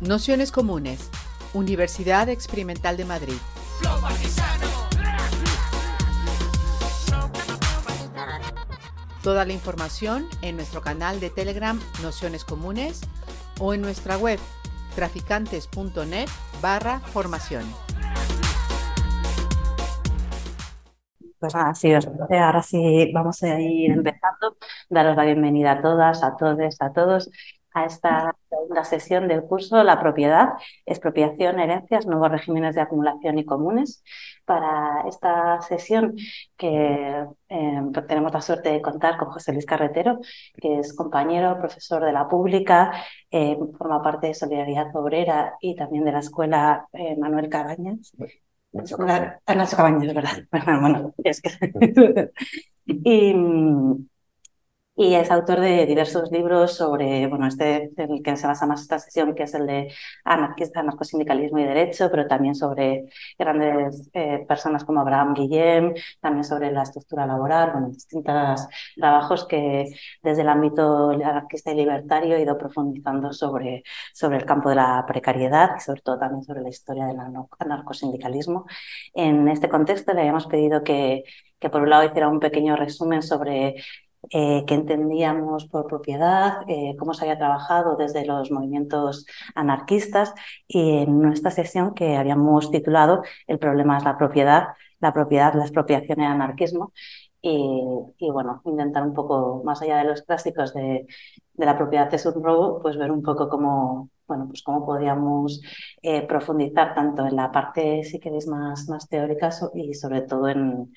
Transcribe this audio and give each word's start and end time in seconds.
Nociones 0.00 0.52
Comunes, 0.52 1.10
Universidad 1.54 2.28
Experimental 2.28 2.96
de 2.96 3.04
Madrid. 3.04 3.34
Toda 9.24 9.44
la 9.44 9.52
información 9.52 10.26
en 10.40 10.54
nuestro 10.54 10.82
canal 10.82 11.18
de 11.18 11.30
Telegram 11.30 11.80
Nociones 12.00 12.44
Comunes 12.44 13.00
o 13.58 13.74
en 13.74 13.82
nuestra 13.82 14.16
web 14.16 14.38
traficantes.net 14.94 16.28
barra 16.62 17.00
formación. 17.00 17.64
Pues 21.40 21.54
nada, 21.54 21.74
sí, 21.74 21.92
ahora 21.92 22.62
sí 22.62 23.10
vamos 23.12 23.42
a 23.42 23.60
ir 23.60 23.90
empezando. 23.90 24.56
Daros 24.88 25.16
la 25.16 25.24
bienvenida 25.24 25.72
a 25.72 25.80
todas, 25.80 26.22
a 26.22 26.36
todos, 26.36 26.76
a 26.80 26.92
todos 26.92 27.30
a 27.78 27.84
esta 27.86 28.34
segunda 28.48 28.84
sesión 28.84 29.28
del 29.28 29.42
curso 29.42 29.82
La 29.84 30.00
propiedad, 30.00 30.54
expropiación, 30.86 31.60
herencias, 31.60 32.06
nuevos 32.06 32.30
regímenes 32.30 32.74
de 32.74 32.80
acumulación 32.80 33.38
y 33.38 33.44
comunes. 33.44 34.02
Para 34.44 35.04
esta 35.08 35.60
sesión 35.62 36.16
que 36.56 37.26
eh, 37.48 37.82
tenemos 38.08 38.32
la 38.32 38.40
suerte 38.40 38.70
de 38.70 38.80
contar 38.80 39.18
con 39.18 39.30
José 39.30 39.52
Luis 39.52 39.66
Carretero, 39.66 40.20
que 40.54 40.78
es 40.80 40.94
compañero, 40.94 41.58
profesor 41.58 42.04
de 42.04 42.12
la 42.12 42.28
pública, 42.28 42.92
eh, 43.30 43.56
forma 43.76 44.02
parte 44.02 44.28
de 44.28 44.34
Solidaridad 44.34 44.94
Obrera 44.96 45.54
y 45.60 45.76
también 45.76 46.04
de 46.04 46.12
la 46.12 46.20
Escuela 46.20 46.88
eh, 46.92 47.16
Manuel 47.16 47.48
Cabañas. 47.48 48.12
Nacho 48.72 48.96
Cabañas, 49.76 50.14
¿verdad? 50.14 50.38
Bueno, 50.80 51.14
es 51.24 51.40
que... 51.40 51.50
y, 52.86 53.34
y 55.00 55.14
es 55.14 55.30
autor 55.30 55.60
de 55.60 55.86
diversos 55.86 56.32
libros 56.32 56.74
sobre, 56.74 57.28
bueno, 57.28 57.46
este 57.46 57.92
en 57.96 58.12
el 58.14 58.20
que 58.22 58.36
se 58.36 58.48
basa 58.48 58.66
más 58.66 58.82
esta 58.82 58.98
sesión, 58.98 59.32
que 59.32 59.44
es 59.44 59.54
el 59.54 59.64
de 59.64 59.92
anarcosindicalismo 60.24 61.60
y 61.60 61.64
derecho, 61.64 62.10
pero 62.10 62.26
también 62.26 62.56
sobre 62.56 63.04
grandes 63.38 64.10
eh, 64.12 64.44
personas 64.48 64.84
como 64.84 65.00
Abraham 65.00 65.34
Guillem, 65.34 65.94
también 66.20 66.42
sobre 66.42 66.72
la 66.72 66.82
estructura 66.82 67.26
laboral, 67.26 67.70
bueno, 67.72 67.90
distintos 67.90 68.66
trabajos 68.96 69.46
que 69.46 69.86
desde 70.20 70.42
el 70.42 70.48
ámbito 70.48 71.10
anarquista 71.10 71.70
y 71.70 71.76
libertario 71.76 72.34
he 72.36 72.42
ido 72.42 72.58
profundizando 72.58 73.32
sobre, 73.32 73.84
sobre 74.12 74.38
el 74.38 74.44
campo 74.46 74.68
de 74.68 74.76
la 74.76 75.04
precariedad 75.06 75.76
y 75.76 75.80
sobre 75.80 76.00
todo 76.00 76.18
también 76.18 76.42
sobre 76.42 76.62
la 76.62 76.70
historia 76.70 77.06
del 77.06 77.18
anarcosindicalismo. 77.60 78.66
En 79.14 79.46
este 79.48 79.68
contexto 79.68 80.12
le 80.12 80.22
habíamos 80.22 80.46
pedido 80.46 80.82
que, 80.82 81.22
que 81.60 81.70
por 81.70 81.82
un 81.82 81.90
lado 81.90 82.04
hiciera 82.04 82.28
un 82.28 82.40
pequeño 82.40 82.74
resumen 82.76 83.22
sobre 83.22 83.76
eh, 84.30 84.64
qué 84.66 84.74
entendíamos 84.74 85.66
por 85.66 85.86
propiedad, 85.86 86.62
eh, 86.68 86.96
cómo 86.98 87.14
se 87.14 87.24
había 87.24 87.38
trabajado 87.38 87.96
desde 87.96 88.26
los 88.26 88.50
movimientos 88.50 89.26
anarquistas 89.54 90.34
y 90.66 90.98
en 90.98 91.20
nuestra 91.20 91.50
sesión 91.50 91.94
que 91.94 92.16
habíamos 92.16 92.70
titulado 92.70 93.22
El 93.46 93.58
problema 93.58 93.96
es 93.98 94.04
la 94.04 94.18
propiedad, 94.18 94.68
la 95.00 95.12
propiedad, 95.12 95.54
la 95.54 95.62
expropiación 95.62 96.20
y 96.20 96.24
el 96.24 96.32
anarquismo. 96.32 96.92
Y, 97.40 98.30
bueno, 98.30 98.60
intentar 98.64 99.04
un 99.04 99.14
poco, 99.14 99.62
más 99.64 99.80
allá 99.80 99.98
de 99.98 100.04
los 100.04 100.22
clásicos 100.22 100.74
de, 100.74 101.06
la 101.54 101.76
propiedad 101.76 102.12
es 102.12 102.26
un 102.26 102.42
robo, 102.42 102.82
pues 102.82 102.96
ver 102.98 103.10
un 103.12 103.22
poco 103.22 103.48
cómo, 103.48 104.10
bueno, 104.26 104.46
pues 104.48 104.62
cómo 104.62 104.84
podíamos 104.84 105.62
eh, 106.02 106.26
profundizar 106.26 106.94
tanto 106.94 107.26
en 107.26 107.36
la 107.36 107.50
parte, 107.52 108.02
si 108.04 108.18
queréis, 108.20 108.46
más, 108.48 108.88
más 108.88 109.08
teórica 109.08 109.50
y 109.74 109.94
sobre 109.94 110.22
todo 110.22 110.48
en, 110.48 110.92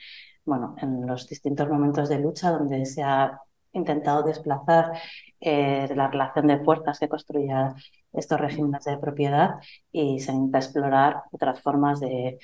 bueno, 0.46 0.76
en 0.82 1.06
los 1.06 1.28
distintos 1.28 1.70
momentos 1.70 2.10
de 2.10 2.20
lucha 2.20 2.52
donde 2.52 2.86
se 2.86 3.04
ha 3.04 3.40
intentado 3.74 4.24
desplazar 4.24 4.92
eh, 5.40 5.88
la 5.96 6.10
relación 6.10 6.48
de 6.48 6.64
fuerzas 6.64 7.00
que 7.00 7.08
construía 7.08 7.74
estos 8.14 8.40
regímenes 8.40 8.84
de 8.84 8.98
propiedad 8.98 9.56
y 9.92 10.20
se 10.20 10.32
intenta 10.32 10.60
explorar 10.60 11.24
otras 11.32 11.62
formas 11.62 12.00
de, 12.00 12.40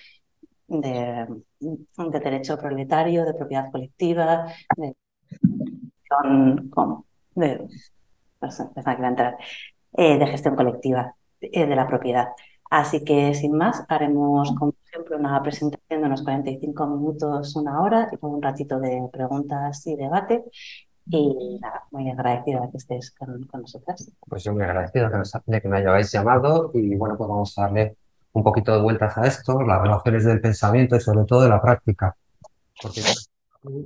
de, 0.67 1.27
derecho 2.19 2.57
proletario, 2.57 3.25
de 3.25 3.33
propiedad 3.33 3.71
colectiva, 3.71 4.47
de, 4.75 4.95
de, 7.35 7.67
eh, 9.97 10.17
de 10.17 10.27
gestión 10.27 10.55
colectiva 10.55 11.15
eh, 11.41 11.65
de 11.65 11.75
la 11.75 11.87
propiedad. 11.87 12.29
Así 12.69 13.03
que 13.03 13.33
sin 13.33 13.53
más, 13.57 13.83
haremos 13.87 14.53
como 14.57 14.73
una 15.15 15.41
presentación 15.41 16.01
de 16.01 16.07
unos 16.07 16.23
45 16.23 16.87
minutos, 16.87 17.55
una 17.55 17.81
hora 17.81 18.09
y 18.11 18.17
con 18.17 18.33
un 18.33 18.41
ratito 18.41 18.79
de 18.79 19.07
preguntas 19.11 19.85
y 19.87 19.95
debate. 19.95 20.43
Y 21.09 21.59
nada, 21.61 21.83
muy 21.91 22.09
agradecido 22.09 22.61
de 22.61 22.71
que 22.71 22.77
estés 22.77 23.11
con, 23.11 23.47
nosotras. 23.61 24.11
Pues 24.27 24.43
yo 24.43 24.53
muy 24.53 24.63
agradecido 24.63 25.09
de 25.45 25.61
que 25.61 25.69
me 25.69 25.77
hayáis 25.77 26.11
llamado 26.11 26.71
y 26.73 26.95
bueno, 26.95 27.15
pues 27.17 27.29
vamos 27.29 27.57
a 27.57 27.61
darle 27.63 27.95
un 28.33 28.43
poquito 28.43 28.73
de 28.73 28.81
vueltas 28.81 29.17
a 29.17 29.25
esto, 29.25 29.61
las 29.61 29.81
relaciones 29.81 30.25
del 30.25 30.41
pensamiento 30.41 30.95
y 30.95 30.99
sobre 30.99 31.25
todo 31.25 31.41
de 31.41 31.49
la 31.49 31.61
práctica. 31.61 32.15
Porque 32.81 33.01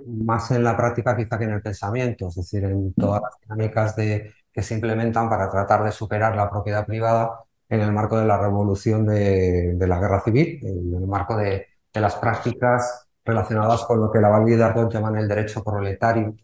más 0.08 0.52
en 0.52 0.64
la 0.64 0.76
práctica 0.76 1.16
quizá 1.16 1.38
que 1.38 1.46
en 1.46 1.52
el 1.52 1.62
pensamiento, 1.62 2.28
es 2.28 2.36
decir, 2.36 2.64
en 2.66 2.94
todas 2.94 3.22
las 3.22 3.40
dinámicas 3.42 3.96
de, 3.96 4.34
que 4.52 4.62
se 4.62 4.74
implementan 4.74 5.30
para 5.30 5.50
tratar 5.50 5.84
de 5.84 5.92
superar 5.92 6.36
la 6.36 6.50
propiedad 6.50 6.86
privada, 6.86 7.40
en 7.72 7.80
el 7.80 7.94
marco 7.94 8.20
de 8.20 8.26
la 8.26 8.38
revolución 8.38 9.06
de, 9.06 9.76
la 9.80 9.98
guerra 9.98 10.22
civil, 10.22 10.60
en 10.62 10.94
el 10.94 11.08
marco 11.08 11.38
de, 11.38 11.68
las 11.94 12.16
prácticas 12.16 13.08
relacionadas 13.24 13.86
con 13.86 14.02
lo 14.02 14.12
que 14.12 14.20
la 14.20 14.28
Val 14.28 14.46
D'Ardot 14.58 14.92
llaman 14.92 15.18
el 15.18 15.28
derecho 15.28 15.64
proletario, 15.64 16.36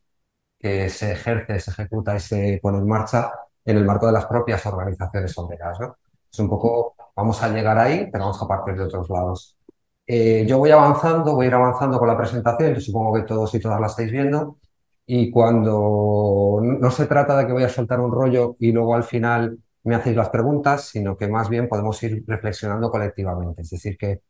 que 0.58 0.90
se 0.90 1.12
ejerce, 1.12 1.60
se 1.60 1.72
ejecuta 1.72 2.16
y 2.16 2.22
se 2.22 2.60
pone 2.62 2.78
en 2.78 2.88
marcha 2.88 3.32
en 3.66 3.78
el 3.78 3.86
marco 3.86 4.08
de 4.08 4.14
las 4.14 4.26
propias 4.26 4.66
organizaciones 4.66 5.38
obreras. 5.38 5.78
¿no? 5.82 5.98
Es 6.32 6.40
un 6.40 6.50
poco, 6.50 6.96
vamos 7.14 7.44
a 7.44 7.50
llegar 7.50 7.78
ahí, 7.78 8.10
pero 8.10 8.26
vamos 8.26 8.42
a 8.42 8.48
partir 8.48 8.78
de 8.78 8.84
otros 8.84 9.10
lados. 9.10 9.58
Eh, 10.06 10.46
yo 10.48 10.60
voy 10.60 10.72
avanzando, 10.72 11.36
voy 11.36 11.48
a 11.48 11.50
ir 11.50 11.54
avanzando 11.56 12.00
con 12.00 12.08
la 12.08 12.18
presentación, 12.18 12.80
supongo 12.80 13.16
que 13.16 13.24
todos 13.24 13.54
y 13.54 13.60
todas 13.60 13.82
la 13.82 13.88
estáis 13.88 14.12
viendo, 14.12 14.60
y 15.06 15.30
cuando 15.30 16.60
no 16.62 16.92
se 16.92 17.06
trata 17.06 17.38
de 17.38 17.48
que 17.48 17.54
voy 17.54 17.64
a 17.64 17.70
soltar 17.70 18.00
un 18.00 18.12
rollo 18.14 18.56
y 18.60 18.72
luego 18.72 18.96
al 18.96 19.04
final 19.04 19.60
me 19.88 19.96
hacéis 19.96 20.18
las 20.18 20.30
preguntas, 20.30 20.90
sino 20.90 21.18
que 21.18 21.28
más 21.30 21.50
bien 21.50 21.70
podemos 21.70 22.02
ir 22.04 22.24
reflexionando 22.28 22.92
colectivamente. 22.92 23.62
Es 23.62 23.70
decir, 23.70 23.98
que 23.98 24.22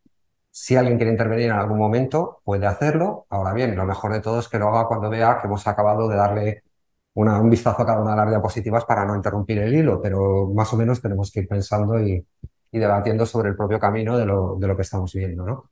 si 0.52 0.76
alguien 0.76 0.98
quiere 0.98 1.12
intervenir 1.12 1.48
en 1.48 1.54
algún 1.54 1.80
momento, 1.80 2.42
puede 2.44 2.68
hacerlo. 2.68 3.26
Ahora 3.30 3.54
bien, 3.54 3.76
lo 3.76 3.86
mejor 3.86 4.14
de 4.14 4.22
todo 4.22 4.40
es 4.40 4.50
que 4.50 4.60
lo 4.60 4.70
haga 4.70 4.88
cuando 4.88 5.10
vea 5.10 5.40
que 5.42 5.48
hemos 5.48 5.68
acabado 5.68 6.08
de 6.10 6.16
darle 6.16 6.64
un 7.16 7.50
vistazo 7.50 7.82
a 7.82 7.86
cada 7.88 8.02
una 8.02 8.12
de 8.12 8.18
las 8.18 8.30
diapositivas 8.30 8.86
para 8.86 9.06
no 9.06 9.16
interrumpir 9.16 9.58
el 9.60 9.74
hilo, 9.74 10.02
pero 10.02 10.48
más 10.54 10.72
o 10.74 10.78
menos 10.78 11.02
tenemos 11.02 11.32
que 11.32 11.42
ir 11.42 11.48
pensando 11.48 12.00
y, 12.00 12.26
debatiendo 12.72 13.26
sobre 13.26 13.50
el 13.50 13.56
propio 13.56 13.80
camino 13.80 14.18
de 14.18 14.26
lo, 14.26 14.56
de 14.60 14.68
lo, 14.68 14.76
que 14.76 14.84
estamos 14.84 15.14
viendo. 15.14 15.46
¿no? 15.46 15.70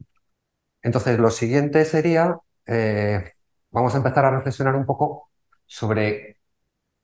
Entonces, 0.81 1.19
lo 1.19 1.29
siguiente 1.29 1.85
sería, 1.85 2.37
eh, 2.65 3.33
vamos 3.71 3.93
a 3.93 3.97
empezar 3.97 4.25
a 4.25 4.31
reflexionar 4.31 4.75
un 4.75 4.85
poco 4.85 5.29
sobre 5.67 6.37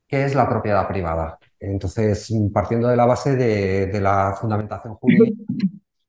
qué 0.07 0.25
es 0.25 0.35
la 0.35 0.49
propiedad 0.49 0.87
privada. 0.87 1.39
Entonces, 1.61 2.33
partiendo 2.51 2.87
de 2.87 2.95
la 2.95 3.05
base 3.05 3.35
de, 3.35 4.01
la 4.01 4.35
fundamentación 4.39 4.95
jurídica 4.95 5.43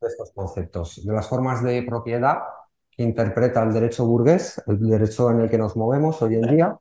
de 0.01 0.09
estos 0.09 0.33
conceptos, 0.33 1.05
de 1.05 1.13
las 1.13 1.29
formas 1.29 1.63
de 1.63 1.83
propiedad 1.83 2.39
que 2.91 3.03
interpreta 3.03 3.63
el 3.63 3.73
derecho 3.75 4.07
burgués, 4.07 4.63
el 4.67 4.81
derecho 4.81 5.31
en 5.31 5.41
el 5.41 5.51
que 5.51 5.59
nos 5.59 5.77
movemos 5.77 6.23
hoy 6.23 6.37
en 6.37 6.43
día, 6.43 6.75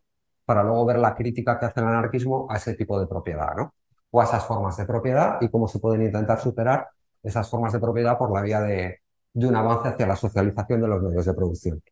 para 0.46 0.64
luego 0.64 0.86
ver 0.86 1.00
la 1.00 1.14
crítica 1.14 1.60
que 1.60 1.66
hace 1.66 1.82
el 1.82 1.88
anarquismo 1.88 2.48
a 2.50 2.56
ese 2.56 2.74
tipo 2.76 2.98
de 2.98 3.08
propiedad, 3.08 3.56
¿no? 3.58 3.74
O 4.10 4.22
a 4.22 4.24
esas 4.24 4.46
formas 4.46 4.78
de 4.78 4.86
propiedad 4.86 5.38
y 5.42 5.50
cómo 5.50 5.68
se 5.68 5.80
pueden 5.80 6.04
intentar 6.04 6.40
superar 6.40 6.88
esas 7.22 7.50
formas 7.50 7.74
de 7.74 7.80
propiedad 7.80 8.18
por 8.18 8.32
la 8.34 8.42
vía 8.42 8.62
de, 8.62 9.02
un 9.34 9.56
avance 9.56 9.90
hacia 9.90 10.08
la 10.08 10.16
socialización 10.16 10.82
de 10.82 10.88
los 10.88 11.02
medios 11.02 11.26
de 11.26 11.34
producción. 11.34 11.84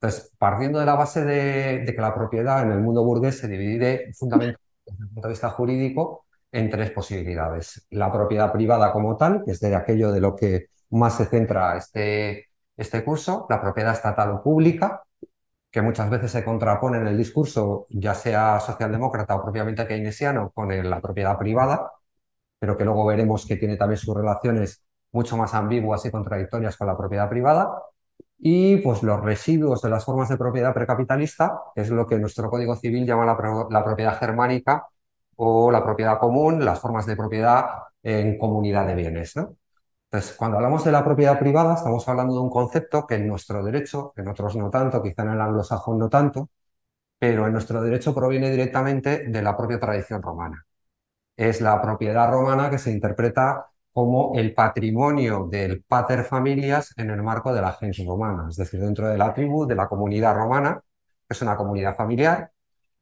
Entonces, 0.00 0.32
partiendo 0.38 0.80
de 0.80 0.86
la 0.86 0.96
base 0.96 1.24
de, 1.24 1.84
de 1.84 1.94
que 1.94 2.00
la 2.00 2.14
propiedad 2.14 2.62
en 2.62 2.72
el 2.72 2.80
mundo 2.80 3.02
burgués 3.04 3.38
se 3.38 3.48
divide 3.48 4.12
fundamentalmente 4.14 4.63
desde 4.86 5.02
el 5.02 5.08
punto 5.08 5.28
de 5.28 5.32
vista 5.32 5.50
jurídico 5.50 6.26
en 6.52 6.70
tres 6.70 6.90
posibilidades. 6.90 7.86
La 7.90 8.12
propiedad 8.12 8.52
privada 8.52 8.92
como 8.92 9.16
tal, 9.16 9.42
que 9.44 9.52
es 9.52 9.60
de 9.60 9.74
aquello 9.74 10.12
de 10.12 10.20
lo 10.20 10.36
que 10.36 10.66
más 10.90 11.16
se 11.16 11.26
centra 11.26 11.76
este, 11.76 12.48
este 12.76 13.04
curso, 13.04 13.46
la 13.50 13.60
propiedad 13.60 13.92
estatal 13.92 14.30
o 14.30 14.42
pública, 14.42 15.02
que 15.70 15.82
muchas 15.82 16.08
veces 16.08 16.30
se 16.30 16.44
contrapone 16.44 16.98
en 16.98 17.08
el 17.08 17.18
discurso, 17.18 17.86
ya 17.90 18.14
sea 18.14 18.60
socialdemócrata 18.60 19.34
o 19.34 19.42
propiamente 19.42 19.86
keynesiano, 19.86 20.50
con 20.54 20.68
la 20.88 21.00
propiedad 21.00 21.36
privada, 21.36 21.90
pero 22.58 22.76
que 22.76 22.84
luego 22.84 23.04
veremos 23.06 23.46
que 23.46 23.56
tiene 23.56 23.76
también 23.76 23.98
sus 23.98 24.14
relaciones 24.14 24.84
mucho 25.12 25.36
más 25.36 25.54
ambiguas 25.54 26.04
y 26.06 26.10
contradictorias 26.10 26.76
con 26.76 26.86
la 26.86 26.96
propiedad 26.96 27.28
privada 27.28 27.72
y 28.38 28.78
pues 28.78 29.02
los 29.02 29.20
residuos 29.20 29.82
de 29.82 29.90
las 29.90 30.04
formas 30.04 30.28
de 30.28 30.36
propiedad 30.36 30.74
precapitalista, 30.74 31.60
es 31.74 31.90
lo 31.90 32.06
que 32.06 32.18
nuestro 32.18 32.50
Código 32.50 32.76
Civil 32.76 33.06
llama 33.06 33.24
la, 33.26 33.84
propiedad 33.84 34.18
germánica 34.18 34.86
o 35.36 35.70
la 35.70 35.82
propiedad 35.84 36.18
común, 36.18 36.64
las 36.64 36.80
formas 36.80 37.06
de 37.06 37.16
propiedad 37.16 37.64
en 38.02 38.38
comunidad 38.38 38.86
de 38.86 38.94
bienes. 38.94 39.34
Entonces, 39.36 40.36
cuando 40.36 40.58
hablamos 40.58 40.84
de 40.84 40.92
la 40.92 41.04
propiedad 41.04 41.38
privada, 41.38 41.74
estamos 41.74 42.08
hablando 42.08 42.34
de 42.34 42.40
un 42.40 42.50
concepto 42.50 43.06
que 43.06 43.16
en 43.16 43.26
nuestro 43.28 43.64
derecho, 43.64 44.12
en 44.16 44.28
otros 44.28 44.56
no 44.56 44.70
tanto, 44.70 45.02
quizá 45.02 45.22
en 45.22 45.30
el 45.30 45.40
anglosajón 45.40 45.98
no 45.98 46.08
tanto, 46.08 46.50
pero 47.18 47.46
en 47.46 47.52
nuestro 47.52 47.82
derecho 47.82 48.14
proviene 48.14 48.50
directamente 48.50 49.24
de 49.28 49.42
la 49.42 49.56
propia 49.56 49.80
tradición 49.80 50.22
romana. 50.22 50.66
es 51.36 51.60
la 51.60 51.80
propiedad 51.82 52.30
romana 52.30 52.70
que 52.70 52.78
se 52.78 52.92
interpreta 52.92 53.66
como 53.94 54.32
el 54.36 54.54
patrimonio 54.54 55.48
del 55.50 55.82
pater 55.84 56.24
familias 56.24 56.92
en 56.98 57.10
el 57.10 57.22
marco 57.22 57.54
de 57.54 57.62
la 57.62 57.72
gens 57.72 57.98
romana, 58.06 58.46
es 58.50 58.56
decir, 58.56 58.80
dentro 58.80 59.08
de 59.08 59.18
la 59.18 59.32
tribu, 59.34 59.66
de 59.66 59.76
la 59.76 59.88
comunidad 59.88 60.34
romana, 60.36 60.82
que 61.28 61.34
es 61.34 61.42
una 61.42 61.56
comunidad 61.56 61.96
familiar, 61.96 62.52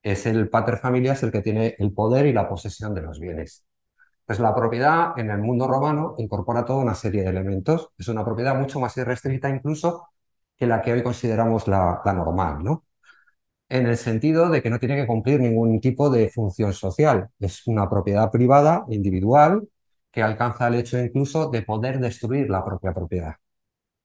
es 0.02 0.26
el 0.26 0.48
pater 0.50 0.78
familias 0.78 1.22
el 1.22 1.32
que 1.32 1.42
tiene 1.42 1.76
el 1.78 1.92
poder 1.94 2.26
y 2.26 2.32
la 2.32 2.48
posesión 2.48 2.94
de 2.94 3.02
los 3.02 3.20
bienes. 3.20 3.64
Pues 4.26 4.40
la 4.40 4.54
propiedad 4.54 5.18
en 5.18 5.30
el 5.30 5.38
mundo 5.38 5.66
romano 5.68 6.14
incorpora 6.18 6.64
toda 6.64 6.82
una 6.82 6.94
serie 6.94 7.22
de 7.22 7.30
elementos. 7.30 7.90
Es 7.98 8.08
una 8.08 8.24
propiedad 8.24 8.54
mucho 8.58 8.80
más 8.80 8.96
irrestricta 8.96 9.48
incluso 9.50 10.08
que 10.56 10.66
la 10.66 10.82
que 10.82 10.92
hoy 10.92 11.02
consideramos 11.02 11.68
la, 11.68 12.00
normal, 12.04 12.62
¿no? 12.62 12.84
En 13.68 13.86
el 13.86 13.96
sentido 13.96 14.50
de 14.50 14.62
que 14.62 14.70
no 14.70 14.78
tiene 14.78 14.96
que 14.96 15.06
cumplir 15.06 15.40
ningún 15.40 15.80
tipo 15.80 16.10
de 16.10 16.30
función 16.30 16.72
social. 16.74 17.28
Es 17.40 17.66
una 17.66 17.88
propiedad 17.90 18.30
privada, 18.30 18.84
individual, 18.90 19.68
que 20.12 20.22
alcanza 20.22 20.68
el 20.68 20.76
hecho 20.76 20.98
incluso 20.98 21.50
de 21.50 21.62
poder 21.62 21.98
destruir 22.00 22.50
la 22.50 22.64
propia 22.64 22.92
propiedad. 22.92 23.36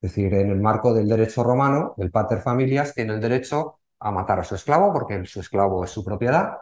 Es 0.02 0.12
decir, 0.12 0.34
en 0.34 0.52
el 0.52 0.62
marco 0.62 0.94
del 0.94 1.08
derecho 1.10 1.44
romano, 1.44 1.96
el 1.98 2.12
pater 2.12 2.40
familias 2.42 2.94
tiene 2.94 3.16
el 3.16 3.22
derecho 3.22 3.80
a 4.00 4.12
matar 4.12 4.40
a 4.40 4.44
su 4.44 4.56
esclavo, 4.56 4.94
porque 4.94 5.26
su 5.26 5.40
esclavo 5.40 5.84
es 5.84 5.92
su 5.92 6.04
propiedad, 6.06 6.58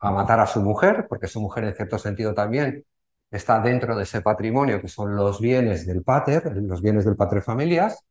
a 0.00 0.10
matar 0.12 0.40
a 0.40 0.46
su 0.46 0.60
mujer, 0.62 1.06
porque 1.08 1.26
su 1.26 1.40
mujer 1.40 1.64
en 1.64 1.74
cierto 1.74 1.98
sentido 1.98 2.34
también 2.34 2.84
está 3.30 3.60
dentro 3.60 3.96
de 3.96 4.04
ese 4.04 4.22
patrimonio 4.22 4.80
que 4.80 4.88
son 4.88 5.16
los 5.16 5.40
bienes 5.40 5.86
del 5.86 6.02
pater, 6.02 6.56
los 6.56 6.82
bienes 6.82 7.04
del 7.04 7.16
pater 7.16 7.42
familias, 7.42 8.04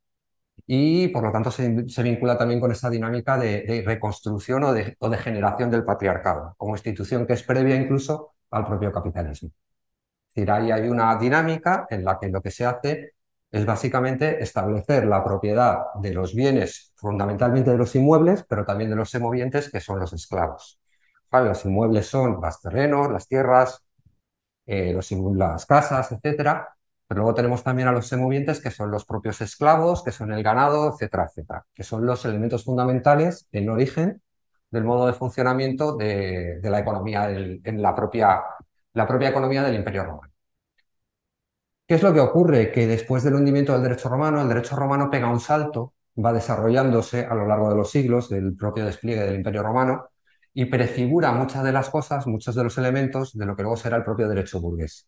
y 0.67 1.07
por 1.09 1.23
lo 1.23 1.31
tanto 1.31 1.51
se, 1.51 1.69
vincula 2.03 2.37
también 2.37 2.59
con 2.59 2.71
esa 2.71 2.89
dinámica 2.89 3.37
de, 3.37 3.83
reconstrucción 3.85 4.63
o 4.63 4.73
de, 4.73 4.95
o 4.99 5.09
de, 5.09 5.17
generación 5.17 5.69
del 5.71 5.83
patriarcado, 5.85 6.55
como 6.57 6.75
institución 6.75 7.25
que 7.27 7.33
es 7.33 7.43
previa 7.43 7.75
incluso 7.75 8.33
al 8.51 8.65
propio 8.65 8.91
capitalismo. 8.91 9.51
Es 10.33 10.35
decir, 10.35 10.51
ahí 10.51 10.71
hay 10.71 10.89
una 10.89 11.15
dinámica 11.15 11.85
en 11.91 12.03
la 12.03 12.17
que 12.19 12.27
lo 12.29 12.41
que 12.41 12.49
se 12.49 12.65
hace 12.65 13.13
es 13.51 13.65
básicamente 13.67 14.41
establecer 14.41 15.05
la 15.05 15.23
propiedad 15.23 15.77
de 16.01 16.11
los 16.11 16.33
bienes, 16.33 16.91
fundamentalmente 16.95 17.69
de 17.69 17.77
los 17.77 17.93
inmuebles, 17.95 18.43
pero 18.49 18.65
también 18.65 18.89
de 18.89 18.95
los 18.95 19.11
semovientes, 19.11 19.69
que 19.69 19.79
son 19.79 19.99
los 19.99 20.11
esclavos. 20.11 20.79
Los 21.31 21.65
inmuebles 21.65 22.07
son 22.07 22.39
los 22.41 22.61
terrenos, 22.61 23.11
las 23.11 23.27
tierras, 23.27 23.83
eh, 24.65 24.97
las 25.35 25.65
casas, 25.67 26.11
etcétera, 26.11 26.75
pero 27.07 27.21
luego 27.21 27.35
tenemos 27.35 27.63
también 27.63 27.87
a 27.87 27.91
los 27.91 28.07
semovientes 28.07 28.59
que 28.59 28.71
son 28.71 28.89
los 28.89 29.05
propios 29.05 29.39
esclavos, 29.41 30.03
que 30.03 30.11
son 30.11 30.31
el 30.31 30.41
ganado, 30.41 30.91
etcétera, 30.91 31.25
etcétera, 31.29 31.65
que 31.75 31.83
son 31.83 32.07
los 32.07 32.25
elementos 32.25 32.63
fundamentales 32.63 33.47
en 33.51 33.69
origen 33.69 34.21
del 34.71 34.83
modo 34.83 35.05
de 35.05 35.13
funcionamiento 35.13 35.95
de, 35.95 36.59
la 36.63 36.79
economía, 36.79 37.29
en 37.29 37.81
la 37.83 37.93
propia, 37.93 38.41
la 38.93 39.07
propia 39.07 39.29
economía 39.29 39.63
del 39.63 39.75
Imperio 39.75 40.03
Romano. 40.05 40.33
¿Qué 41.87 41.95
es 41.95 42.03
lo 42.03 42.13
que 42.13 42.19
ocurre? 42.19 42.71
Que 42.71 42.87
después 42.87 43.23
del 43.23 43.35
hundimiento 43.35 43.73
del 43.73 43.83
derecho 43.83 44.09
romano, 44.09 44.41
el 44.41 44.47
derecho 44.47 44.75
romano 44.75 45.09
pega 45.09 45.29
un 45.29 45.39
salto, 45.39 45.93
va 46.23 46.31
desarrollándose 46.33 47.25
a 47.25 47.35
lo 47.35 47.45
largo 47.45 47.69
de 47.69 47.75
los 47.75 47.91
siglos 47.91 48.29
del 48.29 48.55
propio 48.55 48.85
despliegue 48.85 49.21
del 49.23 49.35
Imperio 49.35 49.63
Romano, 49.63 50.09
y 50.53 50.65
prefigura 50.65 51.31
muchas 51.33 51.63
de 51.63 51.71
las 51.71 51.89
cosas, 51.89 52.27
muchos 52.27 52.55
de 52.55 52.63
los 52.63 52.77
elementos 52.77 53.33
de 53.37 53.45
lo 53.45 53.55
que 53.55 53.63
luego 53.63 53.77
será 53.77 53.97
el 53.97 54.03
propio 54.03 54.29
derecho 54.29 54.61
burgués. 54.61 55.07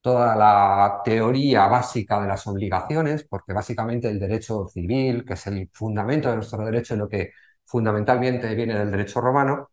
Toda 0.00 0.36
la 0.36 1.02
teoría 1.04 1.66
básica 1.68 2.20
de 2.20 2.28
las 2.28 2.46
obligaciones, 2.46 3.24
porque 3.28 3.52
básicamente 3.54 4.08
el 4.08 4.20
derecho 4.20 4.68
civil, 4.68 5.24
que 5.24 5.34
es 5.34 5.46
el 5.46 5.70
fundamento 5.72 6.30
de 6.30 6.36
nuestro 6.36 6.64
derecho 6.64 6.94
y 6.94 6.98
lo 6.98 7.08
que 7.08 7.32
fundamentalmente 7.64 8.54
viene 8.54 8.78
del 8.78 8.90
derecho 8.90 9.20
romano, 9.20 9.70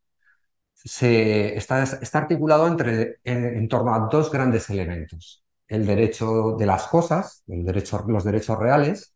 se, 0.83 1.55
está, 1.57 1.83
está 1.83 2.19
articulado 2.19 2.67
entre, 2.67 3.19
en, 3.23 3.67
torno 3.67 3.93
a 3.93 4.07
dos 4.11 4.31
grandes 4.31 4.69
elementos. 4.69 5.43
El 5.67 5.85
derecho 5.85 6.55
de 6.57 6.65
las 6.65 6.87
cosas, 6.87 7.43
el 7.47 7.63
derecho, 7.63 8.03
los 8.07 8.23
derechos 8.23 8.57
reales, 8.57 9.13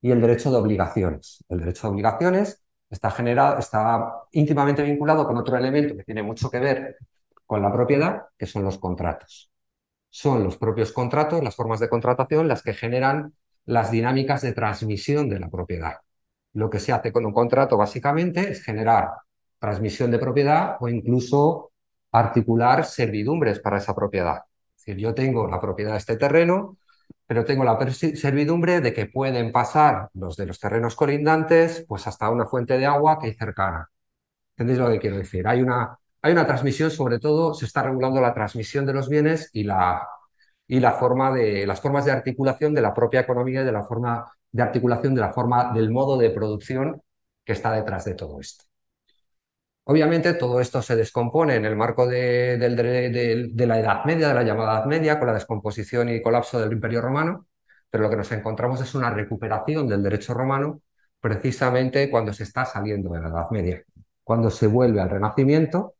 y 0.00 0.10
el 0.10 0.20
derecho 0.20 0.50
de 0.50 0.58
obligaciones. 0.58 1.44
El 1.48 1.60
derecho 1.60 1.88
de 1.88 1.94
obligaciones 1.94 2.62
está, 2.90 3.10
generado, 3.10 3.58
está 3.58 4.12
íntimamente 4.32 4.82
vinculado 4.82 5.26
con 5.26 5.36
otro 5.36 5.56
elemento 5.56 5.96
que 5.96 6.04
tiene 6.04 6.22
mucho 6.22 6.50
que 6.50 6.60
ver 6.60 6.96
con 7.46 7.62
la 7.62 7.72
propiedad, 7.72 8.22
que 8.38 8.46
son 8.46 8.62
los 8.64 8.78
contratos. 8.78 9.50
Son 10.10 10.44
los 10.44 10.56
propios 10.56 10.92
contratos, 10.92 11.42
las 11.42 11.56
formas 11.56 11.80
de 11.80 11.88
contratación, 11.88 12.48
las 12.48 12.62
que 12.62 12.74
generan 12.74 13.34
las 13.64 13.90
dinámicas 13.90 14.42
de 14.42 14.52
transmisión 14.52 15.28
de 15.28 15.40
la 15.40 15.48
propiedad. 15.50 15.96
Lo 16.52 16.70
que 16.70 16.78
se 16.78 16.92
hace 16.92 17.12
con 17.12 17.26
un 17.26 17.32
contrato 17.32 17.76
básicamente 17.76 18.50
es 18.50 18.62
generar 18.62 19.10
transmisión 19.58 20.10
de 20.10 20.18
propiedad 20.18 20.76
o 20.80 20.88
incluso 20.88 21.72
articular 22.12 22.84
servidumbres 22.84 23.60
para 23.60 23.78
esa 23.78 23.94
propiedad. 23.94 24.42
Es 24.76 24.84
decir, 24.84 24.96
yo 24.96 25.14
tengo 25.14 25.46
la 25.48 25.60
propiedad 25.60 25.92
de 25.92 25.98
este 25.98 26.16
terreno, 26.16 26.78
pero 27.26 27.44
tengo 27.44 27.64
la 27.64 27.78
servidumbre 27.90 28.80
de 28.80 28.92
que 28.92 29.06
pueden 29.06 29.52
pasar 29.52 30.10
los 30.14 30.36
de 30.36 30.46
los 30.46 30.60
terrenos 30.60 30.94
colindantes 30.94 31.84
pues 31.88 32.06
hasta 32.06 32.30
una 32.30 32.46
fuente 32.46 32.78
de 32.78 32.86
agua 32.86 33.18
que 33.18 33.26
hay 33.28 33.34
cercana. 33.34 33.90
¿Entendéis 34.52 34.78
lo 34.78 34.90
que 34.90 35.00
quiero 35.00 35.18
decir? 35.18 35.46
Hay 35.46 35.60
una, 35.62 35.98
hay 36.22 36.32
una 36.32 36.46
transmisión, 36.46 36.90
sobre 36.90 37.18
todo 37.18 37.54
se 37.54 37.66
está 37.66 37.82
regulando 37.82 38.20
la 38.20 38.34
transmisión 38.34 38.86
de 38.86 38.94
los 38.94 39.08
bienes 39.08 39.50
y, 39.52 39.64
la, 39.64 40.06
y 40.66 40.80
la 40.80 40.92
forma 40.92 41.32
de, 41.32 41.66
las 41.66 41.80
formas 41.80 42.04
de 42.04 42.12
articulación 42.12 42.74
de 42.74 42.82
la 42.82 42.94
propia 42.94 43.20
economía 43.20 43.62
y 43.62 43.64
de 43.64 43.72
la 43.72 43.84
forma 43.84 44.24
de 44.52 44.62
articulación 44.62 45.14
de 45.14 45.20
la 45.20 45.32
forma 45.32 45.72
del 45.74 45.90
modo 45.90 46.16
de 46.16 46.30
producción 46.30 47.02
que 47.44 47.52
está 47.52 47.72
detrás 47.72 48.04
de 48.04 48.14
todo 48.14 48.40
esto. 48.40 48.64
Obviamente 49.88 50.34
todo 50.34 50.60
esto 50.60 50.82
se 50.82 50.96
descompone 50.96 51.54
en 51.54 51.64
el 51.64 51.76
marco 51.76 52.08
de, 52.08 52.58
la 52.58 53.78
Edad 53.78 54.04
Media, 54.04 54.28
de 54.28 54.34
la 54.34 54.42
llamada 54.42 54.78
Edad 54.78 54.86
Media, 54.86 55.18
con 55.18 55.28
la 55.28 55.34
descomposición 55.34 56.08
y 56.08 56.20
colapso 56.20 56.58
del 56.58 56.72
Imperio 56.72 57.00
Romano, 57.00 57.46
pero 57.88 58.02
lo 58.02 58.10
que 58.10 58.16
nos 58.16 58.32
encontramos 58.32 58.80
es 58.80 58.94
una 58.96 59.10
recuperación 59.10 59.86
del 59.86 60.02
derecho 60.02 60.34
romano 60.34 60.82
precisamente 61.20 62.10
cuando 62.10 62.32
se 62.32 62.42
está 62.42 62.64
saliendo 62.64 63.10
de 63.10 63.20
la 63.20 63.28
Edad 63.28 63.50
Media. 63.52 63.80
Cuando 64.24 64.50
se 64.50 64.66
vuelve 64.66 65.00
al 65.00 65.08
Renacimiento, 65.08 65.94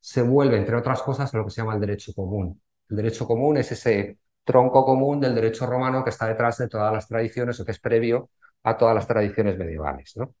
se 0.00 0.22
vuelve, 0.22 0.56
entre 0.56 0.76
otras 0.76 1.00
cosas, 1.02 1.32
a 1.32 1.38
lo 1.38 1.44
que 1.44 1.52
se 1.52 1.60
llama 1.60 1.74
el 1.74 1.80
derecho 1.80 2.12
común. 2.14 2.60
El 2.90 2.96
derecho 2.96 3.24
común 3.26 3.58
es 3.58 3.70
ese 3.70 4.18
tronco 4.42 4.84
común 4.84 5.20
del 5.20 5.34
derecho 5.36 5.64
romano 5.66 6.02
que 6.02 6.10
está 6.10 6.26
detrás 6.26 6.58
de 6.58 6.68
todas 6.68 6.92
las 6.92 7.06
tradiciones 7.06 7.60
o 7.60 7.64
que 7.64 7.72
es 7.72 7.78
previo 7.78 8.30
a 8.64 8.76
todas 8.76 8.96
las 8.96 9.06
tradiciones 9.06 9.56
medievales. 9.56 10.14
¿no? 10.16 10.34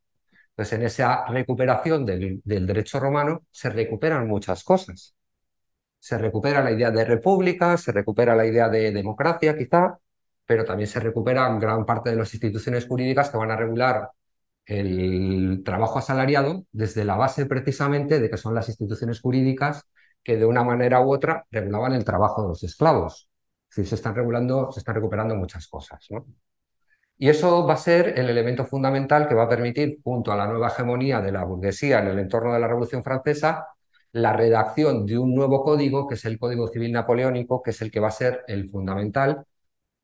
Entonces, 0.58 0.78
en 0.80 0.86
esa 0.86 1.24
recuperación 1.28 2.04
del, 2.04 2.42
derecho 2.44 2.98
romano 2.98 3.42
se 3.52 3.70
recuperan 3.70 4.26
muchas 4.26 4.64
cosas. 4.64 5.14
Se 6.00 6.18
recupera 6.18 6.64
la 6.64 6.72
idea 6.72 6.90
de 6.90 7.04
república, 7.04 7.76
se 7.76 7.92
recupera 7.92 8.34
la 8.34 8.44
idea 8.46 8.68
de 8.68 8.90
democracia, 8.90 9.56
quizá, 9.56 9.98
pero 10.46 10.64
también 10.64 10.88
se 10.88 10.98
recupera 10.98 11.48
gran 11.60 11.86
parte 11.86 12.10
de 12.10 12.16
las 12.16 12.34
instituciones 12.34 12.86
jurídicas 12.88 13.30
que 13.30 13.36
van 13.36 13.52
a 13.52 13.56
regular 13.56 14.10
el 14.66 15.62
trabajo 15.64 16.00
asalariado 16.00 16.64
desde 16.72 17.04
la 17.04 17.16
base 17.16 17.46
precisamente 17.46 18.18
de 18.20 18.28
que 18.30 18.36
son 18.36 18.54
las 18.54 18.68
instituciones 18.68 19.20
jurídicas 19.20 19.84
que 20.24 20.36
de 20.36 20.44
una 20.44 20.64
manera 20.64 21.00
u 21.02 21.12
otra 21.14 21.46
regulaban 21.52 21.92
el 21.92 22.04
trabajo 22.04 22.42
de 22.42 22.48
los 22.48 22.64
esclavos. 22.64 23.28
Es 23.70 23.76
decir, 23.76 23.90
se 23.90 23.94
están 23.96 24.16
regulando, 24.16 24.72
se 24.72 24.80
están 24.80 24.96
recuperando 24.96 25.36
muchas 25.36 25.68
cosas. 25.68 26.04
¿no? 26.10 26.26
Y 27.18 27.28
eso 27.28 27.66
va 27.66 27.74
a 27.74 27.76
ser 27.76 28.18
el 28.18 28.30
elemento 28.30 28.64
fundamental 28.64 29.28
que 29.28 29.34
va 29.34 29.44
a 29.44 29.48
permitir, 29.48 29.98
junto 30.04 30.30
a 30.32 30.36
la 30.36 30.46
nueva 30.46 30.68
hegemonía 30.68 31.20
de 31.20 31.32
la 31.32 31.44
burguesía 31.44 31.98
en 32.00 32.08
el 32.08 32.18
entorno 32.18 32.54
de 32.54 32.60
la 32.60 32.68
Revolución 32.68 33.02
Francesa, 33.02 33.66
la 34.12 34.32
redacción 34.32 35.04
de 35.04 35.18
un 35.18 35.34
nuevo 35.34 35.64
código, 35.64 36.06
que 36.06 36.14
es 36.14 36.24
el 36.24 36.38
Código 36.38 36.68
Civil 36.68 36.92
Napoleónico, 36.92 37.62
que 37.62 37.70
es 37.70 37.82
el 37.82 37.90
que 37.90 38.00
va 38.00 38.08
a 38.08 38.10
ser 38.12 38.44
el 38.46 38.68
fundamental 38.68 39.44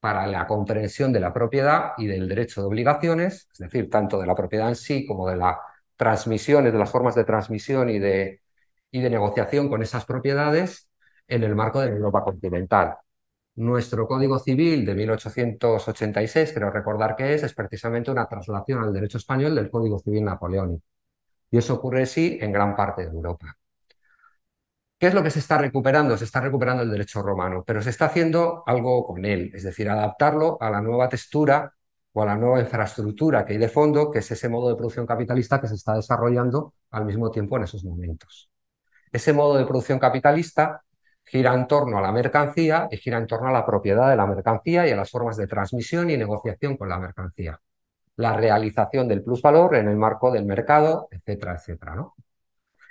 para 0.00 0.26
la 0.26 0.46
comprensión 0.46 1.12
de 1.12 1.20
la 1.20 1.32
propiedad 1.32 1.92
y 1.98 2.06
del 2.06 2.28
derecho 2.28 2.60
de 2.60 2.66
obligaciones, 2.68 3.48
es 3.52 3.58
decir, 3.58 3.90
tanto 3.90 4.20
de 4.20 4.26
la 4.26 4.34
propiedad 4.34 4.68
en 4.68 4.76
sí 4.76 5.06
como 5.06 5.28
de 5.28 5.36
las 5.36 5.56
transmisiones, 5.96 6.72
de 6.72 6.78
las 6.78 6.90
formas 6.90 7.14
de 7.14 7.24
transmisión 7.24 7.90
y 7.90 7.98
de, 7.98 8.42
y 8.90 9.00
de 9.00 9.10
negociación 9.10 9.68
con 9.68 9.82
esas 9.82 10.04
propiedades 10.04 10.88
en 11.28 11.44
el 11.44 11.54
marco 11.54 11.80
de 11.80 11.86
la 11.86 11.96
Europa 11.96 12.22
continental. 12.24 12.96
Nuestro 13.56 14.06
Código 14.08 14.38
Civil 14.38 14.84
de 14.84 14.94
1886, 14.94 16.52
creo 16.54 16.70
recordar 16.70 17.14
que 17.16 17.34
es, 17.34 17.42
es 17.44 17.54
precisamente 17.54 18.10
una 18.10 18.26
traslación 18.26 18.82
al 18.82 18.92
derecho 18.92 19.18
español 19.18 19.54
del 19.54 19.70
Código 19.70 19.98
Civil 20.00 20.24
napoleónico. 20.24 20.84
Y 21.50 21.58
eso 21.58 21.74
ocurre, 21.74 22.06
sí, 22.06 22.38
en 22.40 22.52
gran 22.52 22.76
parte 22.76 23.02
de 23.02 23.12
Europa. 23.12 23.56
¿Qué 24.98 25.08
es 25.08 25.14
lo 25.14 25.22
que 25.22 25.30
se 25.30 25.38
está 25.40 25.58
recuperando? 25.58 26.16
Se 26.16 26.24
está 26.24 26.40
recuperando 26.40 26.82
el 26.82 26.90
derecho 26.90 27.22
romano, 27.22 27.62
pero 27.66 27.82
se 27.82 27.90
está 27.90 28.06
haciendo 28.06 28.62
algo 28.66 29.06
con 29.06 29.24
él, 29.24 29.50
es 29.54 29.62
decir, 29.64 29.88
adaptarlo 29.88 30.56
a 30.60 30.70
la 30.70 30.80
nueva 30.80 31.08
textura 31.08 31.74
o 32.12 32.22
a 32.22 32.26
la 32.26 32.36
nueva 32.36 32.60
infraestructura 32.60 33.44
que 33.44 33.54
hay 33.54 33.58
de 33.58 33.68
fondo, 33.68 34.10
que 34.10 34.20
es 34.20 34.30
ese 34.30 34.48
modo 34.48 34.68
de 34.68 34.76
producción 34.76 35.06
capitalista 35.06 35.60
que 35.60 35.68
se 35.68 35.74
está 35.74 35.94
desarrollando 35.94 36.74
al 36.90 37.04
mismo 37.04 37.30
tiempo 37.30 37.56
en 37.56 37.64
esos 37.64 37.84
momentos. 37.84 38.50
Ese 39.12 39.32
modo 39.32 39.56
de 39.58 39.64
producción 39.66 39.98
capitalista 39.98 40.83
gira 41.24 41.54
en 41.54 41.66
torno 41.66 41.98
a 41.98 42.02
la 42.02 42.12
mercancía 42.12 42.88
y 42.90 42.96
gira 42.96 43.18
en 43.18 43.26
torno 43.26 43.48
a 43.48 43.52
la 43.52 43.66
propiedad 43.66 44.10
de 44.10 44.16
la 44.16 44.26
mercancía 44.26 44.86
y 44.86 44.92
a 44.92 44.96
las 44.96 45.10
formas 45.10 45.36
de 45.36 45.46
transmisión 45.46 46.10
y 46.10 46.16
negociación 46.16 46.76
con 46.76 46.88
la 46.88 46.98
mercancía. 46.98 47.60
La 48.16 48.36
realización 48.36 49.08
del 49.08 49.22
plusvalor 49.22 49.76
en 49.76 49.88
el 49.88 49.96
marco 49.96 50.30
del 50.30 50.44
mercado, 50.44 51.08
etcétera, 51.10 51.54
etcétera. 51.54 51.94
¿no? 51.96 52.14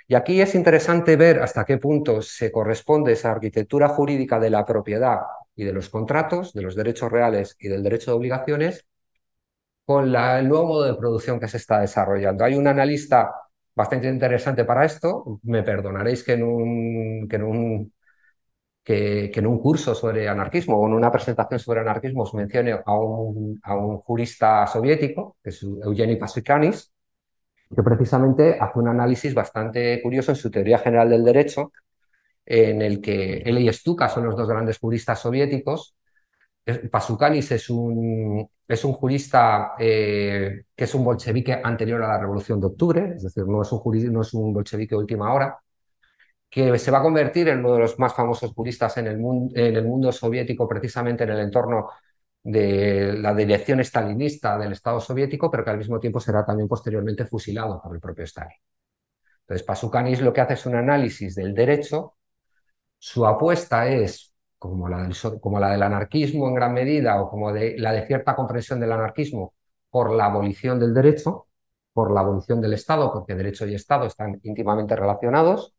Y 0.06 0.14
aquí 0.14 0.40
es 0.40 0.54
interesante 0.54 1.16
ver 1.16 1.40
hasta 1.40 1.64
qué 1.64 1.78
punto 1.78 2.20
se 2.20 2.52
corresponde 2.52 3.12
esa 3.12 3.30
arquitectura 3.32 3.88
jurídica 3.88 4.38
de 4.38 4.50
la 4.50 4.64
propiedad 4.66 5.20
y 5.56 5.64
de 5.64 5.72
los 5.72 5.88
contratos, 5.88 6.52
de 6.52 6.62
los 6.62 6.74
derechos 6.74 7.10
reales 7.10 7.56
y 7.58 7.68
del 7.68 7.82
derecho 7.82 8.10
de 8.10 8.16
obligaciones, 8.18 8.86
con 9.84 10.14
el 10.14 10.48
nuevo 10.48 10.66
modo 10.66 10.84
de 10.84 10.94
producción 10.94 11.40
que 11.40 11.48
se 11.48 11.58
está 11.58 11.80
desarrollando. 11.80 12.44
Hay 12.44 12.54
un 12.54 12.66
analista 12.66 13.32
bastante 13.74 14.08
interesante 14.08 14.64
para 14.64 14.84
esto, 14.84 15.40
me 15.42 15.62
perdonaréis 15.62 16.22
que 16.22 16.32
en 16.34 17.28
que 17.28 17.36
en 17.36 17.44
un, 17.44 17.92
que, 18.84 19.32
en 19.34 19.46
un 19.46 19.58
curso 19.58 19.94
sobre 19.94 20.28
anarquismo 20.28 20.76
o 20.76 20.86
en 20.86 20.92
una 20.92 21.10
presentación 21.10 21.58
sobre 21.58 21.80
anarquismo 21.80 22.22
os 22.22 22.34
mencione 22.34 22.72
a 22.84 22.94
un, 22.94 23.58
a 23.62 23.74
un 23.74 23.98
jurista 23.98 24.66
soviético, 24.66 25.38
que 25.42 25.50
es 25.50 25.62
Eugeni 25.62 26.16
Pasukanis, 26.16 26.92
que 27.74 27.82
precisamente 27.82 28.58
hace 28.60 28.78
un 28.78 28.88
análisis 28.88 29.34
bastante 29.34 30.00
curioso 30.02 30.32
en 30.32 30.36
su 30.36 30.50
teoría 30.50 30.78
general 30.78 31.08
del 31.08 31.24
derecho, 31.24 31.72
en 32.44 32.82
el 32.82 33.00
que 33.00 33.38
él 33.38 33.58
y 33.58 33.72
Stuka 33.72 34.08
son 34.08 34.26
los 34.26 34.36
dos 34.36 34.46
grandes 34.46 34.78
juristas 34.78 35.18
soviéticos. 35.18 35.96
Pasukanis 36.90 37.52
es 37.52 37.70
un, 37.70 38.46
es 38.68 38.84
un 38.84 38.92
jurista 38.92 39.72
eh, 39.78 40.64
que 40.76 40.84
es 40.84 40.94
un 40.94 41.04
bolchevique 41.04 41.60
anterior 41.62 42.02
a 42.02 42.08
la 42.08 42.18
Revolución 42.18 42.60
de 42.60 42.66
Octubre, 42.66 43.14
es 43.16 43.22
decir, 43.22 43.46
no 43.46 43.62
es 43.62 43.72
un, 43.72 44.12
no 44.12 44.20
es 44.20 44.34
un 44.34 44.52
bolchevique 44.52 44.94
última 44.94 45.32
hora, 45.32 45.58
que 46.54 46.78
se 46.78 46.92
va 46.92 46.98
a 46.98 47.02
convertir 47.02 47.48
en 47.48 47.58
uno 47.58 47.72
de 47.74 47.80
los 47.80 47.98
más 47.98 48.14
famosos 48.14 48.52
juristas 48.52 48.96
en 48.98 49.08
el, 49.08 49.18
mundo, 49.18 50.12
soviético, 50.12 50.68
precisamente 50.68 51.24
en 51.24 51.30
el 51.30 51.40
entorno 51.40 51.90
de 52.44 53.14
la 53.14 53.34
dirección 53.34 53.80
estalinista 53.80 54.56
del 54.56 54.70
Estado 54.70 55.00
soviético, 55.00 55.50
pero 55.50 55.64
que 55.64 55.70
al 55.70 55.78
mismo 55.78 55.98
tiempo 55.98 56.20
será 56.20 56.46
también 56.46 56.68
posteriormente 56.68 57.26
fusilado 57.26 57.82
por 57.82 57.92
el 57.92 58.00
propio 58.00 58.22
Stalin. 58.22 58.56
Entonces, 59.40 59.66
Pasukanis 59.66 60.20
lo 60.20 60.32
que 60.32 60.42
hace 60.42 60.54
es 60.54 60.64
un 60.66 60.76
análisis 60.76 61.34
del 61.34 61.54
derecho. 61.54 62.14
Su 62.98 63.26
apuesta 63.26 63.88
es, 63.88 64.32
como 64.56 64.88
la, 64.88 65.08
del, 65.08 65.80
la 65.80 65.86
anarquismo 65.86 66.46
en 66.46 66.54
gran 66.54 66.72
medida, 66.72 67.20
o 67.20 67.30
como 67.30 67.50
la 67.50 67.92
de 67.92 68.06
cierta 68.06 68.36
comprensión 68.36 68.78
del 68.78 68.92
anarquismo, 68.92 69.54
por 69.90 70.12
la 70.14 70.26
abolición 70.26 70.78
del 70.78 70.94
derecho, 70.94 71.48
por 71.92 72.12
la 72.12 72.20
abolición 72.20 72.60
del 72.60 72.74
Estado, 72.74 73.12
porque 73.12 73.34
derecho 73.34 73.66
y 73.66 73.74
Estado 73.74 74.06
están 74.06 74.38
íntimamente 74.44 74.94
relacionados, 74.94 75.74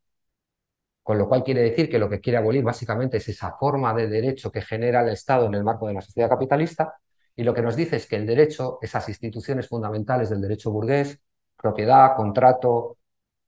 con 1.06 1.20
lo 1.20 1.30
cual 1.30 1.44
quiere 1.44 1.62
decir 1.62 1.88
que 1.88 2.00
lo 2.00 2.10
que 2.10 2.20
quiere 2.20 2.40
abolir 2.40 2.64
básicamente 2.64 3.18
es 3.18 3.30
esa 3.30 3.52
forma 3.60 3.94
de 3.94 4.08
derecho 4.08 4.52
que 4.52 4.64
genera 4.64 5.02
el 5.02 5.10
Estado 5.10 5.46
en 5.46 5.54
el 5.54 5.64
marco 5.64 5.88
de 5.88 5.94
la 5.94 6.02
sociedad 6.02 6.28
capitalista, 6.28 6.96
y 7.36 7.44
lo 7.44 7.54
que 7.54 7.62
nos 7.62 7.76
dice 7.76 7.98
es 7.98 8.08
que 8.08 8.16
el 8.16 8.26
derecho, 8.26 8.80
esas 8.82 9.08
instituciones 9.08 9.68
fundamentales 9.68 10.32
del 10.32 10.42
derecho 10.42 10.72
burgués, 10.72 11.20
propiedad, 11.56 12.16
contrato, 12.16 12.98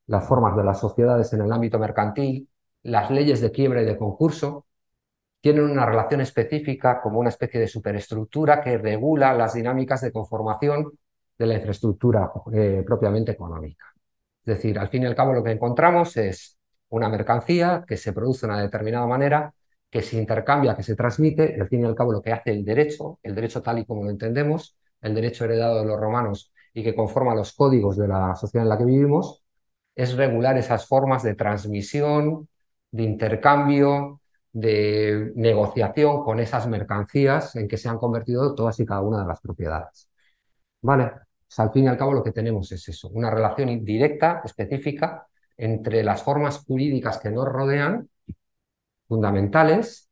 las 0.05 0.23
formas 0.27 0.55
de 0.55 0.63
las 0.63 0.79
sociedades 0.79 1.33
en 1.33 1.41
el 1.41 1.51
ámbito 1.51 1.79
mercantil, 1.79 2.47
las 2.83 3.09
leyes 3.09 3.41
de 3.41 3.51
quiebra 3.51 3.81
y 3.81 3.85
de 3.85 3.97
concurso, 3.97 4.67
tienen 5.41 5.63
una 5.63 5.87
relación 5.87 6.21
específica 6.21 7.01
como 7.01 7.19
una 7.19 7.29
especie 7.29 7.59
de 7.59 7.67
superestructura 7.67 8.61
que 8.61 8.77
regula 8.77 9.33
las 9.33 9.55
dinámicas 9.55 10.01
de 10.01 10.11
conformación 10.11 10.91
de 11.35 11.45
la 11.47 11.55
infraestructura 11.55 12.31
eh, 12.53 12.83
propiamente 12.85 13.31
económica. 13.31 13.85
Es 14.45 14.57
decir, 14.57 14.77
al 14.77 14.89
fin 14.89 15.01
y 15.01 15.05
al 15.07 15.15
cabo 15.15 15.33
lo 15.33 15.43
que 15.43 15.51
encontramos 15.53 16.15
es 16.17 16.56
una 16.89 17.09
mercancía 17.09 17.83
que 17.87 17.97
se 17.97 18.13
produce 18.13 18.47
de 18.47 18.53
una 18.53 18.61
determinada 18.61 19.05
manera, 19.07 19.53
que 19.89 20.01
se 20.01 20.17
intercambia, 20.17 20.75
que 20.75 20.83
se 20.83 20.95
transmite, 20.95 21.55
y 21.57 21.61
al 21.61 21.67
fin 21.67 21.81
y 21.81 21.85
al 21.85 21.95
cabo 21.95 22.11
lo 22.11 22.21
que 22.21 22.31
hace 22.31 22.51
el 22.51 22.65
derecho, 22.65 23.19
el 23.23 23.35
derecho 23.35 23.61
tal 23.61 23.79
y 23.79 23.85
como 23.85 24.03
lo 24.03 24.09
entendemos, 24.09 24.77
el 25.01 25.15
derecho 25.15 25.45
heredado 25.45 25.79
de 25.79 25.85
los 25.85 25.99
romanos 25.99 26.51
y 26.73 26.83
que 26.83 26.95
conforma 26.95 27.35
los 27.35 27.53
códigos 27.53 27.97
de 27.97 28.07
la 28.07 28.35
sociedad 28.35 28.65
en 28.65 28.69
la 28.69 28.77
que 28.77 28.85
vivimos, 28.85 29.43
es 29.95 30.15
regular 30.15 30.57
esas 30.57 30.85
formas 30.87 31.23
de 31.23 31.35
transmisión, 31.35 32.47
de 32.91 33.03
intercambio, 33.03 34.21
de 34.53 35.31
negociación 35.35 36.23
con 36.23 36.39
esas 36.39 36.67
mercancías 36.67 37.55
en 37.55 37.67
que 37.67 37.77
se 37.77 37.89
han 37.89 37.97
convertido 37.97 38.55
todas 38.55 38.79
y 38.79 38.85
cada 38.85 39.01
una 39.01 39.21
de 39.21 39.27
las 39.27 39.41
propiedades. 39.41 40.09
¿Vale? 40.81 41.11
al 41.57 41.71
fin 41.71 41.85
y 41.85 41.87
al 41.87 41.97
cabo 41.97 42.13
lo 42.13 42.23
que 42.23 42.31
tenemos 42.31 42.71
es 42.71 42.87
eso, 42.89 43.09
una 43.09 43.31
relación 43.31 43.83
directa, 43.83 44.41
específica, 44.43 45.27
entre 45.57 46.03
las 46.03 46.23
formas 46.23 46.59
jurídicas 46.59 47.17
que 47.19 47.31
nos 47.31 47.47
rodean, 47.47 48.09
fundamentales, 49.07 50.09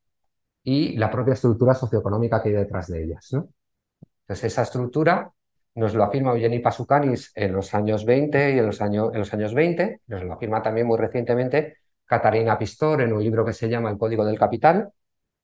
y 0.63 0.97
la 0.97 1.11
propia 1.11 1.35
estructura 1.35 1.75
socioeconómica 1.75 2.41
que 2.41 2.49
hay 2.49 2.55
detrás 2.55 2.87
de 2.87 3.03
ellas. 3.03 3.31
Entonces, 3.33 4.43
esa 4.45 4.63
estructura 4.63 5.31
nos 5.75 5.93
lo 5.93 6.03
afirma 6.03 6.31
Eugeni 6.31 6.59
Pasukanis 6.59 7.31
en 7.35 7.53
los 7.53 7.73
años 7.75 8.03
20 8.03 8.55
y 8.55 8.59
en 8.59 8.65
los, 8.65 8.81
en 8.81 9.19
los 9.19 9.33
años 9.33 9.53
20, 9.53 10.01
nos 10.07 10.23
lo 10.23 10.33
afirma 10.33 10.63
también 10.63 10.87
muy 10.87 10.97
recientemente 10.97 11.77
Catarina 12.05 12.57
Pistor 12.57 13.01
en 13.01 13.13
un 13.13 13.23
libro 13.23 13.45
que 13.45 13.53
se 13.53 13.69
llama 13.69 13.91
El 13.91 13.97
Código 13.97 14.25
del 14.25 14.39
Capital, 14.39 14.89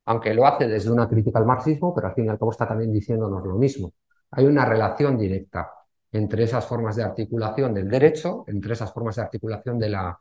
aunque 0.05 0.33
lo 0.33 0.47
hace 0.47 0.67
desde 0.67 0.91
una 0.91 1.07
crítica 1.07 1.37
al 1.37 1.45
marxismo, 1.45 1.93
pero 1.93 2.07
al 2.07 2.15
fin 2.15 2.25
y 2.25 2.29
al 2.29 2.39
cabo 2.39 2.51
está 2.51 2.67
también 2.67 2.91
diciéndonos 2.91 3.45
lo 3.45 3.55
mismo. 3.55 3.93
Hay 4.31 4.45
una 4.45 4.65
relación 4.65 5.17
directa 5.17 5.69
entre 6.11 6.43
esas 6.43 6.65
formas 6.65 6.95
de 6.95 7.03
articulación 7.03 7.73
del 7.73 7.89
derecho, 7.89 8.43
entre 8.47 8.73
esas 8.73 8.93
formas 8.93 9.15
de 9.15 9.21
articulación 9.23 9.79
de 9.79 9.89
la, 9.89 10.19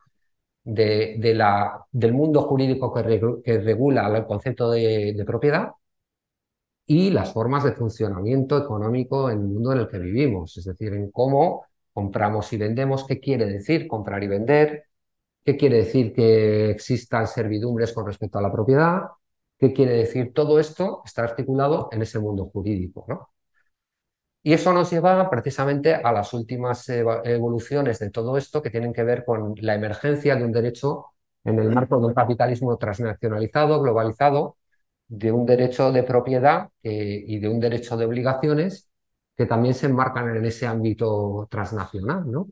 de, 0.65 1.35
la, 1.35 1.85
del 1.91 2.13
mundo 2.13 2.43
jurídico 2.43 2.93
que, 2.93 3.59
regula 3.59 4.17
el 4.17 4.27
concepto 4.27 4.71
de, 4.71 5.23
propiedad 5.27 5.73
y 6.87 7.11
las 7.11 7.33
formas 7.33 7.65
de 7.65 7.73
funcionamiento 7.73 8.59
económico 8.59 9.31
en 9.31 9.41
el 9.41 9.47
mundo 9.47 9.73
en 9.73 9.79
el 9.81 9.89
que 9.89 9.99
vivimos, 9.99 10.57
es 10.57 10.65
decir, 10.65 10.93
en 10.95 11.11
cómo 11.11 11.65
compramos 11.93 12.53
y 12.53 12.57
vendemos, 12.59 13.07
qué 13.07 13.21
quiere 13.21 13.47
decir 13.47 13.87
comprar 13.89 14.23
y 14.25 14.29
vender, 14.29 14.85
qué 15.45 15.57
quiere 15.57 15.79
decir 15.79 16.13
que 16.13 16.71
existan 16.71 17.27
servidumbres 17.27 17.93
con 17.93 18.07
respecto 18.07 18.39
a 18.39 18.43
la 18.43 18.53
propiedad, 18.53 19.03
qué 19.59 19.73
quiere 19.73 19.93
decir 19.93 20.33
todo 20.35 20.59
esto 20.61 21.03
está 21.05 21.23
articulado 21.25 21.89
en 21.93 22.03
ese 22.03 22.19
mundo 22.19 22.47
jurídico. 22.47 23.05
¿no? 23.09 23.31
Y 24.43 24.53
eso 24.55 24.73
nos 24.73 24.91
lleva 24.91 25.29
precisamente 25.29 25.95
a 25.95 26.13
las 26.13 26.33
últimas 26.33 26.89
evoluciones 26.89 27.99
de 27.99 28.11
todo 28.11 28.37
esto 28.39 28.63
que 28.63 28.71
tienen 28.71 28.93
que 28.93 29.05
ver 29.05 29.25
con 29.25 29.55
la 29.61 29.75
emergencia 29.75 30.35
de 30.37 30.45
un 30.45 30.53
derecho 30.53 31.07
en 31.45 31.59
el 31.59 31.71
marco 31.71 31.99
de 32.01 32.07
un 32.07 32.15
capitalismo 32.15 32.77
transnacionalizado, 32.79 33.81
globalizado, 33.83 34.57
de 35.09 35.33
un 35.33 35.45
derecho 35.47 35.93
de 35.93 36.05
propiedad 36.05 36.69
y 36.83 37.39
de 37.39 37.49
un 37.49 37.61
derecho 37.61 37.97
de 37.97 38.07
obligaciones 38.07 38.89
que 39.37 39.47
también 39.47 39.75
se 39.75 39.87
enmarcan 39.87 40.35
en 40.37 40.45
ese 40.45 40.67
ámbito 40.67 41.47
transnacional. 41.51 42.31
¿no? 42.31 42.49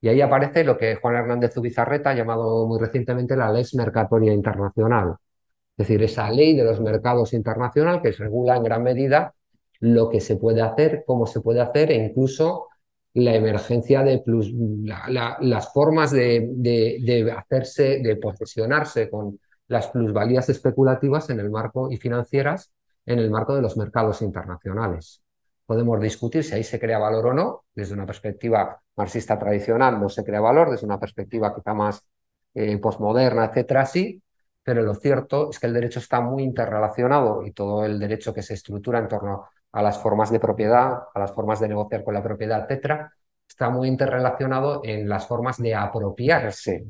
Y 0.00 0.08
ahí 0.08 0.20
aparece 0.20 0.64
lo 0.64 0.76
que 0.78 0.96
Juan 0.96 1.16
Hernández 1.16 1.56
Ubizarreta 1.56 2.10
ha 2.10 2.14
llamado 2.14 2.66
muy 2.66 2.80
recientemente 2.80 3.36
la 3.36 3.52
ley 3.52 3.64
mercatoria 3.74 4.32
internacional, 4.32 5.16
es 5.76 5.88
decir, 5.88 6.02
esa 6.02 6.30
ley 6.30 6.56
de 6.56 6.64
los 6.64 6.80
mercados 6.80 7.32
internacional 7.32 8.02
que 8.02 8.12
regula 8.12 8.56
en 8.56 8.64
gran 8.64 8.82
medida 8.82 9.34
lo 9.82 10.08
que 10.08 10.20
se 10.20 10.36
puede 10.36 10.62
hacer, 10.62 11.02
cómo 11.04 11.26
se 11.26 11.40
puede 11.40 11.60
hacer 11.60 11.90
e 11.90 11.96
incluso 11.96 12.68
la 13.14 13.34
emergencia 13.34 14.04
de 14.04 14.20
plus, 14.20 14.52
las 14.84 15.72
formas 15.72 16.12
de, 16.12 17.34
hacerse, 17.36 17.98
de 18.00 18.16
posesionarse 18.16 19.10
con 19.10 19.40
las 19.66 19.88
plusvalías 19.88 20.48
especulativas 20.48 21.28
en 21.30 21.40
el 21.40 21.50
marco 21.50 21.90
y 21.90 21.96
financieras 21.96 22.72
en 23.04 23.18
el 23.18 23.28
marco 23.28 23.56
de 23.56 23.62
los 23.62 23.76
mercados 23.76 24.22
internacionales. 24.22 25.20
Podemos 25.66 26.00
discutir 26.00 26.44
si 26.44 26.54
ahí 26.54 26.62
se 26.62 26.78
crea 26.78 27.00
valor 27.00 27.26
o 27.26 27.34
no, 27.34 27.64
desde 27.74 27.94
una 27.94 28.06
perspectiva 28.06 28.80
marxista 28.94 29.36
tradicional 29.36 30.00
no 30.00 30.08
se 30.08 30.22
crea 30.22 30.40
valor, 30.40 30.70
desde 30.70 30.86
una 30.86 31.00
perspectiva 31.00 31.52
quizá 31.52 31.74
más 31.74 32.06
eh, 32.54 32.78
posmoderna, 32.78 33.46
etcétera, 33.46 33.84
sí, 33.84 34.22
pero 34.62 34.82
lo 34.82 34.94
cierto 34.94 35.50
es 35.50 35.58
que 35.58 35.66
el 35.66 35.72
derecho 35.72 35.98
está 35.98 36.20
muy 36.20 36.44
interrelacionado 36.44 37.44
y 37.44 37.50
todo 37.50 37.84
el 37.84 37.98
derecho 37.98 38.32
que 38.32 38.42
se 38.42 38.54
estructura 38.54 39.00
en 39.00 39.08
torno 39.08 39.46
a 39.72 39.82
las 39.82 39.98
formas 39.98 40.30
de 40.30 40.40
propiedad, 40.40 41.04
a 41.14 41.18
las 41.18 41.32
formas 41.32 41.60
de 41.60 41.68
negociar 41.68 42.04
con 42.04 42.14
la 42.14 42.22
propiedad, 42.22 42.62
etcétera, 42.62 43.12
está 43.48 43.70
muy 43.70 43.88
interrelacionado 43.88 44.80
en 44.84 45.08
las 45.08 45.26
formas 45.26 45.58
de 45.58 45.74
apropiarse 45.74 46.86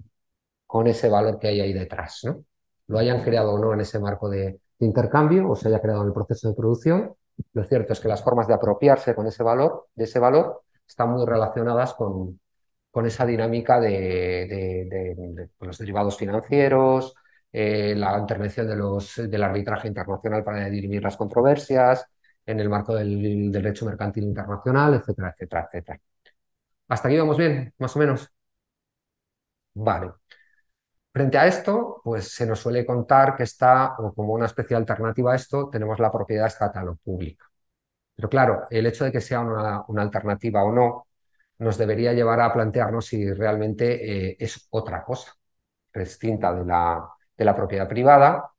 con 0.67 0.87
ese 0.87 1.09
valor 1.09 1.39
que 1.39 1.49
hay 1.49 1.61
ahí 1.61 1.73
detrás, 1.73 2.21
¿no? 2.25 2.45
Lo 2.89 2.99
hayan 2.99 3.23
creado 3.23 3.55
o 3.55 3.59
no 3.59 3.73
en 3.73 3.81
ese 3.81 3.99
marco 3.99 4.29
de, 4.29 4.61
intercambio 4.85 5.49
o 5.49 5.57
se 5.57 5.69
haya 5.69 5.81
creado 5.81 6.03
en 6.03 6.09
el 6.09 6.13
proceso 6.13 6.49
de 6.49 6.55
producción, 6.55 7.15
lo 7.53 7.65
cierto 7.65 7.93
es 7.93 8.01
que 8.01 8.09
las 8.09 8.23
formas 8.23 8.47
de 8.47 8.55
apropiarse 8.55 9.15
con 9.15 9.27
ese 9.27 9.43
valor, 9.43 9.89
de 9.95 10.05
ese 10.05 10.19
valor, 10.19 10.63
están 10.87 11.11
muy 11.11 11.25
relacionadas 11.25 11.95
con, 11.95 12.41
con 12.91 13.07
esa 13.07 13.25
dinámica 13.25 13.81
de, 13.81 15.49
los 15.61 15.79
derivados 15.79 16.17
financieros, 16.17 17.15
eh, 17.53 17.95
la 17.97 18.19
intervención 18.19 18.67
de 18.67 18.77
los, 18.77 19.17
del 19.17 19.43
arbitraje 19.43 19.89
internacional 19.89 20.45
para 20.45 20.69
dirimir 20.69 21.03
las 21.03 21.17
controversias, 21.17 22.07
en 22.47 22.61
el 22.61 22.69
marco 22.69 22.95
del, 22.95 23.51
derecho 23.53 23.87
mercantil 23.87 24.25
internacional, 24.25 24.95
etcétera, 24.95 25.31
etcétera, 25.31 25.67
etcétera. 25.67 26.01
¿Hasta 26.89 27.09
aquí 27.09 27.19
vamos 27.19 27.39
bien, 27.39 27.75
más 27.79 27.97
o 27.97 27.99
menos? 27.99 28.31
Vale. 29.75 30.13
Frente 31.13 31.37
a 31.39 31.47
esto, 31.47 32.01
pues 32.03 32.29
se 32.35 32.47
nos 32.47 32.61
suele 32.61 32.87
contar 32.87 33.37
que 33.37 33.43
está, 33.43 33.95
o 33.99 34.15
como 34.15 34.33
una 34.33 34.47
especie 34.47 34.75
de 34.75 34.81
alternativa 34.81 35.33
a 35.33 35.37
esto, 35.37 35.69
tenemos 35.71 35.99
la 35.99 36.11
propiedad 36.11 36.47
estatal 36.47 36.89
o 36.89 36.97
pública. 36.97 37.47
Pero 38.17 38.29
claro, 38.31 38.65
el 38.71 38.87
hecho 38.87 39.05
de 39.05 39.13
que 39.13 39.21
sea 39.21 39.41
una, 39.41 39.85
alternativa 40.03 40.65
o 40.65 40.73
no, 40.73 41.09
nos 41.59 41.79
debería 41.79 42.13
llevar 42.15 42.41
a 42.41 42.53
plantearnos 42.53 43.07
si 43.07 43.33
realmente 43.33 44.31
eh, 44.33 44.37
es 44.41 44.69
otra 44.71 45.05
cosa, 45.05 45.35
distinta 45.95 46.55
de 46.55 46.65
la, 46.65 47.09
de 47.37 47.45
la 47.45 47.57
propiedad 47.57 47.89
privada 47.89 48.52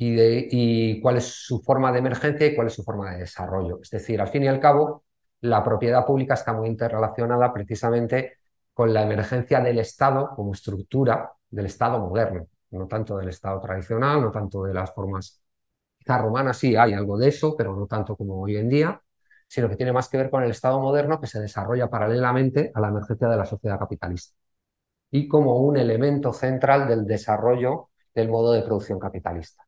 y, 0.00 0.14
de, 0.14 0.48
y 0.50 1.00
cuál 1.02 1.18
es 1.18 1.26
su 1.26 1.60
forma 1.62 1.92
de 1.92 1.98
emergencia 1.98 2.46
y 2.46 2.54
cuál 2.54 2.68
es 2.68 2.74
su 2.74 2.82
forma 2.84 3.12
de 3.12 3.18
desarrollo. 3.20 3.80
Es 3.82 3.90
decir, 3.90 4.18
al 4.20 4.28
fin 4.28 4.44
y 4.44 4.48
al 4.48 4.58
cabo, 4.58 5.04
la 5.42 5.62
propiedad 5.62 6.06
pública 6.06 6.34
está 6.34 6.54
muy 6.54 6.68
interrelacionada 6.68 7.52
precisamente 7.52 8.38
con 8.72 8.94
la 8.94 9.02
emergencia 9.02 9.60
del 9.60 9.78
Estado 9.78 10.30
como 10.34 10.54
estructura 10.54 11.32
del 11.50 11.66
Estado 11.66 11.98
moderno, 11.98 12.46
no 12.70 12.86
tanto 12.88 13.18
del 13.18 13.28
Estado 13.28 13.60
tradicional, 13.60 14.22
no 14.22 14.30
tanto 14.30 14.64
de 14.64 14.72
las 14.74 14.92
formas 14.94 15.42
romanas, 16.06 16.58
sí 16.58 16.76
hay 16.76 16.94
algo 16.94 17.18
de 17.18 17.28
eso, 17.28 17.54
pero 17.56 17.76
no 17.76 17.86
tanto 17.86 18.16
como 18.16 18.40
hoy 18.42 18.56
en 18.56 18.68
día, 18.68 19.00
sino 19.46 19.68
que 19.68 19.76
tiene 19.76 19.92
más 19.92 20.08
que 20.08 20.16
ver 20.16 20.30
con 20.30 20.42
el 20.42 20.50
Estado 20.50 20.80
moderno 20.80 21.20
que 21.20 21.26
se 21.26 21.40
desarrolla 21.40 21.88
paralelamente 21.90 22.72
a 22.74 22.80
la 22.80 22.88
emergencia 22.88 23.28
de 23.28 23.36
la 23.36 23.44
sociedad 23.44 23.78
capitalista 23.78 24.34
y 25.10 25.28
como 25.28 25.58
un 25.58 25.76
elemento 25.78 26.32
central 26.32 26.88
del 26.88 27.06
desarrollo 27.06 27.90
del 28.14 28.28
modo 28.30 28.52
de 28.52 28.62
producción 28.62 28.98
capitalista. 28.98 29.64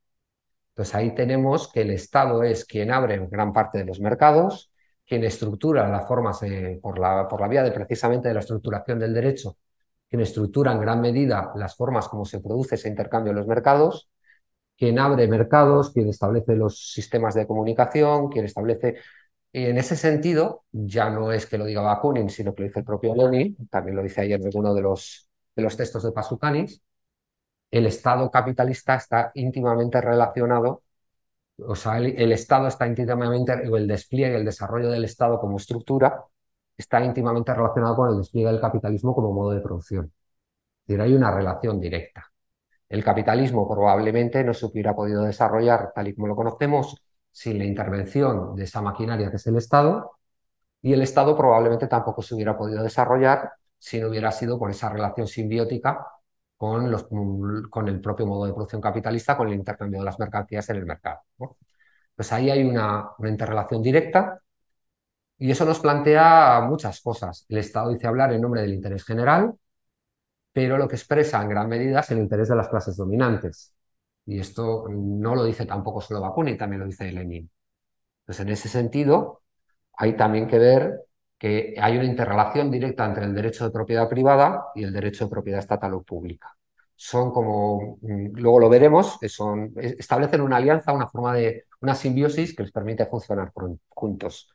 Entonces 0.72 0.94
ahí 0.94 1.14
tenemos 1.14 1.70
que 1.70 1.82
el 1.82 1.90
Estado 1.90 2.42
es 2.42 2.64
quien 2.64 2.90
abre 2.90 3.26
gran 3.30 3.52
parte 3.52 3.78
de 3.78 3.84
los 3.84 4.00
mercados, 4.00 4.72
quien 5.06 5.22
estructura 5.24 5.88
las 5.90 6.08
formas 6.08 6.40
por, 6.80 6.98
la, 6.98 7.28
vía 7.48 7.62
de 7.62 7.72
precisamente 7.72 8.28
de 8.28 8.34
la 8.34 8.40
estructuración 8.40 8.98
del 8.98 9.12
derecho, 9.12 9.58
quien 10.08 10.22
estructura 10.22 10.72
en 10.72 10.80
gran 10.80 11.00
medida 11.02 11.52
las 11.56 11.76
formas 11.76 12.08
como 12.08 12.24
se 12.24 12.40
produce 12.40 12.76
ese 12.76 12.88
intercambio 12.88 13.32
en 13.32 13.36
los 13.36 13.46
mercados, 13.46 14.08
quien 14.76 14.98
abre 14.98 15.28
mercados, 15.28 15.90
quien 15.92 16.08
establece 16.08 16.56
los 16.56 16.92
sistemas 16.92 17.34
de 17.34 17.46
comunicación, 17.46 18.28
quien 18.30 18.46
establece... 18.46 18.96
Y 19.52 19.66
en 19.66 19.76
ese 19.76 19.96
sentido, 19.96 20.64
ya 20.72 21.10
no 21.10 21.30
es 21.32 21.44
que 21.46 21.58
lo 21.58 21.66
diga 21.66 21.82
Bakunin, 21.82 22.30
sino 22.30 22.54
que 22.54 22.62
lo 22.62 22.68
dice 22.68 22.80
el 22.80 22.86
propio 22.86 23.14
Lenin, 23.14 23.68
también 23.68 23.96
lo 23.96 24.02
dice 24.02 24.22
ayer 24.22 24.40
en 24.40 24.46
alguno 24.46 24.72
de 24.72 24.80
los, 24.80 25.28
de 25.54 25.62
los 25.62 25.76
textos 25.76 26.02
de 26.04 26.12
Pasukanis, 26.12 26.82
el 27.72 27.86
Estado 27.86 28.30
capitalista 28.30 28.94
está 28.94 29.32
íntimamente 29.34 30.00
relacionado 30.00 30.82
o 31.58 31.74
sea, 31.76 31.98
el, 31.98 32.32
Estado 32.32 32.68
está 32.68 32.86
íntimamente, 32.86 33.52
el 33.52 33.86
despliegue, 33.86 34.36
el 34.36 34.44
desarrollo 34.44 34.90
del 34.90 35.04
Estado 35.04 35.38
como 35.40 35.56
estructura 35.56 36.24
está 36.76 37.02
íntimamente 37.04 37.54
relacionado 37.54 37.96
con 37.96 38.10
el 38.10 38.18
despliegue 38.18 38.50
del 38.50 38.60
capitalismo 38.60 39.14
como 39.14 39.32
modo 39.32 39.52
de 39.52 39.60
producción. 39.60 40.06
Es 40.06 40.88
decir, 40.88 41.00
hay 41.02 41.14
una 41.14 41.30
relación 41.30 41.80
directa. 41.80 42.26
El 42.88 43.04
capitalismo 43.04 43.68
probablemente 43.68 44.44
no 44.44 44.54
se 44.54 44.66
hubiera 44.66 44.94
podido 44.94 45.22
desarrollar 45.24 45.92
tal 45.94 46.08
y 46.08 46.14
como 46.14 46.28
lo 46.28 46.36
conocemos 46.36 46.96
sin 47.30 47.58
la 47.58 47.64
intervención 47.64 48.54
de 48.54 48.64
esa 48.64 48.82
maquinaria 48.82 49.30
que 49.30 49.36
es 49.36 49.46
el 49.46 49.56
Estado, 49.56 50.12
y 50.82 50.92
el 50.92 51.02
Estado 51.02 51.36
probablemente 51.36 51.86
tampoco 51.86 52.22
se 52.22 52.34
hubiera 52.34 52.56
podido 52.58 52.82
desarrollar 52.82 53.52
si 53.78 54.00
no 54.00 54.08
hubiera 54.08 54.32
sido 54.32 54.58
por 54.58 54.70
esa 54.70 54.88
relación 54.90 55.26
simbiótica 55.26 56.06
con, 56.62 56.92
los, 56.92 57.08
con 57.70 57.88
el 57.88 58.00
propio 58.00 58.24
modo 58.24 58.46
de 58.46 58.52
producción 58.52 58.80
capitalista, 58.80 59.36
con 59.36 59.48
el 59.48 59.54
intercambio 59.54 59.98
de 59.98 60.04
las 60.04 60.16
mercancías 60.20 60.70
en 60.70 60.76
el 60.76 60.86
mercado. 60.86 61.22
Pues 62.14 62.32
ahí 62.32 62.50
hay 62.50 62.62
una, 62.62 63.10
interrelación 63.24 63.82
directa 63.82 64.40
y 65.38 65.50
eso 65.50 65.64
nos 65.64 65.80
plantea 65.80 66.60
muchas 66.60 67.00
cosas. 67.00 67.46
El 67.48 67.58
Estado 67.58 67.90
dice 67.90 68.06
hablar 68.06 68.32
en 68.32 68.40
nombre 68.40 68.60
del 68.60 68.74
interés 68.74 69.04
general, 69.04 69.54
pero 70.52 70.78
lo 70.78 70.86
que 70.86 70.94
expresa 70.94 71.42
en 71.42 71.48
gran 71.48 71.68
medida 71.68 71.98
es 71.98 72.10
el 72.12 72.18
interés 72.18 72.48
de 72.48 72.54
las 72.54 72.68
clases 72.68 72.96
dominantes. 72.96 73.74
Y 74.26 74.38
esto 74.38 74.86
no 74.88 75.34
lo 75.34 75.44
dice 75.44 75.66
tampoco 75.66 76.00
solo 76.00 76.20
Bakunin, 76.20 76.56
también 76.56 76.78
lo 76.78 76.86
dice 76.86 77.10
Lenin. 77.10 77.50
Entonces, 78.20 78.46
en 78.46 78.52
ese 78.52 78.68
sentido, 78.68 79.42
hay 79.94 80.16
también 80.16 80.46
que 80.46 80.58
ver 80.60 81.06
que 81.42 81.74
hay 81.76 81.96
una 81.96 82.04
interrelación 82.04 82.70
directa 82.70 83.04
entre 83.04 83.24
el 83.24 83.34
derecho 83.34 83.64
de 83.64 83.72
propiedad 83.72 84.08
privada 84.08 84.66
y 84.76 84.84
el 84.84 84.92
derecho 84.92 85.24
de 85.24 85.30
propiedad 85.32 85.58
estatal 85.58 85.92
o 85.94 86.02
pública. 86.04 86.56
Son 86.94 87.32
como, 87.32 87.98
mm, 88.00 88.28
luego 88.34 88.60
lo 88.60 88.68
veremos, 88.68 89.18
son, 89.26 89.72
establecen 89.76 90.40
una 90.40 90.58
alianza, 90.58 90.92
una 90.92 91.08
forma 91.08 91.34
de, 91.34 91.64
una 91.80 91.96
simbiosis 91.96 92.54
que 92.54 92.62
les 92.62 92.70
permite 92.70 93.06
funcionar 93.06 93.50
juntos. 93.88 94.54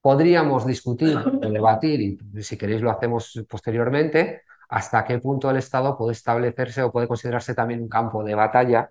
Podríamos 0.00 0.64
discutir 0.64 1.16
o 1.16 1.50
debatir, 1.50 2.00
y 2.00 2.42
si 2.44 2.56
queréis 2.56 2.82
lo 2.82 2.92
hacemos 2.92 3.44
posteriormente, 3.48 4.42
hasta 4.68 5.04
qué 5.04 5.18
punto 5.18 5.50
el 5.50 5.56
Estado 5.56 5.98
puede 5.98 6.12
establecerse 6.12 6.84
o 6.84 6.92
puede 6.92 7.08
considerarse 7.08 7.52
también 7.52 7.82
un 7.82 7.88
campo 7.88 8.22
de 8.22 8.36
batalla 8.36 8.90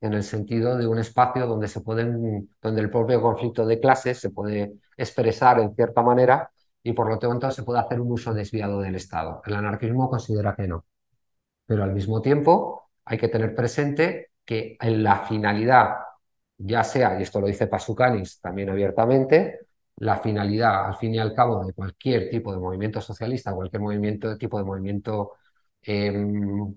en 0.00 0.12
el 0.14 0.22
sentido 0.22 0.76
de 0.76 0.86
un 0.86 0.98
espacio 1.00 1.46
donde 1.48 1.66
se 1.66 1.80
pueden, 1.80 2.50
donde 2.62 2.80
el 2.80 2.90
propio 2.90 3.20
conflicto 3.20 3.66
de 3.66 3.80
clases 3.80 4.20
se 4.20 4.30
puede 4.30 4.74
expresar 4.96 5.58
en 5.58 5.74
cierta 5.74 6.02
manera 6.02 6.52
y 6.82 6.92
por 6.92 7.08
lo 7.08 7.18
tanto 7.18 7.50
se 7.50 7.62
puede 7.62 7.80
hacer 7.80 8.00
un 8.00 8.12
uso 8.12 8.34
desviado 8.34 8.80
del 8.80 8.96
Estado. 8.96 9.42
El 9.46 9.54
anarquismo 9.54 10.10
considera 10.10 10.54
que 10.56 10.66
no. 10.66 10.84
Pero 11.66 11.84
al 11.84 11.92
mismo 11.92 12.20
tiempo 12.22 12.90
hay 13.04 13.18
que 13.18 13.28
tener 13.28 13.54
presente 13.54 14.32
que 14.44 14.76
en 14.80 15.02
la 15.02 15.20
finalidad, 15.20 15.96
ya 16.58 16.84
sea, 16.84 17.18
y 17.18 17.22
esto 17.22 17.40
lo 17.40 17.46
dice 17.46 17.66
Pasukanis 17.66 18.40
también 18.40 18.70
abiertamente, 18.70 19.60
la 19.96 20.18
finalidad, 20.18 20.86
al 20.86 20.96
fin 20.96 21.14
y 21.14 21.18
al 21.18 21.34
cabo, 21.34 21.64
de 21.64 21.72
cualquier 21.72 22.30
tipo 22.30 22.52
de 22.52 22.58
movimiento 22.58 23.00
socialista, 23.00 23.54
cualquier 23.54 23.82
movimiento, 23.82 24.36
tipo 24.38 24.58
de 24.58 24.64
movimiento 24.64 25.32
em, 25.82 26.74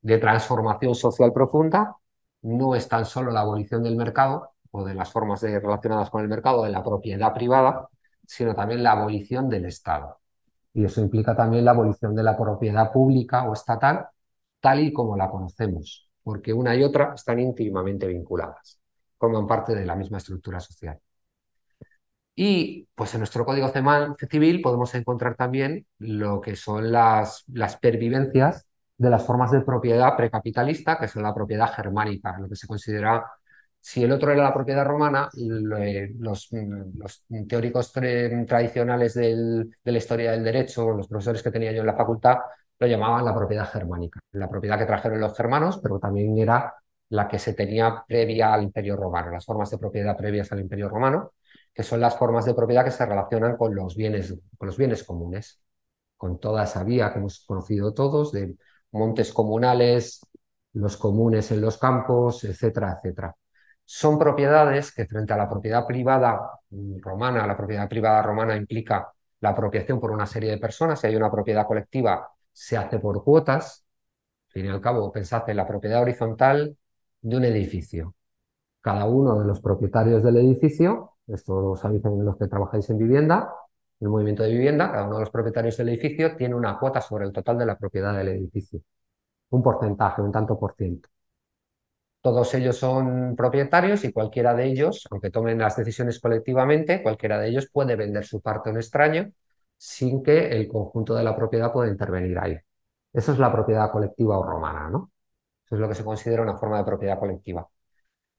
de 0.00 0.18
transformación 0.18 0.94
social 0.94 1.32
profunda, 1.32 1.96
no 2.42 2.74
es 2.74 2.88
tan 2.88 3.04
solo 3.04 3.30
la 3.30 3.40
abolición 3.40 3.82
del 3.82 3.96
mercado 3.96 4.52
o 4.70 4.84
de 4.84 4.94
las 4.94 5.10
formas 5.10 5.42
relacionadas 5.42 6.10
con 6.10 6.22
el 6.22 6.28
mercado, 6.28 6.64
de 6.64 6.70
la 6.70 6.82
propiedad 6.84 7.32
privada, 7.34 7.88
sino 8.26 8.54
también 8.54 8.82
la 8.82 8.92
abolición 8.92 9.48
del 9.48 9.66
Estado. 9.66 10.18
Y 10.74 10.84
eso 10.84 11.00
implica 11.00 11.34
también 11.34 11.64
la 11.64 11.72
abolición 11.72 12.14
de 12.14 12.22
la 12.22 12.36
propiedad 12.36 12.92
pública 12.92 13.44
o 13.48 13.54
estatal, 13.54 14.06
tal 14.60 14.80
y 14.80 14.92
como 14.92 15.16
la 15.16 15.30
conocemos, 15.30 16.10
porque 16.22 16.52
una 16.52 16.74
y 16.76 16.84
otra 16.84 17.14
están 17.14 17.40
íntimamente 17.40 18.06
vinculadas, 18.06 18.80
forman 19.18 19.46
parte 19.46 19.74
de 19.74 19.86
la 19.86 19.96
misma 19.96 20.18
estructura 20.18 20.60
social. 20.60 20.98
Y 22.34 22.86
pues 22.94 23.14
en 23.14 23.20
nuestro 23.20 23.46
Código 23.46 23.72
Civil 24.30 24.60
podemos 24.60 24.94
encontrar 24.94 25.36
también 25.36 25.86
lo 25.98 26.40
que 26.40 26.54
son 26.54 26.92
las, 26.92 27.44
las 27.48 27.76
pervivencias 27.78 28.66
de 28.98 29.10
las 29.10 29.24
formas 29.24 29.50
de 29.50 29.62
propiedad 29.62 30.16
precapitalista, 30.16 30.98
que 30.98 31.08
son 31.08 31.22
la 31.22 31.34
propiedad 31.34 31.72
germánica, 31.72 32.38
lo 32.38 32.48
que 32.48 32.56
se 32.56 32.66
considera, 32.66 33.24
si 33.86 34.02
el 34.02 34.10
otro 34.10 34.32
era 34.32 34.42
la 34.42 34.52
propiedad 34.52 34.84
romana, 34.84 35.28
los, 36.18 36.50
teóricos 37.48 37.92
tradicionales 37.92 39.14
de 39.14 39.68
la 39.84 39.98
historia 39.98 40.32
del 40.32 40.42
derecho, 40.42 40.90
los 40.90 41.06
profesores 41.06 41.40
que 41.40 41.52
tenía 41.52 41.70
yo 41.70 41.82
en 41.82 41.86
la 41.86 41.94
facultad, 41.94 42.38
lo 42.80 42.86
llamaban 42.88 43.24
la 43.24 43.32
propiedad 43.32 43.70
germánica, 43.70 44.18
la 44.32 44.48
propiedad 44.50 44.76
que 44.76 44.86
trajeron 44.86 45.20
los 45.20 45.36
germanos, 45.36 45.78
pero 45.80 46.00
también 46.00 46.36
era 46.36 46.74
la 47.10 47.28
que 47.28 47.38
se 47.38 47.52
tenía 47.54 48.04
previa 48.08 48.52
al 48.52 48.64
Imperio 48.64 48.96
Romano, 48.96 49.30
las 49.30 49.44
formas 49.44 49.70
de 49.70 49.78
propiedad 49.78 50.16
previas 50.16 50.50
al 50.50 50.58
Imperio 50.58 50.88
Romano, 50.88 51.34
que 51.72 51.84
son 51.84 52.00
las 52.00 52.16
formas 52.18 52.44
de 52.44 52.54
propiedad 52.54 52.84
que 52.84 52.90
se 52.90 53.06
relacionan 53.06 53.56
con 53.56 53.72
los 53.72 53.94
bienes, 53.94 54.34
con 54.58 54.66
los 54.66 54.76
bienes 54.76 55.04
comunes, 55.04 55.60
con 56.16 56.40
toda 56.40 56.64
esa 56.64 56.82
vía 56.82 57.12
que 57.12 57.20
hemos 57.20 57.44
conocido 57.46 57.94
todos 57.94 58.32
de 58.32 58.56
montes 58.90 59.32
comunales, 59.32 60.26
los 60.72 60.96
comunes 60.96 61.52
en 61.52 61.60
los 61.60 61.78
campos, 61.78 62.42
etcétera, 62.42 62.98
etcétera. 62.98 63.36
Son 63.86 64.18
propiedades 64.18 64.92
que 64.92 65.06
frente 65.06 65.32
a 65.32 65.36
la 65.36 65.48
propiedad 65.48 65.86
privada 65.86 66.60
romana, 67.00 67.46
la 67.46 67.56
propiedad 67.56 67.88
privada 67.88 68.20
romana 68.20 68.56
implica 68.56 69.12
la 69.40 69.50
apropiación 69.50 70.00
por 70.00 70.10
una 70.10 70.26
serie 70.26 70.50
de 70.50 70.58
personas, 70.58 71.00
si 71.00 71.06
hay 71.06 71.16
una 71.16 71.30
propiedad 71.30 71.66
colectiva 71.66 72.28
se 72.52 72.76
hace 72.76 72.98
por 72.98 73.22
cuotas, 73.22 73.84
al 74.48 74.52
fin 74.52 74.66
y 74.66 74.68
al 74.68 74.80
cabo 74.80 75.12
pensad 75.12 75.48
en 75.48 75.56
la 75.58 75.66
propiedad 75.66 76.02
horizontal 76.02 76.76
de 77.20 77.36
un 77.36 77.44
edificio. 77.44 78.14
Cada 78.80 79.06
uno 79.06 79.38
de 79.40 79.46
los 79.46 79.60
propietarios 79.60 80.22
del 80.22 80.38
edificio, 80.38 81.12
esto 81.28 81.60
lo 81.60 81.76
sabéis 81.76 82.04
en 82.06 82.24
los 82.24 82.36
que 82.36 82.48
trabajáis 82.48 82.90
en 82.90 82.98
vivienda, 82.98 83.52
el 84.00 84.08
movimiento 84.08 84.42
de 84.42 84.50
vivienda, 84.50 84.90
cada 84.90 85.06
uno 85.06 85.16
de 85.16 85.20
los 85.20 85.30
propietarios 85.30 85.76
del 85.76 85.90
edificio 85.90 86.36
tiene 86.36 86.54
una 86.54 86.78
cuota 86.78 87.00
sobre 87.00 87.24
el 87.26 87.32
total 87.32 87.58
de 87.58 87.66
la 87.66 87.78
propiedad 87.78 88.16
del 88.16 88.28
edificio. 88.28 88.80
Un 89.50 89.62
porcentaje, 89.62 90.22
un 90.22 90.32
tanto 90.32 90.58
por 90.58 90.74
ciento. 90.74 91.08
Todos 92.26 92.52
ellos 92.54 92.76
son 92.76 93.36
propietarios 93.36 94.02
y 94.04 94.12
cualquiera 94.12 94.52
de 94.52 94.64
ellos, 94.66 95.06
aunque 95.12 95.30
tomen 95.30 95.58
las 95.58 95.76
decisiones 95.76 96.18
colectivamente, 96.18 97.00
cualquiera 97.00 97.38
de 97.38 97.50
ellos 97.50 97.70
puede 97.72 97.94
vender 97.94 98.24
su 98.24 98.40
parte 98.40 98.68
a 98.68 98.72
un 98.72 98.78
extraño 98.78 99.30
sin 99.76 100.24
que 100.24 100.48
el 100.48 100.66
conjunto 100.66 101.14
de 101.14 101.22
la 101.22 101.36
propiedad 101.36 101.72
pueda 101.72 101.88
intervenir 101.88 102.36
ahí. 102.40 102.58
Eso 103.12 103.30
es 103.30 103.38
la 103.38 103.52
propiedad 103.52 103.92
colectiva 103.92 104.38
o 104.38 104.42
romana, 104.42 104.90
¿no? 104.90 105.12
Eso 105.64 105.76
es 105.76 105.80
lo 105.80 105.88
que 105.88 105.94
se 105.94 106.02
considera 106.02 106.42
una 106.42 106.56
forma 106.56 106.78
de 106.78 106.84
propiedad 106.84 107.16
colectiva. 107.16 107.64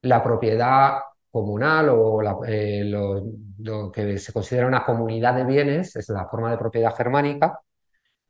La 0.02 0.22
propiedad 0.22 1.00
comunal 1.32 1.88
o 1.88 2.22
eh, 2.46 2.84
lo, 2.84 3.90
que 3.90 4.18
se 4.18 4.34
considera 4.34 4.68
una 4.68 4.84
comunidad 4.84 5.34
de 5.34 5.46
bienes, 5.46 5.96
es 5.96 6.10
la 6.10 6.28
forma 6.28 6.52
de 6.52 6.58
propiedad 6.58 6.94
germánica, 6.94 7.62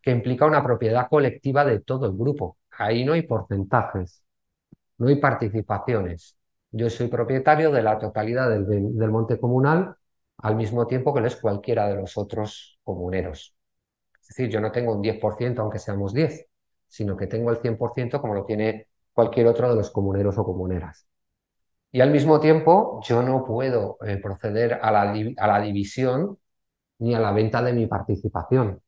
que 0.03 0.11
implica 0.11 0.45
una 0.45 0.61
propiedad 0.63 1.07
colectiva 1.09 1.65
de 1.65 1.79
todo 1.79 2.05
el 2.05 2.15
grupo. 2.15 2.59
Ahí 2.77 3.03
no 3.03 3.13
hay 3.13 3.23
porcentajes, 3.23 4.23
no 4.97 5.07
hay 5.07 5.17
participaciones. 5.17 6.37
Yo 6.71 6.89
soy 6.89 7.07
propietario 7.07 7.71
de 7.71 7.81
la 7.83 7.97
totalidad 7.97 8.49
del, 8.49 9.11
monte 9.11 9.39
comunal 9.39 9.95
al 10.37 10.55
mismo 10.55 10.85
tiempo 10.87 11.13
que 11.13 11.21
lo 11.21 11.27
es 11.27 11.35
cualquiera 11.37 11.87
de 11.87 11.95
los 11.95 12.17
otros 12.17 12.79
comuneros. 12.83 13.55
Es 14.21 14.27
decir, 14.29 14.49
yo 14.49 14.59
no 14.59 14.71
tengo 14.71 14.93
un 14.93 15.01
10% 15.01 15.61
aunque 15.61 15.79
seamos 15.79 16.13
10, 16.13 16.47
sino 16.87 17.15
que 17.17 17.27
tengo 17.27 17.51
el 17.51 17.57
100% 17.57 18.21
como 18.21 18.33
lo 18.33 18.45
tiene 18.45 18.87
cualquier 19.13 19.47
otro 19.47 19.69
de 19.69 19.75
los 19.75 19.89
comuneros 19.91 20.37
o 20.37 20.43
comuneras. 20.43 21.07
Y 21.91 22.01
al 22.01 22.11
mismo 22.11 22.39
tiempo, 22.39 23.01
yo 23.03 23.23
no 23.23 23.45
puedo 23.45 23.97
eh, 24.05 24.17
proceder 24.17 24.79
a 24.81 24.91
la, 24.91 25.15
a 25.37 25.47
la 25.47 25.61
división 25.61 26.37
ni 26.99 27.15
a 27.15 27.19
la 27.19 27.31
venta 27.31 27.61
de 27.63 27.73
mi 27.73 27.87
participación. 27.87 28.81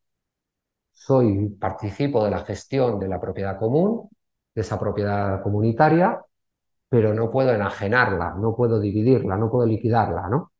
Soy, 0.93 1.50
participo 1.60 2.24
de 2.24 2.32
la 2.32 2.39
gestión 2.45 3.00
de 3.00 3.08
la 3.08 3.19
propiedad 3.22 3.58
común, 3.58 4.10
de 4.60 4.63
esa 4.67 4.80
propiedad 4.80 5.41
comunitaria, 5.41 6.22
pero 6.89 7.13
no 7.13 7.32
puedo 7.32 7.54
enajenarla, 7.54 8.36
no 8.36 8.56
puedo 8.56 8.80
dividirla, 8.80 9.38
no 9.38 9.50
puedo 9.52 9.65
liquidarla, 9.67 10.30
¿no? 10.30 10.54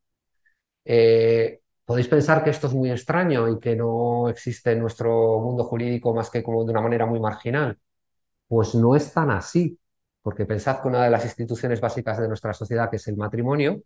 Eh, 0.86 1.60
Podéis 1.86 2.08
pensar 2.08 2.44
que 2.44 2.52
esto 2.52 2.68
es 2.68 2.74
muy 2.76 2.92
extraño 2.92 3.50
y 3.50 3.60
que 3.60 3.76
no 3.76 4.30
existe 4.30 4.74
en 4.74 4.80
nuestro 4.80 5.40
mundo 5.42 5.64
jurídico 5.64 6.14
más 6.14 6.30
que 6.30 6.44
como 6.44 6.64
de 6.64 6.70
una 6.72 6.82
manera 6.82 7.08
muy 7.08 7.20
marginal. 7.20 7.80
Pues 8.48 8.76
no 8.76 8.96
es 8.96 9.14
tan 9.14 9.32
así, 9.32 9.80
porque 10.22 10.46
pensad 10.46 10.82
que 10.82 10.88
una 10.90 11.04
de 11.06 11.12
las 11.12 11.26
instituciones 11.26 11.82
básicas 11.82 12.20
de 12.20 12.28
nuestra 12.28 12.54
sociedad, 12.54 12.90
que 12.90 12.98
es 12.98 13.08
el 13.08 13.18
matrimonio, 13.18 13.82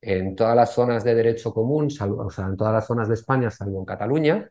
en 0.00 0.36
todas 0.36 0.56
las 0.56 0.72
zonas 0.74 1.04
de 1.04 1.14
derecho 1.14 1.52
común, 1.54 1.86
o 1.86 2.30
sea, 2.30 2.46
en 2.46 2.56
todas 2.56 2.74
las 2.74 2.86
zonas 2.86 3.08
de 3.08 3.14
España, 3.14 3.50
salvo 3.50 3.80
en 3.80 3.84
Cataluña, 3.84 4.50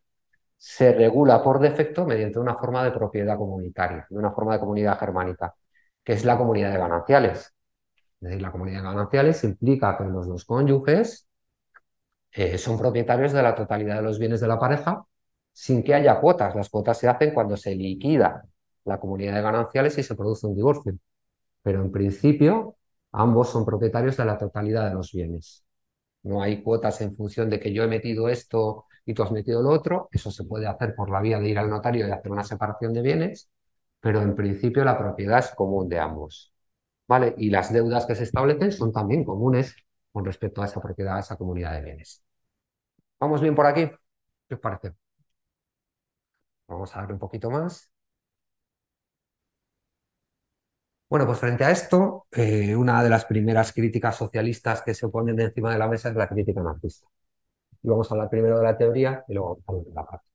se 0.60 0.92
regula 0.94 1.42
por 1.42 1.60
defecto 1.60 2.06
mediante 2.06 2.38
una 2.38 2.56
forma 2.56 2.84
de 2.84 2.92
propiedad 2.92 3.38
comunitaria, 3.38 4.06
de 4.10 4.18
una 4.18 4.32
forma 4.32 4.54
de 4.56 4.60
comunidad 4.60 5.00
germánica, 5.00 5.56
que 6.04 6.14
es 6.14 6.26
la 6.26 6.38
comunidad 6.38 6.74
de 6.74 6.78
gananciales. 6.80 7.56
Es 8.22 8.30
decir, 8.30 8.42
la 8.42 8.52
comunidad 8.52 8.80
de 8.80 8.84
gananciales 8.84 9.44
implica 9.46 9.98
que 9.98 10.04
los 10.04 10.28
dos 10.28 10.44
cónyuges 10.46 11.28
eh, 12.32 12.58
son 12.58 12.78
propietarios 12.78 13.32
de 13.32 13.42
la 13.42 13.56
totalidad 13.56 13.96
de 13.98 14.02
los 14.02 14.20
bienes 14.20 14.42
de 14.42 14.48
la 14.48 14.60
pareja 14.60 15.04
sin 15.54 15.82
que 15.84 15.94
haya 15.94 16.20
cuotas. 16.20 16.56
Las 16.56 16.70
cuotas 16.70 16.98
se 16.98 17.08
hacen 17.08 17.34
cuando 17.34 17.56
se 17.58 17.74
liquida 17.76 18.44
la 18.84 19.00
comunidad 19.00 19.36
de 19.36 19.42
gananciales 19.42 19.98
y 19.98 20.04
se 20.04 20.16
produce 20.16 20.46
un 20.48 20.56
divorcio. 20.56 20.94
Pero 21.64 21.82
en 21.82 21.92
principio, 21.92 22.76
ambos 23.14 23.50
son 23.50 23.66
propietarios 23.66 24.18
de 24.18 24.26
la 24.26 24.38
totalidad 24.38 24.90
de 24.90 24.96
los 24.96 25.14
bienes. 25.14 25.66
No 26.24 26.42
hay 26.44 26.62
cuotas 26.64 27.02
en 27.02 27.16
función 27.16 27.50
de 27.50 27.60
que 27.60 27.74
yo 27.74 27.84
he 27.84 27.88
metido 27.88 28.30
esto 28.30 28.86
y 29.10 29.14
tú 29.14 29.24
has 29.24 29.32
metido 29.32 29.62
lo 29.64 29.70
otro. 29.72 30.08
Eso 30.12 30.32
se 30.32 30.44
puede 30.46 30.68
hacer 30.68 30.96
por 30.96 31.10
la 31.10 31.22
vía 31.22 31.40
de 31.40 31.50
ir 31.50 31.58
al 31.60 31.70
notario 31.70 32.08
y 32.08 32.12
hacer 32.12 32.32
una 32.32 32.44
separación 32.44 32.94
de 32.94 33.02
bienes, 33.02 33.50
pero 34.00 34.22
en 34.22 34.36
principio 34.36 34.84
la 34.86 34.98
propiedad 34.98 35.40
es 35.40 35.50
común 35.56 35.90
de 35.90 36.00
ambos. 36.00 36.54
¿Vale? 37.08 37.34
Y 37.38 37.50
las 37.50 37.74
deudas 37.74 38.06
que 38.06 38.16
se 38.16 38.24
establecen 38.24 38.72
son 38.72 38.94
también 38.94 39.24
comunes 39.26 39.76
con 40.12 40.26
respecto 40.26 40.62
a 40.62 40.66
esa 40.66 40.82
propiedad, 40.82 41.18
a 41.18 41.20
esa 41.22 41.38
comunidad 41.38 41.74
de 41.74 41.82
bienes. 41.84 42.24
¿Vamos 43.20 43.42
bien 43.42 43.56
por 43.56 43.66
aquí? 43.68 43.90
¿Qué 44.48 44.56
os 44.56 44.62
parece? 44.62 44.94
Vamos 46.68 46.96
a 46.96 47.02
ver 47.02 47.12
un 47.14 47.20
poquito 47.20 47.50
más. 47.52 47.92
Bueno, 51.10 51.26
pues 51.26 51.40
frente 51.40 51.64
a 51.64 51.72
esto, 51.72 52.28
eh, 52.32 52.76
una 52.76 53.04
de 53.04 53.10
las 53.10 53.26
primeras 53.26 53.74
críticas 53.74 54.16
socialistas 54.16 54.82
que 54.84 54.94
se 54.94 55.08
ponen 55.10 55.40
encima 55.40 55.72
de 55.74 55.80
la 55.80 55.88
mesa 55.88 56.10
es 56.10 56.16
la 56.16 56.28
crítica 56.28 56.62
anarquista. 56.62 57.08
Y 57.82 57.90
vamos 57.90 58.12
a 58.12 58.16
hablar 58.16 58.30
primero 58.30 58.58
de 58.58 58.64
la 58.64 58.78
teoría 58.78 59.24
y 59.28 59.34
luego 59.34 59.60
vamos 59.66 59.86
a 59.86 59.90
de 59.90 59.96
la 59.96 60.06
práctica. 60.08 60.30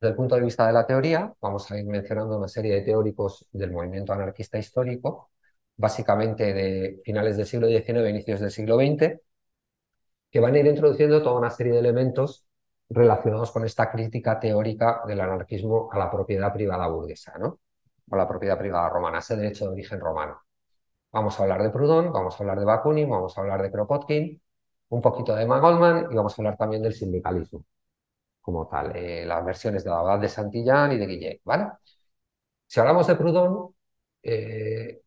Desde 0.00 0.10
el 0.10 0.16
punto 0.16 0.34
de 0.36 0.42
vista 0.42 0.66
de 0.66 0.72
la 0.72 0.86
teoría, 0.86 1.32
vamos 1.40 1.70
a 1.70 1.78
ir 1.78 1.86
mencionando 1.86 2.38
una 2.38 2.48
serie 2.48 2.74
de 2.74 2.82
teóricos 2.82 3.46
del 3.52 3.72
movimiento 3.72 4.12
anarquista 4.12 4.58
histórico 4.58 5.30
básicamente 5.78 6.52
de 6.52 7.00
finales 7.04 7.36
del 7.36 7.46
siglo 7.46 7.68
XIX, 7.68 8.10
inicios 8.10 8.40
del 8.40 8.50
siglo 8.50 8.76
XX, 8.76 9.20
que 10.30 10.40
van 10.40 10.54
a 10.54 10.58
ir 10.58 10.66
introduciendo 10.66 11.22
toda 11.22 11.38
una 11.38 11.50
serie 11.50 11.72
de 11.72 11.78
elementos 11.80 12.46
relacionados 12.90 13.50
con 13.52 13.64
esta 13.64 13.90
crítica 13.90 14.38
teórica 14.40 15.02
del 15.06 15.20
anarquismo 15.20 15.88
a 15.92 15.98
la 15.98 16.10
propiedad 16.10 16.52
privada 16.52 16.88
burguesa, 16.88 17.38
¿no? 17.38 17.60
O 18.10 18.16
la 18.16 18.28
propiedad 18.28 18.58
privada 18.58 18.88
romana, 18.88 19.18
ese 19.18 19.36
derecho 19.36 19.66
de 19.66 19.72
origen 19.72 20.00
romano. 20.00 20.42
Vamos 21.12 21.38
a 21.38 21.42
hablar 21.42 21.62
de 21.62 21.70
Proudhon, 21.70 22.12
vamos 22.12 22.34
a 22.34 22.38
hablar 22.42 22.58
de 22.58 22.64
Bakunin, 22.66 23.08
vamos 23.08 23.36
a 23.36 23.40
hablar 23.40 23.62
de 23.62 23.70
Kropotkin, 23.70 24.42
un 24.90 25.02
poquito 25.02 25.34
de 25.34 25.42
Emma 25.44 25.60
Goldman 25.60 26.08
y 26.10 26.14
vamos 26.14 26.38
a 26.38 26.42
hablar 26.42 26.56
también 26.56 26.82
del 26.82 26.94
sindicalismo 26.94 27.64
como 28.40 28.66
tal, 28.66 28.96
eh, 28.96 29.26
las 29.26 29.44
versiones 29.44 29.84
de 29.84 29.90
la 29.90 30.16
de 30.18 30.28
Santillán 30.28 30.92
y 30.92 30.96
de 30.98 31.06
Guillet. 31.06 31.40
Si 32.66 32.80
hablamos 32.80 33.06
de 33.06 33.14
Proudhon, 33.16 33.74
eh, 34.22 35.00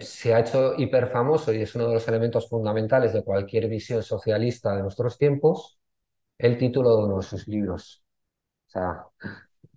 se 0.00 0.34
ha 0.34 0.40
hecho 0.40 0.74
hiperfamoso 0.76 1.52
y 1.52 1.62
es 1.62 1.74
uno 1.74 1.88
de 1.88 1.94
los 1.94 2.08
elementos 2.08 2.48
fundamentales 2.48 3.12
de 3.12 3.24
cualquier 3.24 3.68
visión 3.68 4.02
socialista 4.02 4.74
de 4.76 4.82
nuestros 4.82 5.18
tiempos, 5.18 5.78
el 6.38 6.58
título 6.58 6.96
de 6.96 7.04
uno 7.04 7.16
de 7.18 7.22
sus 7.22 7.48
libros. 7.48 8.04
O 8.68 8.70
sea, 8.70 9.06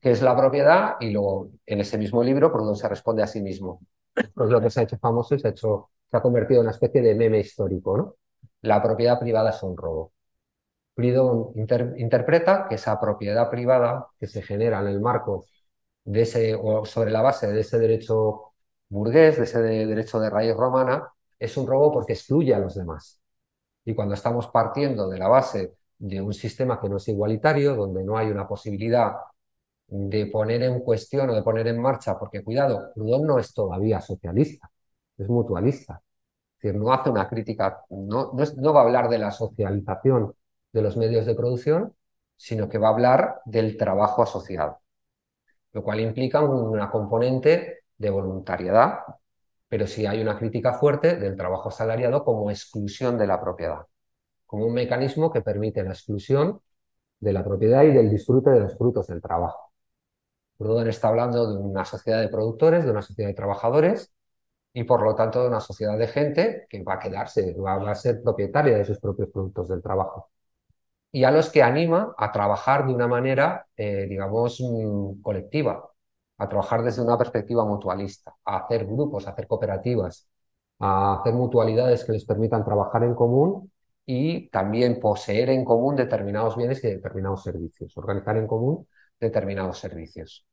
¿qué 0.02 0.12
es 0.12 0.22
la 0.22 0.36
propiedad? 0.38 0.96
Y 1.00 1.12
luego 1.12 1.52
en 1.66 1.82
ese 1.82 1.98
mismo 1.98 2.24
libro 2.24 2.52
Proudhon 2.52 2.76
se 2.76 2.90
responde 2.90 3.24
a 3.24 3.28
sí 3.28 3.42
mismo. 3.42 3.82
Pues 4.36 4.50
lo 4.50 4.62
que 4.62 4.70
se 4.70 4.82
ha 4.82 4.84
hecho 4.84 4.98
famoso 5.00 5.36
y 5.36 5.40
se 5.40 5.48
ha, 5.48 5.52
hecho, 5.52 5.92
se 6.12 6.18
ha 6.18 6.22
convertido 6.22 6.62
en 6.62 6.68
una 6.68 6.72
especie 6.72 7.02
de 7.02 7.16
meme 7.16 7.40
histórico, 7.40 7.98
¿no? 7.98 8.16
La 8.62 8.82
propiedad 8.82 9.20
privada 9.20 9.52
es 9.52 9.64
un 9.64 9.76
robo. 9.78 10.14
Proudhon 10.96 11.54
interpreta 11.98 12.68
que 12.68 12.76
esa 12.76 13.00
propiedad 13.00 13.50
privada 13.50 14.08
que 14.20 14.28
se 14.28 14.42
genera 14.42 14.82
en 14.82 14.88
el 14.88 15.00
marco 15.02 15.46
de 16.04 16.22
ese, 16.24 16.56
o 16.56 16.86
sobre 16.86 17.12
la 17.12 17.22
base 17.22 17.48
de 17.48 17.62
ese 17.62 17.80
derecho 17.80 18.54
burgués, 18.90 19.38
de 19.38 19.44
ese 19.44 19.62
derecho 19.62 20.20
de 20.20 20.30
raíz 20.30 20.56
romana, 20.56 21.10
es 21.40 21.56
un 21.58 21.68
robo 21.68 21.92
porque 21.94 22.14
excluye 22.14 22.54
a 22.54 22.60
los 22.60 22.76
demás. 22.76 23.20
Y 23.86 23.96
cuando 23.96 24.16
estamos 24.16 24.48
partiendo 24.48 25.10
de 25.10 25.20
la 25.20 25.28
base 25.28 25.74
de 25.98 26.22
un 26.22 26.34
sistema 26.34 26.80
que 26.82 26.90
no 26.90 26.98
es 26.98 27.08
igualitario, 27.08 27.76
donde 27.76 28.04
no 28.04 28.18
hay 28.18 28.30
una 28.30 28.48
posibilidad 28.48 29.14
de 29.88 30.28
poner 30.28 30.64
en 30.64 30.82
cuestión 30.82 31.30
o 31.30 31.36
de 31.36 31.44
poner 31.44 31.68
en 31.68 31.82
marcha, 31.82 32.18
porque 32.20 32.44
cuidado, 32.44 32.92
Proudhon 32.96 33.26
no 33.28 33.40
es 33.40 33.54
todavía 33.54 34.02
socialista, 34.02 34.70
es 35.18 35.28
mutualista. 35.30 36.02
Es 36.60 36.64
decir, 36.64 36.80
no 36.82 36.92
hace 36.92 37.10
una 37.10 37.30
crítica, 37.30 37.86
no, 37.90 38.34
no 38.58 38.74
va 38.74 38.82
a 38.82 38.84
hablar 38.84 39.08
de 39.08 39.18
la 39.18 39.32
socialización 39.32 40.34
de 40.74 40.82
los 40.82 40.98
medios 40.98 41.26
de 41.26 41.34
producción, 41.34 41.96
sino 42.36 42.68
que 42.68 42.78
va 42.78 42.90
a 42.90 42.92
hablar 42.92 43.42
del 43.46 43.78
trabajo 43.78 44.24
asociado, 44.24 44.82
lo 45.72 45.84
cual 45.84 46.02
implica 46.02 46.42
una 46.42 46.92
componente 46.92 47.84
de 47.98 48.10
voluntariedad, 48.10 49.00
pero 49.70 49.88
sí 49.88 50.06
hay 50.06 50.22
una 50.22 50.38
crítica 50.38 50.74
fuerte 50.74 51.16
del 51.16 51.38
trabajo 51.38 51.70
asalariado 51.70 52.26
como 52.26 52.52
exclusión 52.52 53.18
de 53.18 53.28
la 53.28 53.40
propiedad, 53.40 53.86
como 54.46 54.66
un 54.66 54.74
mecanismo 54.74 55.32
que 55.32 55.42
permite 55.42 55.82
la 55.82 55.92
exclusión 55.92 56.60
de 57.22 57.32
la 57.32 57.44
propiedad 57.46 57.84
y 57.84 57.94
del 57.94 58.10
disfrute 58.10 58.50
de 58.50 58.60
los 58.60 58.78
frutos 58.78 59.08
del 59.08 59.22
trabajo. 59.22 59.72
Proudhon 60.58 60.90
está 60.90 61.08
hablando 61.08 61.54
de 61.54 61.58
una 61.58 61.86
sociedad 61.86 62.20
de 62.20 62.28
productores, 62.28 62.84
de 62.84 62.92
una 62.92 63.02
sociedad 63.02 63.30
de 63.30 63.36
trabajadores 63.36 64.12
y 64.74 64.84
por 64.84 65.02
lo 65.04 65.16
tanto 65.16 65.42
de 65.42 65.48
una 65.50 65.60
sociedad 65.62 65.98
de 65.98 66.08
gente 66.08 66.68
que 66.70 66.84
va 66.84 66.96
a 66.96 67.00
quedarse, 67.00 67.56
va 67.56 67.92
a 67.92 67.96
ser 67.96 68.22
propietaria 68.22 68.78
de 68.78 68.86
sus 68.86 69.00
propios 69.00 69.30
productos 69.32 69.70
del 69.70 69.82
trabajo. 69.82 70.30
Y 71.12 71.24
a 71.24 71.32
los 71.32 71.50
que 71.50 71.64
anima 71.64 72.14
a 72.18 72.32
trabajar 72.32 72.86
de 72.88 72.94
una 72.94 73.08
manera, 73.08 73.68
eh, 73.76 74.06
digamos, 74.08 74.60
mm, 74.62 75.22
colectiva, 75.22 75.90
a 76.38 76.50
trabajar 76.50 76.84
desde 76.84 77.02
una 77.02 77.18
perspectiva 77.18 77.66
mutualista, 77.66 78.36
a 78.46 78.58
hacer 78.60 78.86
grupos, 78.86 79.28
a 79.28 79.32
hacer 79.32 79.48
cooperativas, 79.48 80.30
a 80.80 81.20
hacer 81.20 81.34
mutualidades 81.34 82.06
que 82.06 82.14
les 82.14 82.26
permitan 82.26 82.64
trabajar 82.64 83.04
en 83.04 83.16
común 83.16 83.72
y 84.06 84.50
también 84.50 85.00
poseer 85.00 85.50
en 85.50 85.66
común 85.66 85.96
determinados 85.96 86.56
bienes 86.58 86.84
y 86.84 86.90
determinados 86.90 87.44
servicios, 87.44 87.96
organizar 87.98 88.38
en 88.38 88.48
común 88.48 88.88
determinados 89.20 89.80
servicios. 89.80 90.46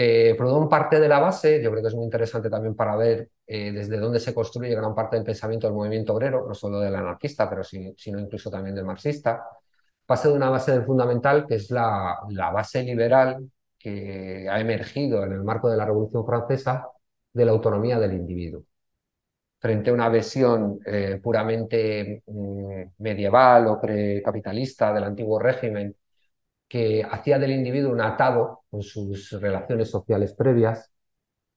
Eh, 0.00 0.36
Proudhon 0.36 0.68
parte 0.68 1.00
de 1.00 1.08
la 1.08 1.18
base, 1.18 1.60
yo 1.60 1.72
creo 1.72 1.82
que 1.82 1.88
es 1.88 1.94
muy 1.96 2.04
interesante 2.04 2.48
también 2.48 2.76
para 2.76 2.94
ver 2.94 3.30
eh, 3.44 3.72
desde 3.72 3.98
dónde 3.98 4.20
se 4.20 4.32
construye 4.32 4.72
gran 4.72 4.94
parte 4.94 5.16
del 5.16 5.24
pensamiento 5.24 5.66
del 5.66 5.74
movimiento 5.74 6.14
obrero, 6.14 6.46
no 6.46 6.54
solo 6.54 6.78
del 6.78 6.94
anarquista, 6.94 7.50
pero 7.50 7.64
sino 7.64 8.20
incluso 8.20 8.48
también 8.48 8.76
del 8.76 8.84
marxista. 8.84 9.44
Pase 10.06 10.28
de 10.28 10.34
una 10.34 10.50
base 10.50 10.82
fundamental 10.82 11.46
que 11.48 11.56
es 11.56 11.70
la, 11.72 12.16
la 12.30 12.50
base 12.52 12.84
liberal 12.84 13.50
que 13.76 14.48
ha 14.48 14.60
emergido 14.60 15.24
en 15.24 15.32
el 15.32 15.42
marco 15.42 15.68
de 15.68 15.76
la 15.76 15.84
Revolución 15.86 16.24
Francesa 16.24 16.86
de 17.32 17.44
la 17.44 17.50
autonomía 17.52 17.98
del 17.98 18.12
individuo. 18.12 18.62
Frente 19.60 19.90
a 19.90 19.94
una 19.94 20.08
visión 20.08 20.78
eh, 20.86 21.18
puramente 21.20 22.22
mm, 22.26 22.82
medieval 22.98 23.66
o 23.66 23.80
precapitalista 23.80 24.92
del 24.92 25.04
antiguo 25.04 25.40
régimen, 25.40 25.94
que 26.68 27.04
hacía 27.10 27.38
del 27.38 27.52
individuo 27.52 27.92
un 27.92 28.00
atado 28.00 28.62
con 28.70 28.82
sus 28.82 29.30
relaciones 29.40 29.90
sociales 29.90 30.34
previas, 30.34 30.92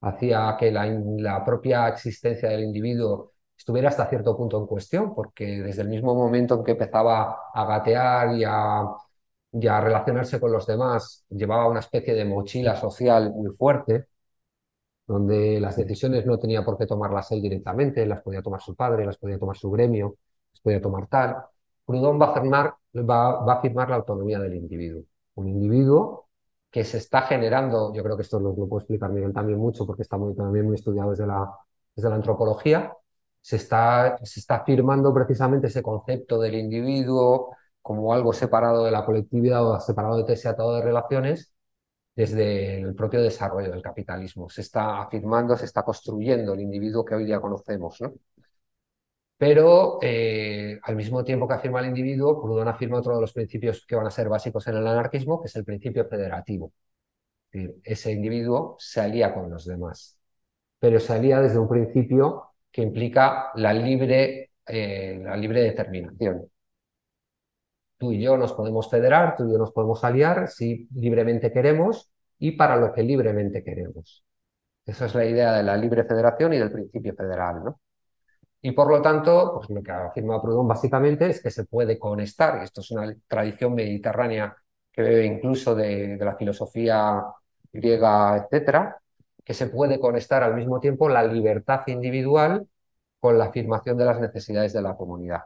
hacía 0.00 0.56
que 0.58 0.70
la, 0.72 0.86
la 1.18 1.44
propia 1.44 1.88
existencia 1.88 2.48
del 2.50 2.64
individuo 2.64 3.32
estuviera 3.56 3.88
hasta 3.90 4.08
cierto 4.08 4.36
punto 4.36 4.58
en 4.60 4.66
cuestión, 4.66 5.14
porque 5.14 5.46
desde 5.62 5.82
el 5.82 5.88
mismo 5.88 6.14
momento 6.14 6.56
en 6.56 6.64
que 6.64 6.72
empezaba 6.72 7.38
a 7.54 7.64
gatear 7.66 8.36
y 8.36 8.44
a 8.46 8.84
y 9.54 9.66
a 9.68 9.80
relacionarse 9.80 10.40
con 10.40 10.52
los 10.52 10.66
demás 10.66 11.24
llevaba 11.30 11.68
una 11.68 11.80
especie 11.80 12.14
de 12.14 12.24
mochila 12.24 12.76
social 12.76 13.32
muy 13.34 13.50
fuerte, 13.54 14.06
donde 15.06 15.60
las 15.60 15.76
decisiones 15.76 16.26
no 16.26 16.38
tenía 16.38 16.64
por 16.64 16.78
qué 16.78 16.86
tomarlas 16.86 17.30
él 17.32 17.42
directamente, 17.42 18.06
las 18.06 18.22
podía 18.22 18.42
tomar 18.42 18.60
su 18.62 18.74
padre, 18.74 19.04
las 19.06 19.18
podía 19.18 19.38
tomar 19.38 19.56
su 19.56 19.70
gremio, 19.70 20.16
las 20.52 20.60
puede 20.62 20.80
tomar 20.80 21.06
tal. 21.08 21.36
Proudhon 21.86 22.20
va 22.20 22.26
a, 22.26 22.30
afirmar, 22.30 22.74
va, 22.94 23.84
a 23.84 23.88
la 23.88 23.96
autonomía 23.96 24.38
del 24.38 24.54
individuo. 24.54 25.04
Un 25.34 25.48
individuo 25.48 26.28
que 26.70 26.84
se 26.84 26.98
está 26.98 27.22
generando, 27.22 27.92
yo 27.94 28.02
creo 28.02 28.16
que 28.16 28.22
esto 28.22 28.40
lo, 28.40 28.50
lo 28.50 28.68
puedo 28.68 28.78
explicar 28.78 29.10
Miguel 29.10 29.32
también 29.32 29.58
mucho 29.58 29.86
porque 29.86 30.02
está 30.02 30.16
muy, 30.16 30.34
también 30.34 30.66
muy 30.66 30.76
estudiado 30.76 31.10
desde 31.10 31.26
la, 31.26 31.50
desde 31.94 32.08
la 32.08 32.16
antropología, 32.16 32.94
se 33.40 33.56
está, 33.56 34.18
se 34.22 34.40
está 34.40 34.56
afirmando 34.56 35.12
precisamente 35.12 35.66
ese 35.66 35.82
concepto 35.82 36.40
del 36.40 36.54
individuo 36.54 37.56
como 37.82 38.14
algo 38.14 38.32
separado 38.32 38.84
de 38.84 38.92
la 38.92 39.04
colectividad 39.04 39.66
o 39.66 39.80
separado 39.80 40.22
de 40.22 40.32
ese 40.32 40.48
atado 40.48 40.76
de 40.76 40.82
relaciones 40.82 41.52
desde 42.14 42.80
el 42.80 42.94
propio 42.94 43.22
desarrollo 43.22 43.70
del 43.70 43.82
capitalismo. 43.82 44.48
Se 44.48 44.60
está 44.60 45.02
afirmando, 45.02 45.56
se 45.56 45.64
está 45.64 45.82
construyendo 45.82 46.54
el 46.54 46.60
individuo 46.60 47.04
que 47.04 47.14
hoy 47.14 47.24
día 47.24 47.40
conocemos. 47.40 48.00
¿no? 48.00 48.12
Pero 49.42 49.98
eh, 50.02 50.78
al 50.84 50.94
mismo 50.94 51.24
tiempo 51.24 51.48
que 51.48 51.54
afirma 51.54 51.80
el 51.80 51.86
individuo, 51.86 52.40
Proudhon 52.40 52.68
afirma 52.68 52.98
otro 52.98 53.16
de 53.16 53.22
los 53.22 53.32
principios 53.32 53.84
que 53.84 53.96
van 53.96 54.06
a 54.06 54.10
ser 54.12 54.28
básicos 54.28 54.68
en 54.68 54.76
el 54.76 54.86
anarquismo, 54.86 55.40
que 55.40 55.48
es 55.48 55.56
el 55.56 55.64
principio 55.64 56.06
federativo. 56.08 56.72
Ese 57.82 58.12
individuo 58.12 58.76
se 58.78 59.00
alía 59.00 59.34
con 59.34 59.50
los 59.50 59.64
demás, 59.66 60.16
pero 60.78 61.00
se 61.00 61.12
alía 61.14 61.40
desde 61.40 61.58
un 61.58 61.68
principio 61.68 62.52
que 62.70 62.82
implica 62.82 63.50
la 63.56 63.74
libre, 63.74 64.52
eh, 64.64 65.20
la 65.24 65.36
libre 65.36 65.62
determinación. 65.62 66.48
Tú 67.98 68.12
y 68.12 68.22
yo 68.22 68.36
nos 68.36 68.52
podemos 68.52 68.88
federar, 68.88 69.34
tú 69.36 69.48
y 69.48 69.52
yo 69.52 69.58
nos 69.58 69.72
podemos 69.72 70.04
aliar 70.04 70.46
si 70.48 70.86
libremente 70.94 71.50
queremos 71.52 72.12
y 72.38 72.52
para 72.52 72.76
lo 72.76 72.92
que 72.92 73.02
libremente 73.02 73.64
queremos. 73.64 74.24
Esa 74.86 75.06
es 75.06 75.14
la 75.16 75.24
idea 75.24 75.52
de 75.52 75.64
la 75.64 75.76
libre 75.76 76.04
federación 76.04 76.52
y 76.52 76.58
del 76.58 76.70
principio 76.70 77.14
federal, 77.16 77.64
¿no? 77.64 77.80
Y 78.62 78.72
por 78.72 78.88
lo 78.88 79.02
tanto, 79.02 79.54
pues 79.56 79.70
lo 79.70 79.82
que 79.82 79.90
afirma 79.92 80.40
Proudhon 80.40 80.68
básicamente 80.68 81.26
es 81.28 81.42
que 81.42 81.50
se 81.50 81.64
puede 81.64 81.98
conectar, 81.98 82.62
esto 82.62 82.80
es 82.80 82.90
una 82.92 83.12
tradición 83.26 83.74
mediterránea 83.74 84.56
que 84.92 85.02
bebe 85.02 85.26
incluso 85.26 85.74
de, 85.74 86.16
de 86.16 86.24
la 86.24 86.36
filosofía 86.36 87.22
griega, 87.72 88.36
etcétera, 88.36 89.00
que 89.44 89.54
se 89.54 89.66
puede 89.66 89.98
conectar 89.98 90.42
al 90.44 90.54
mismo 90.54 90.78
tiempo 90.80 91.08
la 91.08 91.24
libertad 91.24 91.82
individual 91.88 92.68
con 93.20 93.38
la 93.38 93.46
afirmación 93.46 93.96
de 93.98 94.04
las 94.04 94.20
necesidades 94.20 94.72
de 94.72 94.82
la 94.82 94.96
comunidad. 94.96 95.42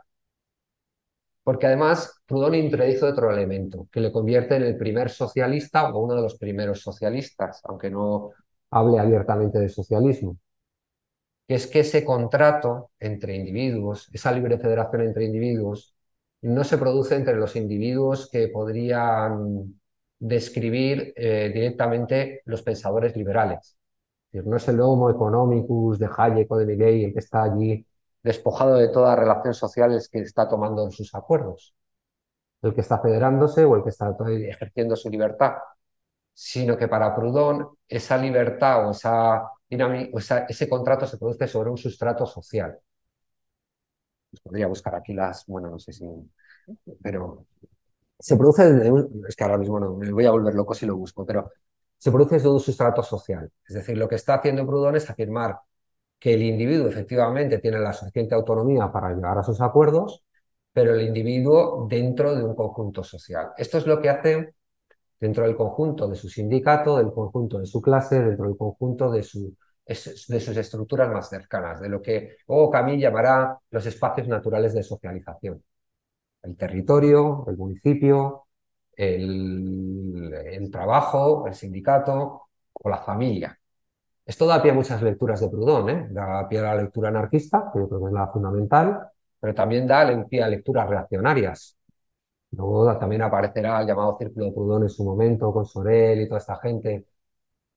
Porque 1.43 1.67
además 1.67 2.21
Proudhon 2.27 2.55
introduce 2.57 3.05
otro 3.05 3.31
elemento 3.31 3.89
que 3.93 4.01
le 4.01 4.13
convierte 4.13 4.57
en 4.57 4.63
el 4.65 4.77
primer 4.77 5.11
socialista 5.11 5.89
o 5.91 6.01
uno 6.01 6.15
de 6.17 6.23
los 6.23 6.37
primeros 6.39 6.81
socialistas, 6.83 7.61
aunque 7.65 7.91
no 7.91 8.33
hable 8.71 8.99
abiertamente 8.99 9.59
de 9.59 9.69
socialismo, 9.69 10.37
que 11.47 11.55
es 11.55 11.67
que 11.67 11.81
ese 11.81 12.05
contrato 12.05 12.91
entre 12.99 13.37
individuos, 13.37 14.09
esa 14.13 14.33
libre 14.33 14.59
federación 14.59 15.03
entre 15.03 15.25
individuos, 15.25 15.95
no 16.43 16.65
se 16.65 16.79
produce 16.79 17.17
entre 17.17 17.37
los 17.37 17.57
individuos 17.57 18.29
que 18.31 18.49
podrían 18.49 19.81
describir 20.19 21.13
eh, 21.17 21.51
directamente 21.53 22.43
los 22.47 22.63
pensadores 22.63 23.17
liberales. 23.17 23.77
No 24.33 24.57
es 24.57 24.69
el 24.69 24.81
homo 24.81 25.11
economicus 25.11 25.99
de 25.99 26.09
Hayek 26.15 26.51
o 26.53 26.59
de 26.59 26.67
Miguel 26.67 27.05
el 27.07 27.13
que 27.13 27.21
está 27.21 27.45
allí 27.45 27.87
despojado 28.23 28.77
de 28.77 28.89
todas 28.89 29.11
las 29.17 29.21
relaciones 29.21 29.57
sociales 29.57 30.09
que 30.09 30.21
está 30.21 30.49
tomando 30.49 30.85
en 30.85 30.91
sus 30.91 31.15
acuerdos, 31.15 31.75
el 32.63 32.75
que 32.75 32.81
está 32.83 32.99
federándose 33.01 33.65
o 33.65 33.77
el 33.77 33.83
que 33.83 33.91
está 33.91 34.15
ejerciendo 34.29 34.97
su 34.97 35.09
libertad, 35.11 35.55
sino 36.35 36.77
que 36.77 36.89
para 36.89 37.15
Proudhon 37.15 37.69
esa 37.89 38.19
libertad 38.19 38.89
o, 38.89 38.91
esa, 38.91 39.51
ese 39.69 40.69
contrato 40.69 41.07
se 41.07 41.19
produce 41.19 41.47
sobre 41.49 41.71
un 41.71 41.77
sustrato 41.79 42.27
social. 42.27 42.79
Pues 44.31 44.41
podría 44.43 44.67
buscar 44.67 44.95
aquí 44.95 45.15
las, 45.15 45.47
bueno, 45.47 45.71
no 45.71 45.79
sé 45.79 45.93
si, 45.93 46.05
pero 47.03 47.47
se 48.19 48.37
produce 48.37 48.73
desde 48.73 48.91
un, 48.91 49.25
es 49.29 49.37
que 49.37 49.45
ahora 49.45 49.59
mismo 49.59 49.79
no, 49.79 49.95
me 49.97 50.11
voy 50.13 50.27
a 50.27 50.31
volver 50.31 50.55
loco 50.55 50.75
si 50.75 50.87
lo 50.87 50.97
busco, 50.97 51.25
pero 51.27 51.51
se 51.99 52.11
produce 52.11 52.37
desde 52.37 52.49
un 52.49 52.61
sustrato 52.61 53.03
social. 53.03 53.51
Es 53.67 53.75
decir, 53.75 53.97
lo 53.99 54.09
que 54.09 54.17
está 54.17 54.35
haciendo 54.35 54.67
Proudhon 54.67 54.97
es 54.97 55.09
afirmar 55.11 55.59
que 56.19 56.35
el 56.35 56.43
individuo 56.43 56.89
efectivamente 56.89 57.59
tiene 57.59 57.79
la 57.79 57.93
suficiente 57.93 58.35
autonomía 58.35 58.91
para 58.91 59.15
llegar 59.15 59.39
a 59.39 59.43
sus 59.43 59.61
acuerdos, 59.61 60.25
pero 60.73 60.95
el 60.95 61.03
individuo 61.03 61.87
dentro 61.89 62.35
de 62.35 62.45
un 62.45 62.55
conjunto 62.55 63.03
social. 63.03 63.51
Esto 63.57 63.79
es 63.79 63.87
lo 63.87 64.01
que 64.01 64.11
hace 64.11 64.55
dentro 65.19 65.45
del 65.45 65.57
conjunto 65.57 66.09
de 66.09 66.17
su 66.17 66.29
sindicato, 66.29 66.99
del 66.99 67.13
conjunto 67.13 67.59
de 67.59 67.67
su 67.67 67.81
clase, 67.81 68.23
dentro 68.23 68.47
del 68.47 68.57
conjunto 68.57 69.11
de, 69.11 69.23
su, 69.23 69.55
de 69.87 70.41
sus 70.41 70.57
estructuras 70.57 71.11
más 71.13 71.29
cercanas, 71.29 71.81
de 71.81 71.89
lo 71.89 72.03
que 72.03 72.37
o 72.47 72.71
Camille 72.71 73.03
llamará 73.03 73.59
los 73.71 73.87
espacios 73.87 74.29
naturales 74.29 74.75
de 74.75 74.83
socialización. 74.83 75.63
El 76.43 76.57
territorio, 76.57 77.45
el 77.49 77.57
municipio, 77.57 78.47
el, 78.97 80.69
trabajo, 80.73 81.47
el 81.47 81.55
sindicato 81.55 82.49
o 82.73 82.89
la 82.91 82.99
familia. 82.99 83.59
Esto 84.25 84.47
da 84.47 84.61
pie 84.63 84.73
a 84.73 84.75
muchas 84.75 85.03
lecturas 85.03 85.41
de 85.41 85.49
Proudhon, 85.49 85.91
¿eh? 85.91 86.09
da 86.11 86.49
pie 86.49 86.59
a 86.61 86.63
la 86.63 86.83
lectura 86.83 87.09
anarquista, 87.11 87.71
que 87.73 87.79
yo 87.79 87.89
creo 87.89 88.01
que 88.01 88.07
es 88.07 88.13
la 88.13 88.29
fundamental, 88.29 89.09
pero 89.39 89.55
también 89.55 89.87
da 89.87 90.27
pie 90.29 90.43
a 90.43 90.49
lecturas 90.49 90.89
reaccionarias. 90.89 91.76
También 92.99 93.23
aparecerá 93.23 93.81
el 93.81 93.87
llamado 93.87 94.17
Círculo 94.19 94.47
de 94.47 94.53
Proudhon 94.53 94.83
en 94.85 94.89
su 94.89 95.05
momento, 95.05 95.53
con 95.53 95.67
Sorel 95.67 96.21
y 96.23 96.29
toda 96.29 96.39
esta 96.39 96.57
gente 96.57 97.07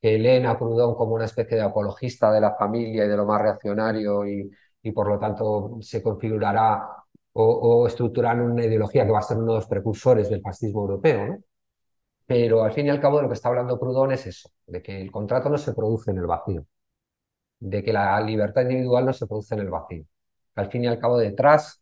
que 0.02 0.18
leen 0.20 0.46
a 0.48 0.58
Proudhon 0.58 0.96
como 0.96 1.16
una 1.16 1.26
especie 1.26 1.58
de 1.58 1.64
apologista 1.64 2.32
de 2.32 2.42
la 2.42 2.56
familia 2.56 3.06
y 3.06 3.08
de 3.10 3.18
lo 3.18 3.26
más 3.26 3.42
reaccionario 3.42 4.28
y, 4.28 4.50
y 4.84 4.92
por 4.92 5.08
lo 5.10 5.20
tanto 5.20 5.78
se 5.82 6.04
configurará 6.04 6.88
o, 7.34 7.44
o 7.46 7.88
estructurará 7.88 8.42
una 8.44 8.66
ideología 8.66 9.06
que 9.06 9.12
va 9.12 9.20
a 9.20 9.22
ser 9.24 9.38
uno 9.38 9.54
de 9.54 9.60
los 9.60 9.68
precursores 9.68 10.30
del 10.30 10.42
fascismo 10.42 10.82
europeo. 10.82 11.28
¿no? 11.28 11.40
Pero 12.28 12.64
al 12.64 12.74
fin 12.74 12.88
y 12.88 12.90
al 12.90 13.02
cabo 13.02 13.18
de 13.18 13.24
lo 13.24 13.30
que 13.30 13.36
está 13.36 13.50
hablando 13.50 13.80
Proudhon 13.80 14.12
es 14.14 14.28
eso, 14.28 14.50
de 14.68 14.82
que 14.84 15.02
el 15.02 15.12
contrato 15.12 15.50
no 15.50 15.58
se 15.58 15.74
produce 15.74 16.12
en 16.12 16.20
el 16.20 16.28
vacío, 16.28 16.66
de 17.60 17.84
que 17.84 17.94
la 17.94 18.20
libertad 18.22 18.64
individual 18.64 19.06
no 19.06 19.14
se 19.14 19.28
produce 19.28 19.56
en 19.56 19.62
el 19.62 19.70
vacío. 19.70 20.06
Al 20.56 20.70
fin 20.72 20.84
y 20.84 20.88
al 20.88 21.00
cabo 21.00 21.18
detrás 21.18 21.79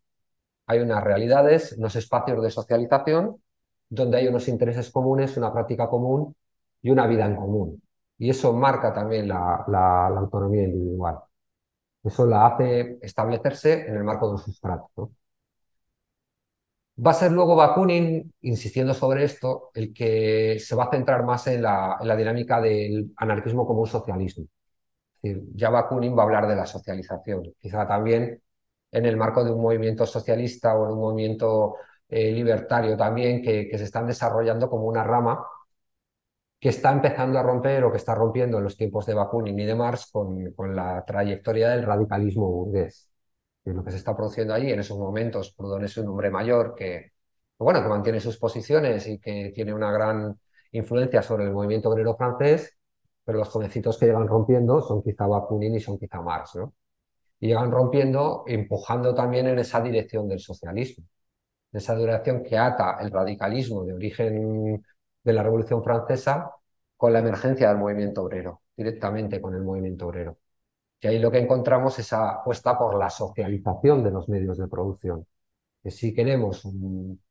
hay 0.67 0.80
unas 0.80 1.03
realidades, 1.03 1.73
unos 1.73 1.95
espacios 1.95 2.43
de 2.43 2.51
socialización 2.51 3.41
donde 3.89 4.17
hay 4.17 4.27
unos 4.27 4.47
intereses 4.49 4.91
comunes, 4.91 5.38
una 5.38 5.53
práctica 5.53 5.89
común 5.89 6.36
y 6.82 6.89
una 6.91 7.08
vida 7.08 7.25
en 7.25 7.36
común. 7.36 7.82
Y 8.17 8.30
eso 8.30 8.53
marca 8.53 8.93
también 8.93 9.27
la, 9.30 10.08
autonomía 10.17 10.63
individual. 10.63 11.19
Eso 12.03 12.25
la 12.25 12.47
hace 12.47 12.99
establecerse 13.01 13.88
en 13.88 13.95
el 13.97 14.03
marco 14.03 14.27
de 14.27 14.34
un 14.34 14.39
sustrato. 14.39 15.12
Va 17.06 17.12
a 17.12 17.13
ser 17.13 17.32
luego 17.32 17.56
Bakunin, 17.56 18.34
insistiendo 18.41 18.93
sobre 18.93 19.23
esto, 19.23 19.69
el 19.75 19.93
que 19.93 20.58
se 20.60 20.75
va 20.75 20.86
a 20.86 20.89
centrar 20.91 21.23
más 21.23 21.45
en 21.47 21.62
la, 21.62 21.99
dinámica 22.17 22.60
del 22.60 23.13
anarquismo 23.17 23.67
como 23.67 23.82
un 23.82 23.88
socialismo. 23.88 24.45
Ya 25.21 25.69
Bakunin 25.69 26.17
va 26.17 26.23
a 26.23 26.25
hablar 26.25 26.47
de 26.47 26.56
la 26.56 26.65
socialización, 26.65 27.53
quizá 27.60 27.88
también 27.88 28.41
en 28.91 29.06
el 29.06 29.17
marco 29.17 29.43
de 29.43 29.52
un 29.52 29.62
movimiento 29.62 30.06
socialista 30.06 30.76
o 30.78 30.86
en 30.86 30.91
un 30.93 31.00
movimiento 31.00 31.76
eh, 32.10 32.32
libertario 32.32 32.95
también 32.97 33.41
que, 33.41 33.69
se 33.78 33.84
están 33.84 34.08
desarrollando 34.08 34.69
como 34.69 34.86
una 34.88 35.04
rama 35.04 35.45
que 36.60 36.69
está 36.69 36.91
empezando 36.91 37.38
a 37.39 37.43
romper 37.43 37.84
o 37.84 37.91
que 37.91 37.97
está 37.97 38.15
rompiendo 38.15 38.58
en 38.58 38.63
los 38.63 38.78
tiempos 38.78 39.06
de 39.06 39.13
Bakunin 39.13 39.60
y 39.60 39.65
de 39.65 39.76
Marx 39.76 40.10
con, 40.12 40.54
la 40.76 41.04
trayectoria 41.06 41.69
del 41.69 41.84
radicalismo 41.84 42.47
burgués 42.50 43.10
lo 43.73 43.84
que 43.84 43.91
se 43.91 43.97
está 43.97 44.15
produciendo 44.15 44.54
allí 44.54 44.71
en 44.71 44.80
esos 44.80 44.97
momentos. 44.97 45.54
Proudhon 45.54 45.84
es 45.86 45.97
un 45.97 46.08
hombre 46.08 46.30
mayor 46.30 46.76
que, 46.76 47.12
bueno, 47.58 47.82
que 47.82 47.89
mantiene 47.89 48.19
sus 48.19 48.38
posiciones 48.38 49.08
y 49.08 49.19
que 49.19 49.52
tiene 49.54 49.73
una 49.73 49.91
gran 49.91 50.39
influencia 50.71 51.21
sobre 51.21 51.45
el 51.45 51.52
movimiento 51.52 51.89
obrero 51.89 52.15
francés, 52.15 52.78
pero 53.23 53.39
los 53.39 53.50
jovencitos 53.50 53.97
que 53.97 54.06
llegan 54.06 54.28
rompiendo 54.28 54.82
son 54.82 55.04
quizá 55.04 55.28
Bakunin 55.28 55.76
y 55.76 55.80
son 55.80 55.97
quizá 55.97 56.21
Marx, 56.21 56.56
¿no? 56.56 56.73
Y 57.39 57.47
llegan 57.47 57.71
rompiendo, 57.71 58.43
empujando 58.47 59.13
también 59.15 59.47
en 59.47 59.60
esa 59.60 59.82
dirección 59.82 60.28
del 60.28 60.39
socialismo, 60.39 61.06
esa 61.71 61.95
dirección 61.95 62.43
que 62.43 62.58
ata 62.58 62.97
el 63.02 63.12
radicalismo 63.12 63.84
de 63.86 63.93
origen 63.93 64.86
de 65.23 65.34
la 65.34 65.43
Revolución 65.43 65.84
Francesa 65.84 66.52
con 66.95 67.13
la 67.13 67.19
emergencia 67.19 67.69
del 67.69 67.78
movimiento 67.78 68.23
obrero, 68.23 68.62
directamente 68.76 69.41
con 69.41 69.56
el 69.56 69.63
movimiento 69.63 70.08
obrero. 70.08 70.38
Y 71.00 71.08
ahí 71.08 71.19
lo 71.19 71.32
que 71.32 71.39
encontramos 71.39 71.93
es 72.00 72.08
esa 72.08 72.32
apuesta 72.32 72.78
por 72.78 72.95
la 72.97 73.10
socialización 73.10 74.04
de 74.04 74.12
los 74.12 74.30
medios 74.30 74.58
de 74.58 74.67
producción. 74.67 75.28
Que 75.84 75.91
si 75.91 76.13
queremos 76.13 76.65
un, 76.65 77.21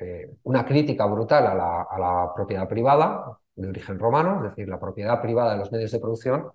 eh, 0.00 0.36
una 0.44 0.64
crítica 0.64 1.06
brutal 1.06 1.46
a 1.46 1.54
la, 1.54 1.82
a 1.82 1.98
la, 1.98 2.32
propiedad 2.34 2.68
privada 2.68 3.38
de 3.54 3.68
origen 3.68 3.98
romano, 3.98 4.36
es 4.36 4.50
decir, 4.50 4.68
la 4.68 4.80
propiedad 4.80 5.20
privada 5.20 5.52
de 5.52 5.58
los 5.58 5.72
medios 5.72 5.90
de 5.92 6.00
producción, 6.00 6.50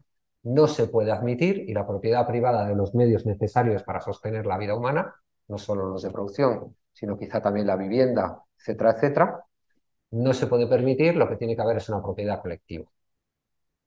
no 0.46 0.68
se 0.68 0.88
puede 0.88 1.12
admitir 1.12 1.66
y 1.68 1.74
la 1.74 1.88
propiedad 1.88 2.28
privada 2.28 2.68
de 2.68 2.76
los 2.76 2.94
medios 2.94 3.26
necesarios 3.26 3.84
para 3.84 4.00
sostener 4.00 4.46
la 4.46 4.58
vida 4.58 4.76
humana, 4.76 5.16
no 5.48 5.58
solo 5.58 5.88
los 5.88 6.04
de 6.04 6.12
producción, 6.12 6.76
sino 6.94 7.18
quizá 7.18 7.42
también 7.42 7.68
la 7.68 7.76
vivienda, 7.76 8.44
etcétera, 8.58 8.92
etcétera, 8.92 9.44
no 10.12 10.34
se 10.34 10.48
puede 10.48 10.68
permitir, 10.68 11.16
lo 11.16 11.28
que 11.28 11.36
tiene 11.36 11.56
que 11.56 11.62
haber 11.64 11.78
es 11.78 11.90
una 11.90 12.02
propiedad 12.02 12.42
colectiva. 12.42 12.86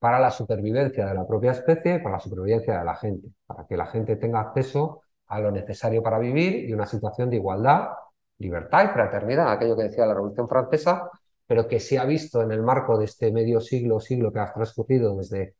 Para 0.01 0.18
la 0.18 0.31
supervivencia 0.31 1.07
de 1.07 1.14
la 1.14 1.27
propia 1.27 1.53
especie 1.53 2.01
para 2.01 2.16
la 2.16 2.21
supervivencia 2.21 2.79
de 2.79 2.85
la 2.85 2.97
gente, 2.97 3.29
para 3.47 3.66
que 3.66 3.77
la 3.77 3.87
gente 3.87 4.16
tenga 4.16 4.40
acceso 4.40 5.03
a 5.29 5.40
lo 5.40 5.53
necesario 5.53 6.03
para 6.03 6.18
vivir 6.18 6.68
y 6.68 6.73
una 6.73 6.87
situación 6.87 7.31
de 7.31 7.37
igualdad, 7.37 7.90
libertad 8.38 8.85
y 8.85 8.88
fraternidad, 8.88 9.53
aquello 9.53 9.77
que 9.77 9.85
decía 9.85 10.07
la 10.07 10.14
Revolución 10.14 10.49
Francesa, 10.49 11.09
pero 11.47 11.68
que 11.68 11.79
se 11.79 11.99
ha 11.99 12.05
visto 12.05 12.42
en 12.42 12.51
el 12.51 12.62
marco 12.62 12.99
de 12.99 13.05
este 13.05 13.31
medio 13.31 13.61
siglo, 13.61 14.01
siglo 14.01 14.33
que 14.33 14.40
ha 14.40 14.53
transcurrido 14.53 15.16
desde 15.16 15.55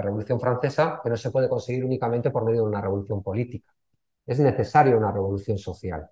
la 0.00 0.06
Revolución 0.06 0.40
Francesa, 0.40 1.00
que 1.02 1.10
no 1.10 1.16
se 1.16 1.30
puede 1.30 1.48
conseguir 1.48 1.84
únicamente 1.84 2.30
por 2.30 2.44
medio 2.44 2.62
de 2.62 2.68
una 2.68 2.80
revolución 2.80 3.22
política. 3.22 3.72
Es 4.26 4.40
necesaria 4.40 4.96
una 4.96 5.12
revolución 5.12 5.58
social. 5.58 6.08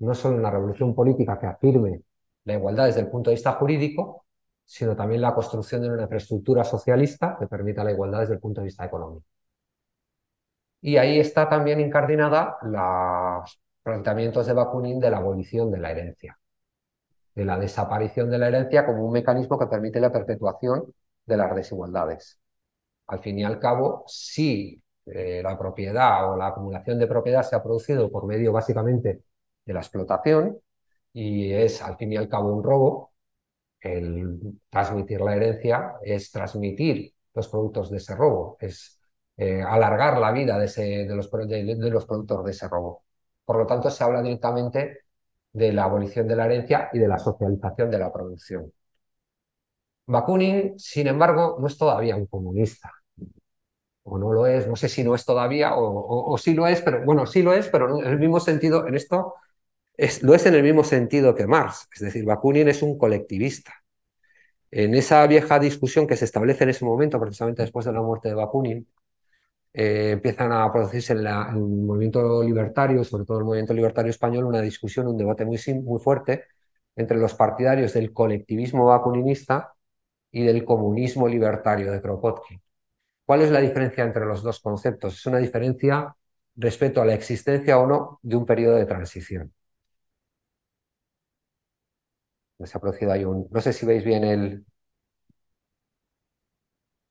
No 0.00 0.14
solo 0.14 0.36
una 0.36 0.50
revolución 0.50 0.94
política 0.94 1.38
que 1.38 1.46
afirme 1.46 2.02
la 2.44 2.54
igualdad 2.54 2.86
desde 2.86 3.00
el 3.00 3.08
punto 3.08 3.30
de 3.30 3.36
vista 3.36 3.52
jurídico, 3.52 4.26
sino 4.64 4.96
también 4.96 5.22
la 5.22 5.34
construcción 5.34 5.82
de 5.82 5.90
una 5.90 6.02
infraestructura 6.02 6.64
socialista 6.64 7.36
que 7.38 7.46
permita 7.46 7.84
la 7.84 7.92
igualdad 7.92 8.20
desde 8.20 8.34
el 8.34 8.40
punto 8.40 8.60
de 8.60 8.66
vista 8.66 8.84
económico. 8.84 9.24
Y 10.80 10.96
ahí 10.96 11.18
está 11.18 11.48
también 11.48 11.80
incardinada 11.80 12.58
los 12.62 13.60
planteamientos 13.82 14.46
de 14.46 14.52
Bakunin 14.52 15.00
de 15.00 15.10
la 15.10 15.18
abolición 15.18 15.70
de 15.70 15.78
la 15.78 15.90
herencia 15.90 16.38
de 17.36 17.44
la 17.44 17.58
desaparición 17.58 18.30
de 18.30 18.38
la 18.38 18.48
herencia 18.48 18.86
como 18.86 19.04
un 19.06 19.12
mecanismo 19.12 19.58
que 19.58 19.66
permite 19.66 20.00
la 20.00 20.10
perpetuación 20.10 20.92
de 21.26 21.36
las 21.36 21.54
desigualdades. 21.54 22.38
Al 23.08 23.20
fin 23.20 23.38
y 23.38 23.44
al 23.44 23.58
cabo, 23.58 24.04
si 24.06 24.82
eh, 25.06 25.40
la 25.42 25.58
propiedad 25.58 26.32
o 26.32 26.36
la 26.36 26.48
acumulación 26.48 26.98
de 26.98 27.06
propiedad 27.06 27.42
se 27.42 27.56
ha 27.56 27.62
producido 27.62 28.10
por 28.10 28.26
medio 28.26 28.52
básicamente 28.52 29.22
de 29.64 29.74
la 29.74 29.80
explotación 29.80 30.58
y 31.12 31.52
es 31.52 31.82
al 31.82 31.96
fin 31.96 32.12
y 32.12 32.16
al 32.16 32.28
cabo 32.28 32.52
un 32.54 32.62
robo, 32.64 33.12
el 33.80 34.60
transmitir 34.70 35.20
la 35.20 35.36
herencia 35.36 35.94
es 36.02 36.30
transmitir 36.30 37.14
los 37.34 37.48
productos 37.48 37.90
de 37.90 37.98
ese 37.98 38.14
robo, 38.16 38.56
es 38.60 39.00
eh, 39.36 39.62
alargar 39.62 40.18
la 40.18 40.32
vida 40.32 40.58
de, 40.58 41.06
los, 41.14 41.30
de 41.30 41.90
los 41.90 42.06
productos 42.06 42.44
de 42.44 42.50
ese 42.50 42.68
robo. 42.68 43.04
Por 43.44 43.58
lo 43.58 43.66
tanto, 43.66 43.90
se 43.90 44.02
habla 44.04 44.22
directamente 44.22 45.00
de 45.52 45.72
la 45.72 45.84
abolición 45.84 46.28
de 46.28 46.36
la 46.36 46.46
herencia 46.46 46.90
y 46.92 46.98
de 46.98 47.08
la 47.08 47.18
socialización 47.18 47.90
de 47.90 47.98
la 47.98 48.12
producción. 48.12 48.72
Bakunin, 50.06 50.78
sin 50.78 51.08
embargo, 51.08 51.56
no 51.60 51.66
es 51.66 51.76
todavía 51.76 52.16
un 52.16 52.26
comunista. 52.26 52.92
O 54.04 54.18
no 54.18 54.32
lo 54.32 54.46
es, 54.46 54.68
no 54.68 54.76
sé 54.76 54.88
si 54.88 55.02
no 55.02 55.14
es 55.14 55.24
todavía, 55.24 55.72
o, 55.76 56.38
sí 56.38 56.54
lo 56.54 56.66
es, 56.68 56.80
pero 56.80 57.04
bueno, 57.04 57.26
sí 57.26 57.42
lo 57.42 57.52
es, 57.52 57.68
pero 57.68 58.00
en 58.00 58.06
el 58.06 58.18
mismo 58.18 58.38
sentido, 58.38 58.86
en 58.86 58.94
esto, 58.94 59.34
es, 59.96 60.22
lo 60.22 60.34
es 60.34 60.46
en 60.46 60.54
el 60.54 60.62
mismo 60.62 60.84
sentido 60.84 61.34
que 61.34 61.46
Marx. 61.46 61.88
Es 61.92 62.02
decir, 62.02 62.24
Bakunin 62.24 62.68
es 62.68 62.82
un 62.82 62.98
colectivista. 62.98 63.74
En 64.70 64.94
esa 64.94 65.26
vieja 65.26 65.58
discusión 65.58 66.06
que 66.06 66.16
se 66.16 66.24
establece 66.24 66.64
en 66.64 66.70
ese 66.70 66.84
momento, 66.84 67.20
precisamente 67.20 67.62
después 67.62 67.86
de 67.86 67.92
la 67.92 68.02
muerte 68.02 68.28
de 68.28 68.34
Bakunin, 68.34 68.86
eh, 69.72 70.12
empiezan 70.12 70.52
a 70.52 70.72
producirse 70.72 71.12
en, 71.12 71.26
el 71.26 71.56
movimiento 71.56 72.42
libertario, 72.42 73.04
sobre 73.04 73.24
todo 73.24 73.38
el 73.38 73.44
movimiento 73.44 73.74
libertario 73.74 74.10
español, 74.10 74.44
una 74.44 74.62
discusión, 74.62 75.06
un 75.08 75.18
debate 75.18 75.44
muy, 75.44 75.58
muy 75.84 76.00
fuerte 76.00 76.44
entre 76.96 77.18
los 77.18 77.34
partidarios 77.34 77.92
del 77.94 78.12
colectivismo 78.12 78.86
bakuninista 78.86 79.75
y 80.36 80.42
del 80.44 80.64
comunismo 80.66 81.26
libertario 81.28 81.90
de 81.90 82.02
Kropotkin. 82.02 82.60
¿Cuál 83.26 83.42
es 83.42 83.50
la 83.50 83.60
diferencia 83.60 84.04
entre 84.04 84.26
los 84.26 84.42
dos 84.42 84.60
conceptos? 84.60 85.14
Es 85.14 85.26
una 85.26 85.38
diferencia 85.38 86.14
respecto 86.56 87.00
a 87.02 87.06
la 87.06 87.14
existencia 87.14 87.78
o 87.78 87.86
no 87.86 88.20
de 88.22 88.36
un 88.36 88.46
periodo 88.46 88.76
de 88.76 88.86
transición. 88.86 89.54
Ahí 93.10 93.24
un... 93.24 93.48
No 93.50 93.60
sé 93.60 93.72
si 93.72 93.86
veis 93.86 94.04
bien 94.04 94.24
el, 94.24 94.64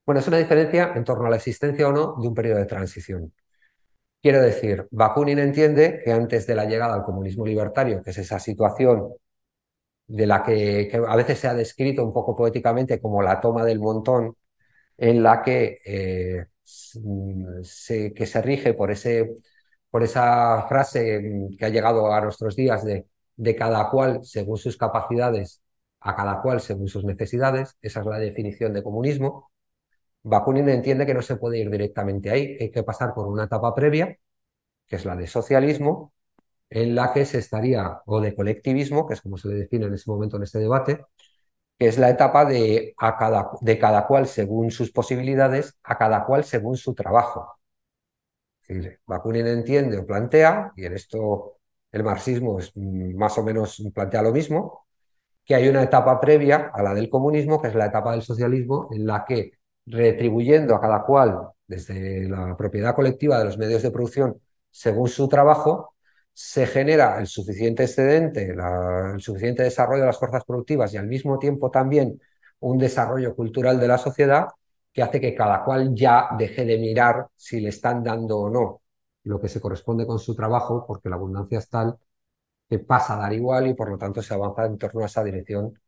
bueno, 0.06 0.20
es 0.20 0.28
una 0.28 0.38
diferencia 0.38 0.94
en 0.96 1.04
torno 1.04 1.26
a 1.26 1.30
la 1.32 1.38
existencia 1.38 1.88
o 1.88 1.92
no 1.92 2.16
de 2.22 2.28
un 2.28 2.36
periodo 2.36 2.60
de 2.60 2.66
transición. 2.66 3.34
Quiero 4.22 4.42
decir, 4.42 4.88
Bakunin 4.92 5.40
entiende 5.40 6.02
que 6.04 6.12
antes 6.12 6.48
de 6.48 6.56
la 6.56 6.66
llegada 6.66 6.96
al 6.96 7.04
comunismo 7.04 7.46
libertario, 7.46 8.04
que 8.04 8.12
es 8.12 8.18
esa 8.20 8.40
situación 8.40 9.14
de 10.08 10.28
la 10.28 10.44
que, 10.44 10.91
a 11.08 11.15
veces 11.15 11.39
se 11.39 11.48
ha 11.48 11.54
descrito 11.54 12.04
un 12.06 12.13
poco 12.13 12.36
poéticamente 12.36 13.02
como 13.02 13.22
la 13.22 13.41
toma 13.41 13.63
del 13.65 13.80
montón, 13.80 14.36
en 14.98 15.24
la 15.24 15.41
que, 15.44 15.80
eh, 15.86 16.46
se, 16.63 18.13
que 18.13 18.26
se 18.26 18.41
rige 18.41 18.74
por, 18.74 18.91
ese, 18.91 19.36
por 19.89 20.04
esa 20.04 20.65
frase 20.68 21.22
que 21.58 21.65
ha 21.65 21.70
llegado 21.70 22.12
a 22.13 22.22
nuestros 22.22 22.56
días 22.56 22.84
de, 22.86 23.08
de 23.36 23.56
cada 23.56 23.89
cual 23.89 24.24
según 24.24 24.58
sus 24.58 24.78
capacidades, 24.78 25.62
a 26.00 26.15
cada 26.15 26.41
cual 26.41 26.62
según 26.62 26.88
sus 26.88 27.04
necesidades, 27.06 27.78
esa 27.82 28.02
es 28.02 28.06
la 28.06 28.20
definición 28.20 28.74
de 28.74 28.84
comunismo, 28.84 29.52
Bakunin 30.24 30.70
entiende 30.70 31.06
que 31.06 31.13
no 31.13 31.22
se 31.22 31.36
puede 31.38 31.60
ir 31.60 31.70
directamente 31.70 32.32
ahí, 32.32 32.58
hay 32.60 32.72
que 32.72 32.84
pasar 32.84 33.13
por 33.13 33.28
una 33.28 33.46
etapa 33.46 33.76
previa, 33.76 34.18
que 34.88 34.96
es 34.98 35.06
la 35.06 35.15
de 35.15 35.28
socialismo, 35.28 36.13
en 36.69 36.95
la 36.95 37.13
que 37.13 37.25
se 37.25 37.39
estaría, 37.39 38.01
o 38.06 38.21
de 38.21 38.36
colectivismo, 38.36 39.08
que 39.08 39.15
es 39.15 39.21
como 39.21 39.38
se 39.38 39.49
le 39.49 39.56
define 39.56 39.86
en 39.88 39.93
ese 39.93 40.10
momento 40.10 40.38
en 40.38 40.43
este 40.43 40.60
debate, 40.60 41.06
que 41.78 41.88
es 41.88 41.97
la 41.97 42.10
etapa 42.10 42.45
de, 42.45 42.93
a 42.97 43.17
cada, 43.17 43.51
de 43.62 43.80
cada 43.80 44.08
cual 44.08 44.28
según 44.28 44.71
sus 44.71 44.91
posibilidades, 44.91 45.78
a 45.84 45.97
cada 45.97 46.25
cual 46.25 46.43
según 46.43 46.78
su 46.78 46.93
trabajo. 46.93 47.58
Bakunin 49.06 49.47
entiende 49.47 49.97
o 49.97 50.06
plantea, 50.06 50.73
y 50.75 50.86
en 50.86 50.93
esto 50.93 51.58
el 51.91 52.04
marxismo 52.04 52.60
es, 52.60 52.71
mm, 52.75 53.15
más 53.15 53.38
o 53.38 53.43
menos 53.43 53.82
plantea 53.93 54.21
lo 54.21 54.32
mismo, 54.32 54.86
que 55.45 55.56
hay 55.56 55.67
una 55.69 55.84
etapa 55.84 56.19
previa 56.19 56.71
a 56.73 56.82
la 56.84 56.93
del 56.93 57.10
comunismo, 57.10 57.62
que 57.62 57.69
es 57.69 57.75
la 57.75 57.88
etapa 57.88 58.12
del 58.12 58.23
socialismo, 58.23 58.89
en 58.91 59.06
la 59.06 59.25
que 59.25 59.51
retribuyendo 59.86 60.75
a 60.75 60.82
cada 60.82 61.04
cual 61.04 61.49
desde 61.67 62.28
la 62.28 62.58
propiedad 62.58 62.95
colectiva 62.95 63.38
de 63.39 63.45
los 63.45 63.58
medios 63.58 63.84
de 63.84 63.91
producción 63.91 64.41
según 64.71 65.08
su 65.08 65.28
trabajo, 65.30 65.95
se 66.36 66.67
genera 66.67 67.17
el 67.19 67.28
suficiente 67.28 67.84
excedente, 67.84 68.50
el 68.52 69.21
suficiente 69.21 69.63
desarrollo 69.63 70.02
de 70.02 70.08
las 70.08 70.19
fuerzas 70.19 70.43
productivas 70.43 70.93
y 70.93 70.98
al 70.98 71.08
mismo 71.08 71.39
tiempo 71.39 71.71
también 71.71 72.21
un 72.60 72.78
desarrollo 72.78 73.34
cultural 73.36 73.80
de 73.80 73.88
la 73.88 73.98
sociedad 73.98 74.48
que 74.91 75.02
hace 75.02 75.21
que 75.21 75.34
cada 75.34 75.63
cual 75.63 75.95
ya 75.95 76.28
deje 76.38 76.65
de 76.65 76.78
mirar 76.78 77.28
si 77.38 77.62
le 77.62 77.69
están 77.69 78.04
dando 78.04 78.38
o 78.39 78.50
no 78.50 78.82
lo 79.24 79.39
que 79.39 79.48
se 79.48 79.62
corresponde 79.62 80.06
con 80.06 80.19
su 80.19 80.36
trabajo, 80.36 80.86
porque 80.86 81.10
la 81.10 81.15
abundancia 81.15 81.60
es 81.60 81.69
tal 81.69 81.98
que 82.69 82.80
pasa 82.80 83.15
a 83.15 83.19
dar 83.19 83.34
igual 83.34 83.67
y 83.67 83.74
por 83.74 83.89
lo 83.89 83.98
tanto 83.98 84.21
se 84.21 84.34
avanza 84.34 84.65
en 84.65 84.78
torno 84.78 85.04
a 85.04 85.06
esa 85.08 85.24
dirección 85.24 85.80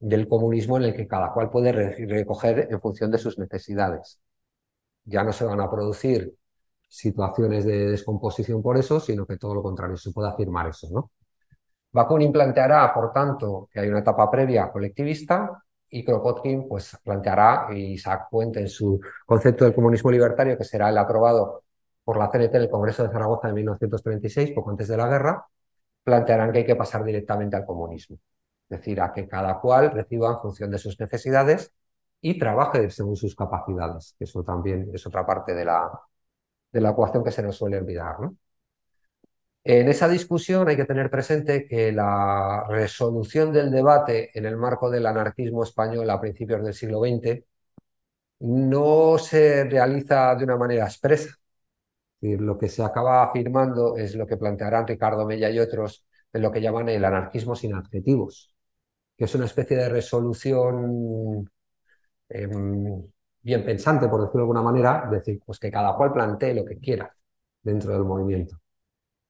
del 0.00 0.28
comunismo 0.28 0.76
en 0.78 0.84
el 0.84 0.96
que 0.96 1.06
cada 1.06 1.32
cual 1.32 1.50
puede 1.50 1.72
recoger 1.72 2.68
en 2.70 2.80
función 2.80 3.10
de 3.12 3.18
sus 3.18 3.38
necesidades. 3.38 4.20
Ya 5.04 5.24
no 5.24 5.32
se 5.32 5.44
van 5.44 5.60
a 5.60 5.70
producir 5.70 6.34
situaciones 6.94 7.64
de 7.64 7.86
descomposición 7.90 8.62
por 8.62 8.76
eso, 8.76 9.00
sino 9.00 9.26
que 9.26 9.36
todo 9.36 9.54
lo 9.54 9.62
contrario, 9.62 9.96
se 9.96 10.12
puede 10.12 10.28
afirmar 10.28 10.68
eso. 10.68 10.88
¿no? 10.92 11.10
Bakunin 11.92 12.32
planteará, 12.32 12.92
por 12.94 13.12
tanto, 13.12 13.68
que 13.72 13.80
hay 13.80 13.88
una 13.88 13.98
etapa 14.00 14.30
previa 14.30 14.70
colectivista 14.70 15.62
y 15.88 16.04
Kropotkin 16.04 16.68
pues, 16.68 16.96
planteará, 17.02 17.68
y 17.72 17.94
Isaac 17.94 18.28
Puente 18.30 18.60
en 18.60 18.68
su 18.68 19.00
concepto 19.26 19.64
del 19.64 19.74
comunismo 19.74 20.10
libertario, 20.10 20.56
que 20.56 20.64
será 20.64 20.88
el 20.88 20.98
aprobado 20.98 21.64
por 22.04 22.16
la 22.16 22.30
CNT 22.30 22.54
en 22.54 22.62
el 22.62 22.70
Congreso 22.70 23.02
de 23.02 23.10
Zaragoza 23.10 23.48
de 23.48 23.54
1936, 23.54 24.52
poco 24.52 24.70
antes 24.70 24.88
de 24.88 24.96
la 24.96 25.08
guerra, 25.08 25.46
plantearán 26.04 26.52
que 26.52 26.58
hay 26.58 26.66
que 26.66 26.76
pasar 26.76 27.04
directamente 27.04 27.56
al 27.56 27.64
comunismo. 27.64 28.18
Es 28.68 28.78
decir, 28.78 29.00
a 29.00 29.12
que 29.12 29.26
cada 29.28 29.60
cual 29.60 29.90
reciba 29.90 30.30
en 30.30 30.38
función 30.38 30.70
de 30.70 30.78
sus 30.78 30.98
necesidades 31.00 31.72
y 32.20 32.38
trabaje 32.38 32.90
según 32.90 33.16
sus 33.16 33.34
capacidades, 33.34 34.16
eso 34.18 34.42
también 34.44 34.90
es 34.92 35.06
otra 35.06 35.26
parte 35.26 35.54
de 35.54 35.64
la, 35.64 35.90
de 36.74 36.80
la 36.82 36.90
ecuación 36.90 37.24
que 37.24 37.32
se 37.32 37.42
nos 37.42 37.56
suele 37.56 37.78
olvidar. 37.78 38.16
En 39.64 39.88
esa 39.88 40.08
discusión 40.08 40.68
hay 40.68 40.76
que 40.76 40.84
tener 40.84 41.10
presente 41.10 41.66
que 41.66 41.90
la 41.92 42.64
resolución 42.68 43.52
del 43.52 43.70
debate 43.70 44.30
en 44.38 44.44
el 44.46 44.56
marco 44.56 44.90
del 44.90 45.06
anarquismo 45.06 45.62
español 45.64 46.08
a 46.10 46.20
principios 46.20 46.62
del 46.62 46.74
siglo 46.74 47.00
XX 47.00 47.44
no 48.40 49.18
se 49.18 49.64
realiza 49.64 50.34
de 50.36 50.44
una 50.44 50.56
manera 50.56 50.84
expresa. 50.86 51.34
lo 52.20 52.58
que 52.58 52.68
se 52.68 52.82
acaba 52.82 53.22
afirmando 53.24 53.96
es 53.96 54.14
lo 54.16 54.26
que 54.26 54.36
plantearán 54.38 54.86
Ricardo 54.86 55.26
Mella 55.26 55.50
y 55.50 55.58
otros 55.60 56.06
en 56.32 56.42
lo 56.42 56.50
que 56.52 56.60
llaman 56.62 56.88
el 56.88 57.04
anarquismo 57.04 57.54
sin 57.56 57.74
adjetivos 57.74 58.54
que 59.16 59.24
es 59.24 59.34
una 59.34 59.46
especie 59.46 59.76
de 59.76 59.88
resolución 59.88 61.50
em, 62.28 63.02
bien 63.44 63.64
pensante, 63.64 64.08
por 64.08 64.22
decirlo 64.22 64.40
de 64.40 64.44
alguna 64.44 64.62
manera, 64.62 65.08
decir, 65.10 65.40
pues 65.44 65.58
que 65.60 65.70
cada 65.70 65.94
cual 65.96 66.12
plantee 66.12 66.54
lo 66.54 66.64
que 66.64 66.78
quiera 66.78 67.14
dentro 67.62 67.92
del 67.92 68.04
movimiento. 68.04 68.58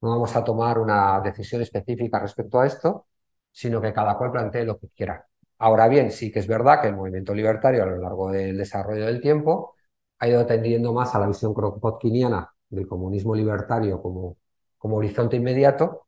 No 0.02 0.10
vamos 0.10 0.36
a 0.36 0.44
tomar 0.44 0.78
una 0.78 1.20
decisión 1.20 1.62
específica 1.62 2.20
respecto 2.20 2.60
a 2.60 2.66
esto, 2.66 3.06
sino 3.52 3.80
que 3.80 3.92
cada 3.92 4.16
cual 4.18 4.32
plantee 4.32 4.64
lo 4.64 4.78
que 4.78 4.88
quiera. 4.90 5.26
Ahora 5.58 5.88
bien, 5.88 6.10
sí 6.10 6.30
que 6.32 6.40
es 6.40 6.46
verdad 6.46 6.80
que 6.82 6.88
el 6.88 6.96
movimiento 6.96 7.34
libertario 7.34 7.82
a 7.84 7.86
lo 7.86 7.98
largo 7.98 8.30
del 8.30 8.56
desarrollo 8.58 9.06
del 9.06 9.20
tiempo 9.20 9.74
ha 10.18 10.28
ido 10.28 10.46
tendiendo 10.46 10.92
más 10.92 11.14
a 11.14 11.20
la 11.20 11.26
visión 11.28 11.54
kropotkiniana 11.54 12.50
del 12.68 12.86
comunismo 12.88 13.34
libertario 13.34 14.02
como, 14.02 14.36
como 14.78 14.96
horizonte 14.96 15.36
inmediato 15.36 16.06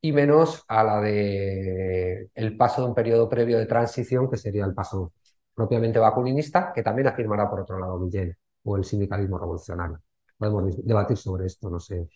y 0.00 0.12
menos 0.12 0.64
a 0.68 0.84
la 0.84 1.00
de 1.00 2.30
el 2.34 2.56
paso 2.56 2.82
de 2.82 2.88
un 2.88 2.94
periodo 2.94 3.28
previo 3.28 3.58
de 3.58 3.66
transición, 3.66 4.30
que 4.30 4.36
sería 4.36 4.64
el 4.64 4.74
paso 4.74 5.12
propiamente 5.54 5.98
vacuninista, 5.98 6.72
que 6.72 6.82
también 6.82 7.08
afirmará 7.08 7.48
por 7.48 7.60
otro 7.60 7.78
lado 7.78 8.00
Guillén, 8.00 8.36
o 8.64 8.76
el 8.76 8.84
sindicalismo 8.84 9.38
revolucionario. 9.38 10.00
Podemos 10.36 10.84
debatir 10.84 11.16
sobre 11.16 11.46
esto, 11.46 11.70
no 11.70 11.80
sé 11.80 12.08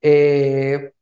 Eh, 0.00 0.92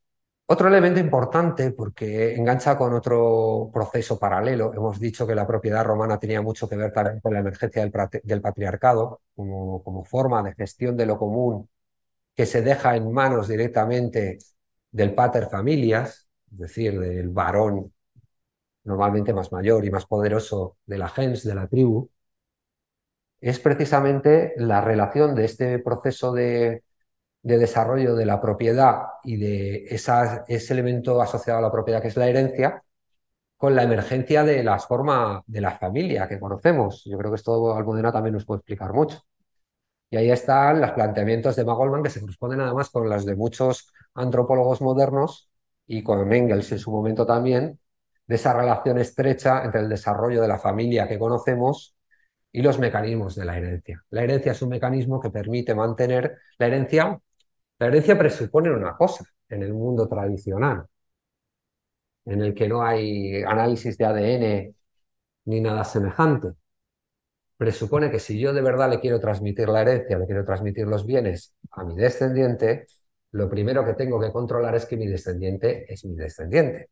otro 0.46 0.68
elemento 0.68 1.00
importante, 1.00 1.72
porque 1.72 2.34
engancha 2.34 2.76
con 2.76 2.92
otro 2.94 3.70
proceso 3.72 4.18
paralelo, 4.18 4.72
hemos 4.74 5.00
dicho 5.00 5.26
que 5.26 5.34
la 5.34 5.46
propiedad 5.46 5.84
romana 5.84 6.18
tenía 6.18 6.42
mucho 6.42 6.68
que 6.68 6.76
ver 6.76 6.92
también 6.92 7.20
con 7.20 7.32
la 7.32 7.40
emergencia 7.40 7.82
del, 7.82 8.40
patriarcado 8.42 9.22
como, 9.34 9.82
como, 9.82 10.04
forma 10.04 10.42
de 10.42 10.54
gestión 10.54 10.96
de 10.96 11.06
lo 11.06 11.18
común 11.18 11.68
que 12.34 12.46
se 12.46 12.62
deja 12.62 12.96
en 12.96 13.12
manos 13.12 13.48
directamente 13.48 14.38
del 14.90 15.14
pater 15.14 15.48
familias, 15.48 16.28
es 16.52 16.58
decir, 16.58 17.00
del 17.00 17.30
varón 17.30 17.93
normalmente 18.84 19.32
más 19.34 19.52
mayor 19.52 19.84
y 19.84 19.90
más 19.90 20.06
poderoso 20.06 20.76
de 20.86 20.98
la 20.98 21.08
gens, 21.08 21.44
de 21.44 21.54
la 21.54 21.68
tribu, 21.68 22.10
es 23.40 23.58
precisamente 23.60 24.54
la 24.56 24.80
relación 24.80 25.34
de 25.34 25.44
este 25.44 25.78
proceso 25.78 26.32
de 26.32 26.82
de 27.42 27.58
desarrollo 27.58 28.16
de 28.16 28.26
la 28.26 28.40
propiedad 28.40 29.02
y 29.24 29.36
de 29.36 29.86
ese 29.88 30.72
elemento 30.74 31.22
asociado 31.22 31.60
a 31.60 31.62
la 31.62 31.72
propiedad 31.72 32.02
que 32.02 32.08
es 32.08 32.16
la 32.16 32.28
herencia, 32.28 32.82
con 33.56 33.76
la 33.76 33.84
emergencia 33.84 34.44
de 34.44 34.64
las 34.64 34.86
formas 34.86 35.42
de 35.46 35.60
la 35.60 35.72
familia 35.72 36.28
que 36.28 36.40
conocemos. 36.40 37.04
Yo 37.06 37.18
creo 37.18 37.30
que 37.32 37.36
esto 37.36 37.76
Almudena 37.76 38.12
también 38.12 38.34
nos 38.34 38.46
puede 38.46 38.60
explicar 38.60 38.92
mucho. 38.94 39.20
Y 40.10 40.16
ahí 40.16 40.30
están 40.30 40.80
los 40.80 40.92
planteamientos 40.92 41.56
de 41.56 41.64
Magolman 41.64 42.02
que 42.02 42.10
se 42.10 42.20
corresponden 42.20 42.60
además 42.60 42.90
con 42.90 43.08
los 43.08 43.24
de 43.26 43.36
muchos 43.36 43.92
antropólogos 44.14 44.80
modernos 44.80 45.50
y 45.86 46.02
con 46.02 46.32
Engels 46.32 46.72
en 46.72 46.78
su 46.78 46.90
momento 46.92 47.26
también, 47.26 47.78
de 48.26 48.34
esa 48.36 48.54
relación 48.54 48.98
estrecha 48.98 49.64
entre 49.64 49.80
el 49.80 49.88
desarrollo 49.88 50.40
de 50.42 50.48
la 50.48 50.58
familia 50.58 51.08
que 51.08 51.18
conocemos 51.18 51.96
y 52.52 52.62
los 52.62 52.78
mecanismos 52.78 53.34
de 53.34 53.44
la 53.44 53.58
herencia. 53.58 54.04
La 54.10 54.22
herencia 54.24 54.52
es 54.52 54.62
un 54.62 54.70
mecanismo 54.70 55.20
que 55.20 55.30
permite 55.30 55.74
mantener 55.74 56.38
la 56.58 56.66
herencia 56.68 57.20
la 57.78 57.88
herencia 57.88 58.18
presupone 58.18 58.70
una 58.70 58.96
cosa 58.96 59.24
en 59.48 59.62
el 59.62 59.72
mundo 59.74 60.08
tradicional, 60.08 60.86
en 62.26 62.40
el 62.42 62.54
que 62.54 62.68
no 62.68 62.82
hay 62.82 63.42
análisis 63.42 63.96
de 63.98 64.04
ADN 64.04 64.74
ni 65.46 65.60
nada 65.60 65.84
semejante. 65.84 66.52
Presupone 67.56 68.10
que 68.10 68.18
si 68.20 68.38
yo 68.38 68.52
de 68.52 68.62
verdad 68.62 68.90
le 68.90 69.00
quiero 69.00 69.20
transmitir 69.20 69.68
la 69.68 69.82
herencia, 69.82 70.18
le 70.18 70.26
quiero 70.26 70.44
transmitir 70.44 70.86
los 70.86 71.06
bienes 71.06 71.54
a 71.72 71.84
mi 71.84 71.94
descendiente, 71.96 72.86
lo 73.32 73.48
primero 73.48 73.84
que 73.84 73.94
tengo 73.94 74.20
que 74.20 74.32
controlar 74.32 74.74
es 74.74 74.86
que 74.86 74.96
mi 74.96 75.06
descendiente 75.06 75.92
es 75.92 76.04
mi 76.04 76.14
descendiente. 76.16 76.90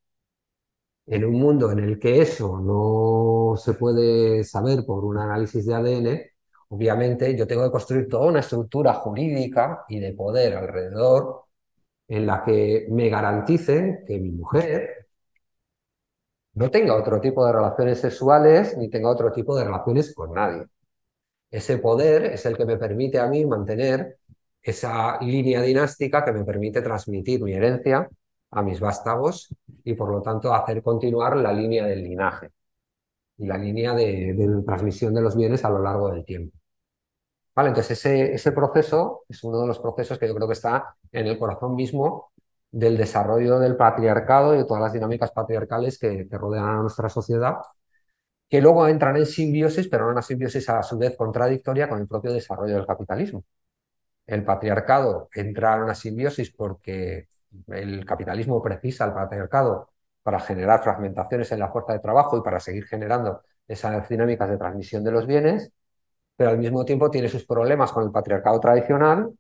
En 1.07 1.25
un 1.25 1.35
mundo 1.35 1.71
en 1.71 1.81
el 1.81 1.99
que 1.99 2.23
eso 2.23 2.59
no 2.61 3.57
se 3.57 3.75
puede 3.75 4.45
saber 4.45 4.85
por 4.87 5.05
un 5.05 5.19
análisis 5.19 5.67
de 5.67 5.75
ADN, 5.75 6.33
Obviamente 6.73 7.37
yo 7.37 7.47
tengo 7.47 7.65
que 7.65 7.71
construir 7.71 8.09
toda 8.09 8.29
una 8.29 8.41
estructura 8.41 8.95
jurídica 8.95 9.85
y 9.89 10.01
de 10.01 10.15
poder 10.15 10.55
alrededor 10.57 11.45
en 12.09 12.27
la 12.27 12.45
que 12.45 12.87
me 12.91 13.11
garanticen 13.11 14.05
que 14.07 14.19
mi 14.21 14.31
mujer 14.33 15.09
no 16.55 16.71
tenga 16.71 16.95
otro 16.97 17.21
tipo 17.21 17.47
de 17.47 17.53
relaciones 17.53 18.01
sexuales 18.01 18.77
ni 18.77 18.89
tenga 18.91 19.11
otro 19.11 19.33
tipo 19.33 19.57
de 19.57 19.65
relaciones 19.65 20.15
con 20.15 20.33
nadie. 20.35 20.65
Ese 21.51 21.79
poder 21.79 22.27
es 22.27 22.47
el 22.47 22.57
que 22.57 22.67
me 22.67 22.79
permite 22.79 23.19
a 23.21 23.27
mí 23.29 23.45
mantener 23.47 24.19
esa 24.63 25.21
línea 25.21 25.63
dinástica 25.63 26.25
que 26.25 26.33
me 26.33 26.45
permite 26.45 26.83
transmitir 26.83 27.43
mi 27.43 27.55
herencia 27.55 28.09
a 28.53 28.63
mis 28.63 28.81
vástagos 28.81 29.55
y 29.85 29.95
por 29.95 30.11
lo 30.11 30.23
tanto 30.23 30.55
hacer 30.55 30.83
continuar 30.83 31.37
la 31.37 31.53
línea 31.53 31.87
del 31.87 32.03
linaje 32.05 32.51
y 33.39 33.47
la 33.47 33.59
línea 33.59 33.95
de, 33.95 34.63
transmisión 34.67 35.15
de 35.15 35.23
los 35.23 35.37
bienes 35.37 35.65
a 35.65 35.71
lo 35.71 35.81
largo 35.81 36.11
del 36.11 36.25
tiempo. 36.25 36.57
¿Vale? 37.55 37.71
Entonces 37.71 37.99
ese, 37.99 38.35
ese 38.35 38.53
proceso 38.53 39.25
es 39.29 39.43
uno 39.45 39.61
de 39.61 39.67
los 39.67 39.79
procesos 39.79 40.19
que 40.19 40.27
yo 40.27 40.35
creo 40.35 40.47
que 40.49 40.55
está 40.55 40.97
en 41.13 41.27
el 41.27 41.39
corazón 41.39 41.75
mismo 41.75 42.33
del 42.73 42.97
desarrollo 42.97 43.59
del 43.61 43.77
patriarcado 43.77 44.55
y 44.55 44.59
de 44.59 44.65
todas 44.65 44.83
las 44.83 44.93
dinámicas 44.93 45.31
patriarcales 45.33 45.99
que, 45.99 46.27
rodean 46.31 46.65
a 46.65 46.83
nuestra 46.83 47.09
sociedad, 47.09 47.57
que 48.49 48.61
luego 48.61 48.87
entran 48.89 49.17
en 49.17 49.27
simbiosis, 49.27 49.89
pero 49.89 50.05
no 50.07 50.13
una 50.13 50.23
simbiosis 50.23 50.69
a 50.69 50.83
su 50.83 50.99
vez 50.99 51.17
contradictoria 51.17 51.89
con 51.89 52.01
el 52.01 52.09
propio 52.09 52.33
desarrollo 52.33 52.75
del 52.75 52.87
capitalismo. 52.87 53.45
El 54.27 54.45
patriarcado 54.45 55.29
entra 55.35 55.77
en 55.77 55.83
una 55.85 55.95
simbiosis 55.95 56.53
porque 56.53 57.29
el 57.69 58.05
capitalismo 58.05 58.63
precisa 58.63 59.05
al 59.05 59.15
patriarcado 59.15 59.91
para 60.23 60.41
generar 60.41 60.83
fragmentaciones 60.83 61.51
en 61.53 61.59
la 61.59 61.71
fuerza 61.71 61.93
de 61.93 61.99
trabajo 62.01 62.37
y 62.39 62.43
para 62.43 62.61
seguir 62.61 62.85
generando 62.87 63.43
esas 63.67 64.09
dinámicas 64.09 64.49
de 64.51 64.59
transmisión 64.59 65.05
de 65.05 65.11
los 65.13 65.27
bienes, 65.27 65.73
pero 66.37 66.51
al 66.51 66.59
mismo 66.59 66.85
tiempo 66.85 67.11
tiene 67.11 67.29
sus 67.29 67.45
problemas 67.45 67.93
con 67.93 68.05
el 68.05 68.13
patriarcado 68.13 68.61
tradicional 68.61 69.33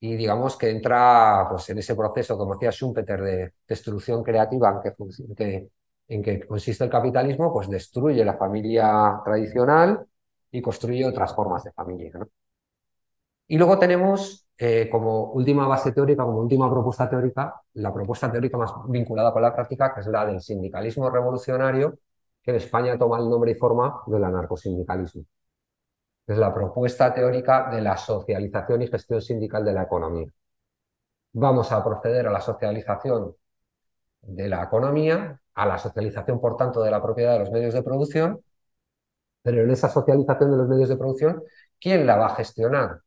y 0.00 0.16
digamos 0.16 0.56
que 0.56 0.70
entra 0.70 1.46
pues, 1.50 1.68
en 1.70 1.78
ese 1.78 1.94
proceso, 1.94 2.36
como 2.38 2.54
decía 2.54 2.70
Schumpeter, 2.70 3.20
de 3.20 3.52
destrucción 3.68 4.22
creativa 4.22 4.80
en 4.82 5.34
que, 5.34 5.68
en 6.08 6.22
que 6.22 6.46
consiste 6.46 6.84
el 6.84 6.90
capitalismo, 6.90 7.52
pues 7.52 7.68
destruye 7.68 8.24
la 8.24 8.36
familia 8.36 9.20
tradicional 9.24 10.06
y 10.50 10.62
construye 10.62 11.06
otras 11.06 11.34
formas 11.34 11.64
de 11.64 11.72
familia. 11.72 12.12
Y 13.46 13.58
luego 13.58 13.78
tenemos 13.78 14.46
eh, 14.60 14.88
como 14.90 15.32
última 15.32 15.66
base 15.66 15.92
teórica, 15.92 16.24
como 16.24 16.40
última 16.40 16.70
propuesta 16.70 17.08
teórica, 17.08 17.62
la 17.74 17.92
propuesta 17.92 18.30
teórica 18.30 18.58
más 18.58 18.72
vinculada 18.88 19.32
con 19.32 19.42
la 19.42 19.54
práctica, 19.54 19.94
que 19.94 20.00
es 20.00 20.06
la 20.06 20.26
del 20.26 20.40
sindicalismo 20.40 21.10
revolucionario, 21.10 21.98
que 22.42 22.50
en 22.52 22.56
España 22.58 22.98
toma 22.98 23.18
el 23.18 23.28
nombre 23.28 23.52
y 23.52 23.54
forma 23.54 24.02
del 24.06 24.24
anarcosindicalismo 24.24 25.24
es 26.30 26.38
la 26.38 26.54
propuesta 26.54 27.12
teórica 27.12 27.68
de 27.70 27.80
la 27.82 27.96
socialización 27.96 28.82
y 28.82 28.88
gestión 28.88 29.20
sindical 29.20 29.64
de 29.64 29.72
la 29.72 29.82
economía. 29.82 30.28
Vamos 31.32 31.72
a 31.72 31.82
proceder 31.84 32.28
a 32.28 32.30
la 32.32 32.40
socialización 32.40 33.34
de 34.22 34.48
la 34.48 34.64
economía, 34.64 35.40
a 35.54 35.66
la 35.66 35.78
socialización, 35.78 36.40
por 36.40 36.56
tanto, 36.56 36.82
de 36.82 36.90
la 36.90 37.02
propiedad 37.02 37.32
de 37.34 37.40
los 37.40 37.50
medios 37.50 37.74
de 37.74 37.82
producción, 37.82 38.40
pero 39.42 39.62
en 39.62 39.70
esa 39.70 39.88
socialización 39.88 40.50
de 40.52 40.56
los 40.56 40.68
medios 40.68 40.88
de 40.88 40.96
producción, 40.96 41.42
¿quién 41.80 42.06
la 42.06 42.16
va 42.16 42.26
a 42.26 42.36
gestionar? 42.36 43.00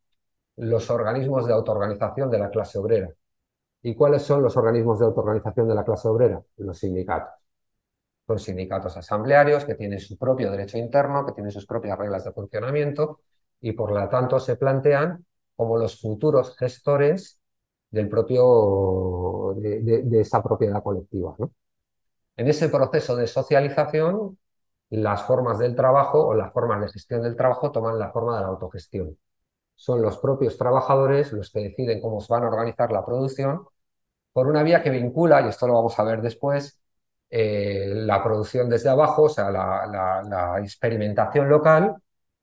Los 0.58 0.90
organismos 0.90 1.48
de 1.48 1.54
autoorganización 1.54 2.30
de 2.30 2.40
la 2.40 2.50
clase 2.50 2.78
obrera. 2.80 3.10
¿Y 3.82 3.96
cuáles 3.96 4.22
son 4.22 4.42
los 4.42 4.56
organismos 4.56 5.00
de 5.00 5.06
autoorganización 5.06 5.68
de 5.68 5.76
la 5.76 5.84
clase 5.84 6.08
obrera? 6.08 6.42
Los 6.58 6.80
sindicatos. 6.80 7.34
Son 8.26 8.40
sindicatos 8.40 8.96
asamblearios 8.96 9.66
que 9.66 9.76
tienen 9.76 10.00
su 10.00 10.18
propio 10.18 10.50
derecho 10.52 10.78
interno, 10.78 11.26
que 11.26 11.34
tienen 11.34 11.52
sus 11.52 11.66
propias 11.66 11.98
reglas 11.98 12.24
de 12.24 12.32
funcionamiento 12.32 13.20
y 13.60 13.74
por 13.74 13.92
lo 13.92 14.08
tanto 14.10 14.40
se 14.40 14.56
plantean 14.56 15.26
como 15.56 15.78
los 15.78 16.00
futuros 16.02 16.56
gestores 16.58 17.42
del 17.92 18.10
propio, 18.10 19.54
de, 19.58 20.20
esa 20.20 20.42
propiedad 20.42 20.82
colectiva. 20.82 21.36
En 22.36 22.48
ese 22.48 22.70
proceso 22.70 23.16
de 23.16 23.28
socialización, 23.28 24.38
las 24.90 25.24
formas 25.24 25.60
del 25.60 25.76
trabajo 25.76 26.28
o 26.28 26.34
las 26.34 26.52
formas 26.54 26.82
de 26.82 26.90
gestión 26.90 27.22
del 27.22 27.36
trabajo 27.36 27.72
toman 27.72 28.00
la 28.00 28.12
forma 28.12 28.38
de 28.38 28.42
la 28.44 28.48
autogestión. 28.48 29.18
Son 29.76 30.02
los 30.02 30.18
propios 30.18 30.58
trabajadores 30.58 31.34
los 31.34 31.52
que 31.52 31.60
deciden 31.60 32.02
cómo 32.02 32.22
se 32.22 32.32
van 32.34 32.44
a 32.44 32.48
organizar 32.48 32.92
la 32.92 33.06
producción 33.06 33.66
por 34.34 34.48
una 34.48 34.64
vía 34.64 34.82
que 34.84 34.90
vincula, 34.90 35.42
y 35.42 35.50
esto 35.50 35.68
lo 35.68 35.76
vamos 35.76 35.98
a 36.00 36.04
ver 36.04 36.22
después, 36.22 36.82
eh, 37.30 37.92
la 37.96 38.24
producción 38.24 38.70
desde 38.70 38.90
abajo, 38.90 39.24
o 39.24 39.30
sea, 39.30 39.50
la, 39.52 40.60
experimentación 40.62 41.50
local, 41.50 41.96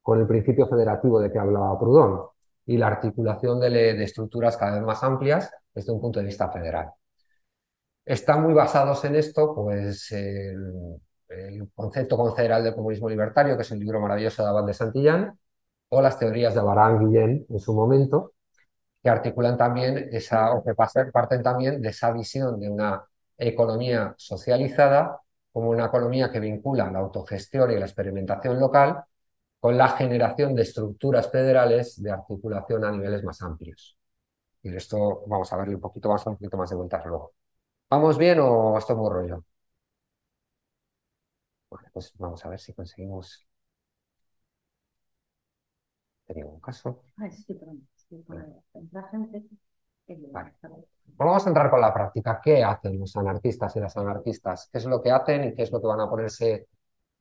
con 0.02 0.20
el 0.20 0.26
principio 0.26 0.66
federativo 0.66 1.20
de 1.20 1.30
que 1.30 1.38
hablaba 1.38 1.78
Proudhon 1.78 2.20
y 2.66 2.76
la 2.78 2.88
articulación 2.88 3.60
de, 3.60 4.02
estructuras 4.02 4.56
cada 4.56 4.74
vez 4.74 4.82
más 4.82 5.02
amplias 5.04 5.50
desde 5.74 5.92
un 5.92 6.00
punto 6.00 6.20
de 6.20 6.26
vista 6.26 6.50
federal. 6.50 6.90
Están 8.04 8.42
muy 8.42 8.52
basados 8.54 9.04
en 9.04 9.14
esto, 9.16 9.54
pues, 9.54 10.10
el, 10.12 11.70
concepto 11.74 12.16
confederal 12.16 12.64
del 12.64 12.74
comunismo 12.74 13.08
libertario, 13.08 13.56
que 13.56 13.62
es 13.62 13.70
un 13.70 13.78
libro 13.78 14.00
maravilloso 14.00 14.42
de 14.42 14.48
Abad 14.48 14.64
de 14.64 14.74
Santillán, 14.74 15.38
o 15.90 16.02
las 16.02 16.18
teorías 16.18 16.54
de 16.54 16.62
Baran 16.62 17.00
Guillén 17.00 17.46
en 17.48 17.60
su 17.60 17.74
momento, 17.74 18.32
que 19.02 19.08
articulan 19.10 19.56
también 19.56 20.08
esa, 20.12 20.52
o 20.54 20.64
que 20.64 20.74
parten 20.74 21.42
también 21.42 21.80
de 21.82 21.88
esa 21.90 22.12
visión 22.12 22.60
de 22.60 22.68
una 22.70 23.04
economía 23.38 24.14
socializada 24.18 25.20
como 25.52 25.70
una 25.70 25.86
economía 25.86 26.30
que 26.30 26.40
vincula 26.40 26.90
la 26.90 27.00
autogestión 27.00 27.70
y 27.72 27.76
la 27.78 27.86
experimentación 27.86 28.60
local 28.60 29.04
con 29.60 29.76
la 29.78 29.88
generación 29.90 30.54
de 30.54 30.62
estructuras 30.62 31.30
federales 31.30 32.02
de 32.02 32.10
articulación 32.12 32.84
a 32.84 32.92
niveles 32.92 33.24
más 33.24 33.42
amplios. 33.42 33.96
Y 34.62 34.74
esto 34.76 35.24
vamos 35.26 35.52
a 35.52 35.56
verle 35.58 35.76
un 35.76 35.80
poquito 35.80 36.08
más, 36.10 36.26
un 36.26 36.36
poquito 36.36 36.56
más 36.58 36.70
de 36.70 36.76
vueltas 36.76 37.04
luego. 37.06 37.32
¿Vamos 37.90 38.18
bien 38.18 38.40
o 38.40 38.78
esto 38.78 38.94
es 38.94 38.98
muy 38.98 39.10
rollo? 39.10 39.44
Bueno, 41.68 41.88
pues 41.92 42.12
vamos 42.18 42.44
a 42.44 42.48
ver 42.48 42.60
si 42.60 42.72
conseguimos. 42.74 43.44
¿Tenía 46.30 46.46
un 46.46 46.60
caso? 46.60 47.02
sí, 47.32 47.58
pero 47.58 47.72
vamos 51.16 51.44
a 51.44 51.48
entrar 51.48 51.70
con 51.70 51.80
la 51.80 51.92
práctica. 51.92 52.40
¿Qué 52.40 52.62
hacen 52.62 53.00
los 53.00 53.16
anarquistas 53.16 53.74
y 53.74 53.80
las 53.80 53.96
anarquistas? 53.96 54.68
¿Qué 54.70 54.78
es 54.78 54.84
lo 54.84 55.02
que 55.02 55.10
hacen 55.10 55.42
y 55.44 55.54
qué 55.56 55.62
es 55.62 55.72
lo 55.72 55.80
que 55.80 55.88
van 55.88 56.00
a 56.00 56.08
ponerse 56.08 56.68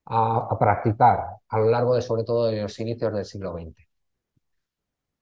a, 0.05 0.55
practicar 0.59 1.25
a 1.47 1.59
lo 1.59 1.69
largo 1.71 1.95
de, 1.95 2.03
sobre 2.03 2.23
todo, 2.23 2.45
de 2.45 2.61
los 2.61 2.79
inicios 2.79 3.11
del 3.11 3.25
siglo 3.25 3.53
XX? 3.53 3.75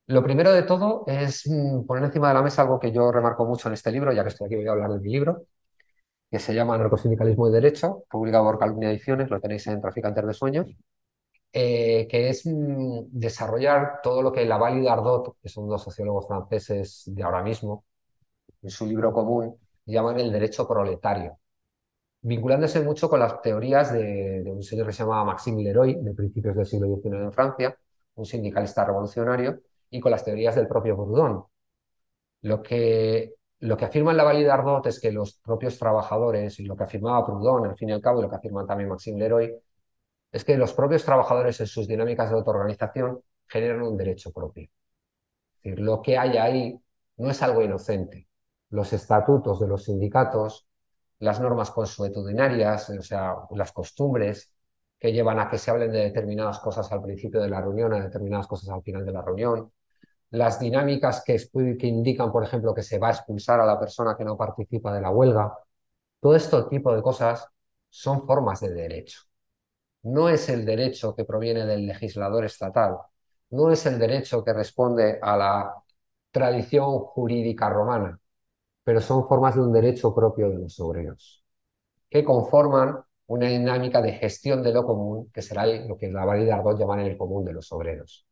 Lo 0.08 0.22
primero 0.22 0.52
de 0.52 0.64
todo 0.64 1.06
es 1.08 1.48
mm, 1.48 1.86
poner 1.86 2.04
encima 2.04 2.28
de 2.28 2.34
la 2.34 2.42
mesa 2.42 2.64
algo 2.64 2.80
que 2.80 2.92
yo 2.92 3.10
remarco 3.10 3.46
mucho 3.46 3.70
en 3.70 3.76
este 3.76 3.92
libro, 3.94 4.12
ya 4.12 4.24
que 4.24 4.30
estoy 4.30 4.48
aquí 4.48 4.56
voy 4.58 4.68
a 4.68 4.72
hablar 4.72 4.92
de 4.92 5.00
mi 5.00 5.12
libro, 5.12 5.46
que 6.30 6.40
se 6.40 6.54
llama 6.54 6.78
Narcosindicalismo 6.78 7.48
y 7.48 7.54
Derecho, 7.54 8.04
publicado 8.10 8.44
por 8.44 8.60
Calumnia 8.60 8.92
Ediciones, 8.92 9.30
lo 9.30 9.40
tenéis 9.40 9.66
en 9.68 9.80
Traficantes 9.80 10.28
de 10.28 10.34
Sueños, 10.34 10.68
eh, 11.60 12.08
que 12.08 12.30
es 12.30 12.46
mm, 12.46 13.06
desarrollar 13.10 14.00
todo 14.04 14.22
lo 14.22 14.32
que 14.32 14.46
Laval 14.46 14.78
y 14.78 14.84
Dardot, 14.86 15.38
que 15.42 15.50
son 15.50 15.68
dos 15.68 15.82
sociólogos 15.82 16.28
franceses 16.28 17.04
de 17.08 17.24
ahora 17.24 17.42
mismo, 17.42 17.84
en 18.62 18.70
su 18.70 18.86
libro 18.86 19.12
común, 19.12 19.58
llaman 19.86 20.20
el 20.20 20.32
derecho 20.32 20.68
proletario, 20.68 21.40
vinculándose 22.22 22.82
mucho 22.82 23.10
con 23.10 23.20
las 23.22 23.42
teorías 23.42 23.92
de, 23.94 24.44
un 24.48 24.62
señor 24.64 24.88
que 24.88 24.94
se 24.94 25.04
llamaba 25.04 25.26
Maxime 25.26 25.64
Leroy, 25.64 25.96
de 25.96 26.14
principios 26.14 26.56
del 26.58 26.68
siglo 26.68 26.88
XIX 26.96 27.24
en 27.24 27.34
Francia, 27.34 27.78
un 28.16 28.26
sindicalista 28.26 28.86
revolucionario, 28.86 29.62
y 29.90 30.00
con 30.00 30.12
las 30.12 30.24
teorías 30.24 30.56
del 30.56 30.68
propio 30.68 30.96
Proudhon. 30.96 31.44
Lo 32.42 32.62
que, 32.62 33.34
lo 33.62 33.78
que 33.78 33.86
afirma 33.86 34.14
Laval 34.14 34.40
y 34.40 34.44
Dardot 34.44 34.86
es 34.86 35.00
que 35.00 35.12
los 35.12 35.34
propios 35.40 35.80
trabajadores, 35.80 36.60
y 36.60 36.66
lo 36.66 36.76
que 36.76 36.84
afirmaba 36.84 37.26
Proudhon, 37.26 37.68
al 37.68 37.78
fin 37.78 37.90
y 37.90 37.94
al 37.94 38.02
cabo, 38.02 38.20
y 38.20 38.24
lo 38.24 38.30
que 38.30 38.36
afirma 38.36 38.66
también 38.68 38.90
Maxime 38.90 39.18
Leroy, 39.20 39.60
es 40.38 40.46
que 40.46 40.56
los 40.56 40.74
propios 40.74 41.04
trabajadores 41.04 41.60
en 41.60 41.68
sus 41.68 41.88
dinámicas 41.88 42.30
de 42.30 42.36
autoorganización 42.36 43.22
generan 43.48 43.82
un 43.82 43.98
derecho 43.98 44.32
propio. 44.32 44.66
Es 44.66 45.64
decir, 45.64 45.80
lo 45.80 46.02
que 46.02 46.18
hay 46.18 46.38
ahí 46.38 46.80
no 47.18 47.32
es 47.32 47.42
algo 47.42 47.64
inocente. 47.64 48.28
Los 48.70 48.94
estatutos 48.94 49.60
de 49.60 49.68
los 49.68 49.86
sindicatos, 49.86 50.68
las 51.20 51.40
normas 51.42 51.72
consuetudinarias, 51.72 52.90
o 52.92 53.02
sea, 53.02 53.36
las 53.52 53.72
costumbres 53.72 54.52
que 55.00 55.12
llevan 55.12 55.40
a 55.40 55.50
que 55.50 55.58
se 55.58 55.72
hablen 55.72 55.92
de 55.92 56.00
determinadas 56.00 56.60
cosas 56.60 56.92
al 56.92 57.02
principio 57.02 57.42
de 57.42 57.50
la 57.50 57.62
reunión, 57.62 57.94
a 57.94 58.04
determinadas 58.04 58.46
cosas 58.46 58.70
al 58.70 58.84
final 58.84 59.06
de 59.06 59.12
la 59.12 59.24
reunión, 59.24 59.72
las 60.32 60.60
dinámicas 60.60 61.24
que, 61.26 61.38
que 61.80 61.88
indican, 61.88 62.32
por 62.32 62.44
ejemplo, 62.44 62.76
que 62.76 62.84
se 62.84 63.00
va 63.00 63.08
a 63.08 63.12
expulsar 63.12 63.60
a 63.60 63.66
la 63.66 63.80
persona 63.80 64.16
que 64.16 64.26
no 64.26 64.38
participa 64.38 64.94
de 64.94 65.02
la 65.02 65.10
huelga, 65.10 65.58
todo 66.20 66.36
este 66.36 66.62
tipo 66.70 66.96
de 66.96 67.02
cosas 67.02 67.48
son 67.90 68.28
formas 68.28 68.60
de 68.62 68.74
derecho 68.74 69.27
no 70.08 70.30
es 70.30 70.50
el 70.50 70.66
derecho 70.66 71.16
que 71.16 71.26
proviene 71.26 71.66
del 71.66 71.86
legislador 71.88 72.46
estatal, 72.46 72.98
no 73.52 73.72
es 73.72 73.86
el 73.86 74.00
derecho 74.00 74.44
que 74.44 74.54
responde 74.54 75.20
a 75.22 75.38
la 75.38 75.74
tradición 76.32 77.00
jurídica 77.00 77.70
romana, 77.70 78.20
pero 78.84 79.02
son 79.02 79.28
formas 79.28 79.56
de 79.56 79.62
un 79.62 79.74
derecho 79.74 80.14
propio 80.16 80.50
de 80.50 80.60
los 80.60 80.80
obreros, 80.80 81.44
que 82.10 82.24
conforman 82.24 82.98
una 83.28 83.48
dinámica 83.48 84.02
de 84.02 84.14
gestión 84.14 84.64
de 84.64 84.74
lo 84.74 84.86
común, 84.86 85.32
que 85.34 85.42
será 85.42 85.66
lo 85.68 85.98
que 85.98 86.10
la 86.12 86.26
valida 86.26 86.56
Ardot 86.56 86.80
llaman 86.80 87.02
el 87.02 87.18
común 87.18 87.46
de 87.46 87.54
los 87.54 87.72
obreros. 87.74 88.26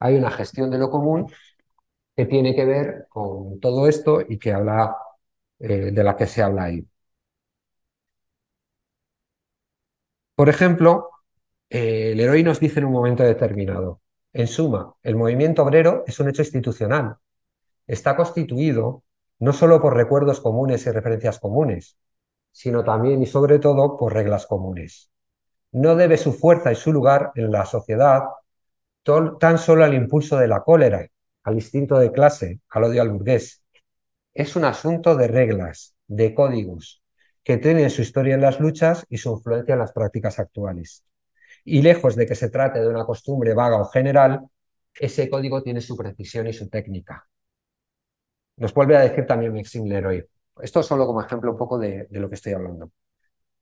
Hay 0.00 0.16
una 0.16 0.30
gestión 0.30 0.70
de 0.70 0.78
lo 0.78 0.90
común 0.90 1.26
que 2.16 2.26
tiene 2.26 2.54
que 2.54 2.64
ver 2.64 3.06
con 3.08 3.60
todo 3.60 3.88
esto 3.88 4.20
y 4.28 4.38
que 4.38 4.52
habla 4.52 4.96
eh, 5.60 5.90
de 5.92 6.04
la 6.04 6.16
que 6.16 6.26
se 6.26 6.42
habla 6.42 6.64
ahí. 6.64 6.86
Por 10.38 10.48
ejemplo, 10.48 11.10
eh, 11.68 12.12
Leroy 12.14 12.44
nos 12.44 12.60
dice 12.60 12.78
en 12.78 12.84
un 12.84 12.92
momento 12.92 13.24
determinado, 13.24 14.02
en 14.32 14.46
suma, 14.46 14.94
el 15.02 15.16
movimiento 15.16 15.64
obrero 15.64 16.04
es 16.06 16.20
un 16.20 16.28
hecho 16.28 16.42
institucional. 16.42 17.16
Está 17.88 18.14
constituido 18.14 19.02
no 19.40 19.52
solo 19.52 19.82
por 19.82 19.96
recuerdos 19.96 20.40
comunes 20.40 20.86
y 20.86 20.92
referencias 20.92 21.40
comunes, 21.40 21.98
sino 22.52 22.84
también 22.84 23.20
y 23.20 23.26
sobre 23.26 23.58
todo 23.58 23.96
por 23.96 24.14
reglas 24.14 24.46
comunes. 24.46 25.10
No 25.72 25.96
debe 25.96 26.16
su 26.16 26.32
fuerza 26.32 26.70
y 26.70 26.76
su 26.76 26.92
lugar 26.92 27.32
en 27.34 27.50
la 27.50 27.66
sociedad 27.66 28.22
tan 29.40 29.58
solo 29.58 29.82
al 29.82 29.94
impulso 29.94 30.36
de 30.38 30.46
la 30.46 30.60
cólera, 30.62 31.04
al 31.42 31.54
instinto 31.54 31.98
de 31.98 32.12
clase, 32.12 32.60
al 32.68 32.84
odio 32.84 33.02
al 33.02 33.10
burgués. 33.10 33.64
Es 34.34 34.54
un 34.54 34.66
asunto 34.66 35.16
de 35.16 35.26
reglas, 35.26 35.96
de 36.06 36.32
códigos, 36.32 37.02
que 37.48 37.56
tienen 37.56 37.88
su 37.88 38.02
historia 38.02 38.34
en 38.34 38.42
las 38.42 38.60
luchas 38.60 39.06
y 39.08 39.16
su 39.16 39.32
influencia 39.32 39.72
en 39.72 39.78
las 39.78 39.94
prácticas 39.94 40.38
actuales. 40.38 41.02
Y 41.64 41.80
lejos 41.80 42.14
de 42.14 42.26
que 42.26 42.34
se 42.34 42.50
trate 42.50 42.78
de 42.78 42.86
una 42.86 43.06
costumbre 43.06 43.54
vaga 43.54 43.80
o 43.80 43.86
general, 43.86 44.46
ese 44.94 45.30
código 45.30 45.62
tiene 45.62 45.80
su 45.80 45.96
precisión 45.96 46.46
y 46.46 46.52
su 46.52 46.68
técnica. 46.68 47.26
Nos 48.58 48.74
vuelve 48.74 48.98
a 48.98 49.00
decir 49.00 49.26
también 49.26 49.54
Maxime 49.54 49.88
Leroy. 49.88 50.22
Esto 50.60 50.82
solo 50.82 51.06
como 51.06 51.22
ejemplo 51.22 51.50
un 51.52 51.56
poco 51.56 51.78
de, 51.78 52.06
de 52.10 52.20
lo 52.20 52.28
que 52.28 52.34
estoy 52.34 52.52
hablando. 52.52 52.92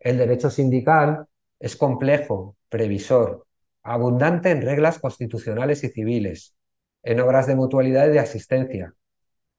El 0.01 0.19
derecho 0.19 0.51
sindical 0.51 1.25
es 1.61 1.77
complejo, 1.77 2.57
previsor, 2.69 3.47
abundante 3.85 4.51
en 4.51 4.63
reglas 4.63 4.99
constitucionales 4.99 5.85
y 5.85 5.91
civiles, 5.91 6.57
en 7.05 7.21
obras 7.21 7.47
de 7.47 7.55
mutualidad 7.55 8.09
y 8.09 8.15
de 8.15 8.19
asistencia. 8.19 8.93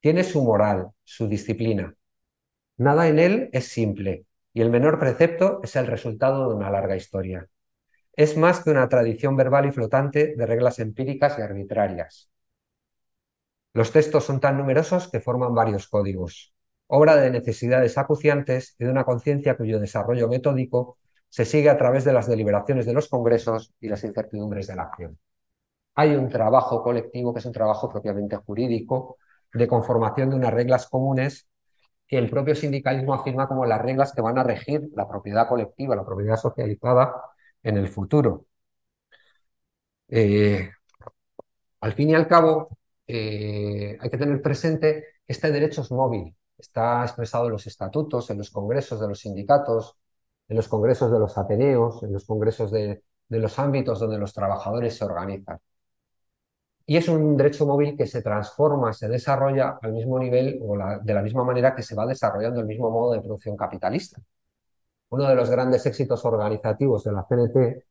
Tiene 0.01 0.25
su 0.25 0.43
moral, 0.43 0.89
su 1.05 1.29
disciplina, 1.29 1.95
Nada 2.77 3.07
en 3.07 3.17
él 3.19 3.49
es 3.53 3.67
simple, 3.69 4.25
y 4.53 4.61
el 4.61 4.69
menor 4.69 4.99
precepto 4.99 5.59
es 5.63 5.75
el 5.75 5.87
resultado 5.87 6.49
de 6.49 6.55
una 6.55 6.69
larga 6.69 6.95
historia. 6.95 7.47
Es 8.13 8.37
más 8.37 8.63
que 8.63 8.69
una 8.69 8.87
tradición 8.87 9.35
verbal 9.35 9.65
y 9.65 9.71
flotante 9.71 10.35
de 10.35 10.45
reglas 10.45 10.79
empíricas 10.79 11.37
y 11.39 11.41
arbitrarias. 11.41 12.29
Los 13.73 13.91
textos 13.91 14.25
son 14.25 14.39
tan 14.39 14.57
numerosos 14.57 15.09
que 15.09 15.19
forman 15.19 15.53
varios 15.55 15.87
códigos, 15.87 16.53
obra 16.87 17.15
de 17.15 17.31
necesidades 17.31 17.97
acuciantes 17.97 18.75
y 18.79 18.85
de 18.85 18.91
una 18.91 19.05
conciencia 19.05 19.57
cuyo 19.57 19.79
desarrollo 19.79 20.27
metódico 20.27 20.97
se 21.29 21.45
sigue 21.45 21.69
a 21.69 21.77
través 21.77 22.05
de 22.05 22.13
las 22.13 22.27
deliberaciones 22.27 22.85
de 22.85 22.93
los 22.93 23.09
congresos 23.09 23.73
y 23.79 23.89
las 23.89 24.03
incertidumbres 24.03 24.67
de 24.67 24.75
la 24.75 24.83
acción. 24.83 25.17
Hay 25.95 26.15
un 26.15 26.29
trabajo 26.29 26.83
colectivo 26.83 27.33
que 27.33 27.39
es 27.39 27.45
un 27.45 27.53
trabajo 27.53 27.89
propiamente 27.89 28.35
jurídico 28.37 29.17
de 29.53 29.67
conformación 29.67 30.29
de 30.29 30.35
unas 30.35 30.53
reglas 30.53 30.87
comunes 30.87 31.47
que 32.07 32.17
el 32.17 32.29
propio 32.29 32.55
sindicalismo 32.55 33.13
afirma 33.13 33.47
como 33.47 33.65
las 33.65 33.81
reglas 33.81 34.13
que 34.13 34.21
van 34.21 34.37
a 34.37 34.43
regir 34.43 34.89
la 34.95 35.07
propiedad 35.07 35.47
colectiva, 35.47 35.95
la 35.95 36.05
propiedad 36.05 36.37
socializada 36.37 37.13
en 37.63 37.77
el 37.77 37.87
futuro. 37.89 38.45
Eh, 40.09 40.69
al 41.81 41.93
fin 41.93 42.09
y 42.09 42.15
al 42.15 42.27
cabo, 42.27 42.77
eh, 43.07 43.97
hay 43.99 44.09
que 44.09 44.17
tener 44.17 44.41
presente 44.41 45.03
que 45.25 45.33
este 45.33 45.51
derecho 45.51 45.81
es 45.81 45.91
móvil, 45.91 46.35
está 46.57 47.03
expresado 47.03 47.45
en 47.45 47.51
los 47.53 47.67
estatutos, 47.67 48.29
en 48.29 48.37
los 48.39 48.51
congresos 48.51 48.99
de 48.99 49.07
los 49.07 49.19
sindicatos, 49.19 49.97
en 50.47 50.55
los 50.57 50.67
congresos 50.67 51.11
de 51.11 51.19
los 51.19 51.37
ateneos, 51.37 52.03
en 52.03 52.13
los 52.13 52.25
congresos 52.25 52.71
de 52.71 53.03
los 53.29 53.59
ámbitos 53.59 53.99
donde 53.99 54.17
los 54.17 54.33
trabajadores 54.33 54.97
se 54.97 55.05
organizan 55.05 55.59
y 56.87 56.97
es 56.97 57.09
un 57.09 57.37
derecho 57.37 57.65
móvil 57.67 57.97
que 57.97 58.07
se 58.07 58.21
transforma, 58.23 58.93
se 58.93 59.09
desarrolla 59.09 59.77
al 59.81 59.93
mismo 59.93 60.17
nivel 60.19 60.59
o 60.63 60.77
de 61.03 61.13
la 61.13 61.21
misma 61.21 61.43
manera 61.43 61.75
que 61.75 61.83
se 61.83 61.95
va 61.95 62.05
desarrollando 62.07 62.61
el 62.61 62.65
mismo 62.65 62.89
modo 62.89 63.13
de 63.13 63.21
producción 63.21 63.57
capitalista. 63.57 64.21
Uno 65.09 65.27
de 65.27 65.35
los 65.35 65.49
grandes 65.49 65.85
éxitos 65.85 66.23
organizativos 66.25 67.03
de 67.03 67.11
la 67.11 67.23
CNT 67.23 67.83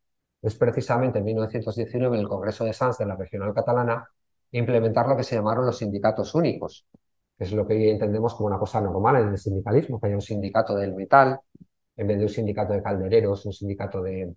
es 0.43 0.55
precisamente 0.57 1.19
en 1.19 1.25
1919 1.25 2.17
en 2.17 2.23
el 2.23 2.29
Congreso 2.29 2.65
de 2.65 2.73
Sants 2.73 2.99
de 2.99 3.07
la 3.07 3.17
Regional 3.17 3.53
Catalana 3.55 4.09
implementar 4.53 5.07
lo 5.09 5.17
que 5.17 5.25
se 5.25 5.37
llamaron 5.37 5.67
los 5.67 5.79
sindicatos 5.79 6.35
únicos, 6.35 6.87
que 7.37 7.45
es 7.45 7.53
lo 7.53 7.67
que 7.67 7.75
hoy 7.75 7.91
entendemos 7.91 8.35
como 8.35 8.47
una 8.49 8.59
cosa 8.59 8.81
normal 8.81 9.17
en 9.17 9.29
el 9.29 9.39
sindicalismo, 9.39 10.01
que 10.01 10.07
haya 10.07 10.17
un 10.17 10.23
sindicato 10.23 10.75
del 10.75 10.95
metal 10.95 11.39
en 11.97 12.07
vez 12.07 12.19
de 12.19 12.25
un 12.25 12.31
sindicato 12.31 12.73
de 12.73 12.83
caldereros, 12.83 13.45
un 13.47 13.53
sindicato 13.53 14.03
de, 14.03 14.35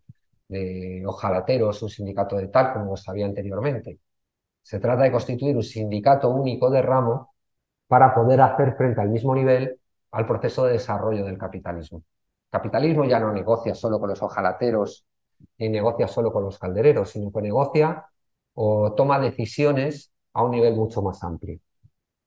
de 0.49 1.03
ojalateros, 1.05 1.81
un 1.83 1.89
sindicato 1.89 2.37
de 2.37 2.47
tal 2.47 2.73
como 2.73 2.97
se 2.97 3.09
había 3.11 3.25
anteriormente. 3.25 3.99
Se 4.69 4.79
trata 4.79 5.01
de 5.01 5.11
constituir 5.11 5.55
un 5.55 5.63
sindicato 5.63 6.29
único 6.29 6.69
de 6.69 6.83
ramo 6.83 7.33
para 7.87 8.13
poder 8.13 8.39
hacer 8.39 8.75
frente 8.75 9.01
al 9.01 9.09
mismo 9.09 9.33
nivel 9.33 9.79
al 10.11 10.27
proceso 10.27 10.63
de 10.63 10.73
desarrollo 10.73 11.25
del 11.25 11.39
capitalismo. 11.39 11.97
El 11.97 12.51
capitalismo 12.51 13.03
ya 13.05 13.19
no 13.19 13.33
negocia 13.33 13.73
solo 13.73 13.99
con 13.99 14.09
los 14.09 14.21
ojalateros 14.21 15.07
ni 15.57 15.69
negocia 15.69 16.07
solo 16.07 16.31
con 16.31 16.43
los 16.43 16.59
caldereros, 16.59 17.09
sino 17.09 17.31
que 17.31 17.41
negocia 17.41 18.05
o 18.53 18.93
toma 18.93 19.17
decisiones 19.19 20.11
a 20.33 20.43
un 20.43 20.51
nivel 20.51 20.75
mucho 20.75 21.01
más 21.01 21.23
amplio. 21.23 21.59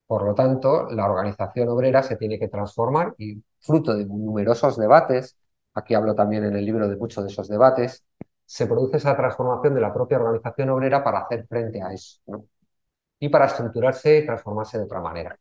Por 0.08 0.24
lo 0.24 0.34
tanto, 0.34 0.90
la 0.90 1.06
organización 1.08 1.68
obrera 1.68 2.02
se 2.02 2.16
tiene 2.16 2.40
que 2.40 2.48
transformar 2.48 3.14
y 3.18 3.40
fruto 3.60 3.94
de 3.94 4.04
numerosos 4.04 4.76
debates, 4.76 5.36
aquí 5.74 5.94
hablo 5.94 6.16
también 6.16 6.44
en 6.44 6.56
el 6.56 6.64
libro 6.64 6.88
de 6.88 6.96
muchos 6.96 7.22
de 7.22 7.30
esos 7.30 7.46
debates, 7.46 8.02
se 8.44 8.66
produce 8.66 8.98
esa 8.98 9.16
transformación 9.16 9.74
de 9.74 9.80
la 9.80 9.92
propia 9.92 10.18
organización 10.18 10.70
obrera 10.70 11.02
para 11.02 11.20
hacer 11.20 11.46
frente 11.46 11.82
a 11.82 11.92
eso 11.92 12.20
y 13.18 13.28
para 13.28 13.46
estructurarse 13.46 14.18
y 14.18 14.26
transformarse 14.26 14.78
de 14.78 14.84
otra 14.84 15.00
manera. 15.00 15.38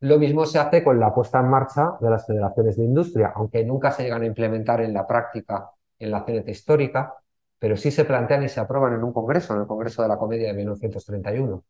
Lo 0.00 0.18
mismo 0.18 0.46
se 0.46 0.58
hace 0.58 0.84
con 0.84 1.00
la 1.00 1.14
puesta 1.14 1.40
en 1.40 1.48
marcha 1.48 1.92
de 2.00 2.10
las 2.10 2.26
federaciones 2.26 2.76
de 2.76 2.84
industria, 2.84 3.32
aunque 3.34 3.64
nunca 3.64 3.90
se 3.90 4.04
llegan 4.04 4.22
a 4.22 4.26
implementar 4.26 4.80
en 4.80 4.92
la 4.92 5.06
práctica 5.06 5.70
en 5.98 6.10
la 6.10 6.24
CNT 6.24 6.48
histórica, 6.48 7.14
pero 7.58 7.76
sí 7.76 7.90
se 7.90 8.04
plantean 8.04 8.42
y 8.44 8.48
se 8.48 8.60
aprueban 8.60 8.94
en 8.94 9.04
un 9.04 9.12
congreso, 9.12 9.54
en 9.54 9.62
el 9.62 9.66
Congreso 9.66 10.02
de 10.02 10.08
la 10.08 10.18
Comedia 10.18 10.48
de 10.48 10.54
1931, 10.54 11.64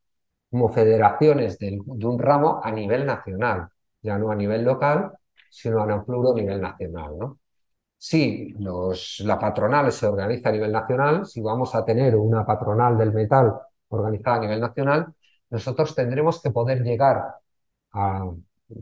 como 0.50 0.68
federaciones 0.68 1.58
de, 1.58 1.80
un 1.80 2.18
ramo 2.18 2.60
a 2.62 2.70
nivel 2.70 3.06
nacional, 3.06 3.68
ya 4.02 4.18
no 4.18 4.30
a 4.30 4.34
nivel 4.34 4.64
local, 4.64 5.12
sino 5.50 5.80
a 5.80 5.84
un 5.94 6.04
pluro 6.04 6.34
nivel 6.34 6.60
nacional. 6.60 7.18
¿no? 7.18 7.38
Si 8.06 8.54
la 9.24 9.38
patronal 9.38 9.90
se 9.90 10.06
organiza 10.06 10.50
a 10.50 10.52
nivel 10.52 10.70
nacional, 10.72 11.24
si 11.24 11.40
vamos 11.40 11.74
a 11.74 11.82
tener 11.86 12.14
una 12.16 12.44
patronal 12.44 12.98
del 12.98 13.14
metal 13.14 13.54
organizada 13.88 14.36
a 14.36 14.40
nivel 14.40 14.60
nacional, 14.60 15.14
nosotros 15.48 15.94
tendremos 15.94 16.42
que 16.42 16.50
poder 16.50 16.82
llegar 16.82 17.36
a 17.92 18.30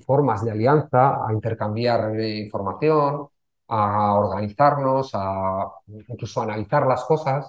formas 0.05 0.45
de 0.45 0.51
alianza, 0.51 1.25
a 1.25 1.33
intercambiar 1.33 2.19
información, 2.21 3.29
a 3.69 4.15
organizarnos, 4.15 5.13
a 5.15 5.71
incluso 5.87 6.43
analizar 6.43 6.85
las 6.85 7.05
cosas 7.05 7.49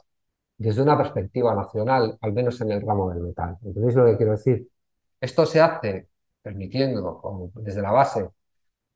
desde 0.56 0.84
una 0.84 0.96
perspectiva 0.96 1.56
nacional, 1.56 2.20
al 2.22 2.34
menos 2.34 2.62
en 2.62 2.72
el 2.72 2.82
ramo 2.86 3.10
del 3.10 3.24
metal. 3.24 3.58
¿Entendéis 3.64 3.96
lo 3.96 4.06
que 4.06 4.18
quiero 4.18 4.34
decir? 4.34 4.70
Esto 5.20 5.48
se 5.48 5.60
hace 5.60 6.08
permitiendo, 6.40 7.52
desde 7.56 7.82
la 7.82 7.92
base, 7.92 8.30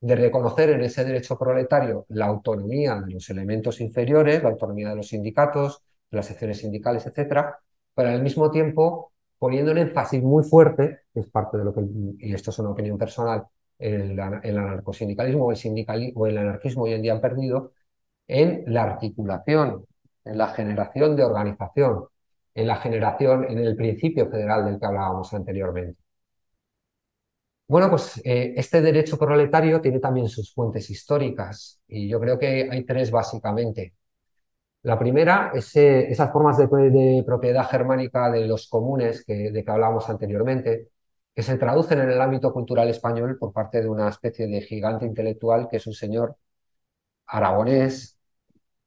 de 0.00 0.16
reconocer 0.16 0.70
en 0.70 0.82
ese 0.82 1.04
derecho 1.04 1.38
proletario 1.38 2.06
la 2.10 2.26
autonomía 2.26 3.00
de 3.00 3.12
los 3.12 3.28
elementos 3.30 3.80
inferiores, 3.80 4.42
la 4.42 4.50
autonomía 4.50 4.90
de 4.90 4.96
los 4.96 5.08
sindicatos, 5.08 5.82
de 6.10 6.16
las 6.16 6.26
secciones 6.26 6.58
sindicales, 6.58 7.06
etcétera, 7.06 7.58
pero 7.94 8.10
al 8.10 8.22
mismo 8.22 8.50
tiempo 8.50 9.12
poniendo 9.38 9.72
un 9.72 9.78
énfasis 9.78 10.22
muy 10.22 10.44
fuerte, 10.44 11.00
que 11.12 11.20
es 11.20 11.28
parte 11.28 11.58
de 11.58 11.64
lo 11.64 11.74
que, 11.74 11.82
y 12.18 12.34
esto 12.34 12.50
es 12.50 12.58
una 12.58 12.70
opinión 12.70 12.98
personal, 12.98 13.46
el, 13.78 14.18
el 14.42 14.58
anarcosindicalismo 14.58 15.50
el, 15.50 15.56
sindicalismo, 15.56 16.22
o 16.22 16.26
el 16.26 16.38
anarquismo 16.38 16.84
hoy 16.84 16.94
en 16.94 17.02
día 17.02 17.12
han 17.12 17.20
perdido, 17.20 17.72
en 18.26 18.64
la 18.66 18.82
articulación, 18.84 19.86
en 20.24 20.38
la 20.38 20.48
generación 20.48 21.16
de 21.16 21.24
organización, 21.24 22.06
en 22.54 22.66
la 22.66 22.76
generación, 22.76 23.44
en 23.48 23.58
el 23.58 23.76
principio 23.76 24.28
federal 24.28 24.64
del 24.64 24.78
que 24.78 24.86
hablábamos 24.86 25.32
anteriormente. 25.34 26.07
Bueno, 27.68 27.90
pues 27.90 28.18
eh, 28.24 28.54
este 28.56 28.80
derecho 28.80 29.18
proletario 29.18 29.80
tiene 29.80 30.00
también 30.00 30.28
sus 30.28 30.54
fuentes 30.54 30.88
históricas 30.88 31.80
y 31.86 32.08
yo 32.08 32.18
creo 32.18 32.38
que 32.38 32.68
hay 32.70 32.84
tres 32.84 33.10
básicamente. 33.10 33.94
La 34.82 34.98
primera 34.98 35.52
es 35.54 35.76
esas 35.76 36.32
formas 36.32 36.58
de, 36.58 37.24
propiedad 37.26 37.68
germánica 37.68 38.30
de 38.30 38.46
los 38.46 38.68
comunes 38.68 39.24
que, 39.24 39.50
de 39.52 39.64
que 39.64 39.70
hablábamos 39.70 40.08
anteriormente, 40.10 40.90
que 41.34 41.42
se 41.42 41.58
traducen 41.58 42.00
en 42.00 42.10
el 42.10 42.20
ámbito 42.20 42.52
cultural 42.52 42.88
español 42.88 43.38
por 43.38 43.52
parte 43.52 43.82
de 43.82 43.88
una 43.88 44.08
especie 44.08 44.46
de 44.48 44.62
gigante 44.62 45.06
intelectual 45.06 45.68
que 45.70 45.78
es 45.78 45.86
un 45.86 45.94
señor 45.94 46.36
aragonés 47.26 48.18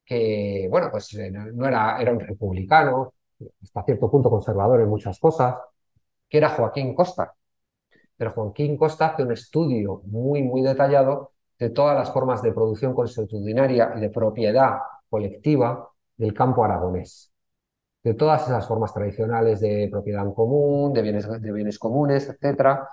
que, 0.04 0.68
bueno, 0.70 0.90
pues 0.90 1.14
eh, 1.14 1.30
no 1.32 1.66
era, 1.68 2.00
era 2.02 2.12
un 2.12 2.20
republicano, 2.20 3.14
hasta 3.62 3.84
cierto 3.84 4.10
punto 4.10 4.30
conservador 4.30 4.80
en 4.82 4.88
muchas 4.88 5.18
cosas, 5.20 5.56
que 6.28 6.38
era 6.38 6.50
Joaquín 6.50 6.94
Costa. 6.94 7.34
Pero 8.22 8.34
Joaquín 8.34 8.76
Costa 8.76 9.06
hace 9.06 9.24
un 9.24 9.32
estudio 9.32 10.00
muy, 10.04 10.44
muy 10.44 10.62
detallado 10.62 11.32
de 11.58 11.70
todas 11.70 11.96
las 11.96 12.12
formas 12.12 12.40
de 12.40 12.52
producción 12.52 12.94
consuetudinaria 12.94 13.94
y 13.96 14.00
de 14.00 14.10
propiedad 14.10 14.78
colectiva 15.10 15.88
del 16.16 16.32
campo 16.32 16.64
aragonés. 16.64 17.32
De 18.04 18.14
todas 18.14 18.44
esas 18.44 18.68
formas 18.68 18.94
tradicionales 18.94 19.58
de 19.58 19.88
propiedad 19.90 20.24
en 20.24 20.32
común, 20.34 20.92
de 20.92 21.02
bienes, 21.02 21.28
de 21.28 21.52
bienes 21.52 21.80
comunes, 21.80 22.28
etcétera, 22.28 22.88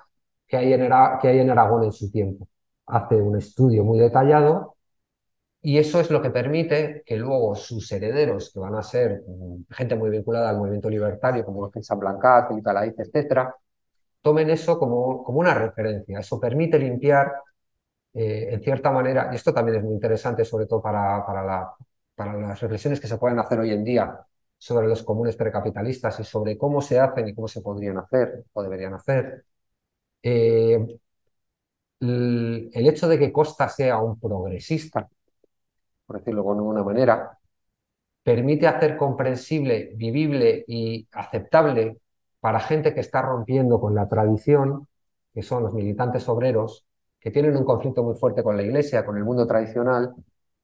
que 0.48 0.58
hay, 0.58 0.74
en, 0.74 0.90
que 1.22 1.42
en 1.42 1.52
Aragón 1.52 1.84
en 1.84 1.92
su 1.92 2.10
tiempo. 2.12 2.48
Hace 2.88 3.16
un 3.18 3.38
estudio 3.38 3.84
muy 3.84 4.00
detallado 4.00 4.78
y 5.62 5.78
eso 5.78 6.00
es 6.00 6.10
lo 6.10 6.24
que 6.24 6.32
permite 6.32 7.04
que 7.06 7.18
luego 7.18 7.56
sus 7.56 7.92
herederos, 7.92 8.52
que 8.52 8.60
van 8.60 8.74
a 8.74 8.82
ser 8.82 9.24
mm, 9.28 9.66
gente 9.70 9.96
muy 9.96 10.10
vinculada 10.10 10.50
al 10.50 10.58
movimiento 10.58 10.90
libertario, 10.90 11.46
como 11.46 11.70
San 11.84 12.00
Blancat, 12.00 12.48
Felipe 12.48 12.72
Alaiz, 12.72 12.96
etcétera, 12.98 13.56
tomen 14.22 14.50
eso 14.50 14.78
como, 14.80 15.24
como 15.24 15.40
una 15.40 15.54
referencia. 15.54 16.20
Eso 16.20 16.40
permite 16.40 16.80
limpiar, 16.80 17.34
eh, 18.14 18.50
en 18.52 18.62
cierta 18.64 18.92
manera, 18.92 19.30
y 19.32 19.36
esto 19.36 19.54
también 19.54 19.78
es 19.80 19.84
muy 19.84 19.94
interesante, 19.94 20.46
sobre 20.46 20.66
todo 20.68 20.82
para, 20.82 21.26
para, 21.26 21.44
la, 21.46 21.74
para 22.16 22.34
las 22.38 22.60
reflexiones 22.62 23.00
que 23.00 23.08
se 23.08 23.18
pueden 23.18 23.40
hacer 23.40 23.60
hoy 23.60 23.72
en 23.72 23.84
día 23.84 24.20
sobre 24.58 24.88
los 24.88 25.04
comunes 25.04 25.36
precapitalistas 25.38 26.20
y 26.20 26.24
sobre 26.26 26.58
cómo 26.58 26.82
se 26.82 27.00
hacen 27.00 27.28
y 27.28 27.36
cómo 27.36 27.48
se 27.48 27.62
podrían 27.62 27.98
hacer 27.98 28.46
o 28.54 28.64
deberían 28.64 28.94
hacer. 28.96 29.46
Eh, 30.24 30.80
el, 32.02 32.70
el 32.74 32.88
hecho 32.88 33.08
de 33.08 33.18
que 33.20 33.32
Costa 33.32 33.70
sea 33.70 34.00
un 34.00 34.20
progresista 34.20 35.10
por 36.06 36.20
decirlo 36.20 36.44
de 36.44 36.50
alguna 36.50 36.84
manera, 36.84 37.38
permite 38.24 38.68
hacer 38.68 38.98
comprensible, 38.98 39.92
vivible 39.96 40.66
y 40.68 41.08
aceptable 41.12 42.00
para 42.40 42.60
gente 42.60 42.94
que 42.94 43.02
está 43.02 43.22
rompiendo 43.22 43.80
con 43.80 43.96
la 43.96 44.08
tradición, 44.08 44.88
que 45.34 45.42
son 45.44 45.64
los 45.64 45.74
militantes 45.74 46.28
obreros, 46.30 46.86
que 47.20 47.32
tienen 47.32 47.58
un 47.58 47.66
conflicto 47.66 48.04
muy 48.04 48.16
fuerte 48.16 48.44
con 48.44 48.56
la 48.58 48.64
Iglesia, 48.64 49.06
con 49.06 49.18
el 49.18 49.24
mundo 49.26 49.46
tradicional, 49.48 50.14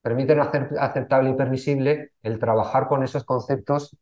permiten 0.02 0.40
hacer 0.40 0.70
aceptable 0.80 1.32
y 1.32 1.34
permisible 1.34 2.12
el 2.24 2.40
trabajar 2.40 2.88
con 2.88 3.04
esos 3.04 3.24
conceptos 3.26 3.96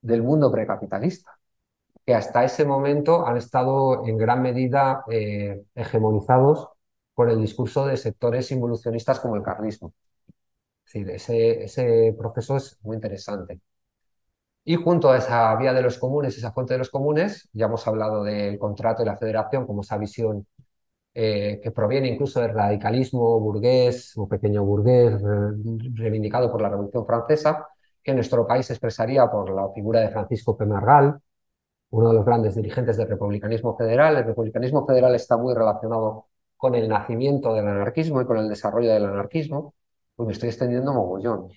del 0.00 0.22
mundo 0.22 0.50
precapitalista, 0.50 1.38
que 2.06 2.14
hasta 2.14 2.44
ese 2.44 2.64
momento 2.64 3.26
han 3.26 3.36
estado 3.36 4.06
en 4.06 4.18
gran 4.18 4.42
medida 4.42 5.04
eh, 5.10 5.62
hegemonizados 5.74 6.68
por 7.14 7.30
el 7.30 7.40
discurso 7.40 7.86
de 7.86 7.96
sectores 7.96 8.50
involucionistas 8.52 9.20
como 9.20 9.36
el 9.36 9.42
carlismo 9.42 9.92
ese, 10.94 11.64
ese 11.64 12.14
proceso 12.18 12.56
es 12.56 12.78
muy 12.82 12.96
interesante. 12.96 13.60
Y 14.64 14.76
junto 14.76 15.10
a 15.10 15.18
esa 15.18 15.54
vía 15.56 15.72
de 15.72 15.82
los 15.82 15.98
comunes, 15.98 16.36
esa 16.36 16.52
fuente 16.52 16.74
de 16.74 16.78
los 16.78 16.90
comunes, 16.90 17.48
ya 17.52 17.66
hemos 17.66 17.86
hablado 17.86 18.22
del 18.22 18.58
contrato 18.58 19.02
y 19.02 19.06
la 19.06 19.16
federación 19.16 19.66
como 19.66 19.80
esa 19.80 19.96
visión 19.98 20.46
eh, 21.14 21.60
que 21.62 21.72
proviene 21.72 22.08
incluso 22.08 22.40
del 22.40 22.54
radicalismo 22.54 23.40
burgués 23.40 24.12
o 24.16 24.28
pequeño 24.28 24.64
burgués 24.64 25.20
reivindicado 25.94 26.52
por 26.52 26.62
la 26.62 26.68
Revolución 26.68 27.04
Francesa, 27.06 27.66
que 28.02 28.12
en 28.12 28.16
nuestro 28.18 28.46
país 28.46 28.70
expresaría 28.70 29.28
por 29.30 29.50
la 29.50 29.68
figura 29.72 30.00
de 30.00 30.10
Francisco 30.10 30.56
P. 30.56 30.66
Margal, 30.66 31.20
uno 31.90 32.08
de 32.10 32.14
los 32.14 32.24
grandes 32.24 32.54
dirigentes 32.54 32.96
del 32.96 33.08
republicanismo 33.08 33.76
federal. 33.76 34.16
El 34.16 34.24
republicanismo 34.24 34.86
federal 34.86 35.14
está 35.14 35.36
muy 35.36 35.54
relacionado 35.54 36.26
con 36.56 36.74
el 36.74 36.88
nacimiento 36.88 37.54
del 37.54 37.66
anarquismo 37.66 38.20
y 38.20 38.26
con 38.26 38.38
el 38.38 38.48
desarrollo 38.48 38.92
del 38.92 39.06
anarquismo. 39.06 39.74
Pues 40.14 40.26
me 40.26 40.32
estoy 40.32 40.50
extendiendo 40.50 40.92
mogollón, 40.92 41.48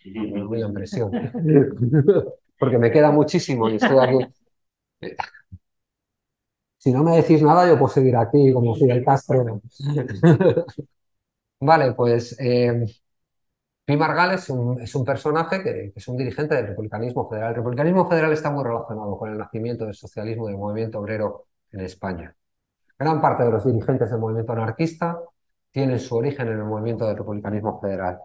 muy 0.47 0.59
la 0.59 0.67
impresión. 0.67 1.11
Porque 2.63 2.77
me 2.77 2.91
queda 2.91 3.11
muchísimo 3.11 3.67
y 3.69 3.75
estoy 3.75 3.97
aquí. 3.99 4.33
Si 6.77 6.91
no 6.91 7.01
me 7.01 7.15
decís 7.15 7.41
nada, 7.41 7.65
yo 7.65 7.77
puedo 7.79 7.93
seguir 7.93 8.15
aquí 8.17 8.51
como 8.51 8.75
Fidel 8.75 9.05
Castro. 9.05 9.61
Vale, 11.61 11.93
pues 11.93 12.35
eh, 12.39 12.85
Margal 13.87 14.33
es 14.33 14.49
un, 14.49 14.81
es 14.81 14.93
un 14.93 15.05
personaje 15.05 15.63
que, 15.63 15.91
que, 15.93 15.93
es 15.95 16.07
un 16.09 16.17
dirigente 16.17 16.55
del 16.55 16.67
republicanismo 16.67 17.29
federal. 17.29 17.51
El 17.51 17.55
republicanismo 17.55 18.09
federal 18.09 18.33
está 18.33 18.51
muy 18.51 18.65
relacionado 18.65 19.17
con 19.17 19.31
el 19.31 19.37
nacimiento 19.37 19.85
del 19.85 19.93
socialismo 19.93 20.49
y 20.49 20.51
del 20.51 20.59
movimiento 20.59 20.99
obrero 20.99 21.45
en 21.71 21.81
España. 21.81 22.35
Gran 22.99 23.21
parte 23.21 23.43
de 23.43 23.51
los 23.51 23.65
dirigentes 23.65 24.09
del 24.09 24.19
movimiento 24.19 24.51
anarquista 24.51 25.19
tienen 25.71 25.99
su 25.99 26.17
origen 26.17 26.49
en 26.49 26.59
el 26.59 26.65
movimiento 26.65 27.07
del 27.07 27.17
republicanismo 27.17 27.79
federal. 27.79 28.19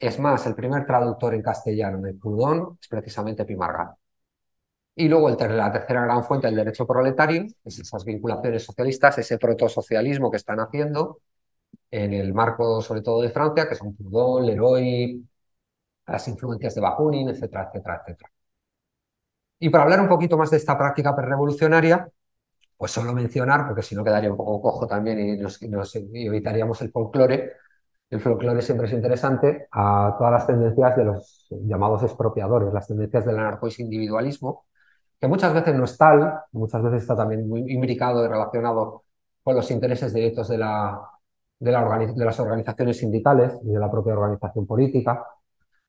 Es 0.00 0.18
más, 0.18 0.44
el 0.48 0.56
primer 0.56 0.84
traductor 0.84 1.32
en 1.32 1.42
castellano 1.42 2.00
de 2.00 2.14
Proudhon 2.14 2.76
es 2.82 2.88
precisamente 2.88 3.44
Pimargal. 3.44 3.90
Y 4.94 5.08
luego 5.08 5.30
la 5.30 5.72
tercera 5.72 6.04
gran 6.04 6.24
fuente 6.24 6.46
del 6.46 6.56
derecho 6.56 6.86
proletario 6.86 7.46
es 7.64 7.78
esas 7.78 8.04
vinculaciones 8.04 8.64
socialistas, 8.64 9.18
ese 9.18 9.38
protosocialismo 9.38 10.30
que 10.30 10.36
están 10.36 10.60
haciendo 10.60 11.20
en 11.90 12.14
el 12.14 12.34
marco 12.34 12.82
sobre 12.82 13.02
todo 13.02 13.22
de 13.22 13.30
Francia, 13.30 13.68
que 13.68 13.76
son 13.76 13.96
Proudhon, 13.96 14.46
Leroy, 14.46 15.26
las 16.06 16.28
influencias 16.28 16.74
de 16.74 16.80
Bakunin, 16.82 17.28
etcétera, 17.30 17.68
etcétera, 17.70 18.02
etcétera. 18.02 18.30
Y 19.58 19.68
para 19.70 19.84
hablar 19.84 20.00
un 20.00 20.08
poquito 20.08 20.36
más 20.36 20.50
de 20.50 20.56
esta 20.56 20.76
práctica 20.76 21.14
revolucionaria, 21.16 22.08
pues 22.76 22.92
solo 22.92 23.12
mencionar, 23.12 23.66
porque 23.66 23.82
si 23.82 23.94
no 23.94 24.04
quedaría 24.04 24.30
un 24.30 24.36
poco 24.36 24.60
cojo 24.62 24.86
también 24.86 25.18
y, 25.20 25.36
nos, 25.38 25.60
y 25.96 26.26
evitaríamos 26.26 26.80
el 26.82 26.90
folclore, 26.90 27.52
el 28.10 28.20
folclore 28.20 28.60
siempre 28.62 28.86
es 28.86 28.92
interesante 28.92 29.68
a 29.70 30.16
todas 30.18 30.32
las 30.32 30.46
tendencias 30.46 30.96
de 30.96 31.04
los 31.04 31.46
llamados 31.50 32.02
expropiadores, 32.02 32.72
las 32.72 32.88
tendencias 32.88 33.24
del 33.24 33.38
anarcois-individualismo, 33.38 34.66
que 35.20 35.28
muchas 35.28 35.54
veces 35.54 35.74
no 35.76 35.84
es 35.84 35.96
tal, 35.96 36.40
muchas 36.52 36.82
veces 36.82 37.02
está 37.02 37.16
también 37.16 37.48
muy 37.48 37.60
imbricado 37.72 38.24
y 38.24 38.28
relacionado 38.28 39.04
con 39.42 39.54
los 39.54 39.70
intereses 39.70 40.12
directos 40.12 40.48
de, 40.48 40.58
la, 40.58 41.00
de, 41.58 41.72
las 41.72 42.40
organizaciones 42.40 42.98
sindicales 42.98 43.56
y 43.62 43.72
de 43.72 43.78
la 43.78 43.90
propia 43.90 44.14
organización 44.14 44.66
política, 44.66 45.24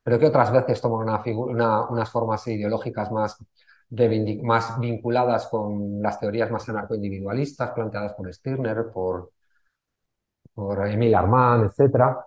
pero 0.04 0.20
que 0.20 0.28
otras 0.28 0.52
veces 0.52 0.80
toman 0.82 1.10
una 1.10 1.88
unas 1.90 2.10
formas 2.12 2.48
ideológicas 2.48 3.12
más, 3.12 3.38
más 4.44 4.80
vinculadas 4.80 5.48
con 5.48 6.02
las 6.02 6.20
teorías 6.20 6.52
más 6.52 6.68
anarcoindividualistas 6.70 7.72
planteadas 7.72 8.14
por 8.14 8.32
Stirner, 8.34 8.92
por, 8.94 9.32
por 10.54 10.88
Emile 10.88 11.16
Armand, 11.16 11.66
etcétera, 11.66 12.26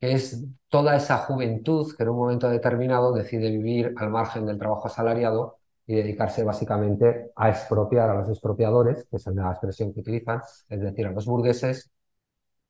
que 0.00 0.12
es 0.12 0.44
toda 0.68 0.96
esa 0.96 1.18
juventud 1.18 1.94
que 1.96 2.02
en 2.04 2.10
un 2.10 2.18
momento 2.18 2.48
determinado 2.50 3.12
decide 3.12 3.50
vivir 3.50 3.94
al 3.98 4.10
margen 4.10 4.46
del 4.46 4.58
trabajo 4.58 4.86
asalariado 4.88 5.58
y 5.86 5.96
dedicarse 5.96 6.44
básicamente 6.44 7.32
a 7.36 7.50
expropiar 7.50 8.10
a 8.10 8.14
los 8.14 8.28
expropiadores, 8.28 9.06
que 9.10 9.16
es 9.16 9.26
la 9.28 9.50
expresión 9.50 9.92
que 9.94 10.00
utilizan, 10.00 10.40
es 10.68 10.80
decir, 10.80 11.06
a 11.06 11.12
los 11.12 11.26
burgueses, 11.26 11.90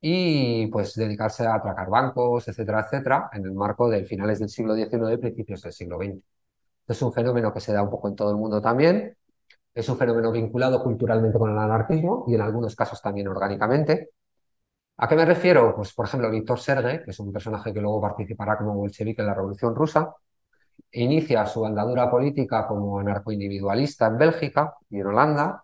y 0.01 0.67
pues 0.67 0.95
dedicarse 0.95 1.45
a 1.45 1.55
atracar 1.55 1.89
bancos, 1.89 2.47
etcétera, 2.47 2.81
etcétera, 2.81 3.29
en 3.33 3.45
el 3.45 3.51
marco 3.53 3.89
de 3.89 4.03
finales 4.05 4.39
del 4.39 4.49
siglo 4.49 4.75
XIX 4.75 5.13
y 5.13 5.17
principios 5.17 5.61
del 5.61 5.73
siglo 5.73 5.97
XX. 5.97 6.23
Es 6.87 7.01
un 7.01 7.13
fenómeno 7.13 7.53
que 7.53 7.59
se 7.61 7.73
da 7.73 7.83
un 7.83 7.89
poco 7.91 8.07
en 8.09 8.15
todo 8.15 8.31
el 8.31 8.37
mundo 8.37 8.61
también, 8.61 9.15
Es 9.75 9.89
un 9.89 9.97
fenómeno 9.97 10.31
vinculado 10.31 10.83
culturalmente 10.83 11.39
con 11.39 11.51
el 11.51 11.57
anarquismo 11.59 12.25
y 12.27 12.35
en 12.35 12.41
algunos 12.41 12.75
casos 12.75 13.01
también 13.01 13.27
orgánicamente. 13.29 14.11
¿A 15.03 15.07
qué 15.07 15.15
me 15.15 15.25
refiero? 15.25 15.75
Pues, 15.75 15.93
por 15.93 16.05
ejemplo, 16.05 16.29
Víctor 16.29 16.59
Serge, 16.59 17.03
que 17.03 17.11
es 17.11 17.19
un 17.19 17.33
personaje 17.33 17.73
que 17.73 17.81
luego 17.81 17.99
participará 18.01 18.57
como 18.57 18.75
bolchevique 18.75 19.21
en 19.21 19.27
la 19.27 19.33
Revolución 19.33 19.75
Rusa, 19.75 20.13
inicia 20.93 21.45
su 21.45 21.65
andadura 21.65 22.09
política 22.11 22.67
como 22.67 22.99
anarcoindividualista 22.99 24.07
en 24.07 24.17
Bélgica 24.17 24.75
y 24.89 24.99
en 24.99 25.07
Holanda, 25.07 25.63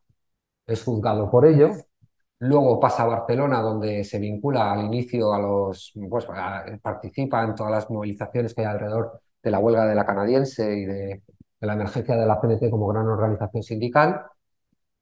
es 0.65 0.83
juzgado 0.83 1.29
por 1.31 1.45
ello, 1.45 1.71
luego 2.39 2.79
pasa 2.79 3.03
a 3.03 3.07
Barcelona 3.07 3.61
donde 3.61 4.03
se 4.03 4.19
vincula 4.19 4.73
al 4.73 4.85
inicio 4.85 5.33
a 5.33 5.39
los, 5.39 5.93
pues 6.09 6.25
participa 6.81 7.43
en 7.43 7.55
todas 7.55 7.71
las 7.71 7.89
movilizaciones 7.91 8.53
que 8.55 8.61
hay 8.61 8.67
alrededor 8.67 9.21
de 9.43 9.51
la 9.51 9.59
huelga 9.59 9.85
de 9.85 9.95
la 9.95 10.05
canadiense 10.05 10.77
y 10.77 10.85
de 10.85 11.23
de 11.59 11.67
la 11.67 11.73
emergencia 11.73 12.15
de 12.15 12.25
la 12.25 12.39
CNT 12.39 12.69
como 12.69 12.87
gran 12.87 13.07
organización 13.07 13.63
sindical 13.63 14.21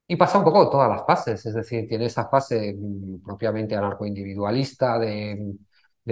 y 0.08 0.16
pasa 0.16 0.38
un 0.38 0.43
poco 0.43 0.70
todas 0.70 0.89
las 0.89 1.06
fases, 1.06 1.45
es 1.45 1.53
decir, 1.53 1.88
tiene 1.88 2.06
esa 2.06 2.28
fase 2.30 2.74
mm, 2.78 3.24
propiamente 3.24 3.76
anarcoindividualista 3.76 4.99
de, 4.99 5.56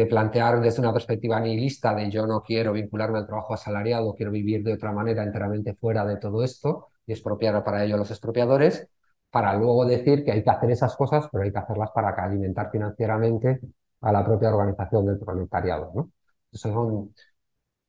plantear 0.10 0.60
desde 0.60 0.82
una 0.82 0.92
perspectiva 0.94 1.40
nihilista 1.40 1.94
de 1.94 2.10
yo 2.10 2.26
no 2.26 2.42
quiero 2.42 2.74
vincularme 2.74 3.20
al 3.20 3.28
trabajo 3.28 3.54
asalariado, 3.54 4.16
quiero 4.16 4.32
vivir 4.32 4.64
de 4.64 4.74
otra 4.74 4.92
manera 4.92 5.24
enteramente 5.24 5.76
fuera 5.76 6.04
de 6.06 6.18
todo 6.18 6.44
esto 6.44 6.88
y 7.06 7.12
expropiar 7.12 7.64
para 7.64 7.84
ello 7.84 7.96
a 7.96 7.98
los 8.00 8.10
expropiadores, 8.10 8.88
para 9.30 9.56
luego 9.56 9.86
decir 9.86 10.24
que 10.26 10.32
hay 10.32 10.44
que 10.44 10.50
hacer 10.50 10.72
esas 10.72 10.96
cosas, 10.96 11.28
pero 11.32 11.44
hay 11.44 11.52
que 11.52 11.60
hacerlas 11.60 11.92
para 11.92 12.10
alimentar 12.10 12.72
financieramente 12.72 13.60
a 14.02 14.12
la 14.12 14.26
propia 14.26 14.50
organización 14.54 15.06
del 15.06 15.20
proletariado. 15.20 15.92
¿no? 15.96 16.12
son 16.52 17.14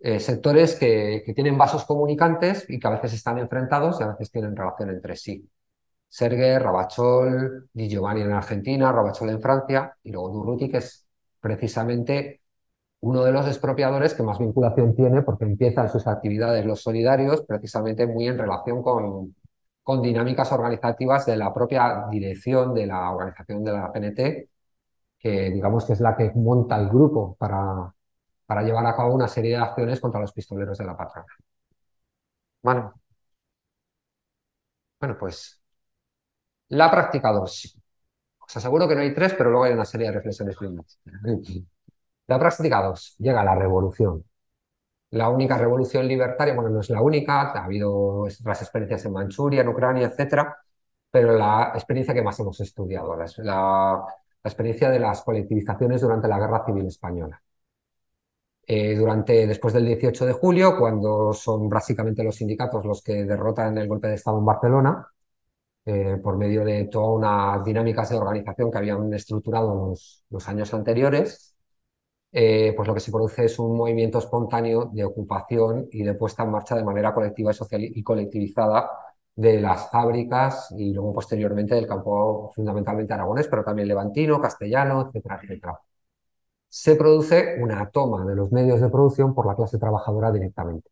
eh, 0.01 0.21
sectores 0.21 0.77
que, 0.77 1.23
tienen 1.35 1.57
vasos 1.59 1.85
comunicantes 1.85 2.67
y 2.69 2.79
que 2.79 2.87
a 2.87 2.91
veces 2.91 3.15
están 3.15 3.39
enfrentados 3.39 4.01
y 4.01 4.05
a 4.05 4.09
veces 4.09 4.31
tienen 4.31 4.57
relación 4.57 4.91
entre 4.91 5.17
sí. 5.17 5.49
Serge, 6.15 6.61
Rabachol, 6.61 7.69
Di 7.73 7.89
Giovanni 7.89 8.23
en 8.23 8.33
Argentina, 8.33 8.93
Rabachol 8.93 9.31
en 9.31 9.41
Francia 9.43 9.97
y 10.05 10.13
luego 10.13 10.29
Durruti, 10.29 10.71
que 10.71 10.77
es 10.79 11.05
precisamente 11.41 12.41
uno 13.01 13.25
de 13.25 13.33
los 13.33 13.49
expropiadores 13.49 14.15
que 14.15 14.23
más 14.23 14.39
vinculación 14.39 14.95
tiene 14.95 15.23
porque 15.23 15.45
empiezan 15.45 15.89
sus 15.91 16.07
actividades 16.07 16.65
los 16.65 16.83
solidarios 16.83 17.43
precisamente 17.43 18.07
muy 18.07 18.29
en 18.29 18.39
relación 18.39 18.81
con, 18.83 19.35
con 19.83 20.03
dinámicas 20.03 20.53
organizativas 20.53 21.27
de 21.27 21.37
la 21.37 21.53
propia 21.53 22.07
dirección 22.09 22.75
de 22.75 22.87
la 22.87 23.11
organización 23.11 23.65
de 23.65 23.73
la 23.73 23.93
PNT, 23.93 24.49
que 25.19 25.51
digamos 25.51 25.85
que 25.85 25.95
es 25.95 26.01
la 26.01 26.17
que 26.17 26.31
monta 26.37 26.79
el 26.79 26.89
grupo 26.91 27.35
para, 27.39 27.93
para 28.47 28.63
llevar 28.63 28.87
a 28.87 28.97
cabo 28.97 29.15
una 29.15 29.29
serie 29.29 29.53
de 29.53 29.57
acciones 29.65 30.01
contra 30.01 30.21
los 30.21 30.33
pistoleros 30.33 30.79
de 30.79 30.85
la 30.87 30.97
patrona. 30.97 31.27
Bueno, 32.63 32.95
bueno 35.01 35.17
pues 35.19 35.64
la 36.69 36.91
práctica 36.91 37.33
2. 37.33 37.79
Os 38.47 38.57
aseguro 38.57 38.89
que 38.89 38.95
no 38.95 39.01
hay 39.03 39.15
tres, 39.15 39.35
pero 39.35 39.51
luego 39.51 39.65
hay 39.65 39.73
una 39.73 39.85
serie 39.85 40.09
de 40.09 40.15
reflexiones 40.15 40.57
finales. 40.59 40.99
La 42.27 42.39
práctica 42.39 42.83
2. 42.83 43.17
Llega 43.19 43.45
la 43.45 43.55
revolución. 43.55 44.25
La 45.11 45.29
única 45.31 45.59
revolución 45.59 46.09
libertaria, 46.09 46.55
bueno, 46.55 46.71
no 46.71 46.81
es 46.81 46.91
la 46.91 47.03
única, 47.03 47.53
ha 47.53 47.65
habido 47.65 48.23
otras 48.25 48.63
experiencias 48.63 49.05
en 49.07 49.13
Manchuria, 49.13 49.63
en 49.63 49.69
Ucrania, 49.69 50.09
etcétera, 50.09 50.57
pero 51.11 51.37
la 51.37 51.73
experiencia 51.75 52.15
que 52.15 52.23
más 52.23 52.39
hemos 52.41 52.61
estudiado, 52.61 53.17
la, 53.17 53.27
la 53.39 54.05
experiencia 54.45 54.91
de 54.91 54.99
las 55.01 55.23
colectivizaciones 55.23 56.01
durante 56.03 56.29
la 56.29 56.39
Guerra 56.39 56.65
Civil 56.67 56.87
Española. 56.87 57.41
Eh, 58.67 58.95
durante, 58.97 59.47
después 59.47 59.75
del 59.75 59.85
18 59.85 60.25
de 60.25 60.33
julio, 60.33 60.79
cuando 60.79 61.35
son 61.35 61.69
básicamente 61.69 62.25
los 62.25 62.37
sindicatos 62.37 62.85
los 62.87 63.03
que 63.03 63.25
derrotan 63.25 63.77
el 63.77 63.89
golpe 63.89 64.09
de 64.09 64.15
Estado 64.15 64.39
en 64.39 64.45
Barcelona, 64.47 65.07
eh, 65.85 66.19
por 66.23 66.37
medio 66.37 66.65
de 66.65 66.85
toda 66.87 67.09
una 67.13 67.63
dinámicas 67.65 68.11
de 68.11 68.17
organización 68.17 68.71
que 68.71 68.79
habían 68.79 69.13
estructurado 69.15 69.75
los, 69.89 70.25
los 70.31 70.49
años 70.49 70.73
anteriores, 70.75 71.57
eh, 72.33 72.73
pues 72.77 72.89
lo 72.89 72.95
que 72.95 73.01
se 73.01 73.13
produce 73.13 73.45
es 73.45 73.59
un 73.59 73.77
movimiento 73.77 74.19
espontáneo 74.19 74.87
de 74.93 75.05
ocupación 75.05 75.89
y 75.93 76.03
de 76.03 76.15
puesta 76.15 76.43
en 76.45 76.51
marcha 76.51 76.75
de 76.77 76.85
manera 76.85 77.15
colectiva 77.15 77.53
y, 77.53 77.55
social 77.55 77.83
y 77.85 78.03
colectivizada 78.03 78.91
de 79.37 79.61
las 79.61 79.91
fábricas 79.91 80.73
y 80.77 80.93
luego 80.93 81.13
posteriormente 81.13 81.75
del 81.75 81.87
campo 81.87 82.51
fundamentalmente 82.55 83.13
aragonés, 83.15 83.49
pero 83.49 83.65
también 83.65 83.89
levantino, 83.89 84.41
castellano, 84.41 85.07
etcétera, 85.09 85.41
etcétera 85.43 85.81
se 86.75 86.97
produce 86.97 87.57
una 87.61 87.89
toma 87.91 88.25
de 88.27 88.35
los 88.35 88.51
medios 88.51 88.81
de 88.81 88.89
producción 88.89 89.33
por 89.33 89.47
la 89.47 89.55
clase 89.55 89.79
trabajadora 89.79 90.33
directamente. 90.33 90.91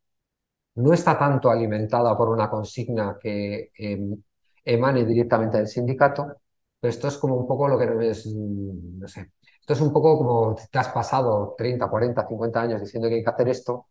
No 0.76 0.92
está 0.92 1.18
tanto 1.18 1.50
alimentada 1.50 2.16
por 2.16 2.28
una 2.30 2.50
consigna 2.50 3.18
que 3.20 3.70
em, 3.76 4.16
emane 4.64 5.04
directamente 5.04 5.58
del 5.58 5.68
sindicato, 5.68 6.36
pero 6.80 6.90
esto 6.90 7.08
es 7.08 7.18
como 7.18 7.36
un 7.36 7.46
poco 7.46 7.68
lo 7.68 7.78
que 7.78 7.86
mm, 7.86 8.98
no 9.00 9.08
sé, 9.08 9.32
esto 9.60 9.72
es 9.74 9.80
un 9.80 9.92
poco 9.92 10.18
como 10.18 10.56
te 10.70 10.78
has 10.78 10.88
pasado 10.88 11.54
30, 11.56 11.88
40, 11.88 12.26
50 12.26 12.60
años 12.60 12.80
diciendo 12.80 13.08
que 13.08 13.16
hay 13.16 13.24
que 13.24 13.30
hacer 13.30 13.48
esto, 13.48 13.86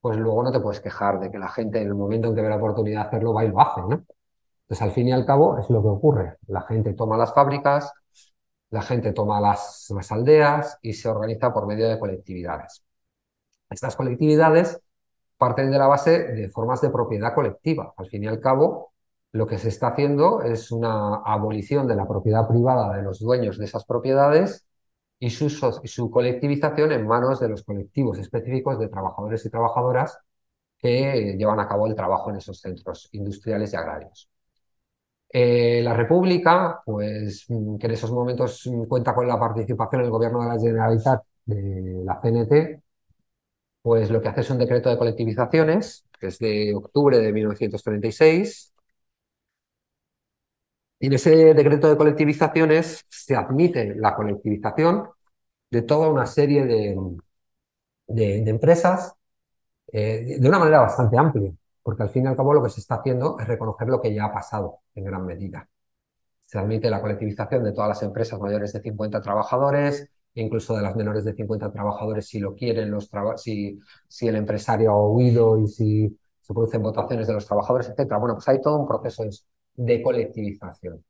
pues 0.00 0.18
luego 0.18 0.42
no 0.42 0.52
te 0.52 0.60
puedes 0.60 0.80
quejar 0.80 1.20
de 1.20 1.30
que 1.30 1.38
la 1.38 1.48
gente 1.48 1.80
en 1.80 1.88
el 1.88 1.94
momento 1.94 2.28
en 2.28 2.34
que 2.34 2.42
ve 2.42 2.48
la 2.48 2.56
oportunidad 2.56 3.02
de 3.02 3.08
hacerlo 3.08 3.34
va 3.34 3.44
y 3.44 3.48
lo 3.48 3.60
hace, 3.60 3.80
¿no? 3.82 4.04
Entonces, 4.68 4.82
al 4.82 4.90
fin 4.92 5.08
y 5.08 5.12
al 5.12 5.24
cabo, 5.24 5.58
es 5.58 5.70
lo 5.70 5.80
que 5.80 5.88
ocurre. 5.88 6.36
La 6.48 6.62
gente 6.62 6.92
toma 6.94 7.16
las 7.16 7.32
fábricas, 7.32 7.92
la 8.70 8.82
gente 8.82 9.12
toma 9.12 9.40
las, 9.40 9.92
aldeas 10.10 10.78
y 10.82 10.92
se 10.92 11.08
organiza 11.08 11.52
por 11.52 11.66
medio 11.66 11.88
de 11.88 11.98
colectividades. 11.98 12.84
Estas 13.70 13.96
colectividades 13.96 14.80
parten 15.38 15.70
de 15.70 15.78
la 15.78 15.86
base 15.86 16.24
de 16.32 16.48
formas 16.50 16.80
de 16.80 16.90
propiedad 16.90 17.34
colectiva. 17.34 17.94
Al 17.96 18.08
fin 18.08 18.24
y 18.24 18.26
al 18.26 18.40
cabo, 18.40 18.92
lo 19.32 19.46
que 19.46 19.58
se 19.58 19.68
está 19.68 19.88
haciendo 19.88 20.42
es 20.42 20.72
una 20.72 21.16
abolición 21.16 21.86
de 21.86 21.96
la 21.96 22.06
propiedad 22.06 22.48
privada 22.48 22.96
de 22.96 23.02
los 23.02 23.20
dueños 23.20 23.58
de 23.58 23.66
esas 23.66 23.84
propiedades 23.84 24.66
y 25.18 25.30
su, 25.30 26.10
colectivización 26.10 26.92
en 26.92 27.06
manos 27.06 27.40
de 27.40 27.48
los 27.48 27.62
colectivos 27.64 28.18
específicos 28.18 28.78
de 28.78 28.88
trabajadores 28.88 29.44
y 29.46 29.50
trabajadoras 29.50 30.18
que 30.78 31.36
llevan 31.38 31.60
a 31.60 31.68
cabo 31.68 31.86
el 31.86 31.94
trabajo 31.94 32.30
en 32.30 32.36
esos 32.36 32.60
centros 32.60 33.08
industriales 33.12 33.72
y 33.72 33.76
agrarios. 33.76 34.30
Eh, 35.28 35.80
la 35.82 35.94
República, 35.94 36.80
pues 36.84 37.46
que 37.46 37.86
en 37.86 37.90
esos 37.90 38.12
momentos 38.12 38.68
cuenta 38.88 39.14
con 39.14 39.26
la 39.26 39.38
participación 39.38 40.02
del 40.02 40.10
gobierno 40.10 40.42
de 40.42 40.48
la 40.48 40.60
Generalitat 40.60 41.22
de 41.44 42.02
la 42.04 42.20
CNT, 42.20 42.82
pues 43.82 44.10
lo 44.10 44.20
que 44.20 44.28
hace 44.28 44.40
es 44.40 44.50
un 44.50 44.58
decreto 44.58 44.90
de 44.90 44.98
colectivizaciones, 44.98 46.04
que 46.18 46.28
es 46.28 46.38
de 46.38 46.74
octubre 46.74 47.18
de 47.18 47.32
1936. 47.32 48.72
En 51.00 51.12
ese 51.12 51.54
decreto 51.54 51.88
de 51.88 51.96
colectivizaciones 51.96 53.04
se 53.08 53.36
admite 53.36 53.94
la 53.96 54.14
colectivización 54.14 55.08
de 55.70 55.82
toda 55.82 56.08
una 56.08 56.26
serie 56.26 56.64
de, 56.64 56.96
de, 58.06 58.48
empresas 58.48 59.14
eh, 59.92 60.36
de 60.38 60.48
una 60.48 60.58
manera 60.58 60.80
bastante 60.80 61.18
amplia 61.18 61.52
porque 61.86 62.02
al 62.02 62.08
fin 62.08 62.24
y 62.24 62.26
al 62.26 62.34
cabo 62.34 62.52
lo 62.52 62.64
que 62.64 62.70
se 62.70 62.80
está 62.80 62.96
haciendo 62.96 63.38
es 63.38 63.46
reconocer 63.46 63.86
lo 63.86 64.02
que 64.02 64.12
ya 64.12 64.24
ha 64.24 64.32
pasado 64.32 64.80
en 64.96 65.04
gran 65.04 65.24
medida. 65.24 65.68
Se 66.40 66.58
admite 66.58 66.90
la 66.90 67.00
colectivización 67.00 67.62
de 67.62 67.70
todas 67.72 67.90
las 67.90 68.02
empresas 68.02 68.40
mayores 68.40 68.72
de 68.72 68.80
50 68.80 69.20
trabajadores, 69.22 70.08
incluso 70.34 70.74
de 70.74 70.82
las 70.82 70.96
menores 70.96 71.24
de 71.24 71.34
50 71.34 71.70
trabajadores 71.70 72.26
si 72.26 72.40
lo 72.40 72.56
quieren, 72.56 72.90
los 72.90 73.08
si, 73.36 73.78
si 74.08 74.26
el 74.26 74.34
empresario 74.34 74.90
ha 74.90 75.08
huido 75.08 75.60
y 75.60 75.68
si 75.68 76.18
se 76.40 76.52
producen 76.52 76.82
votaciones 76.82 77.28
de 77.28 77.34
los 77.34 77.46
trabajadores, 77.46 77.88
etc. 77.88 78.18
Bueno, 78.18 78.34
pues 78.34 78.48
hay 78.48 78.60
todo 78.60 78.80
un 78.80 78.88
proceso 78.88 79.22
de 79.76 80.02
colectivización. 80.02 81.04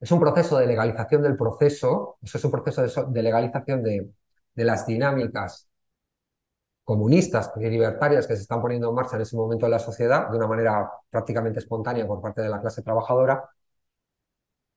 Es 0.00 0.10
un 0.10 0.20
proceso 0.20 0.58
de 0.58 0.66
legalización 0.66 1.22
del 1.22 1.36
proceso, 1.36 2.18
eso 2.22 2.38
es 2.38 2.44
un 2.44 2.50
proceso 2.50 3.06
de, 3.06 3.22
legalización 3.22 3.82
de, 3.82 4.10
de 4.54 4.64
las 4.64 4.86
dinámicas 4.86 5.68
comunistas 6.84 7.52
y 7.56 7.68
libertarias 7.68 8.26
que 8.26 8.36
se 8.36 8.42
están 8.42 8.60
poniendo 8.60 8.88
en 8.88 8.94
marcha 8.94 9.16
en 9.16 9.22
ese 9.22 9.36
momento 9.36 9.66
en 9.66 9.72
la 9.72 9.78
sociedad 9.78 10.28
de 10.30 10.36
una 10.36 10.46
manera 10.48 10.90
prácticamente 11.10 11.60
espontánea 11.60 12.06
por 12.06 12.20
parte 12.20 12.42
de 12.42 12.48
la 12.48 12.60
clase 12.60 12.82
trabajadora, 12.82 13.48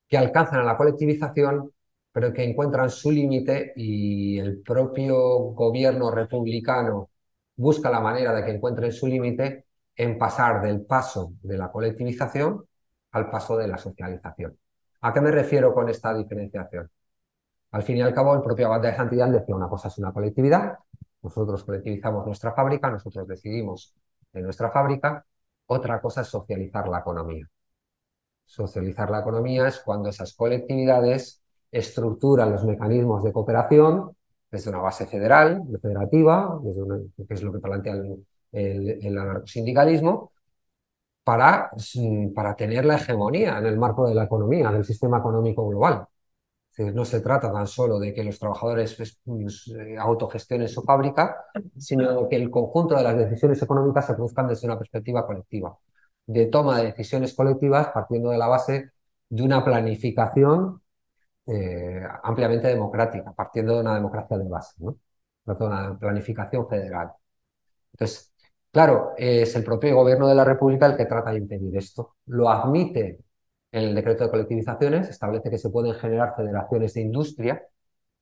que 0.07 0.17
alcanzan 0.17 0.59
a 0.61 0.63
la 0.63 0.77
colectivización, 0.77 1.71
pero 2.11 2.31
que 2.33 2.43
encuentran 2.43 2.89
su 2.89 3.11
límite 3.11 3.73
y 3.75 4.39
el 4.39 4.61
propio 4.61 5.17
gobierno 5.53 6.11
republicano 6.11 7.09
busca 7.55 7.89
la 7.89 7.99
manera 7.99 8.33
de 8.33 8.45
que 8.45 8.51
encuentren 8.51 8.91
su 8.91 9.07
límite 9.07 9.65
en 9.95 10.17
pasar 10.17 10.61
del 10.61 10.85
paso 10.85 11.33
de 11.41 11.57
la 11.57 11.71
colectivización 11.71 12.65
al 13.15 13.29
paso 13.29 13.57
de 13.57 13.67
la 13.67 13.77
socialización. 13.77 14.57
¿A 15.01 15.13
qué 15.13 15.21
me 15.21 15.31
refiero 15.31 15.73
con 15.73 15.89
esta 15.89 16.13
diferenciación? 16.13 16.89
Al 17.71 17.83
fin 17.83 17.97
y 17.97 18.01
al 18.01 18.13
cabo, 18.13 18.35
el 18.35 18.41
propio 18.41 18.67
Abad 18.67 18.81
de 18.81 18.95
Santillán 18.95 19.31
decía 19.31 19.55
una 19.55 19.67
cosa 19.69 19.89
es 19.89 19.97
una 19.97 20.13
colectividad 20.13 20.77
nosotros 21.25 21.63
colectivizamos 21.63 22.25
nuestra 22.25 22.53
fábrica, 22.53 22.89
nosotros 22.91 23.27
decidimos 23.27 23.95
en 24.31 24.43
nuestra 24.43 24.69
fábrica. 24.69 25.25
Otra 25.65 25.99
cosa 25.99 26.21
es 26.21 26.27
socializar 26.27 26.87
la 26.87 26.99
economía. 26.99 27.49
Socializar 28.45 29.09
la 29.09 29.21
economía 29.21 29.67
es 29.67 29.79
cuando 29.79 30.09
esas 30.09 30.35
colectividades 30.35 31.41
estructuran 31.71 32.51
los 32.51 32.63
mecanismos 32.63 33.23
de 33.23 33.33
cooperación 33.33 34.15
desde 34.51 34.69
una 34.69 34.81
base 34.81 35.07
federal, 35.07 35.63
federativa, 35.81 36.59
desde 36.61 36.83
que 37.27 37.33
es 37.33 37.41
lo 37.41 37.51
que 37.51 37.59
plantea 37.59 37.93
el, 37.93 38.25
el, 38.51 38.89
el 39.03 39.17
anarcosindicalismo, 39.17 40.31
para, 41.25 41.71
para 42.35 42.55
tener 42.55 42.85
la 42.85 42.95
hegemonía 42.97 43.57
en 43.59 43.65
el 43.65 43.77
marco 43.77 44.07
de 44.07 44.15
la 44.15 44.25
economía, 44.25 44.71
del 44.71 44.85
sistema 44.85 45.17
económico 45.19 45.67
global. 45.67 46.07
no 46.93 47.05
se 47.05 47.21
trata 47.21 47.51
tan 47.51 47.67
solo 47.67 47.99
de 47.99 48.13
que 48.13 48.23
los 48.23 48.39
trabajadores 48.39 48.95
pues, 48.95 49.19
pues, 49.25 49.67
eh, 49.69 49.97
autogestionen 49.97 50.69
su 50.69 50.83
fábrica, 50.83 51.45
sino 51.77 52.29
que 52.29 52.35
el 52.37 52.51
conjunto 52.51 52.95
de 52.95 53.03
las 53.03 53.17
decisiones 53.17 53.61
económicas 53.61 54.05
se 54.07 54.13
produzcan 54.13 54.47
desde 54.47 54.67
una 54.67 54.77
perspectiva 54.77 55.25
colectiva, 55.25 55.77
de 56.27 56.47
toma 56.47 56.79
de 56.79 56.85
decisiones 56.87 57.33
colectivas 57.35 57.89
partiendo 57.89 58.29
de 58.31 58.37
la 58.37 58.47
base 58.47 58.91
de 59.29 59.43
una 59.43 59.63
planificación 59.65 60.81
eh, 61.47 62.01
ampliamente 62.23 62.67
democrática, 62.67 63.33
partiendo 63.33 63.75
de 63.75 63.81
una 63.81 63.95
democracia 63.95 64.37
de 64.37 64.47
base, 64.49 64.75
¿no? 64.79 64.97
de 65.45 65.65
una 65.65 65.97
planificación 65.99 66.67
federal. 66.67 67.11
Entonces, 67.93 68.34
Claro, 68.75 69.13
es 69.15 69.55
el 69.55 69.63
propio 69.63 69.95
gobierno 69.95 70.27
de 70.27 70.35
la 70.35 70.43
República 70.43 70.85
el 70.85 70.97
que 70.97 71.05
trata 71.05 71.31
de 71.31 71.37
impedir 71.37 71.77
esto. 71.77 72.17
Lo 72.25 72.49
admite 72.49 73.21
en 73.71 73.83
el 73.83 73.95
decreto 73.95 74.25
de 74.25 74.29
colectivizaciones, 74.31 75.07
establece 75.07 75.49
que 75.49 75.57
se 75.57 75.69
pueden 75.69 75.93
generar 75.93 76.35
federaciones 76.35 76.93
de 76.93 76.99
industria, 76.99 77.63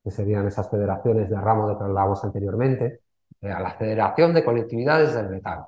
que 0.04 0.12
serían 0.12 0.46
esas 0.46 0.70
federaciones 0.70 1.32
de 1.32 1.38
ramo 1.38 1.68
de 1.70 1.76
que 1.76 1.84
hablábamos 1.84 2.24
anteriormente, 2.24 3.00
eh, 3.42 3.50
a 3.52 3.60
la 3.62 3.72
Federación 3.72 4.32
de 4.36 4.46
Colectividades 4.46 5.16
del 5.16 5.30
Metal. 5.30 5.66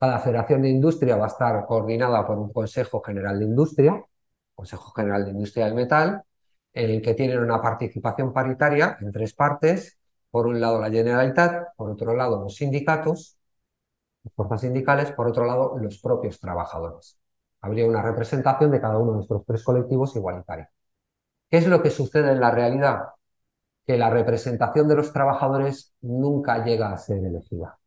Cada 0.00 0.18
federación 0.18 0.62
de 0.62 0.70
industria 0.70 1.14
va 1.14 1.26
a 1.26 1.28
estar 1.28 1.64
coordinada 1.66 2.26
por 2.26 2.40
un 2.40 2.52
Consejo 2.52 3.00
General 3.02 3.38
de 3.38 3.44
Industria, 3.44 4.04
Consejo 4.52 4.90
General 4.96 5.24
de 5.24 5.30
Industria 5.30 5.66
del 5.66 5.74
Metal, 5.76 6.22
en 6.72 6.90
el 6.90 7.02
que 7.02 7.14
tienen 7.14 7.38
una 7.38 7.62
participación 7.62 8.32
paritaria 8.32 8.98
en 9.00 9.12
tres 9.12 9.32
partes. 9.32 9.96
Por 10.28 10.48
un 10.48 10.60
lado 10.60 10.80
la 10.80 10.90
Generalitat, 10.90 11.76
por 11.76 11.88
otro 11.90 12.16
lado 12.16 12.42
los 12.42 12.56
sindicatos 12.56 13.38
fuerzas 14.34 14.60
sindicales, 14.62 15.12
por 15.12 15.28
otro 15.28 15.44
lado, 15.46 15.76
los 15.78 15.98
propios 15.98 16.40
trabajadores. 16.40 17.18
Habría 17.60 17.86
una 17.86 18.02
representación 18.02 18.70
de 18.70 18.80
cada 18.80 18.98
uno 18.98 19.14
de 19.14 19.20
estos 19.20 19.44
tres 19.46 19.64
colectivos 19.64 20.16
igualitaria. 20.16 20.70
¿Qué 21.50 21.58
es 21.58 21.66
lo 21.68 21.82
que 21.82 21.90
sucede 21.90 22.32
en 22.32 22.40
la 22.40 22.50
realidad? 22.50 23.08
Que 23.86 23.98
la 23.98 24.10
representación 24.10 24.88
de 24.88 24.96
los 24.96 25.12
trabajadores 25.12 25.94
nunca 26.00 26.64
llega 26.64 26.92
a 26.92 26.98
ser 26.98 27.18
elegida. 27.24 27.78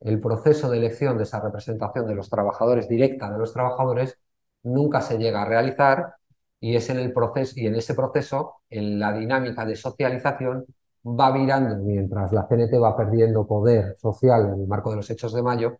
El 0.00 0.20
proceso 0.20 0.70
de 0.70 0.78
elección 0.78 1.16
de 1.16 1.24
esa 1.24 1.40
representación 1.40 2.06
de 2.06 2.14
los 2.14 2.30
trabajadores, 2.30 2.88
directa 2.88 3.30
de 3.30 3.38
los 3.38 3.52
trabajadores, 3.52 4.18
nunca 4.62 5.00
se 5.00 5.18
llega 5.18 5.42
a 5.42 5.46
realizar 5.46 6.14
y 6.60 6.76
es 6.76 6.88
en 6.90 6.98
el 6.98 7.12
proceso 7.12 7.54
y 7.56 7.66
en 7.66 7.74
ese 7.74 7.94
proceso, 7.94 8.56
en 8.70 8.98
la 8.98 9.12
dinámica 9.12 9.64
de 9.64 9.76
socialización, 9.76 10.66
va 11.04 11.30
virando, 11.32 11.76
mientras 11.84 12.32
la 12.32 12.46
CNT 12.48 12.80
va 12.80 12.96
perdiendo 12.96 13.46
poder 13.46 13.96
social 13.96 14.46
en 14.46 14.60
el 14.62 14.66
marco 14.66 14.90
de 14.90 14.96
los 14.96 15.10
hechos 15.10 15.32
de 15.34 15.42
mayo, 15.42 15.78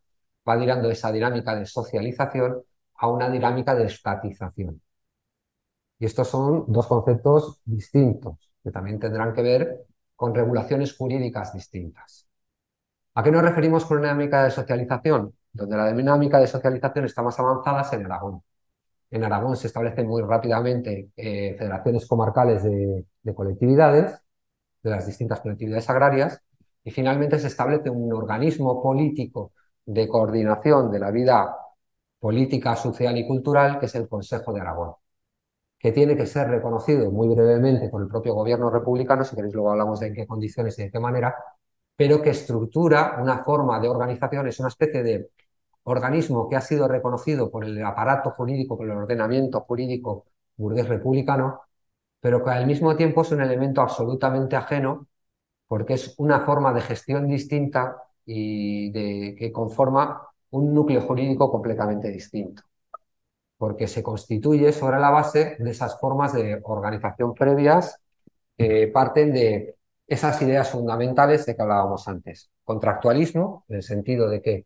va 0.49 0.57
virando 0.57 0.91
esa 0.91 1.11
dinámica 1.13 1.55
de 1.55 1.67
socialización 1.67 2.63
a 2.97 3.09
una 3.09 3.31
dinámica 3.31 3.75
de 3.75 3.87
estatización. 3.87 4.81
Y 5.99 6.07
estos 6.07 6.29
son 6.29 6.65
dos 6.69 6.87
conceptos 6.87 7.61
distintos, 7.65 8.53
que 8.63 8.71
también 8.71 8.99
tendrán 8.99 9.33
que 9.33 9.43
ver 9.43 9.87
con 10.17 10.35
regulaciones 10.35 10.97
jurídicas 10.97 11.53
distintas. 11.53 12.29
¿A 13.15 13.23
qué 13.23 13.31
nos 13.31 13.43
referimos 13.43 13.85
con 13.87 13.99
una 13.99 14.09
dinámica 14.09 14.45
de 14.45 14.51
socialización? 14.51 15.35
Donde 15.53 15.77
la 15.77 15.93
dinámica 15.93 16.39
de 16.41 16.47
socialización 16.49 17.05
está 17.07 17.23
más 17.23 17.39
avanzada 17.39 17.83
es 17.83 17.93
en 17.93 18.05
Aragón. 18.07 18.43
En 19.11 19.25
Aragón 19.25 19.57
se 19.57 19.69
establecen 19.69 20.07
muy 20.07 20.23
rápidamente 20.23 21.11
eh, 21.17 21.55
federaciones 21.59 22.07
comarcales 22.07 22.65
de 22.65 23.35
colectividades 23.35 24.24
de 24.85 24.91
las 24.91 25.07
distintas 25.07 25.41
colectividades 25.41 25.91
agrarias 25.91 26.41
y 26.85 26.91
finalmente 26.91 27.39
se 27.39 27.49
establece 27.49 27.91
un 27.91 28.13
organismo 28.13 28.83
político 28.83 29.53
de 29.87 30.07
coordinación 30.09 30.91
de 30.91 30.99
la 31.01 31.11
vida 31.11 31.57
política, 32.21 32.77
social 32.77 33.17
y 33.19 33.27
cultural, 33.27 33.79
que 33.79 33.87
es 33.87 33.95
el 33.97 34.09
Consejo 34.09 34.53
de 34.53 34.61
Aragón, 34.61 34.95
que 35.79 35.93
tiene 35.93 36.17
que 36.17 36.27
ser 36.27 36.49
reconocido 36.49 37.11
muy 37.11 37.29
brevemente 37.35 37.89
por 37.89 38.03
el 38.03 38.09
propio 38.09 38.35
gobierno 38.35 38.71
republicano, 38.71 39.25
si 39.25 39.37
queréis 39.37 39.55
luego 39.55 39.71
hablamos 39.71 40.01
de 40.01 40.09
en 40.09 40.15
qué 40.15 40.27
condiciones 40.27 40.79
y 40.79 40.85
de 40.85 40.91
qué 40.91 41.01
manera, 41.01 41.35
pero 41.97 42.23
que 42.23 42.31
estructura 42.31 43.19
una 43.21 43.45
forma 43.45 43.81
de 43.81 43.89
organización, 43.89 44.49
es 44.49 44.59
una 44.61 44.69
especie 44.69 45.03
de 45.03 45.31
organismo 45.85 46.49
que 46.49 46.57
ha 46.57 46.61
sido 46.61 46.89
reconocido 46.89 47.51
por 47.51 47.65
el 47.65 47.83
aparato 47.85 48.31
jurídico, 48.31 48.77
por 48.77 48.87
el 48.87 48.93
ordenamiento 48.97 49.61
jurídico 49.63 50.27
burgués 50.57 50.89
republicano, 50.89 51.61
pero 52.25 52.43
que 52.43 52.49
al 52.49 52.67
mismo 52.67 52.97
tiempo 52.97 53.21
es 53.21 53.33
un 53.33 53.43
elemento 53.43 53.83
absolutamente 53.83 54.57
ajeno 54.57 55.09
porque 55.69 55.93
es 55.93 56.15
una 56.17 56.41
forma 56.41 56.73
de 56.73 56.81
gestión 56.81 57.29
distinta 57.29 57.99
y 58.25 58.91
que 59.37 59.53
conforma 59.53 60.27
un 60.53 60.73
núcleo 60.73 61.03
jurídico 61.03 61.51
completamente 61.51 62.09
distinto, 62.09 62.63
porque 63.59 63.87
se 63.87 64.03
constituye 64.03 64.73
sobre 64.73 65.01
la 65.01 65.11
base 65.11 65.57
de 65.59 65.71
esas 65.71 66.01
formas 66.01 66.33
de 66.33 66.63
organización 66.63 67.35
previas 67.35 68.01
que 68.57 68.89
parten 68.89 69.31
de 69.31 69.77
esas 70.07 70.41
ideas 70.41 70.71
fundamentales 70.71 71.45
de 71.45 71.55
que 71.55 71.61
hablábamos 71.61 72.09
antes. 72.09 72.51
Contractualismo, 72.65 73.67
en 73.69 73.77
el 73.77 73.83
sentido 73.83 74.31
de 74.31 74.41
que 74.41 74.65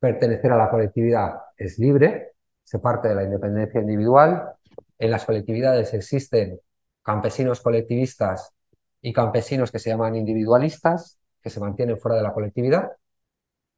pertenecer 0.00 0.50
a 0.50 0.56
la 0.56 0.70
colectividad 0.70 1.34
es 1.56 1.78
libre, 1.78 2.32
se 2.64 2.80
parte 2.80 3.06
de 3.06 3.14
la 3.14 3.22
independencia 3.22 3.80
individual, 3.80 4.54
en 4.98 5.10
las 5.12 5.24
colectividades 5.24 5.94
existen 5.94 6.58
campesinos 7.06 7.60
colectivistas 7.60 8.52
y 9.00 9.12
campesinos 9.12 9.70
que 9.70 9.78
se 9.78 9.90
llaman 9.90 10.16
individualistas, 10.16 11.20
que 11.40 11.50
se 11.50 11.60
mantienen 11.60 11.98
fuera 11.98 12.16
de 12.16 12.24
la 12.24 12.32
colectividad. 12.32 12.90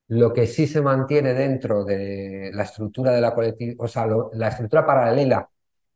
Lo 0.09 0.33
que 0.33 0.47
sí 0.47 0.67
se 0.67 0.81
mantiene 0.81 1.35
dentro 1.35 1.85
de 1.85 2.51
la 2.55 2.63
estructura 2.63 3.13
de 3.13 3.21
la 3.21 3.35
colectividad, 3.35 3.85
o 3.85 3.89
sea, 3.89 4.07
la 4.33 4.49
estructura 4.49 4.87
paralela 4.87 5.47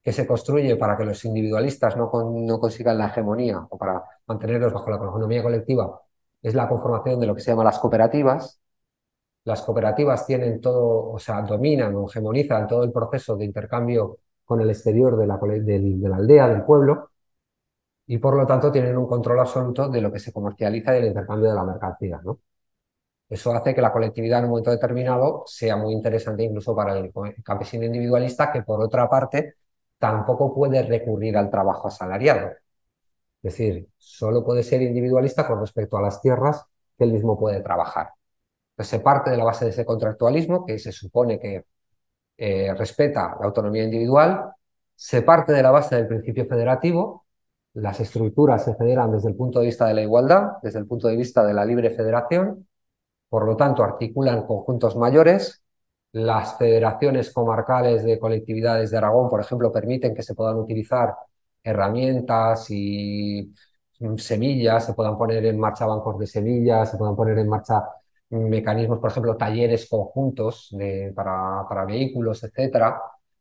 que 0.03 0.13
se 0.13 0.27
construye 0.27 0.77
para 0.77 0.97
que 0.99 1.05
los 1.07 1.25
individualistas 1.25 1.97
no, 1.97 2.11
consigan 2.11 2.99
la 2.99 3.07
hegemonía 3.07 3.67
o 3.71 3.79
para 3.79 4.03
mantenerlos 4.27 4.73
bajo 4.75 4.91
la 4.91 4.97
economía 4.97 5.43
colectiva, 5.43 6.03
es 6.43 6.55
la 6.55 6.69
conformación 6.69 7.19
de 7.21 7.27
lo 7.27 7.35
que 7.35 7.41
se 7.41 7.53
llama 7.53 7.65
las 7.65 7.79
cooperativas. 7.79 8.61
Las 9.45 9.63
cooperativas 9.63 10.27
tienen 10.27 10.61
todo, 10.61 11.13
o 11.13 11.19
sea, 11.19 11.41
dominan 11.43 11.95
o 11.97 12.09
hegemonizan 12.09 12.67
todo 12.69 12.85
el 12.85 12.93
proceso 12.93 13.37
de 13.37 13.47
intercambio 13.47 14.19
con 14.45 14.61
el 14.61 14.71
exterior 14.71 15.17
de 15.17 15.27
la, 15.27 15.39
de 15.39 16.09
la 16.09 16.17
aldea, 16.17 16.49
del 16.49 16.65
pueblo, 16.65 17.12
y 18.07 18.19
por 18.19 18.37
lo 18.37 18.47
tanto 18.47 18.71
tienen 18.73 18.97
un 18.97 19.07
control 19.07 19.41
absoluto 19.41 19.89
de 19.89 20.01
lo 20.01 20.13
que 20.13 20.19
se 20.19 20.33
comercializa 20.33 20.95
y 20.95 20.99
el 21.01 21.07
intercambio 21.07 21.51
de 21.51 21.55
la 21.55 21.65
mercancía. 21.65 22.21
¿no? 22.25 22.41
Eso 23.29 23.53
hace 23.55 23.75
que 23.75 23.81
la 23.83 23.93
colectividad 23.93 24.41
en 24.41 24.45
un 24.47 24.51
momento 24.51 24.71
determinado 24.71 25.45
sea 25.47 25.77
muy 25.77 25.93
interesante 25.95 26.43
incluso 26.45 26.75
para 26.77 26.99
el 26.99 27.13
campesino 27.43 27.85
individualista 27.85 28.53
que 28.53 28.63
por 28.63 28.81
otra 28.83 29.09
parte 29.09 29.55
tampoco 29.99 30.55
puede 30.55 30.83
recurrir 30.83 31.37
al 31.37 31.51
trabajo 31.51 31.89
asalariado. 31.89 32.49
Es 33.43 33.53
decir, 33.55 33.89
solo 33.99 34.45
puede 34.45 34.63
ser 34.63 34.83
individualista 34.83 35.47
con 35.47 35.61
respecto 35.61 35.97
a 35.97 36.03
las 36.03 36.21
tierras 36.21 36.65
que 36.97 37.05
él 37.05 37.13
mismo 37.13 37.39
puede 37.39 37.61
trabajar. 37.63 38.11
Entonces 38.73 38.91
se 38.91 39.01
parte 39.01 39.31
de 39.31 39.37
la 39.37 39.45
base 39.45 39.65
de 39.65 39.71
ese 39.73 39.85
contractualismo 39.85 40.65
que 40.67 40.79
se 40.79 40.93
supone 40.93 41.39
que 41.39 41.65
eh, 42.37 42.75
respeta 42.75 43.37
la 43.41 43.47
autonomía 43.47 43.85
individual, 43.85 44.53
se 44.95 45.23
parte 45.23 45.53
de 45.53 45.63
la 45.63 45.71
base 45.71 45.97
del 45.97 46.09
principio 46.09 46.47
federativo, 46.47 47.27
las 47.75 48.01
estructuras 48.01 48.65
se 48.65 48.75
federan 48.75 49.13
desde 49.13 49.29
el 49.31 49.37
punto 49.37 49.61
de 49.61 49.67
vista 49.67 49.87
de 49.87 49.95
la 49.95 50.03
igualdad, 50.03 50.53
desde 50.63 50.79
el 50.79 50.87
punto 50.87 51.09
de 51.09 51.17
vista 51.17 51.45
de 51.45 51.55
la 51.55 51.65
libre 51.65 51.91
federación, 51.91 52.67
por 53.29 53.47
lo 53.47 53.57
tanto 53.57 53.83
articulan 53.83 54.47
conjuntos 54.47 54.97
mayores. 54.97 55.63
Las 56.13 56.59
federaciones 56.59 57.33
comarcales 57.33 58.05
de 58.05 58.19
colectividades 58.19 58.91
de 58.91 58.99
Aragón, 58.99 59.31
por 59.31 59.41
ejemplo, 59.41 59.73
permiten 59.73 60.15
que 60.15 60.23
se 60.23 60.35
puedan 60.35 60.57
utilizar 60.59 61.15
herramientas 61.65 62.71
y 62.71 63.55
semillas, 64.19 64.85
se 64.87 64.95
puedan 64.95 65.17
poner 65.17 65.45
en 65.47 65.59
marcha 65.59 65.87
bancos 65.87 66.19
de 66.19 66.27
semillas, 66.27 66.91
se 66.91 66.99
puedan 66.99 67.17
poner 67.17 67.39
en 67.39 67.49
marcha 67.49 67.83
mecanismos, 68.31 68.99
por 68.99 69.11
ejemplo, 69.11 69.37
talleres 69.37 69.89
conjuntos 69.89 70.75
para, 71.15 71.67
para 71.69 71.85
vehículos, 71.85 72.43
etcétera, 72.45 73.01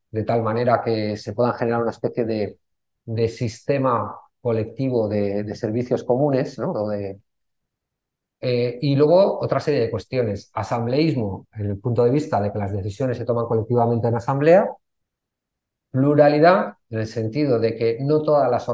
de 0.10 0.24
tal 0.24 0.42
manera 0.44 0.82
que 0.82 1.18
se 1.18 1.34
puedan 1.34 1.54
generar 1.54 1.82
una 1.82 1.92
especie 1.92 2.26
de 2.26 2.60
de 3.06 3.28
sistema 3.28 4.16
colectivo 4.42 5.08
de, 5.08 5.56
servicios 5.56 6.04
comunes, 6.04 6.58
¿no? 6.60 6.74
Eh, 8.42 8.80
y 8.82 8.96
luego 8.96 9.40
otra 9.40 9.60
serie 9.60 9.82
de 9.82 9.92
cuestiones. 9.92 10.50
Asambleísmo, 10.54 11.48
en 11.54 11.68
el 11.68 11.78
punto 11.80 12.04
de 12.04 12.12
vista 12.12 12.42
de 12.42 12.52
que 12.52 12.58
las 12.60 12.74
decisiones 12.74 13.18
se 13.18 13.26
toman 13.26 13.46
colectivamente 13.46 14.08
en 14.08 14.16
asamblea. 14.16 14.68
Pluralidad, 15.92 16.76
en 16.90 17.00
el 17.00 17.08
sentido 17.08 17.60
de 17.60 17.76
que 17.76 17.98
no 18.02 18.22
todas 18.22 18.50
las, 18.50 18.68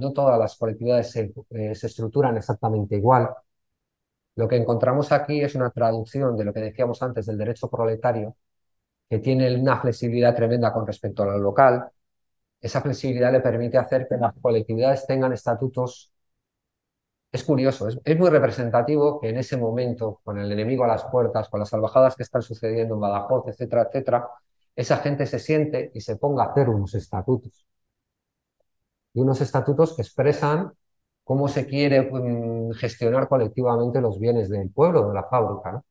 no 0.00 0.12
todas 0.12 0.38
las 0.38 0.56
colectividades 0.56 1.10
se, 1.10 1.32
eh, 1.50 1.74
se 1.74 1.86
estructuran 1.86 2.36
exactamente 2.36 2.96
igual. 2.96 3.30
Lo 4.36 4.48
que 4.48 4.56
encontramos 4.56 5.12
aquí 5.12 5.40
es 5.42 5.54
una 5.54 5.70
traducción 5.70 6.36
de 6.36 6.44
lo 6.44 6.52
que 6.52 6.60
decíamos 6.60 7.02
antes 7.02 7.26
del 7.26 7.38
derecho 7.38 7.68
proletario, 7.70 8.36
que 9.10 9.18
tiene 9.20 9.54
una 9.56 9.80
flexibilidad 9.80 10.34
tremenda 10.36 10.72
con 10.72 10.86
respecto 10.86 11.22
a 11.24 11.26
lo 11.26 11.38
local, 11.38 11.90
esa 12.64 12.80
flexibilidad 12.80 13.32
le 13.32 13.40
permite 13.40 13.78
hacer 13.78 14.06
que 14.08 14.16
las 14.16 14.32
colectividades 14.40 15.06
tengan 15.06 15.32
estatutos 15.32 16.14
es 17.32 17.44
curioso, 17.44 17.88
es, 17.88 18.18
muy 18.18 18.30
representativo 18.30 19.20
que 19.20 19.28
en 19.28 19.38
ese 19.38 19.56
momento, 19.56 20.20
con 20.24 20.38
el 20.38 20.50
enemigo 20.52 20.84
a 20.84 20.86
las 20.86 21.04
puertas, 21.04 21.48
con 21.48 21.60
las 21.60 21.68
salvajadas 21.68 22.14
que 22.16 22.22
están 22.22 22.42
sucediendo 22.42 22.94
en 22.94 23.00
Badajoz, 23.00 23.48
etcétera, 23.48 23.82
etcétera, 23.82 24.28
esa 24.76 24.98
gente 24.98 25.26
se 25.26 25.38
siente 25.40 25.90
y 25.94 26.00
se 26.00 26.16
ponga 26.16 26.44
a 26.44 26.52
hacer 26.52 26.68
unos 26.68 26.94
estatutos. 26.94 27.66
Y 29.14 29.20
unos 29.20 29.40
estatutos 29.40 29.94
que 29.94 30.02
expresan 30.02 30.72
cómo 31.24 31.48
se 31.48 31.66
quiere 31.66 32.00
um, 32.10 32.72
gestionar 32.72 33.28
colectivamente 33.28 34.00
los 34.00 34.18
bienes 34.20 34.48
del 34.50 34.70
pueblo, 34.70 35.08
de 35.08 35.14
la 35.14 35.24
fábrica. 35.24 35.72
¿no? 35.72 35.84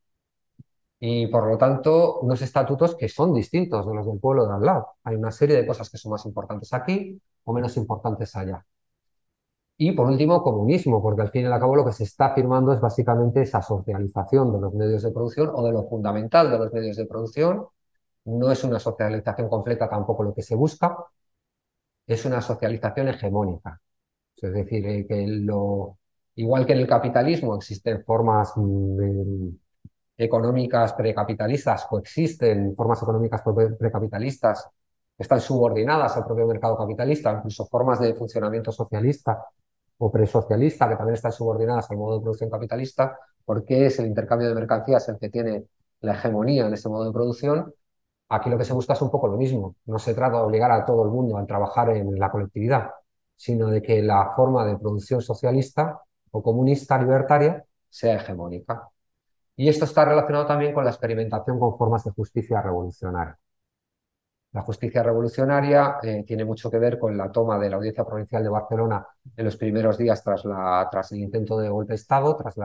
Y 1.05 1.27
por 1.27 1.45
lo 1.47 1.57
tanto, 1.57 2.19
unos 2.21 2.41
estatutos 2.41 2.95
que 2.95 3.09
son 3.09 3.33
distintos 3.33 3.85
de 3.85 3.93
los 3.93 4.05
del 4.07 4.19
pueblo 4.21 4.47
de 4.47 4.53
al 4.53 4.61
lado. 4.61 4.87
Hay 5.03 5.15
una 5.17 5.31
serie 5.31 5.57
de 5.57 5.67
cosas 5.67 5.89
que 5.89 5.97
son 5.97 6.13
más 6.13 6.25
importantes 6.25 6.71
aquí 6.73 7.21
o 7.43 7.51
menos 7.53 7.75
importantes 7.75 8.33
allá. 8.37 8.65
Y 9.77 9.91
por 9.91 10.07
último, 10.07 10.41
comunismo, 10.41 11.01
porque 11.01 11.21
al 11.23 11.29
fin 11.31 11.43
y 11.43 11.45
al 11.45 11.59
cabo 11.59 11.75
lo 11.75 11.85
que 11.85 11.91
se 11.91 12.03
está 12.05 12.33
firmando 12.33 12.71
es 12.71 12.79
básicamente 12.79 13.41
esa 13.41 13.61
socialización 13.61 14.53
de 14.53 14.61
los 14.61 14.73
medios 14.73 15.03
de 15.03 15.11
producción 15.11 15.51
o 15.53 15.65
de 15.65 15.73
lo 15.73 15.83
fundamental 15.89 16.49
de 16.49 16.57
los 16.59 16.71
medios 16.71 16.95
de 16.95 17.05
producción. 17.05 17.67
No 18.25 18.51
es 18.51 18.63
una 18.63 18.79
socialización 18.79 19.49
completa 19.49 19.89
tampoco 19.89 20.23
lo 20.23 20.33
que 20.33 20.41
se 20.41 20.55
busca, 20.55 20.97
es 22.07 22.25
una 22.25 22.41
socialización 22.41 23.09
hegemónica. 23.09 23.81
Es 24.37 24.53
decir, 24.53 24.85
eh, 24.87 25.05
que 25.07 25.27
lo, 25.27 25.97
igual 26.35 26.65
que 26.65 26.73
en 26.73 26.79
el 26.79 26.87
capitalismo 26.87 27.55
existen 27.55 28.03
formas 28.05 28.53
mm, 28.55 29.49
económicas 30.17 30.93
precapitalistas, 30.93 31.85
coexisten 31.85 32.75
formas 32.75 33.01
económicas 33.01 33.41
precapitalistas 33.79 34.69
están 35.17 35.39
subordinadas 35.39 36.17
al 36.17 36.25
propio 36.25 36.47
mercado 36.47 36.77
capitalista, 36.77 37.31
incluso 37.31 37.65
formas 37.67 37.99
de 37.99 38.13
funcionamiento 38.13 38.71
socialista 38.71 39.45
o 39.97 40.11
presocialista 40.11 40.89
que 40.89 40.95
también 40.95 41.15
están 41.15 41.31
subordinadas 41.31 41.89
al 41.91 41.97
modo 41.97 42.17
de 42.17 42.21
producción 42.21 42.49
capitalista, 42.49 43.17
porque 43.45 43.85
es 43.85 43.99
el 43.99 44.07
intercambio 44.07 44.47
de 44.49 44.55
mercancías 44.55 45.07
el 45.09 45.17
que 45.19 45.29
tiene 45.29 45.65
la 46.01 46.13
hegemonía 46.13 46.67
en 46.67 46.73
ese 46.73 46.89
modo 46.89 47.05
de 47.05 47.11
producción. 47.11 47.73
Aquí 48.29 48.49
lo 48.49 48.57
que 48.57 48.65
se 48.65 48.73
busca 48.73 48.93
es 48.93 49.01
un 49.01 49.11
poco 49.11 49.27
lo 49.27 49.37
mismo. 49.37 49.75
No 49.85 49.99
se 49.99 50.13
trata 50.13 50.37
de 50.37 50.43
obligar 50.43 50.71
a 50.71 50.85
todo 50.85 51.03
el 51.03 51.11
mundo 51.11 51.37
a 51.37 51.45
trabajar 51.45 51.89
en 51.91 52.19
la 52.19 52.31
colectividad, 52.31 52.91
sino 53.35 53.67
de 53.67 53.81
que 53.81 54.01
la 54.01 54.33
forma 54.35 54.65
de 54.65 54.77
producción 54.77 55.21
socialista 55.21 56.01
o 56.31 56.41
comunista 56.41 56.97
libertaria 56.97 57.63
sea 57.89 58.15
hegemónica. 58.15 58.89
Y 59.55 59.69
esto 59.69 59.85
está 59.85 60.05
relacionado 60.05 60.45
también 60.45 60.73
con 60.73 60.83
la 60.83 60.91
experimentación 60.91 61.59
con 61.59 61.77
formas 61.77 62.03
de 62.03 62.11
justicia 62.11 62.61
revolucionaria. 62.61 63.37
La 64.53 64.61
justicia 64.61 65.01
revolucionaria 65.01 65.97
eh, 66.03 66.23
tiene 66.25 66.45
mucho 66.45 66.69
que 66.69 66.77
ver 66.77 66.99
con 66.99 67.17
la 67.17 67.31
toma 67.31 67.57
de 67.57 67.69
la 67.69 67.77
Audiencia 67.77 68.05
Provincial 68.05 68.43
de 68.43 68.49
Barcelona 68.49 69.05
en 69.35 69.45
los 69.45 69.57
primeros 69.57 69.97
días 69.97 70.23
tras, 70.23 71.11
el 71.11 71.19
intento 71.19 71.57
de 71.57 71.69
golpe 71.69 71.93
de 71.93 71.95
Estado, 71.95 72.35
tras 72.37 72.55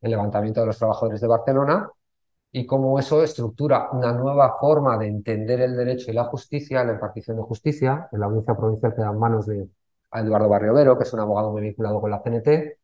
el 0.00 0.10
levantamiento 0.10 0.60
de 0.60 0.66
los 0.66 0.78
trabajadores 0.78 1.20
de 1.20 1.26
Barcelona, 1.26 1.90
y 2.50 2.66
cómo 2.66 2.98
eso 2.98 3.22
estructura 3.22 3.90
una 3.92 4.12
nueva 4.12 4.56
forma 4.58 4.98
de 4.98 5.08
entender 5.08 5.60
el 5.60 5.76
derecho 5.76 6.10
y 6.10 6.14
la 6.14 6.24
justicia, 6.24 6.84
la 6.84 6.92
impartición 6.92 7.36
de 7.38 7.42
justicia. 7.42 8.08
En 8.12 8.20
la 8.20 8.26
Audiencia 8.26 8.54
Provincial 8.56 8.94
queda 8.94 9.10
en 9.10 9.18
manos 9.18 9.46
de 9.46 9.68
Eduardo 10.12 10.48
Barriovero, 10.48 10.96
que 10.98 11.04
es 11.04 11.12
un 11.12 11.20
abogado 11.20 11.52
muy 11.52 11.62
vinculado 11.62 12.00
con 12.00 12.10
la 12.10 12.22
CNT, 12.22 12.78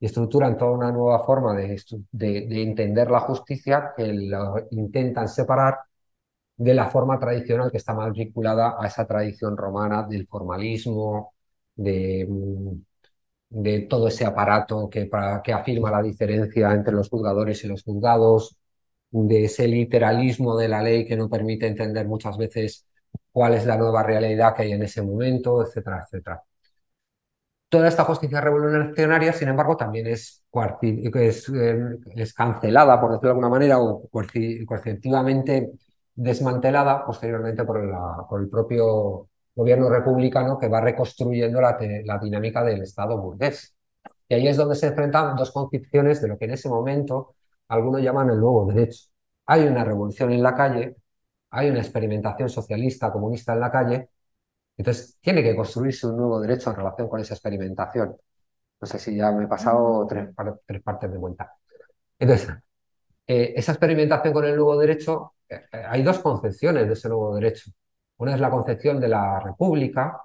y 0.00 0.06
estructuran 0.06 0.56
toda 0.58 0.72
una 0.72 0.92
nueva 0.92 1.20
forma 1.24 1.54
de, 1.56 1.80
de, 2.12 2.46
de 2.46 2.62
entender 2.62 3.10
la 3.10 3.20
justicia 3.20 3.92
que 3.96 4.06
lo 4.12 4.56
intentan 4.70 5.28
separar 5.28 5.78
de 6.56 6.74
la 6.74 6.88
forma 6.90 7.18
tradicional 7.18 7.70
que 7.70 7.78
está 7.78 7.94
más 7.94 8.12
vinculada 8.12 8.76
a 8.80 8.86
esa 8.86 9.06
tradición 9.06 9.56
romana 9.56 10.04
del 10.04 10.26
formalismo, 10.26 11.34
de, 11.76 12.26
mm, 12.28 13.88
todo 13.88 14.08
ese 14.08 14.24
aparato 14.26 14.88
que, 14.90 15.06
para, 15.06 15.42
que 15.42 15.52
afirma 15.52 15.90
la 15.90 16.02
diferencia 16.02 16.72
entre 16.72 16.92
los 16.94 17.08
juzgadores 17.08 17.64
y 17.64 17.68
los 17.68 17.82
juzgados, 17.82 18.56
de 19.10 19.44
ese 19.44 19.66
literalismo 19.68 20.56
de 20.56 20.68
la 20.68 20.82
ley 20.82 21.06
que 21.06 21.16
no 21.16 21.28
permite 21.30 21.66
entender 21.66 22.06
muchas 22.06 22.36
veces 22.38 22.86
cuál 23.32 23.54
es 23.54 23.64
la 23.66 23.76
nueva 23.78 24.02
realidad 24.02 24.54
que 24.54 24.62
hay 24.64 24.72
en 24.72 24.82
ese 24.82 25.02
momento, 25.02 25.62
etcétera, 25.62 26.02
etcétera. 26.04 26.42
Toda 27.68 27.88
esta 27.88 28.04
justicia 28.04 28.40
revolucionaria, 28.40 29.32
sin 29.32 29.48
embargo, 29.48 29.76
también 29.76 30.06
es, 30.06 30.42
es, 31.14 31.48
eh, 31.50 31.78
es 32.16 32.32
cancelada, 32.32 33.00
por 33.00 33.10
decirlo 33.10 33.28
de 33.28 33.32
alguna 33.32 33.48
manera, 33.50 33.78
o 33.78 34.08
coercitivamente 34.08 35.72
desmantelada 36.14 37.04
posteriormente 37.06 37.64
por, 37.64 37.78
el 38.40 38.48
propio 38.48 39.28
gobierno 39.54 39.88
republicano 39.88 40.58
que 40.58 40.68
va 40.68 40.80
reconstruyendo 40.80 41.60
la, 41.60 41.78
la, 42.04 42.18
dinámica 42.18 42.64
del 42.64 42.82
Estado 42.82 43.18
burgués. 43.20 43.74
Y 44.28 44.34
ahí 44.34 44.48
es 44.48 44.56
donde 44.56 44.74
se 44.74 44.88
enfrentan 44.88 45.36
dos 45.36 45.52
concepciones 45.52 46.20
de 46.20 46.28
lo 46.28 46.38
que 46.38 46.46
en 46.46 46.52
ese 46.52 46.68
momento 46.68 47.34
algunos 47.68 48.02
llaman 48.02 48.30
el 48.30 48.40
nuevo 48.40 48.66
derecho. 48.66 49.08
Hay 49.46 49.66
una 49.66 49.84
revolución 49.84 50.32
en 50.32 50.42
la 50.42 50.54
calle, 50.54 50.96
hay 51.50 51.70
una 51.70 51.80
experimentación 51.80 52.48
socialista, 52.48 53.12
comunista 53.12 53.54
en 53.54 53.60
la 53.60 53.70
calle, 53.70 54.08
entonces 54.78 55.18
tiene 55.20 55.42
que 55.42 55.56
construirse 55.56 56.06
un 56.06 56.16
nuevo 56.16 56.40
derecho 56.40 56.70
en 56.70 56.76
relación 56.76 57.08
con 57.08 57.20
esa 57.20 57.34
experimentación. 57.34 58.16
No 58.80 58.86
sé 58.86 58.98
si 58.98 59.16
ya 59.16 59.32
me 59.32 59.44
he 59.44 59.48
pasado 59.48 60.06
tres, 60.08 60.30
tres 60.66 60.82
partes 60.82 61.10
de 61.10 61.18
vuelta. 61.18 61.52
Entonces, 62.18 62.48
eh, 63.26 63.54
esa 63.56 63.72
experimentación 63.72 64.32
con 64.32 64.44
el 64.44 64.56
nuevo 64.56 64.78
derecho 64.78 65.34
eh, 65.48 65.62
hay 65.88 66.02
dos 66.02 66.20
concepciones 66.20 66.86
de 66.86 66.92
ese 66.94 67.08
nuevo 67.08 67.34
derecho. 67.34 67.70
Una 68.18 68.34
es 68.34 68.40
la 68.40 68.50
concepción 68.50 69.00
de 69.00 69.08
la 69.08 69.40
República, 69.40 70.20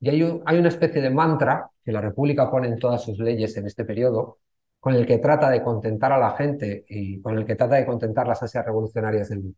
y 0.00 0.08
hay, 0.10 0.42
hay, 0.46 0.58
una 0.58 0.68
especie 0.68 1.00
de 1.00 1.10
mantra 1.10 1.70
que 1.84 1.92
la 1.92 2.00
República 2.00 2.50
pone 2.50 2.68
en 2.68 2.78
todas 2.78 3.02
sus 3.02 3.18
leyes 3.18 3.56
en 3.56 3.66
este 3.66 3.84
periodo, 3.84 4.38
con 4.80 4.94
el 4.94 5.06
que 5.06 5.18
trata 5.18 5.48
de 5.50 5.62
contentar 5.62 6.12
a 6.12 6.18
la 6.18 6.32
gente 6.32 6.84
y 6.88 7.20
con 7.20 7.38
el 7.38 7.46
que 7.46 7.56
trata 7.56 7.76
de 7.76 7.86
contentar 7.86 8.26
las 8.26 8.42
ansias 8.42 8.64
revolucionarias 8.66 9.28
del, 9.28 9.54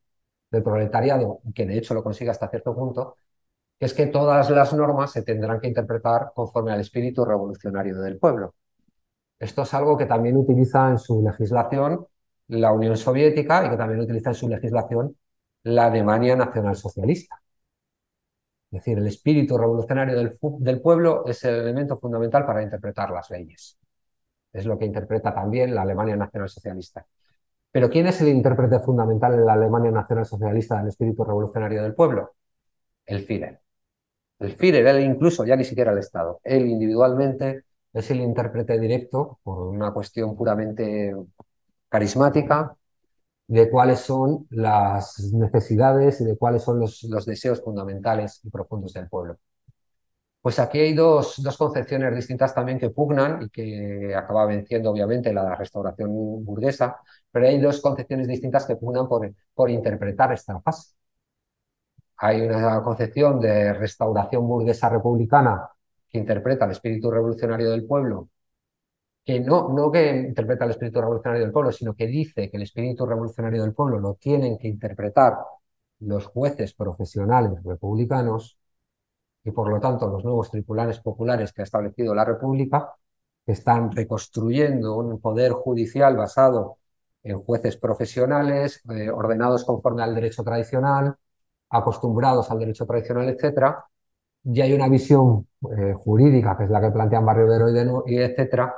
del 0.51 0.63
proletariado, 0.63 1.41
que 1.55 1.67
de 1.67 1.79
hecho 1.79 1.95
lo 1.95 2.03
consigue 2.03 2.31
hasta 2.31 2.49
cierto 2.49 2.75
punto, 2.75 3.17
es 3.85 3.95
que 3.95 4.07
todas 4.07 4.49
las 4.51 4.73
normas 4.73 5.13
se 5.13 5.23
tendrán 5.23 5.61
que 5.61 5.69
interpretar 5.69 6.33
conforme 6.35 6.73
al 6.73 6.81
espíritu 6.81 7.25
revolucionario 7.25 7.99
del 8.01 8.19
pueblo. 8.19 8.55
Esto 9.39 9.63
es 9.63 9.75
algo 9.75 9.97
que 9.99 10.07
también 10.07 10.37
utiliza 10.37 10.91
en 10.91 10.99
su 10.99 11.23
legislación 11.23 12.07
la 12.49 12.73
Unión 12.73 12.97
Soviética 12.97 13.67
y 13.67 13.71
que 13.71 13.77
también 13.77 14.01
utiliza 14.01 14.31
en 14.31 14.35
su 14.37 14.49
legislación 14.49 15.17
la 15.65 15.87
Alemania 15.87 16.37
nacionalsocialista. 16.37 17.37
Es 18.71 18.81
decir, 18.81 18.99
el 18.99 19.07
espíritu 19.07 19.57
revolucionario 19.57 20.17
del, 20.17 20.81
pueblo 20.81 21.25
es 21.27 21.45
el 21.45 21.55
elemento 21.57 21.99
fundamental 21.99 22.45
para 22.47 22.63
interpretar 22.63 23.11
las 23.11 23.31
leyes. 23.31 23.79
Es 24.53 24.67
lo 24.67 24.79
que 24.79 24.87
interpreta 24.87 25.35
también 25.35 25.75
la 25.75 25.83
Alemania 25.83 26.17
nacionalsocialista. 26.17 27.07
Pero 27.71 27.91
¿quién 27.91 28.07
es 28.07 28.21
el 28.21 28.29
intérprete 28.29 28.81
fundamental 28.81 29.35
en 29.35 29.47
la 29.47 29.55
Alemania 29.55 29.91
nacionalsocialista 29.91 30.79
del 30.79 30.89
espíritu 30.89 31.25
revolucionario 31.25 31.83
del 31.83 31.95
pueblo? 31.95 32.35
El 33.07 33.25
Führer. 33.27 33.64
El 34.39 34.53
Führer, 34.57 34.87
él 34.87 35.01
incluso 35.05 35.45
ya 35.45 35.57
ni 35.57 35.65
siquiera 35.65 35.93
el 35.93 35.99
Estado. 35.99 36.41
Él 36.45 36.67
individualmente 36.67 37.65
es 37.93 38.11
el 38.11 38.21
intérprete 38.21 38.79
directo 38.79 39.39
por 39.43 39.69
una 39.69 39.93
cuestión 39.93 40.37
puramente 40.37 41.15
carismática 41.89 42.77
de 43.47 43.71
cuáles 43.71 44.01
son 44.01 44.47
las 44.51 45.21
necesidades 45.33 46.21
y 46.21 46.25
de 46.25 46.37
cuáles 46.37 46.63
son 46.63 46.81
los, 46.81 47.27
deseos 47.27 47.63
fundamentales 47.63 48.41
y 48.45 48.51
profundos 48.51 48.93
del 48.95 49.09
pueblo. 49.09 49.39
Pues 50.41 50.59
aquí 50.59 50.79
hay 50.79 50.93
dos, 50.95 51.43
dos, 51.43 51.57
concepciones 51.57 52.15
distintas 52.15 52.55
también 52.55 52.79
que 52.79 52.91
pugnan 52.91 53.45
y 53.45 53.49
que 53.49 54.15
acaba 54.15 54.45
venciendo 54.47 54.91
obviamente 54.91 55.33
la 55.33 55.55
restauración 55.55 56.45
burguesa, 56.45 56.97
pero 57.31 57.47
hay 57.47 57.59
dos 57.59 57.81
concepciones 57.81 58.29
distintas 58.29 58.67
que 58.67 58.77
pugnan 58.77 59.09
por, 59.09 59.33
por 59.55 59.71
interpretar 59.71 60.33
esta 60.33 60.61
fase. 60.61 60.95
Hay 62.25 62.41
una 62.43 62.83
concepción 62.83 63.39
de 63.41 63.73
restauración 63.75 64.47
burguesa 64.49 64.89
republicana 64.89 65.69
que 66.11 66.19
interpreta 66.19 66.65
el 66.65 66.73
espíritu 66.73 67.11
revolucionario 67.11 67.71
del 67.71 67.87
pueblo 67.87 68.29
que 69.25 69.41
no, 69.41 69.69
no 69.71 69.91
que 69.91 70.11
interpreta 70.11 70.65
el 70.65 70.73
espíritu 70.73 71.01
revolucionario 71.01 71.45
del 71.45 71.53
pueblo, 71.53 71.73
sino 71.73 71.95
que 71.95 72.07
dice 72.07 72.51
que 72.51 72.57
el 72.57 72.63
espíritu 72.65 73.07
revolucionario 73.07 73.63
del 73.63 73.75
pueblo 73.75 73.99
lo 73.99 74.15
tienen 74.15 74.59
que 74.59 74.69
interpretar 74.69 75.39
los 76.01 76.27
jueces 76.27 76.75
profesionales 76.75 77.63
republicanos 77.65 78.59
y 79.45 79.51
por 79.53 79.71
lo 79.71 79.81
tanto 79.81 80.09
los 80.09 80.25
nuevos 80.25 80.51
tripulares 80.51 81.01
populares 81.01 81.53
que 81.53 81.63
ha 81.63 81.65
establecido 81.65 82.15
la 82.15 82.25
República, 82.25 82.95
que 83.47 83.53
están 83.53 83.93
reconstruyendo 83.93 84.97
un 84.97 85.21
poder 85.21 85.53
judicial 85.53 86.17
basado 86.17 86.79
en 87.23 87.43
jueces 87.43 87.77
profesionales, 87.77 88.83
eh, 88.91 89.11
ordenados 89.11 89.65
conforme 89.65 90.03
al 90.03 90.15
derecho 90.15 90.45
tradicional, 90.45 91.17
acostumbrados 91.75 92.51
al 92.51 92.59
derecho 92.61 92.87
tradicional, 92.87 93.29
etcétera, 93.29 93.85
y 94.45 94.61
hay 94.61 94.73
una 94.75 94.89
visión 94.89 95.47
eh, 95.77 95.95
jurídica, 95.95 96.57
que 96.57 96.65
es 96.65 96.71
la 96.71 96.81
que 96.81 96.91
plantean 96.91 97.25
Barrio 97.27 97.49
Vero 97.49 98.05
y, 98.07 98.15
y 98.15 98.19
etcétera, 98.19 98.75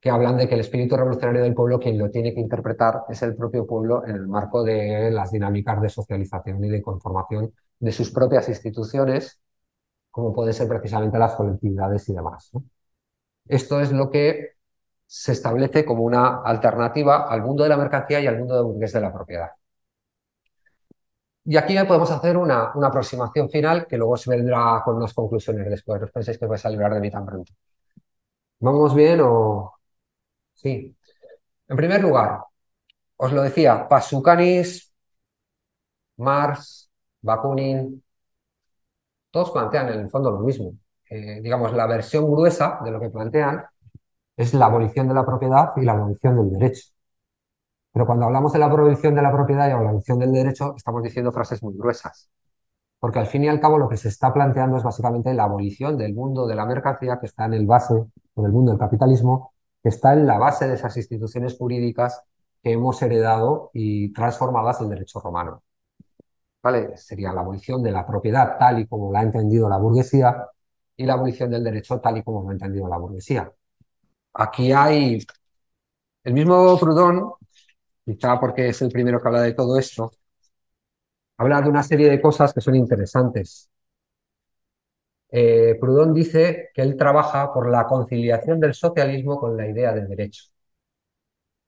que 0.00 0.10
hablan 0.10 0.36
de 0.36 0.48
que 0.48 0.54
el 0.54 0.60
espíritu 0.60 0.96
revolucionario 0.96 1.42
del 1.42 1.54
pueblo 1.54 1.80
quien 1.80 1.98
lo 1.98 2.10
tiene 2.10 2.34
que 2.34 2.40
interpretar 2.40 3.04
es 3.08 3.22
el 3.22 3.34
propio 3.36 3.66
pueblo 3.66 4.04
en 4.06 4.16
el 4.16 4.28
marco 4.28 4.62
de 4.62 5.10
las 5.10 5.32
dinámicas 5.32 5.80
de 5.80 5.88
socialización 5.88 6.64
y 6.64 6.68
de 6.68 6.82
conformación 6.82 7.52
de 7.78 7.92
sus 7.92 8.10
propias 8.12 8.48
instituciones, 8.48 9.40
como 10.10 10.32
pueden 10.34 10.54
ser 10.54 10.68
precisamente 10.68 11.18
las 11.18 11.34
colectividades 11.34 12.08
y 12.08 12.14
demás. 12.14 12.50
Esto 13.48 13.80
es 13.80 13.92
lo 13.92 14.10
que 14.10 14.50
se 15.06 15.32
establece 15.32 15.84
como 15.84 16.02
una 16.04 16.42
alternativa 16.42 17.28
al 17.28 17.42
mundo 17.42 17.62
de 17.64 17.68
la 17.70 17.76
mercancía 17.76 18.20
y 18.20 18.26
al 18.26 18.38
mundo 18.38 18.56
de 18.56 18.62
burgués 18.62 18.92
de 18.92 19.00
la 19.00 19.12
propiedad. 19.12 19.50
Y 21.48 21.56
aquí 21.56 21.74
podemos 21.86 22.10
hacer 22.10 22.36
una, 22.36 22.72
aproximación 22.82 23.48
final 23.48 23.86
que 23.86 23.96
luego 23.96 24.16
se 24.16 24.30
vendrá 24.30 24.82
con 24.84 24.96
unas 24.96 25.14
conclusiones 25.14 25.68
después. 25.70 26.00
No 26.00 26.08
penséis 26.08 26.38
que 26.38 26.46
vais 26.46 26.64
a 26.66 26.70
librar 26.70 26.92
de 26.94 27.00
mí 27.00 27.10
tan 27.10 27.24
pronto. 27.24 27.52
¿Vamos 28.60 28.94
bien 28.94 29.20
o...? 29.22 29.74
Sí. 30.54 30.96
En 31.68 31.76
primer 31.76 32.02
lugar, 32.02 32.40
os 33.16 33.32
lo 33.32 33.42
decía, 33.42 33.88
Pasukanis, 33.88 34.92
Marx, 36.16 36.90
Bakunin, 37.22 38.02
todos 39.30 39.50
plantean 39.52 39.88
en 39.90 40.00
el 40.00 40.10
fondo 40.10 40.30
lo 40.30 40.40
mismo. 40.40 40.72
Eh, 41.10 41.40
digamos, 41.42 41.72
la 41.74 41.86
versión 41.86 42.30
gruesa 42.30 42.80
de 42.84 42.90
lo 42.90 43.00
que 43.00 43.10
plantean 43.10 43.64
es 44.36 44.54
la 44.54 44.66
abolición 44.66 45.08
de 45.08 45.14
la 45.14 45.24
propiedad 45.26 45.72
y 45.76 45.82
la 45.82 45.92
abolición 45.92 46.36
del 46.36 46.58
derecho. 46.58 46.95
Pero 47.96 48.04
cuando 48.04 48.26
hablamos 48.26 48.52
de 48.52 48.58
la 48.58 48.66
abolición 48.66 49.14
de 49.14 49.22
la 49.22 49.32
propiedad 49.32 49.68
y 49.68 49.70
la 49.70 49.76
abolición 49.76 50.18
del 50.18 50.30
derecho, 50.30 50.74
estamos 50.76 51.02
diciendo 51.02 51.32
frases 51.32 51.62
muy 51.62 51.72
gruesas. 51.78 52.28
Porque 53.00 53.20
al 53.20 53.26
fin 53.26 53.44
y 53.44 53.48
al 53.48 53.58
cabo 53.58 53.78
lo 53.78 53.88
que 53.88 53.96
se 53.96 54.08
está 54.08 54.34
planteando 54.34 54.76
es 54.76 54.82
básicamente 54.82 55.32
la 55.32 55.44
abolición 55.44 55.96
del 55.96 56.12
mundo 56.12 56.46
de 56.46 56.54
la 56.56 56.66
mercancía 56.66 57.18
que 57.18 57.24
está 57.24 57.46
en 57.46 57.54
el 57.54 57.64
base, 57.64 57.94
o 57.94 58.42
del 58.42 58.52
mundo 58.52 58.72
del 58.72 58.78
capitalismo, 58.78 59.54
que 59.82 59.88
está 59.88 60.12
en 60.12 60.26
la 60.26 60.36
base 60.36 60.68
de 60.68 60.74
esas 60.74 60.94
instituciones 60.94 61.56
jurídicas 61.56 62.22
que 62.62 62.72
hemos 62.72 63.00
heredado 63.00 63.70
y 63.72 64.12
transformadas 64.12 64.78
en 64.82 64.90
derecho 64.90 65.18
romano. 65.20 65.62
¿Vale? 66.62 66.98
Sería 66.98 67.32
la 67.32 67.40
abolición 67.40 67.82
de 67.82 67.92
la 67.92 68.06
propiedad 68.06 68.58
tal 68.58 68.78
y 68.80 68.86
como 68.86 69.10
la 69.10 69.20
ha 69.20 69.22
entendido 69.22 69.70
la 69.70 69.78
burguesía 69.78 70.48
y 70.98 71.06
la 71.06 71.14
abolición 71.14 71.50
del 71.50 71.64
derecho 71.64 71.98
tal 71.98 72.18
y 72.18 72.22
como 72.22 72.42
lo 72.42 72.50
ha 72.50 72.52
entendido 72.52 72.88
la 72.88 72.98
burguesía. 72.98 73.50
Aquí 74.34 74.70
hay 74.70 75.18
el 76.24 76.34
mismo 76.34 76.76
Proudhon, 76.78 77.32
quizá 78.06 78.40
porque 78.40 78.68
es 78.68 78.80
el 78.82 78.90
primero 78.90 79.20
que 79.20 79.28
habla 79.28 79.42
de 79.42 79.52
todo 79.54 79.78
esto, 79.78 80.10
habla 81.38 81.62
de 81.62 81.68
una 81.70 81.82
serie 81.82 82.10
de 82.10 82.20
cosas 82.20 82.52
que 82.52 82.60
son 82.60 82.74
interesantes. 82.74 83.70
Eh, 85.30 85.76
Proudhon 85.80 86.12
dice 86.14 86.70
que 86.74 86.82
él 86.82 86.96
trabaja 86.96 87.52
por 87.52 87.70
la 87.70 87.86
conciliación 87.86 88.58
del 88.60 88.74
socialismo 88.74 89.38
con 89.38 89.56
la 89.56 89.68
idea 89.68 89.92
del 89.92 90.08
derecho 90.08 90.44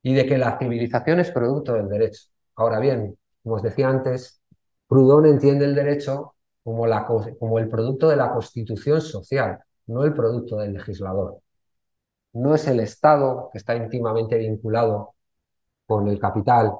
y 0.02 0.14
de 0.14 0.26
que 0.26 0.38
la 0.38 0.58
civilización 0.58 1.20
es 1.20 1.30
producto 1.30 1.74
del 1.74 1.88
derecho. 1.88 2.28
Ahora 2.56 2.78
bien, 2.80 3.16
como 3.42 3.56
os 3.56 3.62
decía 3.62 3.88
antes, 3.88 4.40
Proudhon 4.88 5.26
entiende 5.26 5.64
el 5.64 5.74
derecho 5.74 6.34
como, 6.62 6.86
la, 6.86 7.04
como 7.06 7.58
el 7.58 7.68
producto 7.68 8.08
de 8.08 8.16
la 8.16 8.32
constitución 8.32 9.00
social, 9.00 9.58
no 9.86 10.04
el 10.04 10.14
producto 10.14 10.56
del 10.58 10.74
legislador. 10.74 11.40
No 12.34 12.54
es 12.54 12.66
el 12.68 12.80
Estado 12.80 13.50
que 13.52 13.58
está 13.58 13.76
íntimamente 13.76 14.38
vinculado 14.38 15.14
con 15.88 16.06
el 16.08 16.18
capital 16.20 16.72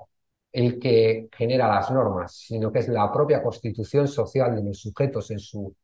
el 0.52 0.78
que 0.78 1.28
genera 1.32 1.68
las 1.68 1.90
normas, 1.90 2.34
sino 2.34 2.70
que 2.72 2.80
es 2.80 2.88
la 2.88 3.10
propia 3.12 3.42
constitución 3.42 4.06
social 4.08 4.54
de 4.54 4.62
los 4.62 4.78
sujetos 4.80 5.30
en 5.30 5.38
su 5.38 5.74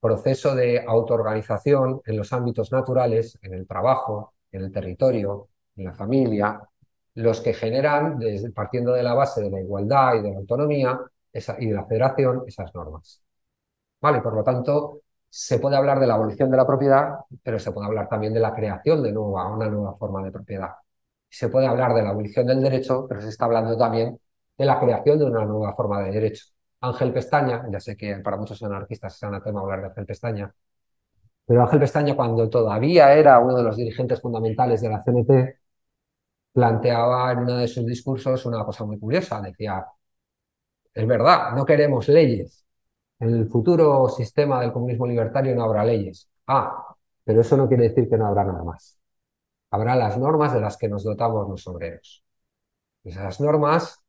proceso 0.00 0.54
de 0.54 0.84
autoorganización 0.86 2.00
en 2.04 2.16
los 2.16 2.32
ámbitos 2.32 2.72
naturales, 2.72 3.38
en 3.42 3.54
el 3.54 3.66
trabajo, 3.66 4.34
en 4.52 4.62
el 4.62 4.72
territorio, 4.72 5.48
en 5.76 5.84
la 5.84 5.94
familia, 5.94 6.60
los 7.14 7.40
que 7.40 7.54
generan, 7.54 8.18
desde, 8.18 8.50
partiendo 8.52 8.92
de 8.92 9.02
la 9.02 9.14
base 9.14 9.42
de 9.42 9.50
la 9.50 9.60
igualdad 9.60 10.16
y 10.16 10.22
de 10.22 10.30
la 10.32 10.38
autonomía 10.38 11.00
y 11.58 11.66
de 11.66 11.74
la 11.74 11.84
federación, 11.86 12.44
esas 12.46 12.74
normas. 12.74 13.22
¿Vale? 14.00 14.20
Por 14.22 14.34
lo 14.34 14.44
tanto, 14.44 15.00
se 15.28 15.58
puede 15.58 15.76
hablar 15.76 16.00
de 16.00 16.06
la 16.06 16.14
abolición 16.14 16.50
de 16.50 16.56
la 16.56 16.66
propiedad, 16.66 17.16
pero 17.42 17.58
se 17.58 17.72
puede 17.72 17.86
hablar 17.86 18.08
también 18.08 18.32
de 18.34 18.40
la 18.40 18.54
creación 18.54 19.02
de 19.02 19.12
nueva, 19.12 19.48
una 19.52 19.68
nueva 19.68 19.94
forma 19.94 20.22
de 20.22 20.32
propiedad. 20.32 20.70
Se 21.38 21.48
puede 21.50 21.66
hablar 21.66 21.94
de 21.94 22.02
la 22.02 22.10
abolición 22.10 22.46
del 22.46 22.62
derecho, 22.62 23.06
pero 23.08 23.20
se 23.20 23.28
está 23.28 23.44
hablando 23.44 23.76
también 23.76 24.18
de 24.56 24.64
la 24.64 24.80
creación 24.80 25.18
de 25.18 25.26
una 25.26 25.44
nueva 25.44 25.74
forma 25.74 26.02
de 26.02 26.10
derecho. 26.12 26.46
Ángel 26.80 27.12
Pestaña, 27.12 27.64
ya 27.70 27.80
sé 27.80 27.96
que 27.96 28.16
para 28.18 28.36
muchos 28.38 28.62
anarquistas 28.62 29.16
es 29.16 29.22
anatema 29.22 29.60
hablar 29.60 29.80
de 29.80 29.86
Ángel 29.88 30.06
Pestaña, 30.06 30.54
pero 31.46 31.62
Ángel 31.62 31.80
Pestaña, 31.80 32.16
cuando 32.16 32.48
todavía 32.50 33.12
era 33.14 33.38
uno 33.40 33.56
de 33.56 33.62
los 33.64 33.76
dirigentes 33.76 34.20
fundamentales 34.20 34.80
de 34.82 34.88
la 34.90 35.02
CNT, 35.02 35.58
planteaba 36.52 37.32
en 37.32 37.40
uno 37.40 37.56
de 37.58 37.68
sus 37.68 37.86
discursos 37.86 38.46
una 38.46 38.64
cosa 38.64 38.84
muy 38.84 38.98
curiosa. 38.98 39.40
Decía, 39.42 39.84
es 40.94 41.06
verdad, 41.06 41.52
no 41.54 41.64
queremos 41.64 42.08
leyes. 42.08 42.64
En 43.20 43.30
el 43.34 43.48
futuro 43.48 44.08
sistema 44.08 44.60
del 44.60 44.72
comunismo 44.72 45.06
libertario 45.06 45.54
no 45.54 45.64
habrá 45.64 45.84
leyes. 45.84 46.28
Ah, 46.46 46.96
pero 47.24 47.40
eso 47.42 47.56
no 47.56 47.68
quiere 47.68 47.84
decir 47.90 48.08
que 48.08 48.16
no 48.18 48.26
habrá 48.26 48.44
nada 48.44 48.64
más. 48.64 48.98
Habrá 49.70 49.96
las 49.96 50.16
normas 50.18 50.52
de 50.54 50.60
las 50.60 50.76
que 50.76 50.88
nos 50.88 51.04
dotamos 51.04 51.48
los 51.48 51.66
obreros. 51.66 52.24
Esas 53.04 53.40
normas 53.40 54.04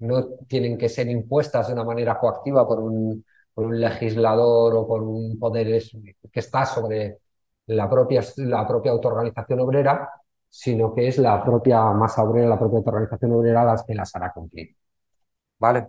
no 0.00 0.24
tienen 0.48 0.78
que 0.78 0.88
ser 0.88 1.08
impuestas 1.08 1.68
de 1.68 1.74
una 1.74 1.84
manera 1.84 2.18
coactiva 2.18 2.66
por 2.66 2.80
un, 2.80 3.24
legislador 3.56 4.74
o 4.76 4.86
por 4.86 5.02
un 5.02 5.38
poder 5.38 5.82
que 6.32 6.40
está 6.40 6.64
sobre 6.64 7.18
la 7.66 7.88
propia, 7.90 8.22
la 8.36 8.66
propia 8.66 8.92
autoorganización 8.92 9.60
obrera, 9.60 10.10
sino 10.48 10.94
que 10.94 11.08
es 11.08 11.18
la 11.18 11.44
propia 11.44 11.84
masa 11.92 12.22
obrera, 12.24 12.48
la 12.48 12.58
propia 12.58 12.78
autoorganización 12.78 13.32
obrera 13.32 13.64
las 13.64 13.84
que 13.84 13.94
las 13.94 14.14
hará 14.16 14.32
cumplir. 14.32 14.74
¿Vale? 15.58 15.88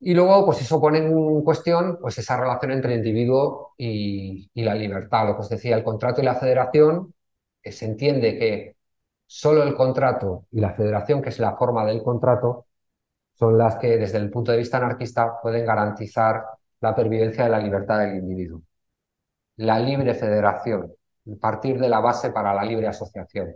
Y 0.00 0.14
luego, 0.14 0.46
pues 0.46 0.62
eso 0.62 0.80
pone 0.80 0.98
en 0.98 1.42
cuestión 1.42 1.98
pues 2.00 2.16
esa 2.18 2.36
relación 2.38 2.72
entre 2.72 2.94
el 2.94 2.98
individuo 3.00 3.74
y, 3.76 4.50
y 4.54 4.62
la 4.62 4.74
libertad. 4.74 5.26
Lo 5.26 5.34
que 5.34 5.42
os 5.42 5.48
decía, 5.48 5.76
el 5.76 5.84
contrato 5.84 6.22
y 6.22 6.24
la 6.24 6.36
federación, 6.36 7.14
se 7.64 7.84
entiende 7.84 8.38
que 8.38 8.76
solo 9.26 9.62
el 9.62 9.74
contrato 9.74 10.46
y 10.50 10.60
la 10.60 10.72
federación, 10.72 11.22
que 11.22 11.30
es 11.30 11.38
la 11.38 11.56
forma 11.56 11.84
del 11.86 12.02
contrato, 12.02 12.66
son 13.34 13.58
las 13.58 13.76
que 13.76 13.96
desde 13.98 14.18
el 14.18 14.30
punto 14.30 14.52
de 14.52 14.58
vista 14.58 14.78
anarquista 14.78 15.40
pueden 15.40 15.64
garantizar 15.64 16.44
la 16.80 16.94
pervivencia 16.94 17.44
de 17.44 17.50
la 17.50 17.58
libertad 17.58 18.00
del 18.00 18.16
individuo. 18.16 18.62
La 19.56 19.78
libre 19.78 20.14
federación, 20.14 20.92
partir 21.38 21.78
de 21.78 21.88
la 21.88 22.00
base 22.00 22.30
para 22.30 22.54
la 22.54 22.64
libre 22.64 22.88
asociación. 22.88 23.54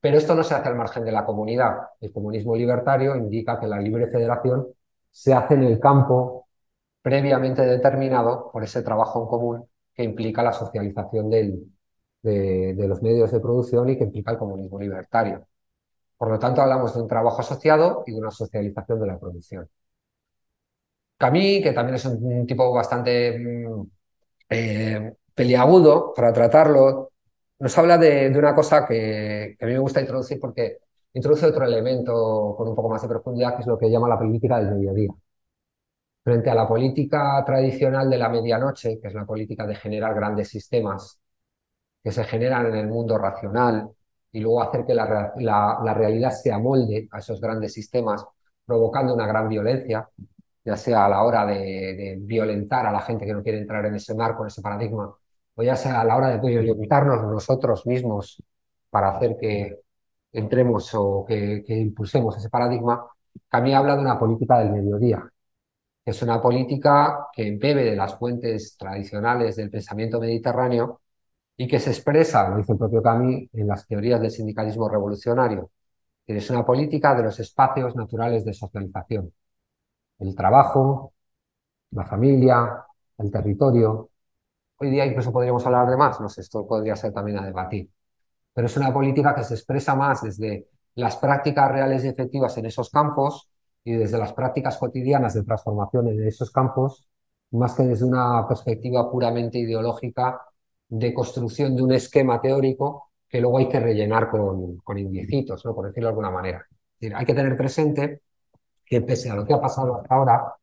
Pero 0.00 0.16
esto 0.16 0.34
no 0.34 0.42
se 0.42 0.54
hace 0.54 0.68
al 0.68 0.76
margen 0.76 1.04
de 1.04 1.12
la 1.12 1.24
comunidad. 1.24 1.76
El 2.00 2.12
comunismo 2.12 2.56
libertario 2.56 3.16
indica 3.16 3.58
que 3.60 3.66
la 3.66 3.78
libre 3.78 4.08
federación 4.08 4.66
se 5.10 5.34
hace 5.34 5.54
en 5.54 5.64
el 5.64 5.78
campo 5.78 6.48
previamente 7.02 7.62
determinado 7.62 8.50
por 8.52 8.64
ese 8.64 8.82
trabajo 8.82 9.22
en 9.22 9.28
común 9.28 9.68
que 9.94 10.04
implica 10.04 10.42
la 10.42 10.52
socialización 10.52 11.30
de, 12.22 12.74
los 12.88 13.02
medios 13.02 13.30
de 13.32 13.40
producción 13.40 13.88
y 13.90 13.96
que 13.98 14.04
implica 14.04 14.32
el 14.32 14.38
comunismo 14.38 14.78
libertario. 14.78 15.46
Por 16.16 16.30
lo 16.30 16.38
tanto, 16.38 16.62
hablamos 16.62 16.94
de 16.94 17.02
un 17.02 17.08
trabajo 17.08 17.40
asociado 17.40 18.04
y 18.06 18.12
de 18.12 18.18
una 18.20 18.30
socialización 18.30 19.00
de 19.00 19.06
la 19.06 19.18
producción. 19.18 19.68
Camille, 21.16 21.62
que 21.62 21.72
también 21.72 21.96
es 21.96 22.04
un 22.06 22.46
tipo 22.46 22.72
bastante 22.72 23.38
mm, 23.38 23.82
eh, 24.48 25.14
peliagudo 25.34 26.12
para 26.14 26.32
tratarlo, 26.32 27.10
nos 27.60 27.76
habla 27.78 27.98
de, 27.98 28.32
una 28.36 28.54
cosa 28.54 28.86
que, 28.86 29.56
a 29.60 29.66
mí 29.66 29.72
me 29.72 29.78
gusta 29.78 30.00
introducir 30.00 30.40
porque 30.40 30.78
introduce 31.12 31.46
otro 31.46 31.64
elemento 31.64 32.54
con 32.56 32.68
un 32.68 32.74
poco 32.74 32.88
más 32.88 33.02
de 33.02 33.08
profundidad, 33.08 33.54
que 33.54 33.62
es 33.62 33.66
lo 33.66 33.78
que 33.78 33.90
llama 33.90 34.08
la 34.08 34.18
política 34.18 34.58
del 34.58 34.74
mediodía. 34.74 35.10
Frente 36.24 36.50
a 36.50 36.54
la 36.54 36.66
política 36.66 37.42
tradicional 37.44 38.08
de 38.08 38.18
la 38.18 38.28
medianoche, 38.30 38.98
que 39.00 39.08
es 39.08 39.14
la 39.14 39.26
política 39.26 39.66
de 39.66 39.74
generar 39.74 40.14
grandes 40.14 40.48
sistemas 40.48 41.20
que 42.02 42.12
se 42.12 42.24
generan 42.24 42.66
en 42.66 42.76
el 42.76 42.88
mundo 42.88 43.18
racional, 43.18 43.90
y 44.32 44.40
luego 44.40 44.62
hacer 44.62 44.86
que 44.86 44.94
la, 44.94 45.32
la, 45.36 45.94
realidad 45.94 46.30
se 46.30 46.52
amolde 46.52 47.08
a 47.10 47.18
esos 47.18 47.40
grandes 47.40 47.72
sistemas, 47.72 48.24
provocando 48.64 49.14
una 49.14 49.26
gran 49.26 49.48
violencia, 49.48 50.08
ya 50.64 50.76
sea 50.76 51.06
a 51.06 51.08
la 51.08 51.22
hora 51.24 51.46
de, 51.46 52.16
violentar 52.20 52.86
a 52.86 52.92
la 52.92 53.00
gente 53.00 53.26
que 53.26 53.32
no 53.32 53.42
quiere 53.42 53.58
entrar 53.58 53.84
en 53.86 53.96
ese 53.96 54.14
marco, 54.14 54.42
en 54.42 54.48
ese 54.48 54.62
paradigma, 54.62 55.14
o 55.54 55.62
ya 55.62 55.76
sea 55.76 56.00
a 56.00 56.04
la 56.04 56.16
hora 56.16 56.28
de 56.28 56.38
violentarnos 56.38 57.22
nosotros 57.24 57.86
mismos 57.86 58.42
para 58.90 59.10
hacer 59.16 59.36
que 59.38 59.80
entremos 60.32 60.90
o 60.94 61.24
que, 61.26 61.64
impulsemos 61.68 62.36
ese 62.36 62.50
paradigma, 62.50 63.06
Camille 63.48 63.76
habla 63.76 63.96
de 63.96 64.02
una 64.02 64.18
política 64.18 64.58
del 64.60 64.72
mediodía, 64.72 65.28
es 66.04 66.22
una 66.22 66.40
política 66.40 67.28
que 67.32 67.56
bebe 67.56 67.84
de 67.84 67.96
las 67.96 68.16
fuentes 68.16 68.76
tradicionales 68.76 69.56
del 69.56 69.70
pensamiento 69.70 70.20
mediterráneo 70.20 70.99
y 71.60 71.68
que 71.68 71.78
se 71.78 71.90
expresa, 71.90 72.48
lo 72.48 72.56
dice 72.56 72.72
el 72.72 72.78
propio 72.78 73.02
Camus, 73.02 73.50
en 73.52 73.68
las 73.68 73.86
teorías 73.86 74.18
del 74.18 74.30
sindicalismo 74.30 74.88
revolucionario, 74.88 75.70
es 76.26 76.48
una 76.48 76.64
política 76.64 77.14
de 77.14 77.22
los 77.24 77.38
espacios 77.38 77.94
naturales 77.94 78.46
de 78.46 78.54
socialización. 78.54 79.30
El 80.20 80.34
trabajo, 80.34 81.12
la 81.90 82.06
familia, 82.06 82.82
el 83.18 83.30
territorio. 83.30 84.08
Hoy 84.78 84.88
día 84.90 85.04
incluso 85.04 85.32
podríamos 85.32 85.66
hablar 85.66 85.90
de 85.90 85.98
más, 85.98 86.18
no 86.18 86.30
sé, 86.30 86.40
esto 86.40 86.66
podría 86.66 86.96
ser 86.96 87.12
también 87.12 87.38
a 87.38 87.44
debatir. 87.44 87.90
Pero 88.54 88.66
es 88.66 88.76
una 88.78 88.90
política 88.90 89.34
que 89.34 89.44
se 89.44 89.52
expresa 89.52 89.94
más 89.94 90.22
desde 90.22 90.66
las 90.94 91.16
prácticas 91.18 91.70
reales 91.70 92.02
y 92.04 92.08
efectivas 92.08 92.56
en 92.56 92.66
esos 92.66 92.88
campos 92.88 93.50
y 93.84 93.92
desde 93.92 94.16
las 94.16 94.32
prácticas 94.32 94.78
cotidianas 94.78 95.34
de 95.34 95.44
transformación 95.44 96.08
en 96.08 96.26
esos 96.26 96.50
campos, 96.52 97.06
más 97.50 97.74
que 97.74 97.82
desde 97.82 98.06
una 98.06 98.48
perspectiva 98.48 99.10
puramente 99.10 99.58
ideológica 99.58 100.40
de 100.90 101.14
construcción 101.14 101.76
de 101.76 101.82
un 101.82 101.92
esquema 101.92 102.40
teórico 102.40 103.10
que 103.28 103.40
luego 103.40 103.58
hay 103.58 103.68
que 103.68 103.80
rellenar 103.80 104.28
con, 104.30 104.78
con 104.78 104.98
indicitos, 104.98 105.64
¿no? 105.64 105.74
por 105.74 105.86
decirlo 105.86 106.08
de 106.08 106.10
alguna 106.10 106.30
manera. 106.30 106.66
hay 107.14 107.24
que 107.24 107.34
tener 107.34 107.56
presente 107.56 108.22
que 108.84 109.00
pese 109.02 109.30
a 109.30 109.36
lo 109.36 109.46
que 109.46 109.54
ha 109.54 109.60
pasado 109.60 109.96
hasta 109.96 110.14
ahora, 110.14 110.54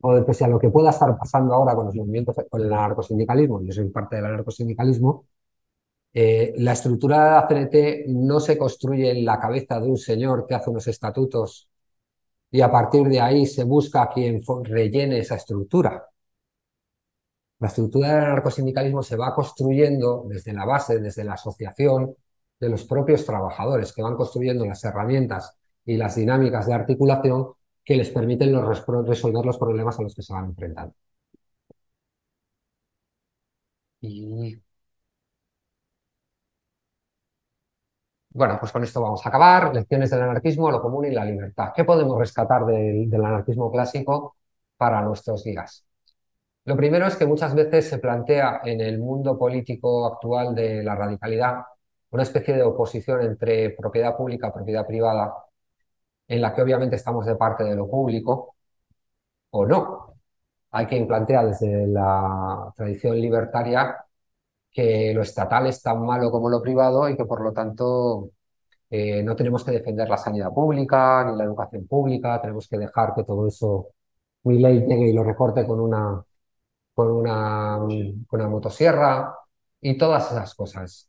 o 0.00 0.24
pese 0.24 0.44
a 0.44 0.48
lo 0.48 0.58
que 0.60 0.70
pueda 0.70 0.90
estar 0.90 1.18
pasando 1.18 1.54
ahora 1.54 1.74
con 1.74 1.86
los 1.86 1.94
movimientos, 1.96 2.36
con 2.48 2.62
el 2.62 2.72
anarcosindicalismo, 2.72 3.60
yo 3.62 3.72
soy 3.72 3.88
parte 3.90 4.16
del 4.16 4.26
anarcosindicalismo, 4.26 5.26
eh, 6.14 6.54
la 6.56 6.72
estructura 6.72 7.24
de 7.24 7.30
la 7.30 7.46
CNT 7.48 8.04
no 8.08 8.40
se 8.40 8.56
construye 8.56 9.10
en 9.10 9.24
la 9.24 9.38
cabeza 9.38 9.80
de 9.80 9.88
un 9.88 9.98
señor 9.98 10.46
que 10.46 10.54
hace 10.54 10.70
unos 10.70 10.86
estatutos 10.88 11.68
y 12.50 12.60
a 12.60 12.70
partir 12.70 13.06
de 13.08 13.20
ahí 13.20 13.46
se 13.46 13.64
busca 13.64 14.02
a 14.02 14.10
quien 14.10 14.40
rellene 14.64 15.18
esa 15.18 15.36
estructura. 15.36 16.06
La 17.60 17.68
estructura 17.68 18.08
del 18.08 18.24
anarcosindicalismo 18.24 19.02
se 19.02 19.16
va 19.16 19.34
construyendo 19.34 20.24
desde 20.28 20.52
la 20.52 20.64
base, 20.64 21.00
desde 21.00 21.24
la 21.24 21.34
asociación 21.34 22.14
de 22.60 22.68
los 22.68 22.84
propios 22.84 23.24
trabajadores, 23.24 23.92
que 23.92 24.02
van 24.02 24.16
construyendo 24.16 24.64
las 24.66 24.84
herramientas 24.84 25.56
y 25.84 25.96
las 25.96 26.16
dinámicas 26.16 26.66
de 26.66 26.74
articulación 26.74 27.52
que 27.84 27.96
les 27.96 28.10
permiten 28.10 28.54
resolver 29.06 29.44
los 29.46 29.58
problemas 29.58 29.98
a 29.98 30.02
los 30.02 30.14
que 30.14 30.22
se 30.22 30.32
van 30.32 30.46
enfrentando. 30.46 30.94
Bueno, 38.30 38.56
pues 38.60 38.70
con 38.72 38.82
esto 38.84 39.00
vamos 39.02 39.24
a 39.24 39.28
acabar. 39.28 39.74
Lecciones 39.74 40.10
del 40.10 40.22
anarquismo, 40.22 40.70
lo 40.70 40.80
común 40.80 41.06
y 41.06 41.10
la 41.10 41.24
libertad. 41.24 41.72
¿Qué 41.74 41.84
podemos 41.84 42.18
rescatar 42.18 42.64
del, 42.66 43.12
anarquismo 43.14 43.70
clásico 43.70 44.36
para 44.76 45.02
nuestros 45.02 45.42
días? 45.44 45.87
Lo 46.68 46.76
primero 46.76 47.06
es 47.06 47.16
que 47.16 47.24
muchas 47.26 47.54
veces 47.54 47.88
se 47.88 47.98
plantea 47.98 48.60
en 48.62 48.82
el 48.82 48.98
mundo 48.98 49.38
político 49.38 50.04
actual 50.06 50.54
de 50.54 50.82
la 50.82 50.94
radicalidad 50.94 51.62
una 52.10 52.22
especie 52.24 52.54
de 52.54 52.62
oposición 52.62 53.22
entre 53.22 53.70
propiedad 53.70 54.14
pública 54.14 54.48
y 54.48 54.52
propiedad 54.52 54.86
privada, 54.86 55.34
en 56.28 56.42
la 56.42 56.54
que 56.54 56.62
obviamente 56.62 56.96
estamos 56.96 57.26
de 57.26 57.36
parte 57.36 57.64
de 57.64 57.74
lo 57.74 57.88
público 57.88 58.56
o 59.50 59.66
no. 59.66 60.14
Hay 60.72 60.86
quien 60.86 61.06
plantea 61.08 61.44
desde 61.46 61.86
la 61.86 62.72
tradición 62.76 63.16
libertaria 63.20 63.96
que 64.70 65.14
lo 65.14 65.22
estatal 65.22 65.66
es 65.68 65.82
tan 65.82 66.04
malo 66.04 66.30
como 66.30 66.50
lo 66.50 66.62
privado 66.62 67.08
y 67.08 67.16
que 67.16 67.24
por 67.24 67.42
lo 67.42 67.52
tanto 67.52 68.30
eh, 68.90 69.22
no 69.22 69.36
tenemos 69.36 69.64
que 69.64 69.72
defender 69.72 70.08
la 70.10 70.18
sanidad 70.18 70.52
pública 70.52 71.24
ni 71.30 71.38
la 71.38 71.44
educación 71.44 71.86
pública, 71.86 72.40
tenemos 72.42 72.68
que 72.68 72.78
dejar 72.78 73.14
que 73.14 73.24
todo 73.24 73.48
eso 73.48 73.88
ley 74.44 74.80
llegue 74.86 75.08
y 75.08 75.12
lo 75.12 75.24
recorte 75.24 75.66
con 75.66 75.80
una, 75.80 76.24
con 76.98 77.12
una, 77.12 77.78
una 77.78 78.48
motosierra 78.48 79.32
y 79.80 79.96
todas 79.96 80.32
esas 80.32 80.52
cosas. 80.56 81.08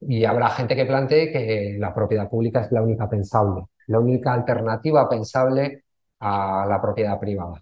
Y 0.00 0.24
habrá 0.24 0.50
gente 0.50 0.76
que 0.76 0.86
plantee 0.86 1.32
que 1.32 1.76
la 1.80 1.92
propiedad 1.92 2.30
pública 2.30 2.60
es 2.60 2.70
la 2.70 2.80
única 2.80 3.08
pensable, 3.08 3.64
la 3.88 3.98
única 3.98 4.32
alternativa 4.32 5.08
pensable 5.08 5.84
a 6.20 6.64
la 6.68 6.80
propiedad 6.80 7.18
privada. 7.18 7.60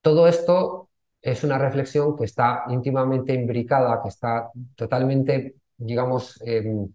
Todo 0.00 0.28
esto 0.28 0.88
es 1.20 1.42
una 1.42 1.58
reflexión 1.58 2.16
que 2.16 2.24
está 2.24 2.64
íntimamente 2.68 3.34
imbricada, 3.34 4.00
que 4.02 4.08
está 4.08 4.50
totalmente, 4.76 5.56
digamos, 5.78 6.40
em, 6.46 6.88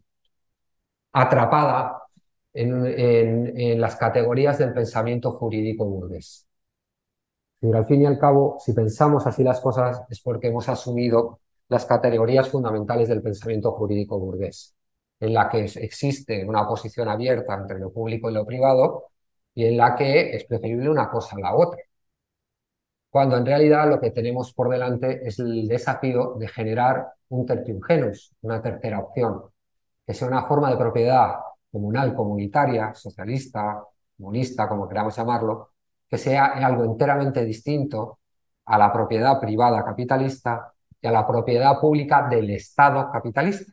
atrapada 1.11 2.03
en, 2.53 3.81
las 3.81 3.95
categorías 3.97 4.57
del 4.59 4.73
pensamiento 4.73 5.31
jurídico 5.33 5.85
burgués. 5.85 6.47
Pero 7.61 7.77
al 7.77 7.85
fin 7.85 8.03
y 8.03 8.07
al 8.07 8.19
cabo, 8.19 8.57
si 8.59 8.73
pensamos 8.73 9.27
así 9.27 9.43
las 9.43 9.61
cosas, 9.61 10.03
es 10.09 10.21
porque 10.21 10.47
hemos 10.49 10.67
asumido 10.69 11.41
las 11.69 11.85
categorías 11.85 12.49
fundamentales 12.49 13.09
del 13.09 13.23
pensamiento 13.23 13.71
jurídico 13.73 14.19
burgués, 14.19 14.75
en 15.19 15.33
la 15.33 15.49
que 15.49 15.65
existe 15.65 16.45
una 16.45 16.67
posición 16.67 17.07
abierta 17.09 17.55
entre 17.55 17.79
lo 17.79 17.91
público 17.93 18.29
y 18.29 18.33
lo 18.33 18.45
privado, 18.45 19.05
y 19.55 19.65
en 19.65 19.77
la 19.77 19.95
que 19.95 20.35
es 20.35 20.45
preferible 20.45 20.89
una 20.89 21.09
cosa 21.09 21.37
a 21.37 21.41
la 21.41 21.55
otra. 21.55 21.79
Cuando 23.09 23.37
en 23.37 23.45
realidad 23.45 23.89
lo 23.89 23.99
que 23.99 24.11
tenemos 24.11 24.53
por 24.53 24.69
delante 24.69 25.27
es 25.27 25.39
el 25.39 25.67
desafío 25.67 26.35
de 26.39 26.47
generar 26.47 27.13
un 27.29 27.45
tertium 27.45 27.81
genus, 27.81 28.33
una 28.41 28.61
tercera 28.61 28.99
opción, 28.99 29.43
que 30.05 30.13
sea 30.13 30.27
una 30.27 30.45
forma 30.47 30.71
de 30.71 30.77
propiedad 30.77 31.35
comunal, 31.71 32.15
comunitaria, 32.15 32.93
socialista, 32.93 33.83
comunista, 34.17 34.69
como 34.69 34.87
queramos 34.87 35.15
llamarlo, 35.15 35.71
que 36.11 36.17
sea 36.17 36.45
algo 36.47 36.83
enteramente 36.85 37.45
distinto 37.45 38.19
a 38.65 38.77
la 38.77 38.91
propiedad 38.93 39.39
privada 39.39 39.83
capitalista 39.85 40.73
y 41.01 41.07
a 41.07 41.11
la 41.11 41.25
propiedad 41.27 41.79
pública 41.79 42.27
del 42.29 42.49
Estado 42.51 43.09
capitalista. 43.11 43.71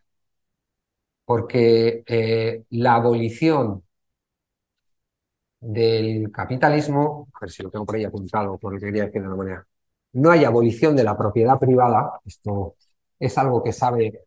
Porque 1.25 2.03
eh, 2.07 2.65
la 2.71 2.95
abolición 2.97 3.85
del 5.61 6.31
capitalismo, 6.33 7.29
a 7.35 7.41
ver 7.41 7.51
si 7.51 7.63
lo 7.63 7.71
tengo 7.71 7.85
por 7.87 7.97
ahí 7.97 8.05
apuntado, 8.05 8.59
por 8.59 8.73
lo 8.73 8.79
que 8.79 8.87
quería 8.87 9.07
decir 9.07 9.23
de 9.23 9.29
una 9.29 9.37
manera, 9.37 9.67
no 10.13 10.31
hay 10.31 10.45
abolición 10.45 10.97
de 10.97 11.05
la 11.05 11.17
propiedad 11.17 11.59
privada, 11.59 12.21
esto 12.25 12.77
es 13.19 13.37
algo 13.39 13.63
que 13.63 13.73
sabe 13.73 14.25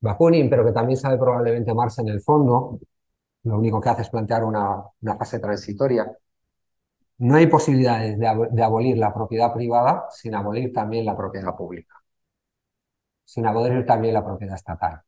Bakunin, 0.00 0.50
pero 0.50 0.64
que 0.66 0.72
también 0.72 0.96
sabe 0.98 1.16
probablemente 1.18 1.72
Marx 1.74 1.98
en 2.00 2.08
el 2.08 2.20
fondo, 2.20 2.78
lo 3.44 3.58
único 3.58 3.80
que 3.80 3.88
hace 3.90 4.02
es 4.02 4.10
plantear 4.10 4.44
una, 4.44 4.82
fase 5.18 5.38
transitoria. 5.38 6.10
No 7.18 7.36
hay 7.36 7.46
posibilidades 7.46 8.18
de 8.18 8.62
abolir 8.62 8.98
la 8.98 9.14
propiedad 9.14 9.52
privada 9.54 10.06
sin 10.10 10.34
abolir 10.34 10.72
también 10.72 11.04
la 11.06 11.16
propiedad 11.16 11.54
pública, 11.56 11.94
sin 13.24 13.46
abolir 13.46 13.84
también 13.86 14.14
la 14.14 14.24
propiedad 14.24 14.54
estatal. 14.56 15.02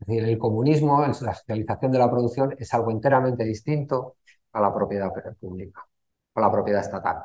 Es 0.00 0.06
decir, 0.06 0.24
el 0.24 0.38
comunismo, 0.38 1.00
la 1.00 1.14
socialización 1.14 1.92
de 1.92 1.98
la 1.98 2.10
producción 2.10 2.54
es 2.58 2.72
algo 2.74 2.90
enteramente 2.90 3.44
distinto 3.44 4.16
a 4.52 4.60
la 4.60 4.74
propiedad 4.74 5.10
pública, 5.40 5.86
a 6.34 6.40
la 6.40 6.50
propiedad 6.52 6.82
estatal, 6.82 7.22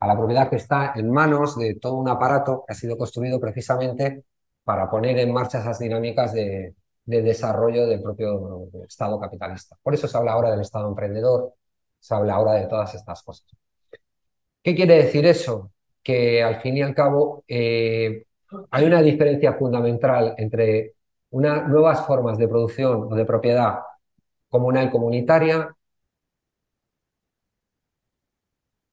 a 0.00 0.06
la 0.06 0.16
propiedad 0.16 0.48
que 0.48 0.56
está 0.56 0.92
en 0.96 1.10
manos 1.10 1.58
de 1.58 1.76
todo 1.76 1.94
un 1.96 2.08
aparato 2.08 2.64
que 2.66 2.72
ha 2.72 2.76
sido 2.76 2.96
construido 2.96 3.40
precisamente 3.40 4.24
para 4.64 4.90
poner 4.90 5.18
en 5.18 5.32
marcha 5.32 5.60
esas 5.60 5.78
dinámicas 5.78 6.32
de, 6.32 6.74
desarrollo 7.04 7.86
del 7.86 8.02
propio 8.02 8.68
Estado 8.86 9.18
capitalista. 9.20 9.76
Por 9.82 9.94
eso 9.94 10.06
se 10.08 10.16
habla 10.16 10.32
ahora 10.32 10.50
del 10.50 10.60
Estado 10.60 10.88
emprendedor, 10.88 11.54
se 11.98 12.14
habla 12.14 12.34
ahora 12.34 12.54
de 12.54 12.66
todas 12.66 12.94
estas 12.94 13.22
cosas. 13.22 13.46
¿Qué 14.62 14.74
quiere 14.74 14.96
decir 14.96 15.26
eso? 15.26 15.72
Que 16.02 16.42
al 16.42 16.60
fin 16.60 16.76
y 16.76 16.82
al 16.82 16.94
cabo 16.94 17.44
eh, 17.48 18.24
hay 18.70 18.84
una 18.84 19.02
diferencia 19.02 19.54
fundamental 19.54 20.34
entre 20.38 20.94
nuevas 21.30 22.06
formas 22.06 22.38
de 22.38 22.48
producción 22.48 23.12
o 23.12 23.14
de 23.14 23.24
propiedad 23.24 23.80
comunal 24.48 24.90
comunitaria 24.90 25.74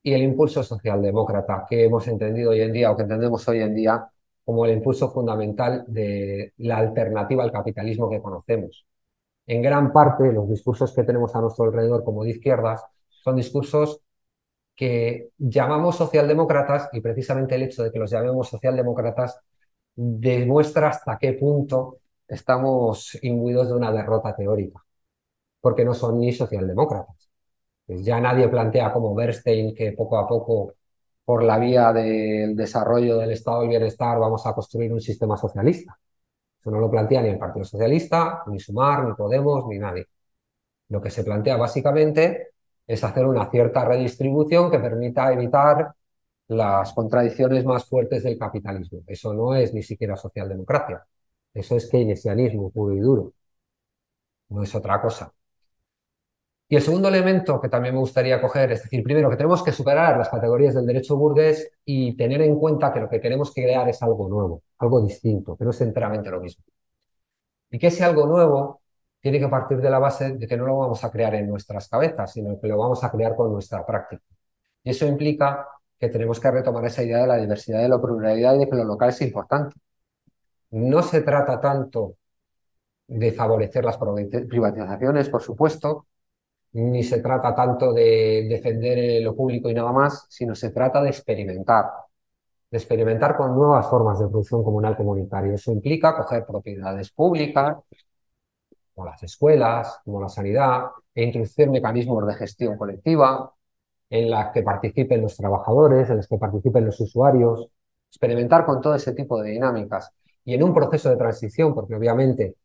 y 0.03 0.13
el 0.13 0.23
impulso 0.23 0.63
socialdemócrata 0.63 1.65
que 1.69 1.85
hemos 1.85 2.07
entendido 2.07 2.51
hoy 2.51 2.61
en 2.61 2.71
día 2.71 2.91
o 2.91 2.95
que 2.95 3.03
entendemos 3.03 3.47
hoy 3.47 3.59
en 3.61 3.75
día 3.75 4.09
como 4.47 4.65
el 4.65 4.71
impulso 4.71 5.11
fundamental 5.11 5.83
de 5.89 6.53
la 6.59 6.77
alternativa 6.77 7.43
al 7.43 7.51
capitalismo 7.51 8.09
que 8.09 8.21
conocemos. 8.21 8.85
En 9.45 9.61
gran 9.61 9.91
parte, 9.91 10.31
los 10.31 10.49
discursos 10.49 10.93
que 10.95 11.03
tenemos 11.03 11.35
a 11.35 11.41
nuestro 11.41 11.65
alrededor 11.65 12.05
como 12.05 12.23
de 12.23 12.31
izquierdas 12.31 12.81
son 13.09 13.35
discursos 13.35 13.99
que 14.75 15.31
llamamos 15.37 15.97
socialdemócratas 15.97 16.89
y 16.93 17.01
precisamente 17.01 17.55
el 17.55 17.63
hecho 17.63 17.83
de 17.83 17.91
que 17.91 17.99
los 17.99 18.09
llamemos 18.09 18.47
socialdemócratas 18.47 19.37
demuestra 19.95 20.89
hasta 20.91 21.17
qué 21.19 21.33
punto 21.33 21.97
estamos 22.25 23.17
imbuidos 23.23 23.67
de 23.67 23.75
una 23.75 23.91
derrota 23.91 24.33
teórica, 24.33 24.81
porque 25.61 25.83
no 25.85 25.93
son 25.93 26.19
ni 26.21 26.31
socialdemócratas. 26.31 27.29
Ya 27.87 28.21
nadie 28.21 28.47
plantea 28.47 28.93
como 28.93 29.13
Bernstein 29.13 29.75
que 29.75 29.91
poco 29.91 30.17
a 30.17 30.27
poco, 30.27 30.75
por 31.27 31.43
la 31.43 31.59
vía 31.59 31.91
del 31.93 32.55
desarrollo 32.55 33.17
del 33.17 33.31
estado 33.33 33.59
del 33.61 33.69
bienestar, 33.71 34.17
vamos 34.17 34.47
a 34.47 34.53
construir 34.53 34.93
un 34.93 35.01
sistema 35.01 35.35
socialista. 35.37 35.99
Eso 36.59 36.71
no 36.71 36.79
lo 36.79 36.89
plantea 36.91 37.21
ni 37.21 37.29
el 37.29 37.39
Partido 37.39 37.65
Socialista, 37.65 38.43
ni 38.47 38.59
Sumar, 38.61 39.05
ni 39.05 39.13
Podemos, 39.13 39.65
ni 39.67 39.77
nadie. 39.79 40.07
Lo 40.89 41.01
que 41.01 41.09
se 41.11 41.23
plantea 41.25 41.57
básicamente 41.57 42.49
es 42.87 43.03
hacer 43.03 43.25
una 43.25 43.49
cierta 43.51 43.85
redistribución 43.85 44.71
que 44.71 44.79
permita 44.79 45.33
evitar 45.33 45.93
las 46.49 46.93
contradicciones 46.93 47.65
más 47.65 47.85
fuertes 47.85 48.23
del 48.23 48.37
capitalismo. 48.37 49.01
Eso 49.07 49.33
no 49.33 49.55
es 49.55 49.73
ni 49.73 49.83
siquiera 49.83 50.15
socialdemocracia. 50.15 51.05
Eso 51.53 51.75
es 51.77 51.89
keynesianismo 51.89 52.71
puro 52.71 52.95
y 52.95 52.99
duro. 53.01 53.33
No 54.49 54.61
es 54.63 54.75
otra 54.75 55.01
cosa. 55.01 55.33
Y 56.69 56.75
el 56.75 56.81
segundo 56.81 57.07
elemento 57.07 57.61
que 57.61 57.69
también 57.69 57.93
me 57.93 58.01
gustaría 58.01 58.41
coger, 58.41 58.71
es 58.73 58.83
decir, 58.83 59.01
primero 59.03 59.29
que 59.29 59.37
tenemos 59.37 59.63
que 59.63 59.71
superar 59.71 60.17
las 60.17 60.29
categorías 60.29 60.75
del 60.75 60.85
derecho 60.85 61.15
burgués 61.15 61.71
y 61.85 62.15
tener 62.17 62.41
en 62.41 62.59
cuenta 62.59 62.91
que 62.91 62.99
lo 62.99 63.09
que 63.09 63.21
queremos 63.21 63.53
crear 63.53 63.87
es 63.87 64.01
algo 64.03 64.27
nuevo, 64.27 64.63
algo 64.79 65.01
distinto, 65.01 65.55
que 65.55 65.63
no 65.63 65.71
es 65.71 65.79
enteramente 65.81 66.29
lo 66.29 66.41
mismo. 66.41 66.63
Y 67.69 67.79
que 67.79 67.87
ese 67.87 68.03
algo 68.03 68.25
nuevo 68.25 68.81
tiene 69.21 69.39
que 69.39 69.47
partir 69.47 69.79
de 69.79 69.89
la 69.89 69.99
base 69.99 70.33
de 70.33 70.47
que 70.47 70.57
no 70.57 70.65
lo 70.65 70.77
vamos 70.77 71.03
a 71.03 71.11
crear 71.11 71.35
en 71.35 71.47
nuestras 71.49 71.87
cabezas, 71.87 72.31
sino 72.33 72.59
que 72.59 72.67
lo 72.67 72.77
vamos 72.77 73.03
a 73.03 73.11
crear 73.11 73.35
con 73.35 73.51
nuestra 73.51 73.85
práctica. 73.85 74.23
Y 74.83 74.89
eso 74.91 75.05
implica 75.05 75.67
que 75.99 76.09
tenemos 76.09 76.39
que 76.39 76.51
retomar 76.51 76.85
esa 76.85 77.03
idea 77.03 77.19
de 77.21 77.27
la 77.27 77.37
diversidad, 77.37 77.81
de 77.81 77.89
la 77.89 77.99
pluralidad 78.01 78.55
y 78.55 78.59
de 78.59 78.69
que 78.69 78.75
lo 78.75 78.83
local 78.83 79.09
es 79.09 79.21
importante. 79.21 79.75
No 80.71 81.01
se 81.03 81.21
trata 81.21 81.59
tanto 81.59 82.15
de 83.07 83.31
favorecer 83.31 83.85
las 83.85 83.97
privatizaciones, 83.97 85.29
por 85.29 85.41
supuesto, 85.41 86.07
ni 86.73 87.03
se 87.03 87.21
trata 87.21 87.55
tanto 87.55 87.93
de 87.93 88.47
defender 88.49 89.21
lo 89.23 89.35
público 89.35 89.69
y 89.69 89.73
nada 89.73 89.91
más, 89.91 90.27
sino 90.29 90.55
se 90.55 90.69
trata 90.71 91.01
de 91.01 91.09
experimentar, 91.09 91.85
de 92.71 92.77
experimentar 92.77 93.35
con 93.37 93.55
nuevas 93.55 93.87
formas 93.89 94.19
de 94.19 94.27
producción 94.27 94.63
comunal 94.63 94.95
comunitaria. 94.97 95.53
Eso 95.53 95.71
implica 95.71 96.15
coger 96.15 96.45
propiedades 96.45 97.11
públicas, 97.11 97.77
como 98.93 99.07
las 99.07 99.21
escuelas, 99.23 99.99
como 100.03 100.21
la 100.21 100.29
sanidad, 100.29 100.85
e 101.13 101.23
introducir 101.23 101.69
mecanismos 101.69 102.25
de 102.27 102.33
gestión 102.35 102.77
colectiva 102.77 103.53
en 104.09 104.29
las 104.29 104.51
que 104.53 104.63
participen 104.63 105.21
los 105.21 105.35
trabajadores, 105.37 106.09
en 106.09 106.17
los 106.17 106.27
que 106.27 106.37
participen 106.37 106.85
los 106.85 106.99
usuarios, 106.99 107.67
experimentar 108.09 108.65
con 108.65 108.81
todo 108.81 108.95
ese 108.95 109.13
tipo 109.13 109.41
de 109.41 109.51
dinámicas. 109.51 110.11
Y 110.45 110.53
en 110.53 110.63
un 110.63 110.73
proceso 110.73 111.09
de 111.09 111.17
transición, 111.17 111.73
porque 111.75 111.95
obviamente 111.95 112.55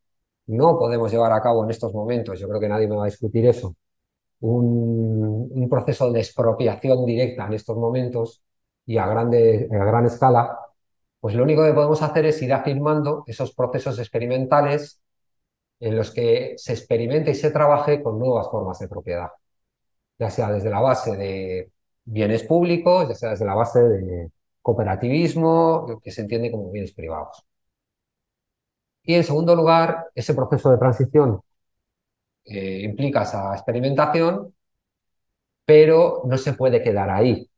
no 0.46 0.78
podemos 0.78 1.10
llevar 1.12 1.32
a 1.32 1.42
cabo 1.42 1.64
en 1.64 1.70
estos 1.70 1.92
momentos, 1.94 2.38
yo 2.40 2.48
creo 2.48 2.60
que 2.60 2.68
nadie 2.68 2.88
me 2.88 2.96
va 2.96 3.04
a 3.04 3.06
discutir 3.06 3.46
eso, 3.46 3.74
un, 4.42 5.68
proceso 5.70 6.12
de 6.12 6.20
expropiación 6.20 7.06
directa 7.06 7.46
en 7.46 7.54
estos 7.54 7.76
momentos 7.76 8.42
y 8.84 8.98
a, 8.98 9.06
grande, 9.06 9.68
a 9.72 9.84
gran 9.84 10.06
escala, 10.06 10.58
pues 11.20 11.34
lo 11.34 11.44
único 11.44 11.64
que 11.64 11.72
podemos 11.72 12.02
hacer 12.02 12.26
es 12.26 12.42
ir 12.42 12.52
afirmando 12.52 13.24
esos 13.26 13.54
procesos 13.54 13.98
experimentales 13.98 15.00
en 15.80 15.96
los 15.96 16.10
que 16.12 16.54
se 16.56 16.72
experimente 16.72 17.30
y 17.32 17.34
se 17.34 17.50
trabaje 17.50 18.02
con 18.02 18.18
nuevas 18.18 18.48
formas 18.50 18.78
de 18.80 18.88
propiedad, 18.88 19.30
ya 20.18 20.30
sea 20.30 20.52
desde 20.52 20.70
la 20.70 20.80
base 20.80 21.16
de 21.16 21.70
bienes 22.04 22.42
públicos, 22.44 23.08
ya 23.08 23.14
sea 23.14 23.30
desde 23.30 23.46
la 23.46 23.54
base 23.54 23.80
de 23.80 24.30
cooperativismo, 24.62 26.00
que 26.02 26.10
se 26.10 26.22
entiende 26.22 26.50
como 26.50 26.70
bienes 26.70 26.92
privados. 26.92 27.44
Y 29.04 29.14
en 29.14 29.24
segundo 29.24 29.54
lugar, 29.56 30.10
ese 30.14 30.34
proceso 30.34 30.70
de 30.70 30.78
transición 30.78 31.42
eh, 32.44 32.80
implica 32.82 33.22
esa 33.22 33.52
experimentación, 33.54 34.54
pero 35.64 36.22
no 36.26 36.36
se 36.38 36.54
puede 36.54 36.82
quedar 36.82 37.10
ahí. 37.10 37.48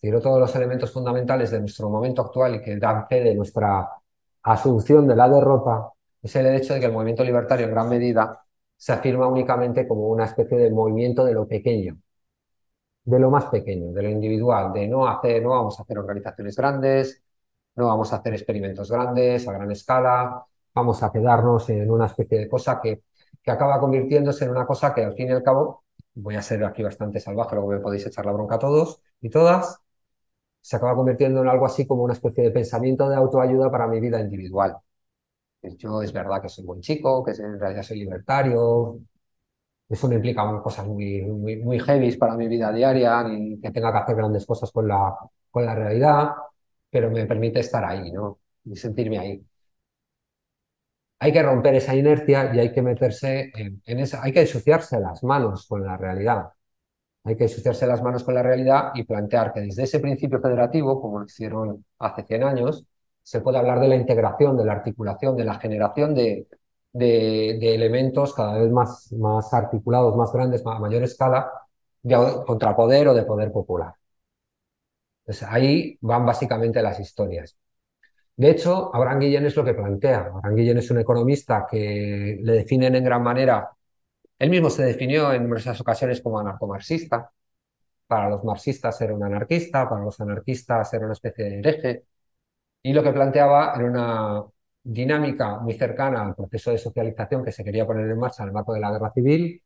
Quiero 0.00 0.20
todos 0.20 0.38
los 0.40 0.54
elementos 0.56 0.92
fundamentales 0.92 1.50
de 1.50 1.60
nuestro 1.60 1.88
momento 1.88 2.22
actual 2.22 2.56
y 2.56 2.62
que 2.62 2.76
dan 2.76 3.06
fe 3.08 3.20
de 3.22 3.34
nuestra 3.34 3.88
asunción 4.42 5.06
de 5.08 5.16
la 5.16 5.28
derrota 5.28 5.90
es 6.22 6.34
el 6.36 6.46
hecho 6.54 6.74
de 6.74 6.80
que 6.80 6.86
el 6.86 6.92
movimiento 6.92 7.24
libertario 7.24 7.66
en 7.66 7.72
gran 7.72 7.88
medida 7.88 8.44
se 8.76 8.92
afirma 8.92 9.26
únicamente 9.28 9.86
como 9.86 10.08
una 10.08 10.24
especie 10.24 10.56
de 10.58 10.70
movimiento 10.70 11.24
de 11.24 11.34
lo 11.34 11.46
pequeño, 11.46 11.98
de 13.04 13.18
lo 13.18 13.30
más 13.30 13.46
pequeño, 13.46 13.92
de 13.92 14.02
lo 14.02 14.08
individual, 14.10 14.72
de 14.72 14.88
no 14.88 15.06
hacer, 15.06 15.42
no 15.42 15.50
vamos 15.50 15.78
a 15.78 15.82
hacer 15.82 15.98
organizaciones 15.98 16.56
grandes, 16.56 17.22
no 17.76 17.86
vamos 17.88 18.12
a 18.12 18.16
hacer 18.16 18.34
experimentos 18.34 18.90
grandes 18.90 19.46
a 19.48 19.52
gran 19.52 19.70
escala, 19.70 20.44
vamos 20.74 21.02
a 21.02 21.12
quedarnos 21.12 21.68
en 21.70 21.90
una 21.90 22.06
especie 22.06 22.38
de 22.38 22.48
cosa 22.48 22.80
que 22.80 23.02
que 23.44 23.50
acaba 23.50 23.80
convirtiéndose 23.80 24.44
en 24.46 24.52
una 24.52 24.66
cosa 24.66 24.94
que 24.94 25.04
al 25.04 25.14
fin 25.14 25.28
y 25.28 25.32
al 25.32 25.42
cabo, 25.42 25.84
voy 26.14 26.36
a 26.36 26.42
ser 26.42 26.64
aquí 26.64 26.82
bastante 26.82 27.20
salvaje, 27.20 27.56
luego 27.56 27.70
me 27.72 27.80
podéis 27.80 28.06
echar 28.06 28.26
la 28.26 28.32
bronca 28.32 28.56
a 28.56 28.58
todos 28.58 29.02
y 29.20 29.30
todas, 29.30 29.78
se 30.60 30.76
acaba 30.76 30.96
convirtiendo 30.96 31.42
en 31.42 31.48
algo 31.48 31.66
así 31.66 31.86
como 31.86 32.04
una 32.04 32.14
especie 32.14 32.44
de 32.44 32.50
pensamiento 32.50 33.08
de 33.08 33.16
autoayuda 33.16 33.70
para 33.70 33.86
mi 33.88 34.00
vida 34.00 34.20
individual. 34.20 34.76
Yo 35.78 36.02
es 36.02 36.12
verdad 36.12 36.42
que 36.42 36.48
soy 36.48 36.64
buen 36.64 36.80
chico, 36.80 37.24
que 37.24 37.32
en 37.32 37.58
realidad 37.58 37.82
soy 37.82 37.98
libertario, 37.98 39.00
eso 39.88 40.08
no 40.08 40.14
implica 40.14 40.62
cosas 40.62 40.86
muy, 40.86 41.22
muy, 41.22 41.56
muy 41.56 41.78
heavy 41.80 42.16
para 42.16 42.36
mi 42.36 42.48
vida 42.48 42.72
diaria, 42.72 43.22
ni 43.24 43.60
que 43.60 43.70
tenga 43.70 43.92
que 43.92 43.98
hacer 43.98 44.16
grandes 44.16 44.46
cosas 44.46 44.70
con 44.72 44.88
la, 44.88 45.14
con 45.50 45.64
la 45.66 45.74
realidad, 45.74 46.32
pero 46.90 47.10
me 47.10 47.26
permite 47.26 47.60
estar 47.60 47.84
ahí, 47.84 48.12
¿no? 48.12 48.40
Y 48.64 48.76
sentirme 48.76 49.18
ahí 49.18 49.44
hay 51.24 51.32
que 51.32 51.42
romper 51.42 51.74
esa 51.76 51.96
inercia 51.96 52.54
y 52.54 52.58
hay 52.60 52.70
que 52.70 52.82
meterse 52.82 53.50
en, 53.56 53.98
esa, 53.98 54.22
hay 54.22 54.30
que 54.32 54.42
ensuciarse 54.42 55.00
las 55.00 55.24
manos 55.24 55.66
con 55.66 55.82
la 55.82 55.96
realidad. 55.96 56.50
Hay 57.24 57.36
que 57.36 57.44
ensuciarse 57.44 57.86
las 57.86 58.02
manos 58.02 58.24
con 58.24 58.34
la 58.34 58.42
realidad 58.42 58.92
y 58.94 59.04
plantear 59.04 59.54
que 59.54 59.60
desde 59.62 59.84
ese 59.84 60.00
principio 60.00 60.38
federativo, 60.40 61.00
como 61.00 61.20
lo 61.20 61.24
hicieron 61.24 61.84
hace 61.98 62.24
100 62.24 62.44
años, 62.44 62.84
se 63.22 63.40
puede 63.40 63.56
hablar 63.56 63.80
de 63.80 63.88
la 63.88 63.96
integración, 63.96 64.56
de 64.58 64.66
la 64.66 64.74
articulación, 64.74 65.34
de 65.34 65.44
la 65.44 65.54
generación 65.58 66.14
de, 66.14 66.46
de, 66.92 67.74
elementos 67.74 68.34
cada 68.34 68.58
vez 68.58 68.70
más, 68.70 69.10
más 69.14 69.54
articulados, 69.54 70.14
más 70.16 70.30
grandes, 70.30 70.62
a 70.66 70.78
mayor 70.78 71.04
escala, 71.04 71.50
de 72.02 72.16
contrapoder 72.46 73.08
o 73.08 73.14
de 73.14 73.24
poder 73.24 73.50
popular. 73.50 73.94
Ahí 75.48 75.96
van 76.00 76.26
básicamente 76.26 76.82
las 76.82 77.00
historias. 77.00 77.56
De 78.36 78.50
hecho, 78.50 78.94
Abraham 78.94 79.20
Guillén 79.20 79.46
es 79.46 79.56
lo 79.56 79.64
que 79.64 79.74
plantea. 79.74 80.26
Abraham 80.26 80.56
Guillén 80.56 80.78
es 80.78 80.90
un 80.90 80.98
economista 80.98 81.66
que 81.70 82.38
le 82.42 82.52
definen 82.52 82.94
en 82.96 83.04
gran 83.04 83.22
manera. 83.22 83.70
Él 84.38 84.50
mismo 84.50 84.70
se 84.70 84.84
definió 84.84 85.32
en 85.32 85.44
numerosas 85.44 85.80
ocasiones 85.80 86.20
como 86.22 86.40
anarcomarxista. 86.40 87.30
Para 88.06 88.28
los 88.30 88.44
marxistas 88.44 89.00
era 89.00 89.14
un 89.14 89.24
anarquista, 89.24 89.88
para 89.88 90.04
los 90.04 90.20
anarquistas 90.20 90.92
era 90.94 91.04
una 91.06 91.14
especie 91.14 91.44
de 91.44 91.58
hereje. 91.60 92.04
Y 92.82 92.92
lo 92.92 93.02
que 93.02 93.12
planteaba 93.12 93.74
era 93.76 93.84
una 93.86 94.44
dinámica 94.82 95.58
muy 95.60 95.74
cercana 95.74 96.26
al 96.26 96.34
proceso 96.34 96.70
de 96.72 96.78
socialización 96.78 97.44
que 97.44 97.52
se 97.52 97.64
quería 97.64 97.86
poner 97.86 98.10
en 98.10 98.18
marcha 98.18 98.42
en 98.42 98.50
el 98.50 98.54
marco 98.54 98.74
de 98.74 98.80
la 98.80 98.92
guerra 98.92 99.12
civil, 99.12 99.62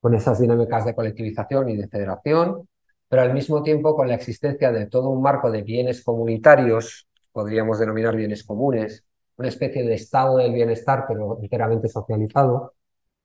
con 0.00 0.14
esas 0.14 0.40
dinámicas 0.40 0.84
de 0.86 0.94
colectivización 0.94 1.70
y 1.70 1.76
de 1.76 1.88
federación, 1.88 2.68
pero 3.08 3.22
al 3.22 3.34
mismo 3.34 3.62
tiempo 3.62 3.96
con 3.96 4.08
la 4.08 4.14
existencia 4.14 4.72
de 4.72 4.86
todo 4.86 5.10
un 5.10 5.22
marco 5.22 5.50
de 5.50 5.62
bienes 5.62 6.02
comunitarios 6.04 7.05
podríamos 7.36 7.78
denominar 7.78 8.16
bienes 8.16 8.44
comunes, 8.44 9.04
una 9.36 9.48
especie 9.48 9.84
de 9.84 9.94
estado 9.94 10.38
del 10.38 10.54
bienestar, 10.54 11.04
pero 11.06 11.38
enteramente 11.42 11.86
socializado, 11.88 12.74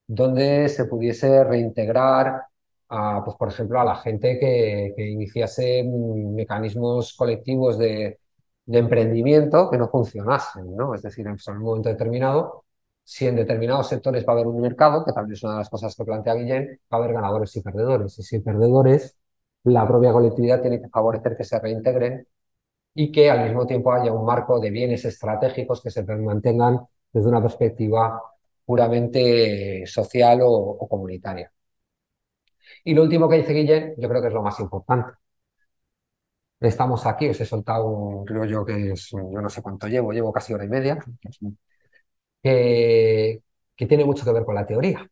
donde 0.08 0.68
se 0.70 0.86
pudiese 0.86 1.44
reintegrar, 1.46 2.44
a, 2.90 3.22
pues, 3.24 3.38
por 3.38 3.48
ejemplo, 3.50 3.80
a 3.80 3.86
la 3.86 3.96
gente 3.96 4.38
que, 4.40 4.94
iniciase 4.98 5.84
mecanismos 5.86 7.16
colectivos 7.16 7.78
de, 7.78 8.20
emprendimiento 8.68 9.70
que 9.70 9.78
no 9.78 9.90
funcionasen, 9.90 10.76
¿no? 10.76 10.96
Es 10.96 11.02
decir, 11.02 11.26
en 11.28 11.36
un 11.58 11.64
momento 11.64 11.90
determinado, 11.90 12.66
si 13.04 13.28
en 13.28 13.36
determinados 13.36 13.88
sectores 13.90 14.26
va 14.26 14.34
a 14.34 14.36
haber 14.36 14.48
un 14.48 14.62
mercado, 14.62 15.04
que 15.06 15.12
también 15.14 15.34
es 15.36 15.44
una 15.44 15.54
de 15.54 15.60
las 15.60 15.70
cosas 15.70 15.96
que 15.96 16.06
plantea 16.06 16.36
Guillén, 16.36 16.80
va 16.94 16.98
a 16.98 17.02
haber 17.02 17.14
ganadores 17.14 17.56
y 17.56 17.62
perdedores. 17.62 18.18
Y 18.20 18.24
si 18.24 18.38
hay 18.38 18.42
perdedores, 18.42 19.18
la 19.64 19.88
propia 19.88 20.12
colectividad 20.14 20.62
tiene 20.62 20.82
que 20.82 20.90
favorecer 20.90 21.36
que 21.38 21.44
se 21.44 21.60
reintegren 21.60 22.28
y 22.94 23.12
que 23.12 23.30
al 23.30 23.44
mismo 23.46 23.66
tiempo 23.68 23.94
haya 23.94 24.12
un 24.12 24.26
marco 24.26 24.60
de 24.60 24.70
bienes 24.70 25.06
estratégicos 25.06 25.82
que 25.82 25.92
se 25.92 26.04
mantengan 26.04 26.80
desde 27.12 27.30
una 27.30 27.42
perspectiva 27.42 28.22
puramente 28.66 29.86
social 29.86 30.40
o, 30.44 30.88
comunitaria. 30.90 31.52
Y 32.84 32.94
lo 32.94 33.04
último 33.04 33.28
que 33.30 33.38
dice 33.38 33.54
Guillén, 33.54 33.96
yo 33.98 34.08
creo 34.10 34.22
que 34.22 34.28
es 34.28 34.34
lo 34.34 34.44
más 34.44 34.60
importante. 34.60 35.14
Estamos 36.62 37.06
aquí, 37.08 37.28
os 37.30 37.42
he 37.42 37.46
soltado, 37.46 38.24
creo 38.26 38.46
yo 38.46 38.64
que 38.66 38.92
es, 38.92 39.10
yo 39.12 39.42
no 39.42 39.50
sé 39.50 39.62
cuánto 39.64 39.88
llevo, 39.88 40.12
llevo 40.14 40.32
casi 40.32 40.54
hora 40.54 40.64
y 40.66 40.70
media, 40.70 40.98
que, 42.44 43.42
que 43.76 43.86
tiene 43.88 44.06
mucho 44.06 44.26
que 44.26 44.32
ver 44.34 44.46
con 44.46 44.56
la 44.56 44.66
teoría. 44.66 45.08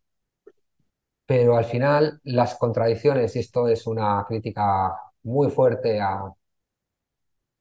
Pero 1.25 1.57
al 1.57 1.65
final 1.65 2.19
las 2.23 2.55
contradicciones, 2.55 3.35
y 3.35 3.39
esto 3.39 3.67
es 3.67 3.85
una 3.87 4.25
crítica 4.27 4.95
muy 5.23 5.49
fuerte 5.49 5.99
a, 6.01 6.23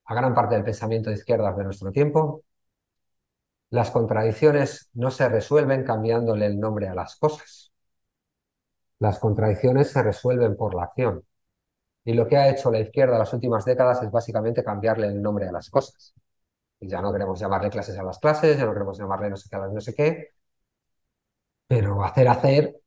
a 0.09 0.15
gran 0.15 0.35
parte 0.35 0.55
del 0.57 0.65
pensamiento 0.65 1.11
de 1.11 1.17
izquierdas 1.17 1.57
de 1.57 1.65
nuestro 1.65 1.93
tiempo. 1.93 2.43
Las 3.71 3.91
contradicciones 3.91 4.91
no 4.93 5.11
se 5.11 5.27
resuelven 5.27 5.83
cambiándole 5.83 6.45
el 6.45 6.61
nombre 6.61 6.87
a 6.89 6.95
las 6.95 7.17
cosas. 7.17 7.73
Las 9.01 9.19
contradicciones 9.19 9.91
se 9.91 10.03
resuelven 10.05 10.57
por 10.57 10.75
la 10.75 10.85
acción. 10.85 11.25
Y 12.05 12.15
lo 12.15 12.27
que 12.29 12.37
ha 12.39 12.49
hecho 12.51 12.71
la 12.71 12.81
izquierda 12.81 13.15
en 13.15 13.21
las 13.21 13.33
últimas 13.35 13.65
décadas 13.65 14.03
es 14.03 14.11
básicamente 14.11 14.65
cambiarle 14.65 15.09
el 15.09 15.23
nombre 15.23 15.49
a 15.49 15.53
las 15.53 15.71
cosas. 15.71 16.15
Y 16.81 16.89
ya 16.89 17.03
no 17.03 17.13
queremos 17.13 17.41
llamarle 17.41 17.71
clases 17.71 17.99
a 17.99 18.03
las 18.05 18.19
clases, 18.21 18.59
ya 18.59 18.67
no 18.67 18.75
queremos 18.75 18.99
llamarle 18.99 19.31
no 19.31 19.37
sé 19.39 19.49
qué 19.51 19.57
a 19.57 19.61
las 19.61 19.73
no 19.73 19.81
sé 19.81 19.95
qué. 19.95 20.29
Pero 21.67 22.03
hacer, 22.05 22.29
hacer, 22.29 22.81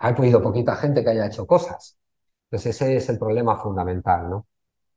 ha 0.00 0.08
habido 0.08 0.42
poquita 0.42 0.74
gente 0.76 1.04
que 1.04 1.10
haya 1.10 1.26
hecho 1.26 1.46
cosas. 1.46 1.96
Entonces 2.50 2.74
ese 2.76 2.96
es 2.96 3.08
el 3.08 3.18
problema 3.18 3.56
fundamental, 3.56 4.28
¿no? 4.30 4.46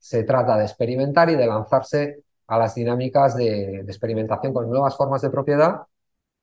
Se 0.03 0.23
trata 0.25 0.57
de 0.57 0.65
experimentar 0.65 1.29
y 1.29 1.35
de 1.37 1.47
lanzarse 1.47 2.23
a 2.47 2.57
las 2.59 2.75
dinámicas 2.75 3.37
de, 3.37 3.79
experimentación 3.87 4.53
con 4.53 4.69
nuevas 4.69 4.97
formas 4.97 5.21
de 5.21 5.29
propiedad 5.29 5.83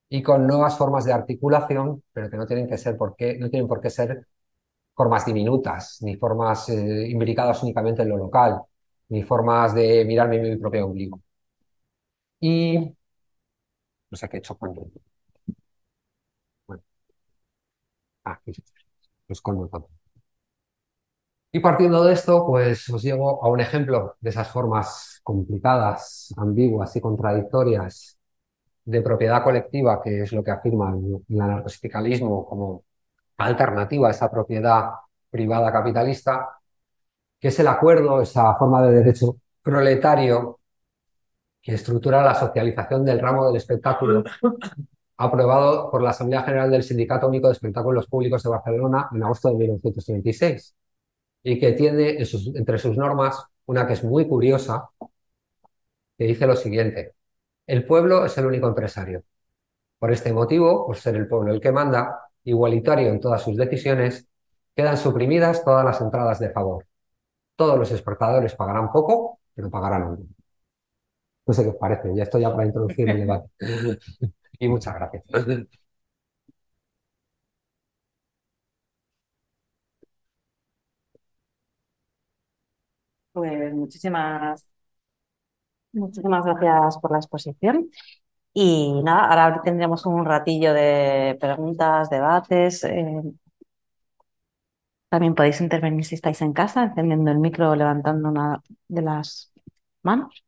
y 0.09 0.23
con 0.23 0.47
nuevas 0.47 0.77
formas 0.77 1.05
de 1.05 1.13
articulación, 1.13 2.03
pero 2.13 2.29
que 2.29 2.37
no 2.37 2.47
tienen 2.47 2.67
que 2.67 2.77
ser 2.77 2.97
por 2.97 3.11
no 3.11 3.49
tienen 3.51 3.67
por 3.67 3.81
qué 3.81 3.89
ser 3.91 4.27
formas 4.95 5.25
diminutas, 5.25 5.99
ni 6.01 6.17
formas 6.17 6.69
eh, 6.69 7.09
imbricadas 7.09 7.63
únicamente 7.63 8.03
en 8.03 8.09
lo 8.09 8.17
local, 8.17 8.61
ni 9.09 9.23
formas 9.23 9.75
de 9.75 10.05
mirarme 10.05 10.39
mi 10.39 10.57
propio 10.57 10.85
ombligo. 10.87 11.21
Y 12.41 12.93
no 14.11 14.17
sé 14.17 14.29
qué 14.29 14.37
he 14.37 14.39
hecho 14.39 14.57
cuando. 14.57 14.87
Bueno. 16.67 16.83
Ah, 18.23 18.33
aquí. 18.33 18.51
Lo 19.27 19.33
escondo 19.33 19.67
todo. 19.67 19.89
Y 21.53 21.59
partiendo 21.59 22.03
de 22.03 22.13
esto, 22.13 22.45
pues 22.45 22.89
os 22.89 23.01
llevo 23.03 23.43
a 23.43 23.49
un 23.49 23.59
ejemplo 23.59 24.15
de 24.21 24.29
esas 24.29 24.49
formas 24.49 25.19
complicadas, 25.23 26.33
ambiguas 26.37 26.95
y 26.95 27.01
contradictorias 27.01 28.17
de 28.85 29.01
propiedad 29.01 29.43
colectiva, 29.43 30.01
que 30.01 30.21
es 30.23 30.31
lo 30.33 30.43
que 30.43 30.51
afirma 30.51 30.93
el, 30.95 31.41
anarcosindicalismo 31.41 32.45
como 32.47 32.85
alternativa 33.37 34.07
a 34.09 34.11
esa 34.11 34.31
propiedad 34.31 34.91
privada 35.29 35.71
capitalista, 35.71 36.49
que 37.39 37.49
es 37.49 37.59
el 37.59 37.67
acuerdo, 37.67 38.21
esa 38.21 38.55
forma 38.55 38.81
de 38.83 38.93
derecho 38.93 39.37
proletario 39.61 40.59
que 41.61 41.75
estructura 41.75 42.23
la 42.23 42.35
socialización 42.35 43.05
del 43.05 43.19
ramo 43.19 43.47
del 43.47 43.57
espectáculo, 43.57 44.23
aprobado 45.17 45.91
por 45.91 46.01
la 46.01 46.11
Asamblea 46.11 46.43
General 46.43 46.71
del 46.71 46.83
Sindicato 46.83 47.27
Único 47.27 47.47
de 47.47 47.53
Espectáculos 47.53 48.07
Públicos 48.07 48.43
de 48.43 48.49
Barcelona 48.49 49.09
en 49.13 49.23
agosto 49.23 49.49
de 49.49 49.55
1926 49.55 50.75
y 51.43 51.59
que 51.59 51.73
tiene 51.73 52.17
entre 52.55 52.77
sus 52.77 52.97
normas 52.97 53.43
una 53.65 53.87
que 53.87 53.93
es 53.93 54.03
muy 54.03 54.27
curiosa, 54.27 54.89
que 56.17 56.25
dice 56.25 56.47
lo 56.47 56.55
siguiente, 56.55 57.13
el 57.67 57.85
pueblo 57.85 58.25
es 58.25 58.37
el 58.37 58.45
único 58.45 58.67
empresario. 58.67 59.23
Por 59.99 60.11
este 60.11 60.33
motivo, 60.33 60.85
por 60.87 60.97
ser 60.97 61.15
el 61.15 61.27
pueblo 61.27 61.53
el 61.53 61.61
que 61.61 61.71
manda, 61.71 62.29
igualitario 62.43 63.09
en 63.09 63.19
todas 63.19 63.43
sus 63.43 63.57
decisiones, 63.57 64.27
quedan 64.75 64.97
suprimidas 64.97 65.63
todas 65.63 65.85
las 65.85 66.01
entradas 66.01 66.39
de 66.39 66.51
favor. 66.51 66.85
Todos 67.55 67.77
los 67.79 67.91
exportadores 67.91 68.55
pagarán 68.55 68.91
poco, 68.91 69.39
pero 69.55 69.69
pagarán 69.69 70.03
algo. 70.03 70.23
No 71.45 71.53
sé 71.53 71.63
qué 71.63 71.69
os 71.69 71.75
parece, 71.75 72.15
ya 72.15 72.23
estoy 72.23 72.41
ya 72.41 72.51
para 72.51 72.65
introducir 72.65 73.09
el 73.09 73.19
debate. 73.19 73.49
y 74.59 74.67
muchas 74.67 74.95
gracias. 74.95 75.23
Pues 83.41 83.73
muchísimas, 83.73 84.67
muchísimas 85.93 86.45
gracias 86.45 86.97
por 86.99 87.11
la 87.11 87.17
exposición. 87.19 87.89
Y 88.53 89.01
nada, 89.03 89.27
ahora 89.45 89.61
tendremos 89.63 90.05
un 90.07 90.25
ratillo 90.25 90.73
de 90.73 91.37
preguntas, 91.41 92.09
debates. 92.09 92.83
Eh, 92.85 93.21
también 95.09 95.35
podéis 95.35 95.61
intervenir 95.61 96.05
si 96.05 96.15
estáis 96.15 96.41
en 96.41 96.53
casa, 96.53 96.83
encendiendo 96.83 97.31
el 97.31 97.39
micro, 97.39 97.75
levantando 97.75 98.29
una 98.29 98.61
de 98.87 99.01
las 99.01 99.51
manos. 100.03 100.43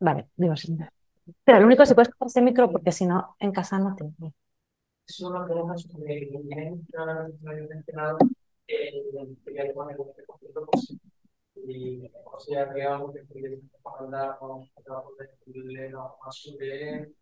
Vale, 0.00 0.28
digo 0.36 0.54
sí. 0.56 0.76
Pero 1.44 1.60
lo 1.60 1.66
único 1.66 1.82
que 1.82 1.86
se 1.86 1.94
puede 1.96 2.10
coger 2.12 2.28
ese 2.28 2.42
micro 2.42 2.70
porque 2.72 2.92
si 2.92 3.06
no, 3.06 3.36
en 3.40 3.52
casa 3.52 3.78
no 3.78 3.94
tengo. 3.96 4.34
Eso 5.12 5.28
lo 5.30 5.46
que 5.46 5.52
hemos 5.52 5.86
mencionado 7.68 8.16
eh, 8.66 8.92
quería 9.44 9.74
poner 9.74 10.00
un 10.00 10.10
concepto 10.26 10.66
y 11.66 12.10
o 12.24 12.40
sea 12.40 12.72
que 12.72 12.82
algo 12.82 13.12
que 13.12 13.20
pudiera 13.24 13.58
hablar 13.84 14.38
con 14.38 14.66
trabajo 14.82 15.10
de 15.18 15.90
más 15.90 16.34
sobre 16.34 17.12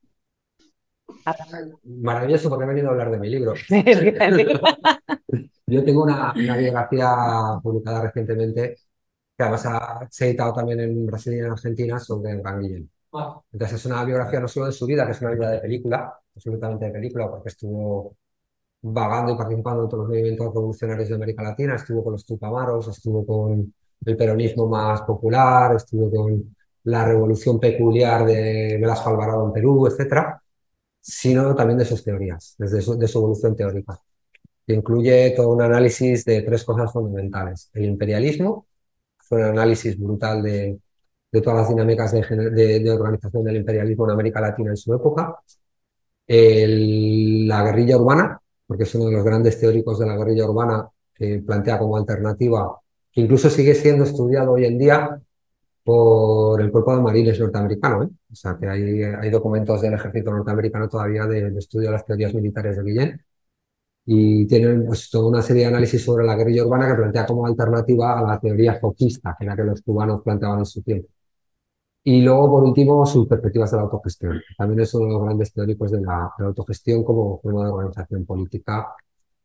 Maravilloso 1.82 2.48
porque 2.48 2.64
he 2.64 2.68
venido 2.68 2.90
a 2.90 2.92
hablar 2.92 3.10
de 3.10 3.18
mi 3.18 3.28
libro. 3.28 3.54
Yo 5.66 5.84
tengo 5.84 6.04
una, 6.04 6.32
una, 6.32 6.56
biografía 6.56 7.58
publicada 7.60 8.02
recientemente 8.02 8.76
que 9.36 9.42
además 9.42 9.66
ha, 9.66 10.06
se 10.08 10.26
ha 10.26 10.28
editado 10.28 10.52
también 10.52 10.78
en 10.78 11.06
Brasil 11.06 11.34
y 11.34 11.38
en 11.40 11.46
Argentina 11.46 11.98
sobre 11.98 12.36
Gran 12.36 12.60
Guillén. 12.60 12.88
Ah. 13.14 13.40
Entonces 13.50 13.80
es 13.80 13.86
una 13.86 14.04
biografía 14.04 14.38
no 14.38 14.46
solo 14.46 14.66
de 14.66 14.72
su 14.72 14.86
vida, 14.86 15.04
que 15.06 15.10
es 15.10 15.20
una 15.20 15.32
vida 15.32 15.50
de 15.50 15.58
película, 15.58 16.19
absolutamente 16.34 16.86
de 16.86 16.92
película, 16.92 17.30
porque 17.30 17.48
estuvo 17.48 18.16
vagando 18.82 19.32
y 19.32 19.36
participando 19.36 19.84
en 19.84 19.88
todos 19.88 20.02
los 20.04 20.08
movimientos 20.10 20.46
revolucionarios 20.54 21.08
de 21.08 21.14
América 21.14 21.42
Latina, 21.42 21.76
estuvo 21.76 22.04
con 22.04 22.12
los 22.14 22.24
Tupamaros, 22.24 22.88
estuvo 22.88 23.26
con 23.26 23.74
el 24.04 24.16
peronismo 24.16 24.66
más 24.68 25.02
popular, 25.02 25.76
estuvo 25.76 26.10
con 26.10 26.56
la 26.84 27.04
revolución 27.06 27.60
peculiar 27.60 28.24
de 28.24 28.78
Velasco 28.80 29.10
Alvarado 29.10 29.46
en 29.46 29.52
Perú, 29.52 29.86
etcétera, 29.86 30.42
sino 31.00 31.54
también 31.54 31.78
de 31.78 31.84
sus 31.84 32.04
teorías, 32.04 32.54
desde 32.58 32.80
su, 32.82 32.98
de 32.98 33.08
su 33.08 33.18
evolución 33.18 33.56
teórica, 33.56 33.98
que 34.66 34.74
incluye 34.74 35.32
todo 35.36 35.50
un 35.50 35.62
análisis 35.62 36.24
de 36.24 36.42
tres 36.42 36.64
cosas 36.64 36.92
fundamentales. 36.92 37.70
El 37.74 37.84
imperialismo, 37.86 38.66
fue 39.18 39.38
un 39.38 39.50
análisis 39.58 39.98
brutal 39.98 40.42
de, 40.42 40.80
de 41.32 41.40
todas 41.40 41.60
las 41.60 41.68
dinámicas 41.68 42.12
de, 42.12 42.80
de, 42.80 42.90
organización 42.90 43.44
del 43.44 43.56
imperialismo 43.56 44.04
en 44.06 44.10
América 44.12 44.40
Latina 44.40 44.70
en 44.70 44.76
su 44.76 44.92
época. 44.94 45.36
La 46.30 47.64
guerrilla 47.64 47.96
urbana, 47.96 48.40
porque 48.66 48.84
es 48.84 48.94
uno 48.94 49.06
de 49.06 49.12
los 49.12 49.24
grandes 49.24 49.58
teóricos 49.58 49.98
de 49.98 50.06
la 50.06 50.16
guerrilla 50.16 50.48
urbana 50.48 50.88
que 51.14 51.42
plantea 51.44 51.78
como 51.78 51.96
alternativa, 51.96 52.78
que 53.12 53.20
incluso 53.22 53.50
sigue 53.50 53.74
siendo 53.74 54.04
estudiado 54.04 54.52
hoy 54.52 54.64
en 54.64 54.78
día 54.78 55.20
por 55.84 56.60
el 56.60 56.70
cuerpo 56.70 56.96
de 56.96 57.02
marines 57.02 57.40
norteamericano. 57.40 58.04
¿eh? 58.04 58.08
O 58.32 58.34
sea, 58.34 58.56
que 58.58 58.68
hay, 58.68 59.02
hay 59.02 59.30
documentos 59.30 59.80
del 59.82 59.94
ejército 59.94 60.30
norteamericano 60.30 60.88
todavía 60.88 61.26
de, 61.26 61.48
estudio 61.58 61.88
de 61.88 61.92
las 61.94 62.06
teorías 62.06 62.32
militares 62.34 62.76
de 62.76 62.82
Guillén 62.84 63.20
y 64.06 64.46
tienen 64.46 64.86
pues, 64.86 65.10
toda 65.10 65.28
una 65.28 65.42
serie 65.42 65.62
de 65.62 65.68
análisis 65.68 66.04
sobre 66.04 66.24
la 66.24 66.36
guerrilla 66.36 66.64
urbana 66.64 66.88
que 66.88 66.94
plantea 66.94 67.26
como 67.26 67.46
alternativa 67.46 68.18
a 68.18 68.22
la 68.22 68.40
teoría 68.40 68.78
foquista, 68.80 69.36
que 69.38 69.44
era 69.46 69.56
que 69.56 69.64
los 69.64 69.82
cubanos 69.82 70.22
planteaban 70.22 70.60
en 70.60 70.66
su 70.66 70.82
tiempo. 70.82 71.08
Y 72.02 72.22
luego, 72.22 72.50
por 72.50 72.64
último, 72.64 73.04
sus 73.04 73.28
perspectivas 73.28 73.70
de 73.70 73.76
la 73.76 73.82
autogestión. 73.84 74.40
También 74.56 74.80
es 74.80 74.94
uno 74.94 75.06
de 75.06 75.12
los 75.12 75.24
grandes 75.24 75.52
teóricos 75.52 75.90
de 75.90 76.00
la, 76.00 76.32
autogestión 76.38 77.04
como 77.04 77.38
forma 77.40 77.64
de 77.64 77.70
organización 77.70 78.24
política 78.24 78.94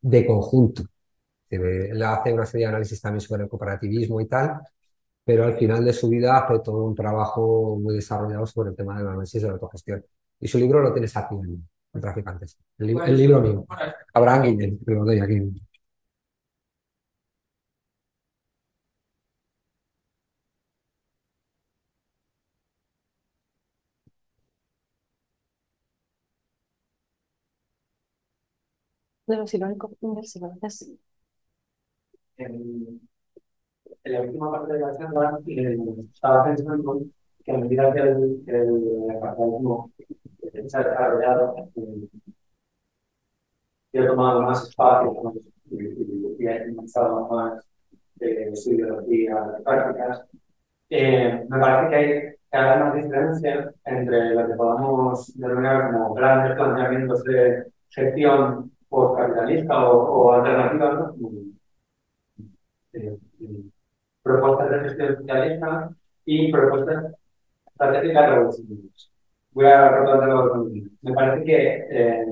de 0.02 0.26
conjunto. 0.26 0.84
Él 1.50 2.02
hace 2.04 2.34
una 2.34 2.46
serie 2.46 2.66
de 2.68 2.70
análisis 2.70 3.02
también 3.02 3.22
sobre 3.22 3.44
el 3.44 3.50
cooperativismo 3.50 4.22
y 4.22 4.28
tal, 4.28 4.62
pero 5.24 5.46
al 5.46 5.56
final 5.58 5.84
de 5.86 5.94
su 5.94 6.10
vida 6.10 6.38
hace 6.38 6.60
todo 6.60 6.86
un 6.86 6.96
trabajo 6.96 7.78
muy 7.78 7.96
desarrollado 7.96 8.46
sobre 8.46 8.70
el 8.72 8.76
tema 8.76 8.98
del 8.98 9.08
análisis 9.08 9.42
de 9.42 9.48
la 9.48 9.56
autogestión. 9.56 10.06
Y 10.40 10.48
su 10.48 10.58
libro 10.58 10.82
lo 10.82 10.94
tienes 10.94 11.16
aquí 11.18 11.36
en, 11.36 11.68
traficantes. 12.02 12.58
El, 12.78 13.18
libro 13.18 13.42
mío. 13.42 13.66
Abraham 14.14 14.44
Guillén, 14.44 14.80
lo 14.86 15.06
doy 15.06 15.20
aquí. 15.20 15.42
Pero 29.26 29.48
si 29.48 29.58
lo 29.58 29.68
único 29.68 29.90
que 29.90 30.28
si 30.28 30.40
lo 30.40 30.52
haces. 30.62 30.92
En, 32.38 33.00
en 34.04 34.14
la 34.14 34.22
última 34.22 34.52
parte 34.52 34.74
de 34.74 34.80
la 34.80 34.98
charla 34.98 35.40
eh, 35.48 35.78
estaba 36.14 36.44
pensando 36.46 37.02
que 37.44 37.52
a 37.52 37.58
medida 37.58 37.94
que 37.94 38.00
el, 38.00 38.44
el 38.48 39.20
capitalismo 39.22 39.92
se 40.68 40.78
ha 40.78 40.84
desarrollado, 40.84 41.56
eh, 41.76 42.08
y 43.94 43.98
ha 43.98 44.08
tomado 44.08 44.42
más 44.42 44.68
espacio 44.68 45.34
y, 45.72 46.48
ha 46.48 46.64
utilizado 46.64 47.28
más 47.30 47.66
de 48.16 48.56
su 48.56 48.74
ideología, 48.74 49.42
de 49.42 49.64
prácticas, 49.64 50.22
eh, 50.90 51.46
me 51.50 51.60
parece 51.60 51.90
que 51.90 51.96
hay 51.96 52.08
que 52.52 52.58
haber 52.58 52.80
más 52.84 52.96
diferencia 52.96 53.74
entre 53.86 54.36
lo 54.36 54.48
que 54.48 54.54
podamos 54.56 55.38
denominar 55.38 55.92
como 55.92 56.14
grandes 56.14 56.56
planteamientos 56.56 57.24
de 57.24 57.66
gestión 57.90 58.75
por 58.90 59.18
capitalista 59.18 59.90
o, 59.90 60.28
o 60.28 60.34
alternativa, 60.34 61.14
eh, 62.94 63.18
propuestas 64.24 64.70
de 64.72 64.80
gestión 64.80 65.18
socialista 65.18 65.90
y 66.26 66.52
propuestas 66.52 67.14
estratégicas 67.68 68.30
revolucionarias. 68.30 69.12
Voy 69.52 69.66
a 69.66 69.90
recordarlo. 69.90 70.68
Me 71.02 71.14
parece 71.14 71.46
que 71.46 71.88
eh, 71.90 72.26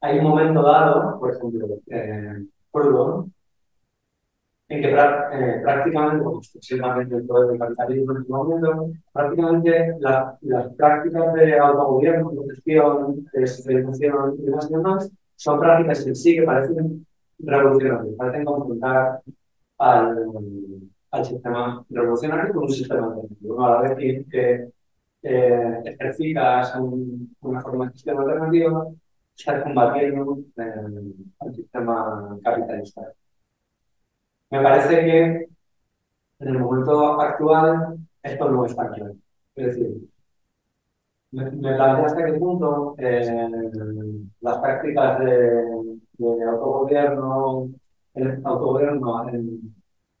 hay 0.00 0.18
un 0.18 0.24
momento 0.24 0.62
dado, 0.62 1.18
por 1.18 1.34
ejemplo, 1.34 1.66
eh, 1.88 2.44
en 4.68 4.80
que 4.80 4.88
eh, 4.88 5.60
prácticamente, 5.62 6.24
exclusivamente 6.38 7.16
el 7.16 7.26
poder 7.26 7.58
capitalismo 7.58 8.12
en 8.12 8.18
este 8.18 8.32
momento, 8.32 8.92
prácticamente 9.12 9.96
las 10.00 10.74
prácticas 10.76 11.34
de 11.34 11.58
autogobierno, 11.58 12.30
gestión, 12.48 13.26
de 13.32 13.46
socialización 13.48 14.36
y 14.38 14.42
demás, 14.42 14.70
demás 14.70 15.12
son 15.40 15.58
prácticas 15.58 16.04
que 16.04 16.14
sí 16.14 16.34
que 16.36 16.42
parecen 16.42 17.06
revolucionarias, 17.38 18.14
parecen 18.14 18.44
confrontar 18.44 19.22
al, 19.78 20.26
al 21.10 21.24
sistema 21.24 21.82
revolucionario 21.88 22.52
con 22.52 22.64
un 22.64 22.70
sistema 22.70 23.06
alternativo. 23.06 23.64
A 23.64 23.70
la 23.70 23.94
vez 23.94 24.26
que 24.28 24.68
eh, 25.22 25.82
ejercitas 25.86 26.74
una 27.40 27.60
forma 27.62 27.86
de 27.86 27.92
gestión 27.92 28.18
alternativa, 28.18 28.86
estar 29.34 29.62
combatiendo 29.62 30.40
eh, 30.58 31.14
el 31.40 31.54
sistema 31.54 32.38
capitalista. 32.44 33.10
Me 34.50 34.62
parece 34.62 34.94
que 35.06 35.24
en 36.40 36.48
el 36.48 36.58
momento 36.58 37.18
actual 37.18 37.96
esto 38.22 38.50
no 38.50 38.66
está 38.66 38.90
claro. 38.90 39.14
Es 39.54 39.66
decir, 39.68 40.02
me, 41.32 41.50
plantea 41.50 42.06
hasta 42.06 42.24
qué 42.24 42.32
punto 42.34 42.94
eh, 42.98 43.26
las 44.40 44.58
prácticas 44.58 45.18
de, 45.20 45.96
de 46.18 46.44
autogobierno, 46.44 47.68
el 48.14 48.40
autogobierno, 48.44 49.24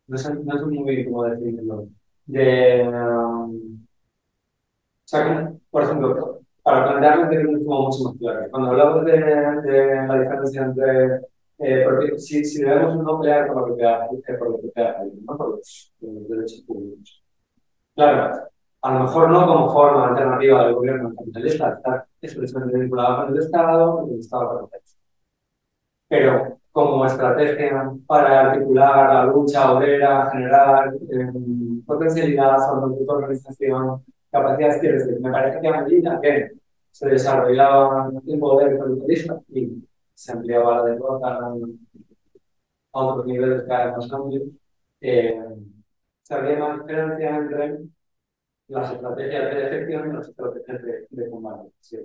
no, 0.06 0.18
sé, 0.18 0.34
no 0.34 0.66
muy 0.66 0.94
bien 0.96 1.10
cómo 1.10 1.24
decirlo, 1.24 1.88
de, 2.26 2.88
um, 2.88 3.86
por 5.70 5.82
ejemplo, 5.82 6.40
para 6.62 6.84
plantearlo 6.84 7.24
en 7.24 7.30
términos 7.30 7.62
como 7.66 7.86
mucho 7.86 8.04
más 8.04 8.16
claros, 8.18 8.48
cuando 8.50 8.70
hablamos 8.70 9.04
de, 9.04 9.12
de 9.12 10.06
la 10.06 10.20
diferencia 10.20 10.62
entre 10.62 11.20
eh, 11.58 11.84
si, 12.16 12.44
si, 12.44 12.62
debemos 12.62 12.96
no 13.04 13.20
pelear 13.20 13.46
por 13.48 13.56
la 13.56 13.64
propiedad, 13.64 14.08
por 14.38 14.50
la 14.50 14.58
propiedad, 14.58 14.96
¿no? 15.26 15.36
por 15.36 15.60
los 16.00 16.28
derechos 16.28 16.62
públicos. 16.66 17.22
Claro, 17.94 18.48
a 18.82 18.94
lo 18.94 19.00
mejor 19.00 19.30
no 19.30 19.46
como 19.46 19.72
forma 19.72 20.08
alternativa 20.08 20.64
del 20.64 20.74
gobierno 20.74 21.14
capitalista, 21.14 21.74
está 21.74 22.06
expresamente 22.20 22.78
vinculada 22.78 23.26
con 23.26 23.34
el 23.34 23.42
Estado, 23.42 23.96
con 23.96 24.10
el 24.10 24.20
Estado 24.20 24.70
Pero 26.08 26.58
como 26.72 27.04
estrategia 27.06 27.92
para 28.06 28.52
articular 28.52 29.14
la 29.14 29.24
lucha 29.26 29.72
obrera, 29.72 30.30
generar 30.30 30.94
eh, 30.94 31.32
potencialidad, 31.86 32.58
organización, 33.06 34.04
capacidades 34.30 34.80
que 34.80 35.20
me 35.20 35.30
parece 35.30 35.60
que 35.60 35.68
a 35.68 35.82
medida 35.82 36.20
que 36.20 36.52
se 36.90 37.08
desarrollaba 37.08 38.10
el 38.26 38.38
poder 38.38 38.78
capitalista 38.78 39.40
y 39.48 39.84
se 40.14 40.32
ampliaba 40.32 40.78
la 40.78 40.84
derrota 40.84 41.38
a 42.92 43.00
otros 43.00 43.26
niveles 43.26 43.62
cada 43.66 43.86
vez 43.86 43.96
más 43.96 44.12
amplios, 44.12 44.42
eh, 45.00 45.40
se 46.22 46.34
había 46.34 46.58
más 46.58 46.80
diferencia 46.80 47.36
entre 47.36 47.78
las 48.70 48.92
estrategias 48.94 49.54
de 49.54 49.68
gestión 49.70 50.10
y 50.10 50.16
las 50.16 50.28
estrategias 50.28 50.82
de, 50.82 51.06
de 51.10 51.30
combate. 51.30 51.70
¿sí? 51.80 51.98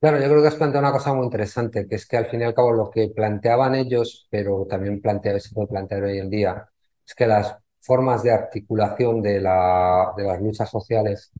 Claro, 0.00 0.18
yo 0.20 0.28
creo 0.28 0.42
que 0.42 0.48
has 0.48 0.54
planteado 0.56 0.86
una 0.86 0.92
cosa 0.92 1.14
muy 1.14 1.24
interesante, 1.24 1.86
que 1.88 1.94
es 1.96 2.06
que 2.06 2.16
al 2.18 2.26
fin 2.26 2.40
y 2.42 2.44
al 2.44 2.54
cabo 2.54 2.72
lo 2.72 2.90
que 2.90 3.08
planteaban 3.08 3.74
ellos, 3.74 4.26
pero 4.30 4.66
también 4.68 5.00
plantea, 5.00 5.38
se 5.40 5.54
puede 5.54 5.68
plantear 5.68 6.04
hoy 6.04 6.18
en 6.18 6.28
día, 6.30 6.68
es 7.06 7.14
que 7.14 7.26
las 7.26 7.56
formas 7.80 8.22
de 8.22 8.30
articulación 8.30 9.22
de, 9.22 9.40
la, 9.40 10.12
de 10.16 10.24
las 10.24 10.40
luchas 10.40 10.70
sociales 10.70 11.32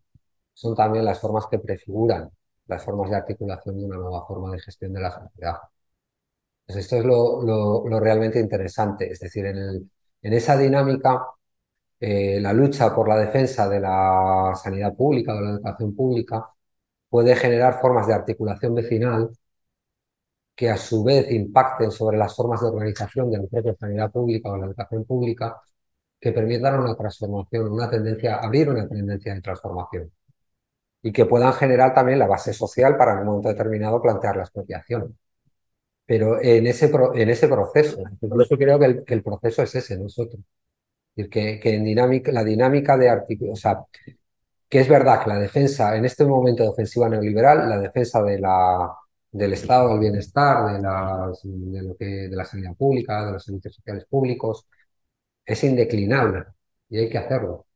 son 0.54 0.74
también 0.74 1.04
las 1.04 1.20
formas 1.20 1.46
que 1.50 1.58
prefiguran 1.58 2.30
las 2.66 2.84
formas 2.84 3.10
de 3.10 3.16
articulación 3.16 3.78
de 3.78 3.84
una 3.86 3.96
nueva 3.98 4.26
forma 4.26 4.52
de 4.52 4.60
gestión 4.60 4.92
de 4.94 5.00
la 5.00 5.10
sociedad. 5.12 5.56
Pues 6.66 6.78
esto 6.78 6.96
es 6.96 7.04
lo, 7.04 7.42
lo, 7.42 7.88
lo 7.88 8.00
realmente 8.00 8.38
interesante, 8.40 9.10
es 9.10 9.20
decir, 9.20 9.46
en 9.46 9.56
el, 9.58 9.90
en 10.26 10.32
esa 10.34 10.56
dinámica, 10.58 11.26
eh, 12.00 12.40
la 12.40 12.52
lucha 12.52 12.94
por 12.94 13.08
la 13.08 13.18
defensa 13.18 13.68
de 13.68 13.80
la 13.80 14.52
sanidad 14.62 14.94
pública, 14.96 15.34
de 15.34 15.42
la 15.42 15.50
educación 15.50 15.94
pública, 15.96 16.48
puede 17.08 17.36
generar 17.36 17.80
formas 17.80 18.06
de 18.08 18.14
articulación 18.14 18.74
vecinal 18.74 19.30
que 20.54 20.70
a 20.70 20.76
su 20.76 21.04
vez 21.04 21.30
impacten 21.30 21.90
sobre 21.90 22.16
las 22.18 22.34
formas 22.34 22.60
de 22.60 22.68
organización 22.68 23.30
de 23.30 23.38
la 23.38 23.46
propia 23.46 23.74
sanidad 23.76 24.10
pública 24.10 24.50
o 24.50 24.56
la 24.56 24.66
educación 24.66 25.04
pública, 25.04 25.60
que 26.20 26.32
permitan 26.32 26.80
una 26.80 26.96
transformación, 26.96 27.72
una 27.72 27.90
tendencia, 27.90 28.36
abrir 28.36 28.68
una 28.70 28.88
tendencia 28.88 29.34
de 29.34 29.42
transformación 29.42 30.12
y 31.02 31.12
que 31.12 31.26
puedan 31.26 31.52
generar 31.54 31.94
también 31.94 32.18
la 32.18 32.26
base 32.26 32.52
social 32.52 32.96
para 32.96 33.12
en 33.14 33.20
un 33.20 33.26
momento 33.26 33.48
determinado 33.48 34.02
plantear 34.02 34.36
la 34.36 34.42
expropiación. 34.42 35.16
Pero 36.06 36.40
en 36.42 36.66
ese, 36.66 36.90
en 37.14 37.30
ese 37.30 37.48
proceso, 37.48 37.98
por 38.20 38.42
eso 38.42 38.56
creo 38.56 38.78
que 38.78 38.86
el, 38.86 39.04
que 39.04 39.14
el 39.14 39.22
proceso 39.22 39.62
es 39.62 39.74
ese, 39.74 39.98
nosotros. 39.98 40.40
Es 41.16 41.28
que, 41.28 41.60
que 41.60 41.74
en 41.74 41.84
dinámica, 41.84 42.32
la 42.32 42.44
dinámica 42.44 42.96
de 42.96 43.08
artículos, 43.10 43.58
o 43.58 43.62
sea, 43.62 43.84
que 44.68 44.80
es 44.80 44.88
verdad 44.88 45.22
que 45.22 45.30
la 45.30 45.38
defensa, 45.38 45.96
en 45.96 46.04
este 46.04 46.24
momento 46.24 46.62
de 46.62 46.70
ofensiva 46.70 47.08
neoliberal, 47.08 47.68
la 47.68 47.78
defensa 47.78 48.22
de 48.22 48.38
la, 48.40 48.92
del 49.32 49.52
estado 49.52 49.90
del 49.90 50.00
bienestar, 50.00 50.74
de, 50.74 50.82
las, 50.82 51.40
de, 51.44 51.82
lo 51.82 51.96
que, 51.96 52.04
de 52.28 52.36
la 52.36 52.44
sanidad 52.44 52.74
pública, 52.76 53.26
de 53.26 53.32
los 53.32 53.44
servicios 53.44 53.74
sociales 53.76 54.06
públicos, 54.08 54.66
es 55.44 55.64
indeclinable 55.64 56.44
y 56.88 56.98
hay 56.98 57.08
que 57.10 57.18
hacerlo. 57.18 57.66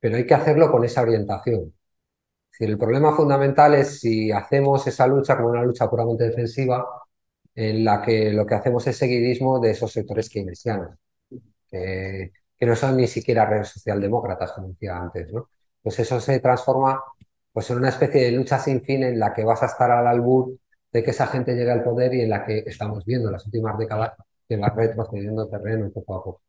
Pero 0.00 0.16
hay 0.16 0.26
que 0.26 0.34
hacerlo 0.34 0.70
con 0.72 0.84
esa 0.84 1.02
orientación. 1.02 1.74
Es 2.52 2.58
decir, 2.58 2.70
el 2.70 2.78
problema 2.78 3.14
fundamental 3.16 3.74
es 3.74 4.00
si 4.00 4.32
hacemos 4.32 4.86
esa 4.86 5.06
lucha 5.06 5.36
como 5.36 5.50
una 5.50 5.64
lucha 5.64 5.88
puramente 5.90 6.24
defensiva, 6.24 6.86
en 7.54 7.84
la 7.84 8.02
que 8.02 8.32
lo 8.32 8.46
que 8.46 8.54
hacemos 8.54 8.86
es 8.86 8.96
seguidismo 8.96 9.60
de 9.60 9.70
esos 9.72 9.92
sectores 9.92 10.28
keynesianos, 10.30 10.96
que, 11.70 12.32
que 12.58 12.66
no 12.66 12.76
son 12.76 12.96
ni 12.96 13.06
siquiera 13.06 13.46
redes 13.46 13.68
socialdemócratas, 13.68 14.52
como 14.52 14.68
decía 14.68 14.96
antes, 14.98 15.32
¿no? 15.32 15.48
Pues 15.82 15.98
eso 15.98 16.20
se 16.20 16.40
transforma 16.40 17.02
pues, 17.52 17.70
en 17.70 17.78
una 17.78 17.88
especie 17.90 18.22
de 18.24 18.32
lucha 18.32 18.58
sin 18.58 18.82
fin 18.82 19.02
en 19.04 19.18
la 19.18 19.32
que 19.34 19.44
vas 19.44 19.62
a 19.62 19.66
estar 19.66 19.90
al 19.90 20.06
albur 20.06 20.56
de 20.92 21.02
que 21.02 21.10
esa 21.10 21.26
gente 21.26 21.54
llegue 21.54 21.70
al 21.70 21.82
poder 21.84 22.14
y 22.14 22.22
en 22.22 22.30
la 22.30 22.44
que 22.44 22.62
estamos 22.66 23.04
viendo 23.04 23.28
en 23.28 23.32
las 23.34 23.46
últimas 23.46 23.78
décadas 23.78 24.12
que 24.48 24.56
va 24.56 24.68
retrocediendo 24.70 25.48
terreno 25.48 25.90
poco 25.90 26.14
a 26.16 26.24
poco. 26.24 26.42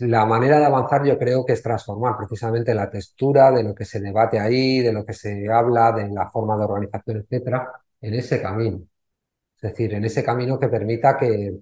La 0.00 0.26
manera 0.26 0.58
de 0.58 0.64
avanzar 0.66 1.04
yo 1.04 1.16
creo 1.18 1.44
que 1.46 1.52
es 1.52 1.62
transformar 1.62 2.16
precisamente 2.16 2.74
la 2.74 2.90
textura 2.90 3.50
de 3.52 3.62
lo 3.62 3.74
que 3.76 3.84
se 3.84 4.00
debate 4.00 4.40
ahí, 4.40 4.80
de 4.80 4.92
lo 4.92 5.04
que 5.06 5.12
se 5.12 5.48
habla, 5.52 5.92
de 5.92 6.08
la 6.08 6.28
forma 6.30 6.56
de 6.56 6.64
organización, 6.64 7.18
etcétera, 7.18 7.70
en 8.00 8.14
ese 8.14 8.40
camino. 8.42 8.82
Es 9.62 9.70
decir, 9.70 9.94
en 9.94 10.04
ese 10.04 10.24
camino 10.24 10.58
que 10.58 10.68
permita 10.68 11.16
que, 11.16 11.56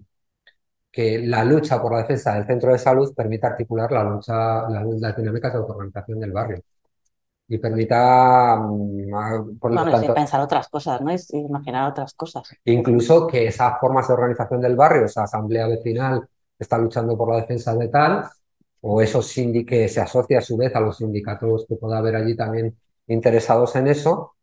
que 0.90 1.18
la 1.18 1.44
lucha 1.44 1.80
por 1.80 1.92
la 1.92 1.98
defensa 1.98 2.34
del 2.34 2.46
centro 2.46 2.72
de 2.72 2.78
salud 2.78 3.14
permita 3.14 3.48
articular 3.48 3.92
la 3.92 4.04
lucha, 4.04 4.34
la, 4.68 4.84
las 4.84 5.16
dinámicas 5.16 5.52
de 5.52 5.58
autoorganización 5.58 6.20
del 6.20 6.32
barrio 6.32 6.62
y 7.50 7.58
permita 7.58 8.56
mm, 8.56 9.58
por 9.58 9.74
bueno, 9.74 9.90
tanto, 9.90 10.14
pensar 10.14 10.40
otras 10.40 10.68
cosas, 10.68 11.00
¿no? 11.00 11.12
Y 11.12 11.18
imaginar 11.32 11.90
otras 11.90 12.14
cosas. 12.14 12.48
Incluso 12.64 13.26
que 13.26 13.48
esas 13.48 13.78
formas 13.80 14.06
de 14.06 14.14
organización 14.14 14.60
del 14.60 14.76
barrio, 14.76 15.04
esa 15.04 15.24
asamblea 15.24 15.66
vecinal 15.66 16.26
está 16.56 16.78
luchando 16.78 17.18
por 17.18 17.30
la 17.30 17.40
defensa 17.40 17.74
de 17.74 17.88
tal, 17.88 18.24
o 18.82 19.02
esos 19.02 19.34
que 19.66 19.88
se 19.88 20.00
asocia 20.00 20.38
a 20.38 20.42
su 20.42 20.56
vez 20.56 20.74
a 20.76 20.80
los 20.80 20.98
sindicatos 20.98 21.66
que 21.68 21.74
pueda 21.74 21.98
haber 21.98 22.14
allí 22.14 22.36
también 22.36 22.78
interesados 23.08 23.74
en 23.74 23.88
eso, 23.88 24.36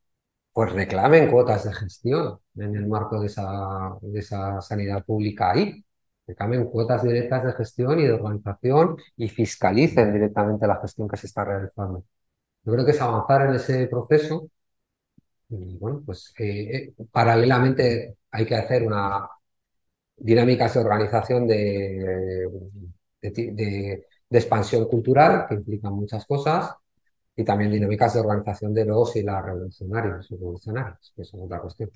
pues 0.57 0.73
reclamen 0.73 1.29
cuotas 1.29 1.65
de 1.65 1.73
gestión 1.73 2.39
en 2.55 2.75
el 2.75 2.87
marco 2.87 3.19
de 3.21 3.27
esa, 3.27 3.95
de 4.01 4.19
esa 4.19 4.59
sanidad 4.61 5.05
pública 5.05 5.51
ahí. 5.51 5.85
Reclamen 6.25 6.65
cuotas 6.65 7.03
directas 7.03 7.43
de 7.45 7.53
gestión 7.53 7.99
y 7.99 8.05
de 8.07 8.13
organización 8.13 8.97
y 9.17 9.29
fiscalicen 9.29 10.11
directamente 10.13 10.65
la 10.65 10.81
gestión 10.81 11.07
que 11.07 11.17
se 11.17 11.27
está 11.27 11.43
realizando. 11.45 12.03
Yo 12.63 12.73
creo 12.73 12.85
que 12.85 12.91
es 12.91 13.01
avanzar 13.01 13.47
en 13.49 13.55
ese 13.55 13.87
proceso 13.87 14.49
y 15.49 15.77
bueno, 15.77 16.01
pues 16.05 16.33
eh, 16.39 16.93
eh, 16.97 17.05
paralelamente 17.11 18.17
hay 18.31 18.45
que 18.45 18.55
hacer 18.55 18.83
una 18.83 19.29
dinámicas 20.17 20.73
de 20.73 20.79
organización 20.79 21.47
de, 21.47 22.49
de, 23.21 23.31
de, 24.29 24.39
expansión 24.39 24.87
cultural 24.87 25.45
que 25.47 25.55
implican 25.55 25.93
muchas 25.93 26.25
cosas 26.25 26.75
y 27.37 27.45
también 27.45 27.71
dinámicas 27.71 28.15
de 28.15 28.19
organización 28.19 28.73
de 28.73 28.83
los 28.83 29.15
y 29.15 29.21
las 29.21 29.45
revolucionarios 29.45 30.31
y 30.31 30.35
revolucionarias, 30.35 31.13
que 31.15 31.21
es 31.21 31.31
otra 31.35 31.59
cuestión. 31.59 31.91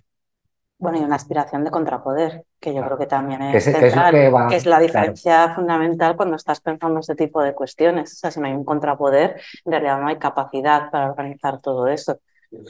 Bueno, 0.78 1.00
y 1.00 1.02
una 1.02 1.16
aspiración 1.16 1.64
de 1.64 1.72
contrapoder, 1.72 2.46
que 2.60 2.74
yo 2.74 2.84
creo 2.84 2.98
que 2.98 3.08
también 3.08 3.42
es, 3.42 3.66
que 3.66 3.72
central, 3.72 4.14
que, 4.14 4.30
va, 4.30 4.48
que, 4.48 4.56
es 4.56 4.66
la 4.68 4.80
diferencia 4.80 5.44
claro. 5.44 5.56
fundamental 5.56 6.16
cuando 6.16 6.36
estás 6.36 6.62
pensando 6.62 7.00
este 7.00 7.16
tipo 7.16 7.42
de 7.42 7.54
cuestiones. 7.54 8.14
O 8.14 8.16
sea, 8.16 8.32
si 8.32 8.40
no 8.40 8.48
hay 8.48 8.54
un 8.54 8.64
contrapoder, 8.64 9.42
en 9.66 9.72
realidad 9.72 10.00
no 10.00 10.08
hay 10.08 10.18
capacidad 10.18 10.92
para 10.92 11.10
organizar 11.10 11.60
todo 11.60 11.88
eso. 11.88 12.20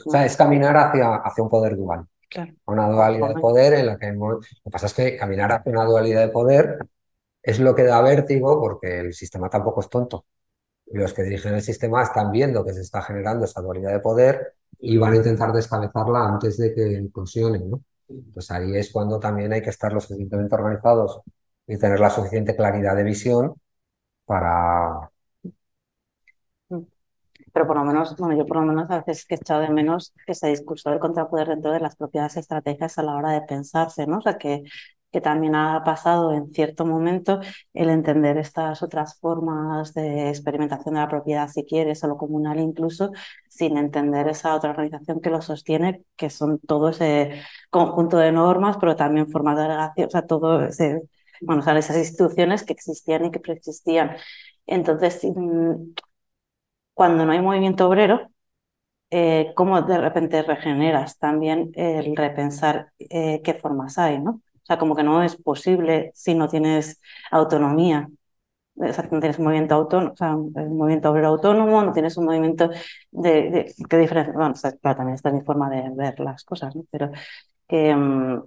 O 0.06 0.10
sea, 0.10 0.24
es 0.24 0.36
caminar 0.36 0.76
hacia, 0.76 1.16
hacia 1.16 1.44
un 1.44 1.50
poder 1.50 1.76
dual. 1.76 2.06
Claro. 2.28 2.52
Una 2.66 2.88
dualidad 2.88 3.28
de 3.28 3.40
poder 3.40 3.74
en 3.74 3.86
la 3.86 3.98
que... 3.98 4.12
Lo 4.12 4.40
que 4.40 4.70
pasa 4.70 4.86
es 4.86 4.94
que 4.94 5.16
caminar 5.16 5.52
hacia 5.52 5.72
una 5.72 5.84
dualidad 5.84 6.22
de 6.22 6.28
poder 6.28 6.78
es 7.42 7.60
lo 7.60 7.74
que 7.74 7.84
da 7.84 8.00
vértigo 8.00 8.60
porque 8.60 9.00
el 9.00 9.12
sistema 9.12 9.50
tampoco 9.50 9.80
es 9.80 9.90
tonto 9.90 10.24
los 10.98 11.12
que 11.14 11.22
dirigen 11.22 11.54
el 11.54 11.62
sistema 11.62 12.02
están 12.02 12.30
viendo 12.30 12.64
que 12.64 12.72
se 12.72 12.82
está 12.82 13.02
generando 13.02 13.44
esa 13.44 13.60
dualidad 13.60 13.92
de 13.92 14.00
poder 14.00 14.54
y 14.78 14.96
van 14.96 15.14
a 15.14 15.16
intentar 15.16 15.52
descabezarla 15.52 16.26
antes 16.26 16.56
de 16.58 16.74
que 16.74 16.92
impulsione, 16.92 17.60
¿no? 17.60 17.82
Pues 18.34 18.50
ahí 18.50 18.76
es 18.76 18.92
cuando 18.92 19.18
también 19.18 19.52
hay 19.52 19.62
que 19.62 19.70
estar 19.70 19.92
lo 19.92 20.00
suficientemente 20.00 20.54
organizados 20.54 21.20
y 21.66 21.78
tener 21.78 22.00
la 22.00 22.10
suficiente 22.10 22.56
claridad 22.56 22.96
de 22.96 23.04
visión 23.04 23.54
para... 24.24 25.10
Pero 27.52 27.66
por 27.66 27.76
lo 27.76 27.84
menos, 27.84 28.16
bueno, 28.16 28.36
yo 28.36 28.46
por 28.46 28.58
lo 28.58 28.62
menos 28.62 28.90
a 28.90 28.98
veces 29.02 29.26
he 29.28 29.34
echado 29.34 29.60
de 29.60 29.68
menos 29.68 30.14
ese 30.26 30.48
discurso 30.48 30.90
del 30.90 30.98
contrapoder 30.98 31.48
dentro 31.48 31.70
de 31.72 31.80
las 31.80 31.96
propias 31.96 32.36
estrategias 32.36 32.98
a 32.98 33.02
la 33.02 33.14
hora 33.14 33.30
de 33.32 33.42
pensarse, 33.42 34.06
¿no? 34.06 34.20
Que 34.38 34.62
que 35.12 35.20
también 35.20 35.54
ha 35.54 35.84
pasado 35.84 36.32
en 36.32 36.50
cierto 36.52 36.86
momento 36.86 37.40
el 37.74 37.90
entender 37.90 38.38
estas 38.38 38.82
otras 38.82 39.18
formas 39.20 39.94
de 39.94 40.28
experimentación 40.30 40.94
de 40.94 41.00
la 41.00 41.08
propiedad, 41.08 41.48
si 41.48 41.64
quieres, 41.64 42.02
o 42.04 42.08
lo 42.08 42.16
comunal 42.16 42.58
incluso, 42.60 43.12
sin 43.48 43.76
entender 43.76 44.28
esa 44.28 44.54
otra 44.54 44.70
organización 44.70 45.20
que 45.20 45.30
lo 45.30 45.42
sostiene, 45.42 46.04
que 46.16 46.30
son 46.30 46.58
todo 46.60 46.88
ese 46.90 47.42
conjunto 47.70 48.16
de 48.16 48.32
normas, 48.32 48.76
pero 48.80 48.96
también 48.96 49.28
formas 49.30 49.56
de 49.56 49.62
delegación, 49.62 50.06
o 50.08 50.10
sea, 50.10 50.26
todo 50.26 50.68
bueno, 51.42 51.62
esas 51.76 51.96
instituciones 51.96 52.62
que 52.64 52.72
existían 52.72 53.24
y 53.26 53.30
que 53.30 53.40
preexistían 53.40 54.16
Entonces, 54.66 55.20
mm, 55.24 55.92
cuando 56.94 57.24
no 57.26 57.32
hay 57.32 57.40
movimiento 57.40 57.88
obrero, 57.88 58.30
eh, 59.10 59.52
cómo 59.56 59.82
de 59.82 59.98
repente 59.98 60.42
regeneras 60.42 61.18
también 61.18 61.72
el 61.76 62.16
repensar 62.16 62.92
eh, 62.98 63.42
qué 63.44 63.54
formas 63.54 63.98
hay, 63.98 64.20
¿no? 64.20 64.40
O 64.62 64.66
sea, 64.66 64.78
como 64.78 64.94
que 64.96 65.02
no 65.02 65.22
es 65.22 65.36
posible 65.36 66.12
si 66.14 66.34
no 66.34 66.48
tienes 66.48 67.00
autonomía. 67.30 68.08
O 68.76 68.92
sea, 68.92 69.04
no 69.10 69.20
tienes 69.20 69.38
un 69.38 69.44
movimiento 69.44 69.74
autónomo, 69.74 70.12
o 70.14 70.16
sea, 70.16 70.34
un 70.36 70.76
movimiento 70.78 71.10
obrero 71.10 71.28
autónomo, 71.28 71.82
no 71.84 71.92
tienes 71.92 72.16
un 72.16 72.24
movimiento 72.26 72.70
de, 73.10 73.74
qué 73.88 73.98
diferencia. 73.98 74.32
Bueno, 74.34 74.54
claro, 74.80 74.96
también 74.96 75.14
esta 75.16 75.28
es 75.28 75.34
mi 75.34 75.42
forma 75.42 75.68
de 75.70 75.90
ver 75.94 76.18
las 76.20 76.44
cosas, 76.44 76.74
¿no? 76.74 76.84
Pero 76.90 77.10
que, 77.68 77.94
mm, 77.94 78.42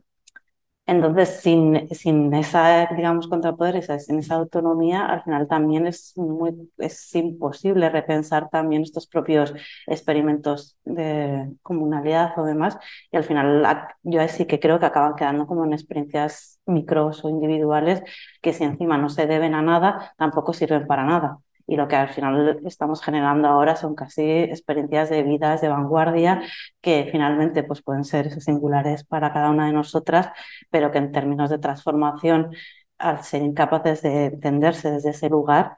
entonces, 0.88 1.40
sin, 1.42 1.90
sin 1.96 2.32
esa, 2.36 2.88
digamos, 2.96 3.28
contrapoder, 3.28 3.76
esa, 3.78 3.98
sin 3.98 4.20
esa 4.20 4.36
autonomía, 4.36 5.06
al 5.08 5.24
final 5.24 5.48
también 5.48 5.88
es, 5.88 6.14
muy, 6.16 6.72
es 6.78 7.16
imposible 7.16 7.90
repensar 7.90 8.50
también 8.52 8.84
estos 8.84 9.08
propios 9.08 9.54
experimentos 9.88 10.78
de 10.86 11.52
comunalidad 11.64 12.38
o 12.38 12.44
demás. 12.46 12.78
Y 13.12 13.18
al 13.18 13.24
final 13.24 13.66
yo 14.04 14.28
sí 14.28 14.46
que 14.46 14.60
creo 14.60 14.80
que 14.80 14.86
acaban 14.86 15.16
quedando 15.16 15.48
como 15.48 15.66
en 15.66 15.74
experiencias 15.74 16.60
micros 16.68 17.26
o 17.26 17.30
individuales 17.30 18.04
que 18.42 18.54
si 18.54 18.64
encima 18.64 18.98
no 19.00 19.10
se 19.10 19.26
deben 19.26 19.56
a 19.56 19.64
nada, 19.64 20.14
tampoco 20.18 20.54
sirven 20.54 20.86
para 20.88 21.04
nada 21.04 21.40
y 21.68 21.76
lo 21.76 21.88
que 21.88 21.96
al 21.96 22.10
final 22.10 22.60
estamos 22.66 23.02
generando 23.02 23.48
ahora 23.48 23.76
son 23.76 23.96
casi 23.96 24.22
experiencias 24.24 25.10
de 25.10 25.24
vidas 25.24 25.62
de 25.62 25.70
vanguardia 25.70 26.42
que 26.82 27.08
finalmente 27.12 27.64
pues, 27.64 27.82
pueden 27.82 28.04
ser 28.04 28.42
singulares 28.42 29.04
para 29.04 29.34
cada 29.34 29.50
una 29.50 29.68
de 29.68 29.74
nosotras, 29.74 30.30
pero 30.70 30.92
que 30.92 31.00
en 31.00 31.12
términos 31.12 31.50
de 31.50 31.60
transformación, 31.60 32.52
al 32.98 33.24
ser 33.24 33.42
incapaces 33.42 34.02
de 34.02 34.26
entenderse 34.26 34.92
desde 34.92 35.10
ese 35.12 35.30
lugar, 35.30 35.78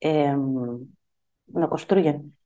eh, 0.00 0.34
no 0.34 1.68
construyen. 1.70 2.36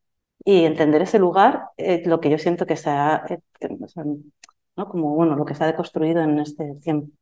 Y 0.44 0.64
entender 0.64 1.02
ese 1.02 1.18
lugar 1.18 1.70
es 1.76 2.06
lo 2.06 2.20
que 2.20 2.30
yo 2.30 2.38
siento 2.38 2.66
que 2.66 2.76
se 2.76 2.90
ha, 2.90 3.24
eh, 3.28 3.40
¿no? 4.76 4.88
como 4.88 5.14
bueno, 5.14 5.34
lo 5.36 5.44
que 5.44 5.54
se 5.54 5.64
ha 5.64 5.66
deconstruido 5.66 6.22
en 6.22 6.38
este 6.38 6.74
tiempo. 6.76 7.12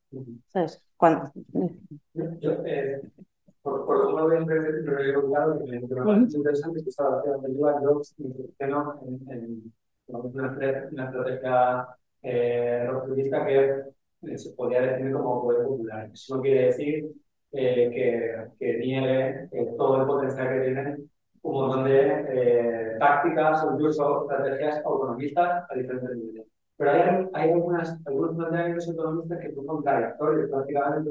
¿Sabes? 0.49 0.82
Cuando... 0.97 1.32
Eh, 2.15 3.03
por, 3.65 3.86
por 3.86 4.12
lo 4.12 4.28
me 4.28 4.45
preguntado, 4.45 5.59
que 5.59 5.65
me 5.65 5.81
parece 5.81 6.36
interesante 6.36 6.78
es 6.78 6.85
que 6.85 6.91
estaba 6.91 7.19
haciendo 7.19 7.47
el 7.47 7.57
yo 7.57 8.03
menciono 8.19 9.01
en, 9.07 9.32
en, 9.32 9.73
una, 10.07 10.49
estrategia 10.49 11.89
eh, 12.23 12.86
que 14.23 14.39
se 14.39 14.51
podría 14.51 14.82
definir 14.82 15.15
como 15.15 15.43
poder 15.43 15.65
popular. 15.65 16.11
Eso 16.12 16.36
no 16.36 16.43
quiere 16.43 16.66
decir 16.66 17.11
eh, 17.53 17.91
que, 17.91 18.51
que 18.59 18.78
niegue 18.78 19.49
eh, 19.51 19.74
todo 19.78 20.03
el 20.03 20.07
potencial 20.09 20.49
que 20.49 20.61
tienen 20.61 21.11
un 21.41 21.53
montón 21.55 21.85
de 21.85 22.24
eh, 22.28 22.97
tácticas 22.99 23.65
o 23.65 23.73
incluso 23.73 24.31
estrategias 24.31 24.85
autonomistas 24.85 25.65
a 25.70 25.74
diferentes 25.74 26.16
niveles. 26.16 26.47
Pero 26.77 26.91
hay, 26.91 27.28
hay 27.32 27.51
algunas, 27.51 27.99
algunos 28.07 28.36
planteamientos 28.36 28.89
autonomistas 28.89 29.41
que 29.41 29.55
son 29.55 29.66
contradictorios 29.66 30.51
prácticamente 30.51 31.11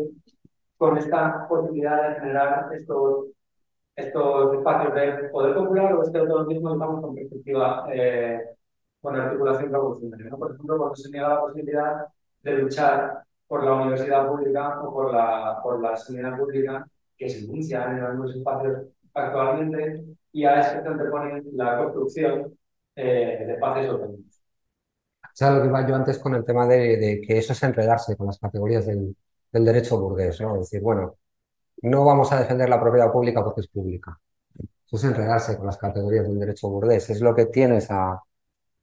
con 0.83 0.97
esta 0.97 1.47
posibilidad 1.47 2.09
de 2.09 2.15
generar 2.19 2.69
estos, 2.73 3.27
estos 3.95 4.53
espacios 4.53 4.93
de 4.93 5.29
poder 5.29 5.55
popular 5.55 5.93
o 5.93 6.03
este 6.03 6.17
autonomismo, 6.17 6.73
digamos, 6.73 7.01
con 7.01 7.15
perspectiva, 7.15 7.85
eh, 7.93 8.41
con 8.99 9.15
articulación 9.15 9.71
revolucionaria. 9.71 10.29
¿no? 10.29 10.37
Por 10.37 10.51
ejemplo, 10.51 10.77
cuando 10.77 10.95
se 10.97 11.09
niega 11.09 11.29
la 11.29 11.39
posibilidad 11.39 12.05
de 12.41 12.51
luchar 12.57 13.23
por 13.47 13.63
la 13.63 13.75
universidad 13.75 14.27
pública 14.27 14.81
o 14.81 14.93
por 14.93 15.13
la, 15.13 15.61
por 15.63 15.81
la 15.81 15.95
sanidad 15.95 16.37
pública 16.37 16.85
que 17.17 17.29
se 17.29 17.45
inicia 17.45 17.85
en 17.85 18.03
algunos 18.03 18.35
espacios 18.35 18.83
actualmente 19.13 20.03
y 20.33 20.43
a 20.43 20.59
eso 20.59 20.81
se 20.81 20.87
antepone 20.89 21.43
la 21.53 21.77
construcción 21.77 22.57
eh, 22.93 23.45
de 23.47 23.53
espacios 23.53 23.87
autónomos. 23.87 24.43
O 25.23 25.29
sea, 25.31 25.51
lo 25.51 25.61
que 25.61 25.67
iba 25.69 25.87
yo 25.87 25.95
antes 25.95 26.19
con 26.19 26.35
el 26.35 26.43
tema 26.43 26.67
de, 26.67 26.97
de, 26.97 27.21
que 27.21 27.37
eso 27.37 27.53
es 27.53 27.63
enredarse 27.63 28.17
con 28.17 28.27
las 28.27 28.37
categorías 28.37 28.85
del, 28.85 29.15
del 29.53 29.65
derecho 29.65 29.99
burgués, 29.99 30.41
¿no? 30.41 30.55
Es 30.55 30.61
decir, 30.71 30.81
bueno, 30.81 31.17
no 31.83 32.05
vamos 32.05 32.31
a 32.33 32.39
defender 32.39 32.69
la 32.69 32.81
propiedad 32.81 33.11
pública 33.11 33.43
porque 33.43 33.61
es 33.61 33.67
pública. 33.67 34.19
Eso 34.87 34.97
es 34.97 35.03
enredarse 35.05 35.57
con 35.57 35.67
las 35.67 35.77
categorías 35.77 36.27
del 36.27 36.39
derecho 36.39 36.69
burgués. 36.69 37.09
Es 37.09 37.21
lo 37.21 37.35
que 37.35 37.47
tienes 37.47 37.89
a, 37.91 38.21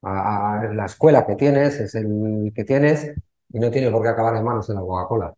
a, 0.03 0.71
la 0.75 0.87
escuela 0.87 1.27
que 1.27 1.37
tienes, 1.37 1.81
es 1.81 1.95
el 1.95 2.53
que 2.55 2.65
tienes 2.65 3.13
y 3.51 3.61
no 3.61 3.71
tiene 3.71 3.91
por 3.91 4.03
qué 4.03 4.09
acabar 4.11 4.37
en 4.37 4.45
manos 4.45 4.69
de 4.69 4.75
la 4.75 4.81
Coca-Cola. 4.81 5.35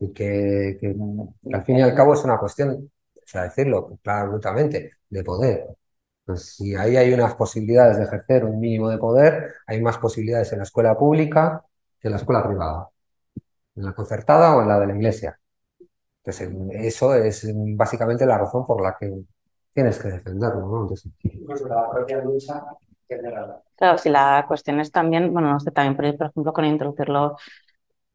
Y 0.00 0.12
que, 0.12 0.78
que, 0.80 0.96
al 1.52 1.64
fin 1.64 1.78
y 1.78 1.82
al 1.82 1.94
cabo 1.94 2.14
es 2.14 2.24
una 2.24 2.38
cuestión, 2.38 2.90
o 3.16 3.20
sea, 3.26 3.44
decirlo 3.44 3.98
claro, 4.02 4.38
de 5.10 5.24
poder. 5.24 5.66
Pues 6.24 6.56
si 6.56 6.74
ahí 6.76 6.96
hay 6.96 7.12
unas 7.14 7.34
posibilidades 7.34 7.98
de 7.98 8.04
ejercer 8.04 8.44
un 8.44 8.60
mínimo 8.60 8.90
de 8.90 8.98
poder, 8.98 9.54
hay 9.66 9.80
más 9.82 9.98
posibilidades 9.98 10.52
en 10.52 10.58
la 10.58 10.64
escuela 10.64 10.96
pública 10.98 11.64
que 12.00 12.08
en 12.08 12.12
la 12.12 12.18
escuela 12.18 12.46
privada 12.46 12.90
en 13.78 13.84
la 13.86 13.94
concertada 13.94 14.56
o 14.56 14.62
en 14.62 14.68
la 14.68 14.80
de 14.80 14.86
la 14.88 14.96
iglesia. 14.96 15.38
Entonces, 16.24 16.50
eso 16.74 17.14
es 17.14 17.46
básicamente 17.76 18.26
la 18.26 18.38
razón 18.38 18.66
por 18.66 18.82
la 18.82 18.96
que 18.98 19.12
tienes 19.74 19.98
que 20.00 20.08
defenderlo, 20.08 20.68
¿no? 20.68 20.82
Entonces, 20.82 21.12
la 21.68 21.90
propia 21.90 22.18
lucha 22.22 22.64
Claro, 23.76 23.96
si 23.98 24.10
la 24.10 24.44
cuestión 24.48 24.80
es 24.80 24.92
también, 24.92 25.32
bueno, 25.32 25.50
no 25.52 25.60
sé, 25.60 25.70
también 25.70 25.96
por 25.96 26.04
ejemplo, 26.04 26.52
con 26.52 26.64
introducirlo 26.66 27.36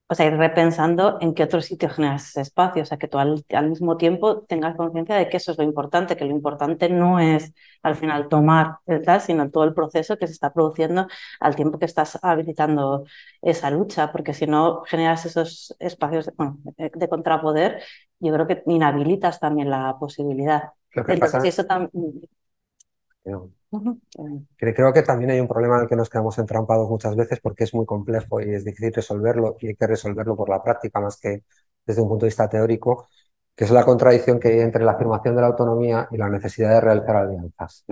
o 0.07 0.15
sea, 0.15 0.27
ir 0.27 0.37
repensando 0.37 1.17
en 1.21 1.33
qué 1.33 1.43
otro 1.43 1.61
sitio 1.61 1.89
generas 1.89 2.29
ese 2.29 2.41
espacio, 2.41 2.83
o 2.83 2.85
sea, 2.85 2.97
que 2.97 3.07
tú 3.07 3.17
al, 3.17 3.43
mismo 3.69 3.97
tiempo 3.97 4.43
tengas 4.43 4.75
conciencia 4.75 5.15
de 5.15 5.29
que 5.29 5.37
eso 5.37 5.51
es 5.53 5.57
lo 5.57 5.63
importante, 5.63 6.15
que 6.17 6.25
lo 6.25 6.31
importante 6.31 6.89
no 6.89 7.19
es 7.19 7.53
al 7.81 7.95
final 7.95 8.27
tomar 8.27 8.77
el 8.85 9.03
tal, 9.03 9.21
sino 9.21 9.49
todo 9.49 9.63
el 9.63 9.73
proceso 9.73 10.17
que 10.17 10.27
se 10.27 10.33
está 10.33 10.53
produciendo 10.53 11.07
al 11.39 11.55
tiempo 11.55 11.79
que 11.79 11.85
estás 11.85 12.19
habilitando 12.21 13.05
esa 13.41 13.71
lucha, 13.71 14.11
porque 14.11 14.33
si 14.33 14.45
no 14.45 14.83
generas 14.83 15.25
esos 15.25 15.75
espacios 15.79 16.27
de, 16.27 16.33
bueno, 16.37 16.59
de 16.63 17.09
contrapoder, 17.09 17.81
yo 18.19 18.33
creo 18.33 18.47
que 18.47 18.63
inhabilitas 18.67 19.39
también 19.39 19.69
la 19.69 19.97
posibilidad. 19.99 20.73
Entonces, 20.91 21.43
eso 21.45 21.65
también 21.65 21.91
Creo 24.57 24.93
que 24.93 25.01
también 25.01 25.31
hay 25.31 25.39
un 25.39 25.47
problema 25.47 25.77
en 25.77 25.83
el 25.83 25.89
que 25.89 25.95
nos 25.95 26.09
quedamos 26.09 26.37
entrampados 26.37 26.89
muchas 26.89 27.15
veces 27.15 27.39
porque 27.41 27.63
es 27.65 27.73
muy 27.73 27.85
complejo 27.85 28.41
y 28.41 28.53
es 28.53 28.63
difícil 28.63 28.93
resolverlo 28.93 29.57
y 29.59 29.67
hay 29.69 29.75
que 29.75 29.87
resolverlo 29.87 30.35
por 30.35 30.49
la 30.49 30.61
práctica 30.63 30.99
más 30.99 31.17
que 31.19 31.43
desde 31.85 32.01
un 32.01 32.07
punto 32.09 32.25
de 32.25 32.29
vista 32.29 32.49
teórico, 32.49 33.07
que 33.55 33.65
es 33.65 33.71
la 33.71 33.83
contradicción 33.85 34.39
que 34.39 34.49
hay 34.49 34.59
entre 34.59 34.83
la 34.85 34.93
afirmación 34.93 35.35
de 35.35 35.41
la 35.41 35.47
autonomía 35.47 36.07
y 36.11 36.17
la 36.17 36.29
necesidad 36.29 36.69
de 36.75 36.81
realizar 36.81 37.15
alianzas. 37.15 37.85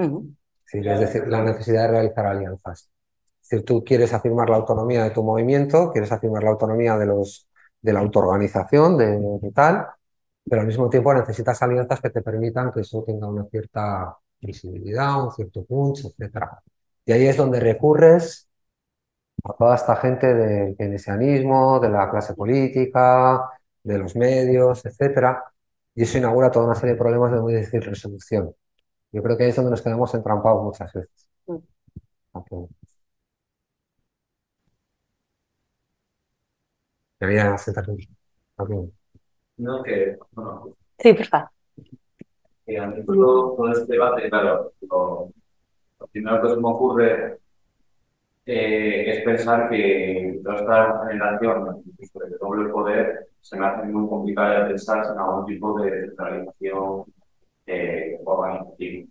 es 0.71 0.99
decir, 0.99 1.27
la 1.27 1.43
necesidad 1.43 1.83
de 1.83 1.87
realizar 1.91 2.25
alianzas. 2.25 2.89
Es 3.43 3.49
decir, 3.49 3.65
tú 3.65 3.83
quieres 3.83 4.13
afirmar 4.13 4.49
la 4.49 4.57
autonomía 4.57 5.03
de 5.03 5.11
tu 5.11 5.23
movimiento, 5.23 5.91
quieres 5.91 6.11
afirmar 6.11 6.43
la 6.43 6.51
autonomía 6.51 6.97
de, 6.97 7.05
los, 7.07 7.47
de 7.81 7.93
la 7.93 7.99
autoorganización, 7.99 8.97
de, 8.97 9.19
de 9.41 9.51
tal, 9.53 9.87
pero 10.49 10.61
al 10.61 10.67
mismo 10.67 10.89
tiempo 10.89 11.13
necesitas 11.13 11.61
alianzas 11.61 12.01
que 12.01 12.09
te 12.09 12.21
permitan 12.21 12.71
que 12.71 12.81
eso 12.81 13.03
tenga 13.05 13.27
una 13.27 13.45
cierta 13.45 14.17
visibilidad, 14.41 15.23
un 15.23 15.31
cierto 15.31 15.65
punch, 15.65 16.05
etc. 16.05 16.61
Y 17.05 17.11
ahí 17.13 17.25
es 17.27 17.37
donde 17.37 17.59
recurres 17.59 18.49
a 19.43 19.53
toda 19.53 19.75
esta 19.75 19.95
gente 19.97 20.33
del 20.33 20.75
keynesianismo, 20.77 21.79
de 21.79 21.89
la 21.89 22.09
clase 22.09 22.33
política, 22.35 23.49
de 23.83 23.97
los 23.99 24.15
medios, 24.15 24.85
etc. 24.85 25.39
Y 25.95 26.03
eso 26.03 26.17
inaugura 26.17 26.51
toda 26.51 26.65
una 26.65 26.75
serie 26.75 26.93
de 26.93 26.99
problemas 26.99 27.31
de 27.31 27.41
muy 27.41 27.53
difícil 27.55 27.81
resolución. 27.83 28.53
Yo 29.11 29.23
creo 29.23 29.37
que 29.37 29.45
ahí 29.45 29.49
es 29.51 29.55
donde 29.55 29.71
nos 29.71 29.81
quedamos 29.81 30.13
entrampados 30.15 30.63
muchas 30.63 30.93
veces. 30.93 31.29
Mm. 31.47 31.57
Okay. 32.33 32.67
Debería 37.19 37.55
No, 39.57 39.83
que. 39.83 40.17
No. 40.35 40.75
Sí, 40.99 41.13
por 41.13 41.25
favor 41.27 41.60
ante 42.77 43.03
todo, 43.03 43.55
todo 43.55 43.71
este 43.71 43.93
debate, 43.93 44.29
claro, 44.29 44.71
lo, 44.89 45.29
primero 46.11 46.41
que 46.41 46.49
se 46.49 46.55
me 46.55 46.67
ocurre 46.67 47.37
eh, 48.45 49.03
es 49.11 49.23
pensar 49.23 49.69
que 49.69 50.39
toda 50.43 50.55
esta 50.57 51.07
generación 51.07 51.83
de 51.97 52.37
doble 52.39 52.69
poder 52.69 53.27
se 53.39 53.57
me 53.57 53.65
hace 53.65 53.87
muy 53.87 54.07
complicado 54.07 54.63
de 54.63 54.69
pensar 54.69 55.05
en 55.11 55.19
algún 55.19 55.45
tipo 55.45 55.81
de 55.81 56.07
centralización 56.07 57.05
eh, 57.65 58.19
organizativa. 58.25 59.07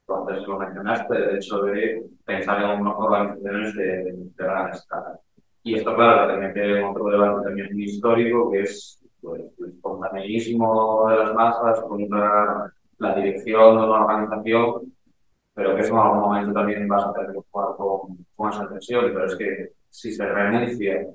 Entonces 0.00 0.48
lo 0.48 0.58
mencionaste, 0.58 1.16
el 1.16 1.36
hecho 1.36 1.62
de 1.62 2.06
pensar 2.24 2.62
en 2.62 2.86
organizaciones 2.86 3.74
de, 3.74 3.86
de, 4.04 4.30
gran 4.36 4.70
escala. 4.70 5.18
Y 5.62 5.74
esto, 5.74 5.94
claro, 5.94 6.28
también 6.28 6.54
tiene 6.54 6.82
otro 6.82 7.04
debate 7.10 7.44
también 7.44 7.78
histórico, 7.78 8.50
que 8.50 8.62
es 8.62 8.98
pues, 9.20 9.42
el 9.58 9.70
espontaneísmo 9.70 11.08
de 11.08 11.16
las 11.16 11.34
masas 11.34 11.80
contra 11.82 12.72
la 12.98 13.14
dirección 13.14 13.76
de 13.76 13.84
una 13.84 14.04
organización, 14.04 14.92
pero 15.54 15.74
que 15.74 15.82
eso 15.82 15.92
en 15.94 15.98
algún 15.98 16.20
momento 16.20 16.52
también 16.52 16.88
vas 16.88 17.04
a 17.04 17.12
tener 17.12 17.32
que 17.32 17.40
jugar 17.50 17.76
con, 17.76 18.26
con 18.36 18.50
esa 18.50 18.68
tensión. 18.68 19.10
Pero 19.12 19.26
es 19.26 19.36
que 19.36 19.72
si 19.90 20.12
se 20.12 20.26
renuncia 20.26 21.06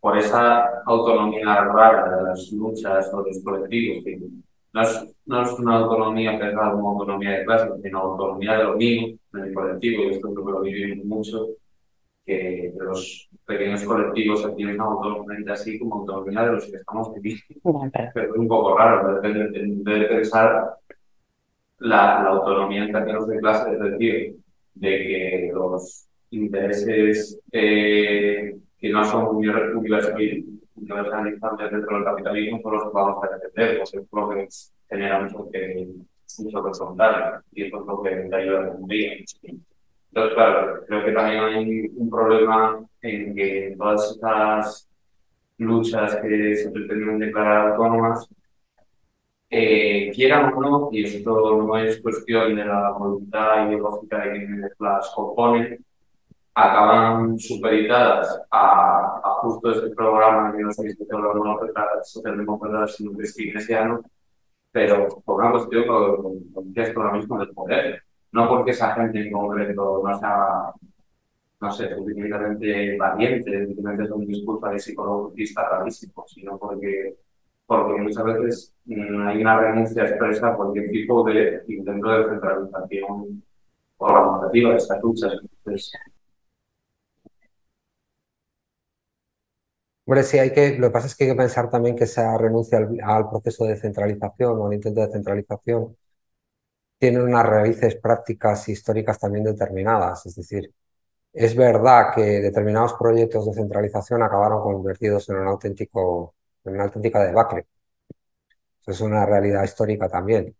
por 0.00 0.16
esa 0.16 0.82
autonomía 0.86 1.64
rara 1.64 2.16
de 2.16 2.22
las 2.24 2.50
luchas 2.52 3.12
o 3.12 3.22
de 3.22 3.30
los 3.30 3.44
colectivos 3.44 4.04
que, 4.04 4.18
no 4.72 4.82
es, 4.82 5.16
no 5.26 5.42
es 5.42 5.52
una 5.58 5.78
autonomía 5.78 6.38
pensada 6.38 6.72
como 6.72 6.90
autonomía 6.92 7.38
de 7.38 7.44
clase, 7.44 7.68
sino 7.82 7.98
autonomía 7.98 8.56
de 8.58 8.64
lo 8.64 8.76
mío, 8.76 9.16
en 9.34 9.40
el 9.40 9.54
colectivo, 9.54 10.04
y 10.04 10.10
esto 10.10 10.32
creo 10.32 10.46
que 10.46 10.52
lo 10.52 10.60
vivimos 10.60 11.04
mucho, 11.04 11.48
que 12.30 12.72
los 12.78 13.28
pequeños 13.44 13.82
colectivos 13.82 14.42
se 14.42 14.50
tienen 14.52 14.80
autónomamente 14.80 15.50
así 15.50 15.78
como 15.78 15.96
autonomía 15.96 16.44
de 16.44 16.52
los 16.52 16.70
que 16.70 16.76
estamos 16.76 17.12
viviendo. 17.14 17.42
Pero 18.14 18.32
es 18.32 18.38
un 18.38 18.46
poco 18.46 18.78
raro, 18.78 19.20
de, 19.20 19.30
de, 19.30 20.04
pensar 20.06 20.74
la, 21.78 22.22
la, 22.22 22.28
autonomía 22.28 22.84
en 22.84 22.92
términos 22.92 23.26
de 23.26 23.38
clase, 23.38 23.72
es 23.72 23.80
decir, 23.80 24.36
de 24.74 24.90
que 24.90 25.50
los 25.52 26.06
intereses 26.30 27.40
eh, 27.50 28.56
que 28.78 28.88
no 28.90 29.04
son 29.04 29.36
universales 29.36 30.44
universalizantes 30.76 31.70
dentro 31.70 31.96
del 31.96 32.04
capitalismo 32.04 32.60
son 32.62 32.72
los 32.72 32.82
que 32.84 32.90
vamos 32.94 33.24
a 33.24 33.36
defender, 33.36 33.78
porque 33.78 33.98
es 33.98 34.06
lo 34.12 34.28
que 34.30 34.48
genera 34.88 35.20
mucho 35.20 35.50
que 35.50 35.88
mucho 36.38 36.62
que 36.62 36.70
y 37.52 37.64
eso 37.64 37.80
es 37.80 37.86
lo 37.86 38.02
que 38.02 38.34
ayuda 38.34 38.66
a 38.66 38.70
cumplir. 38.70 39.24
Entonces, 40.12 40.34
claro, 40.34 40.84
creo 40.86 41.04
que 41.04 41.12
también 41.12 41.44
hay 41.44 41.90
un 41.94 42.10
problema 42.10 42.84
en 43.02 43.34
que 43.34 43.74
todas 43.78 44.10
estas 44.10 44.88
luchas 45.58 46.16
que 46.16 46.56
se 46.56 46.70
pretenden 46.70 47.18
declarar 47.18 47.72
autónomas, 47.72 48.28
eh, 49.50 50.10
quieran 50.14 50.52
o 50.54 50.60
no, 50.60 50.88
y 50.92 51.04
esto 51.04 51.62
no 51.62 51.76
es 51.76 52.00
cuestión 52.00 52.56
de 52.56 52.64
la 52.64 52.92
voluntad 52.92 53.66
ideológica 53.68 54.18
de 54.24 54.46
quienes 54.46 54.72
las 54.78 55.12
componen, 55.14 55.84
acaban 56.54 57.38
supeditadas 57.38 58.42
a, 58.50 59.20
justo 59.42 59.70
este 59.70 59.90
programa 59.90 60.52
que 60.54 60.62
no 60.62 60.72
sé 60.72 60.82
si 60.82 60.88
es 60.88 60.98
socialdemócrata, 62.04 62.86
sino 62.88 63.16
que 63.16 63.24
es 63.24 63.34
keynesiano, 63.34 64.02
pero 64.70 65.08
por 65.24 65.40
una 65.40 65.52
cuestión 65.52 65.86
con, 65.86 66.40
con, 66.52 66.74
ahora 66.96 67.12
mismo 67.12 67.38
del 67.38 67.50
poder. 67.50 68.02
No 68.32 68.48
porque 68.48 68.70
esa 68.72 68.94
gente 68.94 69.20
en 69.20 69.32
concreto 69.32 70.02
no 70.04 70.18
sea, 70.18 70.72
no 71.60 71.70
sé, 71.72 71.94
suficientemente 71.94 72.96
valiente, 72.96 73.66
simplemente 73.66 74.04
es 74.04 74.10
un 74.10 74.26
discurso 74.26 74.66
de 74.68 74.78
psicologista 74.78 75.68
rarísimo, 75.68 76.24
sino 76.28 76.58
porque, 76.58 77.16
porque 77.66 78.00
muchas 78.00 78.24
veces 78.24 78.74
mm, 78.86 79.28
hay 79.28 79.40
una 79.42 79.58
renuncia 79.60 80.04
expresa 80.04 80.48
a 80.48 80.56
cualquier 80.56 80.90
tipo 80.90 81.24
de 81.24 81.62
intento 81.68 82.10
de 82.10 82.30
centralización 82.30 83.42
organizativa 83.98 84.70
de 84.70 84.76
estas 84.76 85.02
luchas. 85.02 85.32
Hombre, 90.04 90.24
sí, 90.24 90.38
hay 90.38 90.52
que, 90.52 90.76
lo 90.78 90.88
que 90.88 90.92
pasa 90.92 91.06
es 91.06 91.14
que 91.16 91.24
hay 91.24 91.30
que 91.30 91.36
pensar 91.36 91.70
también 91.70 91.94
que 91.96 92.04
esa 92.04 92.36
renuncia 92.36 92.78
al, 93.04 93.28
proceso 93.30 93.64
de 93.64 93.76
centralización 93.76 94.58
o 94.58 94.66
al 94.66 94.74
intento 94.74 95.00
de 95.02 95.12
centralización 95.12 95.96
tiene 97.00 97.22
unas 97.22 97.46
raíces 97.46 97.96
prácticas 97.96 98.68
históricas 98.68 99.18
también 99.18 99.44
determinadas. 99.44 100.26
Es 100.26 100.36
decir, 100.36 100.72
es 101.32 101.56
verdad 101.56 102.14
que 102.14 102.22
determinados 102.22 102.94
proyectos 102.94 103.46
de 103.46 103.54
centralización 103.54 104.22
acabaron 104.22 104.62
convertidos 104.62 105.28
en 105.30 105.36
un 105.38 105.48
auténtico, 105.48 106.34
en 106.64 106.74
una 106.74 106.84
auténtica 106.84 107.24
debacle. 107.24 107.66
Eso 108.82 108.90
es 108.92 109.00
una 109.00 109.24
realidad 109.26 109.64
histórica 109.64 110.08
también. 110.08 110.54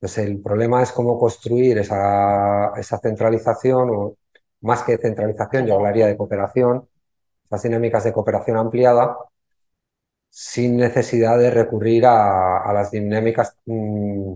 Entonces, 0.00 0.26
el 0.26 0.40
problema 0.42 0.82
es 0.82 0.92
cómo 0.92 1.18
construir 1.18 1.78
esa, 1.78 2.72
esa 2.78 2.98
centralización, 2.98 3.90
o 3.90 4.16
más 4.62 4.82
que 4.84 4.98
centralización, 4.98 5.66
yo 5.66 5.76
hablaría 5.76 6.06
de 6.06 6.16
cooperación, 6.16 6.88
las 7.50 7.62
dinámicas 7.62 8.04
de 8.04 8.12
cooperación 8.12 8.58
ampliada 8.58 9.16
sin 10.30 10.76
necesidad 10.76 11.38
de 11.38 11.50
recurrir 11.50 12.04
a, 12.06 12.72
las 12.72 12.90
dinámicas 12.90 13.56
mm, 13.66 14.34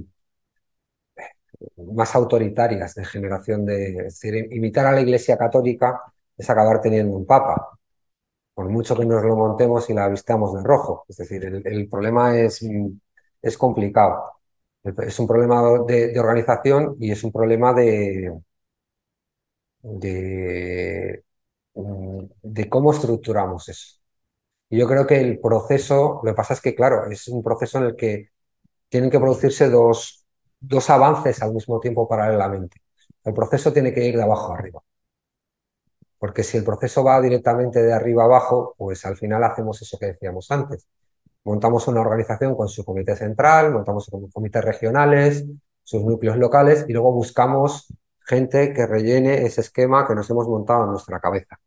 más 1.95 2.15
autoritarias 2.15 2.95
de 2.95 3.05
generación 3.05 3.65
de... 3.67 3.91
Es 4.07 4.21
decir, 4.21 4.49
imitar 4.53 4.87
a 4.87 4.93
la 4.93 5.01
Iglesia 5.01 5.37
Católica 5.39 6.01
es 6.37 6.49
acabar 6.51 6.81
teniendo 6.81 7.17
un 7.17 7.27
papa, 7.27 7.79
por 8.55 8.69
mucho 8.69 8.97
que 8.97 9.07
nos 9.07 9.25
lo 9.25 9.37
montemos 9.37 9.89
y 9.91 9.95
la 9.95 10.09
vistamos 10.09 10.55
de 10.55 10.63
rojo. 10.65 11.05
Es 11.09 11.17
decir, 11.19 11.45
el, 11.45 11.89
problema 11.89 12.39
es, 12.39 12.65
es 13.43 13.59
complicado. 13.59 14.33
Es 14.83 15.19
un 15.21 15.27
problema 15.29 15.63
de, 15.87 16.19
organización 16.19 16.97
y 17.01 17.13
es 17.13 17.23
un 17.25 17.33
problema 17.33 17.75
de, 17.75 18.33
de, 19.83 21.25
Mm, 21.75 22.25
de 22.43 22.69
cómo 22.69 22.93
estructuramos 22.93 23.69
eso. 23.69 23.99
Y 24.71 24.79
yo 24.79 24.89
creo 24.89 25.07
que 25.07 25.21
el 25.21 25.41
proceso, 25.41 26.21
lo 26.25 26.33
que 26.33 26.37
pasa 26.37 26.55
es 26.55 26.61
que, 26.63 26.75
claro, 26.75 27.11
es 27.11 27.29
un 27.29 27.43
proceso 27.43 27.79
en 27.79 27.85
el 27.87 27.97
que 27.97 28.31
tienen 28.89 29.11
que 29.11 29.21
producirse 29.21 29.71
dos, 29.71 30.20
dos 30.61 30.91
avances 30.91 31.43
al 31.43 31.53
mismo 31.55 31.81
tiempo 31.81 32.09
paralelamente. 32.09 32.83
El 33.25 33.35
proceso 33.35 33.73
tiene 33.73 33.93
que 33.93 34.05
ir 34.07 34.17
de 34.17 34.23
abajo 34.23 34.53
a 34.53 34.59
arriba. 34.59 34.83
Porque 36.19 36.43
si 36.45 36.59
el 36.59 36.65
proceso 36.65 37.03
va 37.03 37.21
directamente 37.21 37.83
de 37.83 37.93
arriba 37.93 38.23
a 38.25 38.27
abajo, 38.27 38.75
pues 38.77 39.05
al 39.07 39.17
final 39.17 39.43
hacemos 39.45 39.81
eso 39.83 39.99
que 39.99 40.07
decíamos 40.07 40.51
antes. 40.51 40.87
Montamos 41.45 41.89
una 41.89 42.03
organización 42.03 42.55
con 42.55 42.69
su 42.69 42.85
comité 42.85 43.17
central, 43.17 43.73
montamos 43.73 44.11
comités 44.33 44.65
regionales, 44.65 45.47
sus 45.83 46.03
núcleos 46.05 46.37
locales 46.37 46.85
y 46.89 46.93
luego 46.93 47.13
buscamos 47.13 47.89
gente 48.21 48.73
que 48.75 48.87
rellene 48.87 49.47
ese 49.47 49.63
esquema 49.63 50.07
que 50.07 50.15
nos 50.15 50.29
hemos 50.31 50.47
montado 50.49 50.85
en 50.85 50.91
nuestra 50.91 51.21
cabeza. 51.21 51.59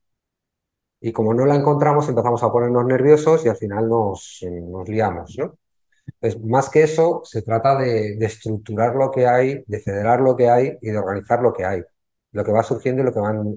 Y 1.02 1.12
como 1.12 1.34
no 1.34 1.46
la 1.46 1.56
encontramos, 1.56 2.08
empezamos 2.10 2.42
a 2.44 2.52
ponernos 2.52 2.86
nerviosos 2.86 3.46
y 3.46 3.50
al 3.50 3.58
final 3.58 3.90
nos, 3.90 4.40
nos 4.70 4.88
liamos. 4.88 5.36
¿no? 5.38 5.58
Pues 6.20 6.40
más 6.44 6.70
que 6.70 6.84
eso, 6.84 7.22
se 7.26 7.42
trata 7.42 7.78
de, 7.78 8.18
estructurar 8.20 8.96
lo 8.96 9.12
que 9.12 9.28
hay, 9.28 9.64
de 9.68 9.80
federar 9.80 10.22
lo 10.22 10.36
que 10.36 10.50
hay 10.50 10.78
y 10.82 10.92
de 10.92 10.98
organizar 10.98 11.42
lo 11.42 11.54
que 11.54 11.66
hay. 11.66 11.84
Lo 12.32 12.44
que 12.44 12.52
va 12.52 12.64
surgiendo 12.64 13.02
y 13.02 13.06
lo 13.06 13.14
que 13.14 13.20
van 13.20 13.56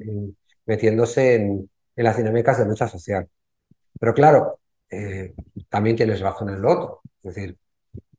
metiéndose 0.66 1.34
en, 1.36 1.70
las 1.96 2.16
dinámicas 2.16 2.58
de 2.58 2.66
lucha 2.66 2.88
social. 2.88 3.28
Pero 3.98 4.14
claro, 4.14 4.60
eh, 4.90 5.34
también 5.68 5.96
tienes 5.96 6.20
razón 6.20 6.50
en 6.50 6.62
lo 6.62 6.72
otro. 6.72 7.00
Es 7.22 7.34
decir, 7.34 7.58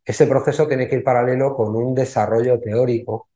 ese 0.05 0.27
proceso 0.27 0.67
tiene 0.67 0.87
que 0.87 0.95
ir 0.95 1.03
paralelo 1.03 1.55
con 1.55 1.75
un 1.75 1.93
desarrollo 1.93 2.59
teórico 2.59 3.29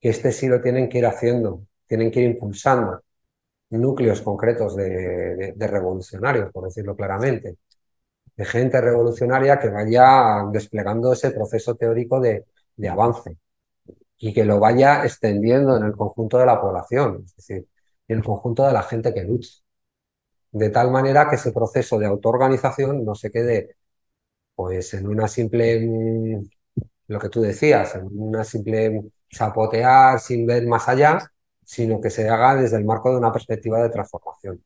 que 0.00 0.10
este 0.10 0.32
sí 0.32 0.48
lo 0.48 0.60
tienen 0.60 0.88
que 0.88 0.98
ir 0.98 1.06
haciendo, 1.06 1.66
tienen 1.86 2.10
que 2.10 2.20
ir 2.20 2.26
impulsando 2.30 3.02
núcleos 3.70 4.22
concretos 4.22 4.76
de, 4.76 5.54
revolucionarios, 5.58 6.50
por 6.52 6.64
decirlo 6.64 6.96
claramente, 6.96 7.56
de 8.36 8.44
gente 8.44 8.80
revolucionaria 8.80 9.58
que 9.58 9.68
vaya 9.70 10.44
desplegando 10.52 11.12
ese 11.12 11.30
proceso 11.30 11.74
teórico 11.76 12.20
de, 12.20 12.44
avance 12.88 13.38
y 14.18 14.32
que 14.34 14.44
lo 14.44 14.60
vaya 14.60 15.04
extendiendo 15.04 15.76
en 15.76 15.84
el 15.84 15.92
conjunto 15.96 16.38
de 16.38 16.46
la 16.46 16.60
población, 16.60 17.24
es 17.26 17.36
decir, 17.36 17.66
en 18.08 18.18
el 18.18 18.24
conjunto 18.24 18.66
de 18.66 18.72
la 18.72 18.82
gente 18.82 19.14
que 19.14 19.24
lucha. 19.24 19.50
De 20.52 20.70
tal 20.70 20.90
manera 20.90 21.28
que 21.28 21.36
ese 21.36 21.52
proceso 21.52 21.98
de 21.98 22.06
autoorganización 22.06 23.04
no 23.04 23.14
se 23.14 23.30
quede 23.30 23.76
pues 24.54 24.94
en 24.94 25.08
una 25.08 25.28
simple, 25.28 25.80
mm, 25.80 26.48
lo 27.08 27.18
que 27.20 27.28
tú 27.28 27.42
decías, 27.42 27.94
en 27.96 28.08
una 28.12 28.44
simple 28.44 29.02
chapotear 29.30 30.20
sin 30.20 30.46
ver 30.46 30.66
más 30.66 30.88
allá, 30.88 31.18
sino 31.64 32.00
que 32.00 32.10
se 32.10 32.28
haga 32.28 32.56
desde 32.56 32.78
el 32.78 32.84
marco 32.84 33.10
de 33.10 33.18
una 33.18 33.32
perspectiva 33.32 33.82
de 33.82 33.90
transformación. 33.90 34.62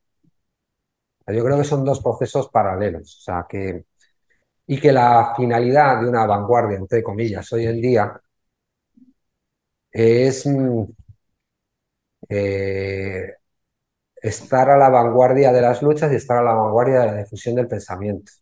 Yo 1.26 1.44
creo 1.44 1.58
que 1.58 1.64
son 1.64 1.84
dos 1.84 2.00
procesos 2.02 2.48
paralelos, 2.50 3.16
o 3.18 3.20
sea, 3.22 3.46
que, 3.48 3.84
y 4.66 4.80
que 4.80 4.92
la 4.92 5.34
finalidad 5.36 6.00
de 6.02 6.08
una 6.08 6.26
vanguardia, 6.26 6.78
entre 6.78 7.02
comillas, 7.02 7.52
hoy 7.52 7.66
en 7.66 7.80
día, 7.82 8.20
es 9.92 10.46
mm, 10.46 10.84
eh, 12.28 13.34
estar 14.22 14.70
a 14.70 14.78
la 14.78 14.88
vanguardia 14.90 15.52
de 15.52 15.62
las 15.62 15.82
luchas 15.82 16.12
y 16.12 16.16
estar 16.16 16.38
a 16.38 16.42
la 16.42 16.54
vanguardia 16.54 17.00
de 17.00 17.06
la 17.08 17.16
difusión 17.18 17.56
del 17.56 17.68
pensamiento, 17.68 18.32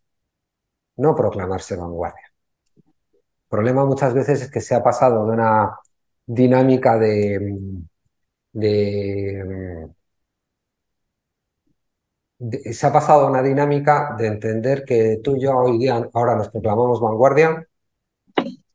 no 0.98 1.14
proclamarse 1.14 1.76
vanguardia. 1.76 2.26
El 3.44 3.48
problema 3.48 3.84
muchas 3.84 4.14
veces 4.14 4.42
es 4.42 4.50
que 4.50 4.60
se 4.60 4.74
ha 4.74 4.82
pasado 4.82 5.26
de 5.26 5.32
una 5.32 5.76
dinámica 6.26 6.98
de, 6.98 7.88
se 12.73 12.86
ha 12.86 12.93
pasado 12.93 13.27
a 13.27 13.31
una 13.31 13.43
dinámica 13.43 14.15
de 14.19 14.27
entender 14.28 14.85
que 14.85 15.20
tú 15.23 15.36
y 15.36 15.43
yo 15.43 15.56
hoy 15.56 15.78
día 15.78 16.09
ahora 16.15 16.36
nos 16.36 16.48
proclamamos 16.51 17.01
vanguardia, 17.01 17.66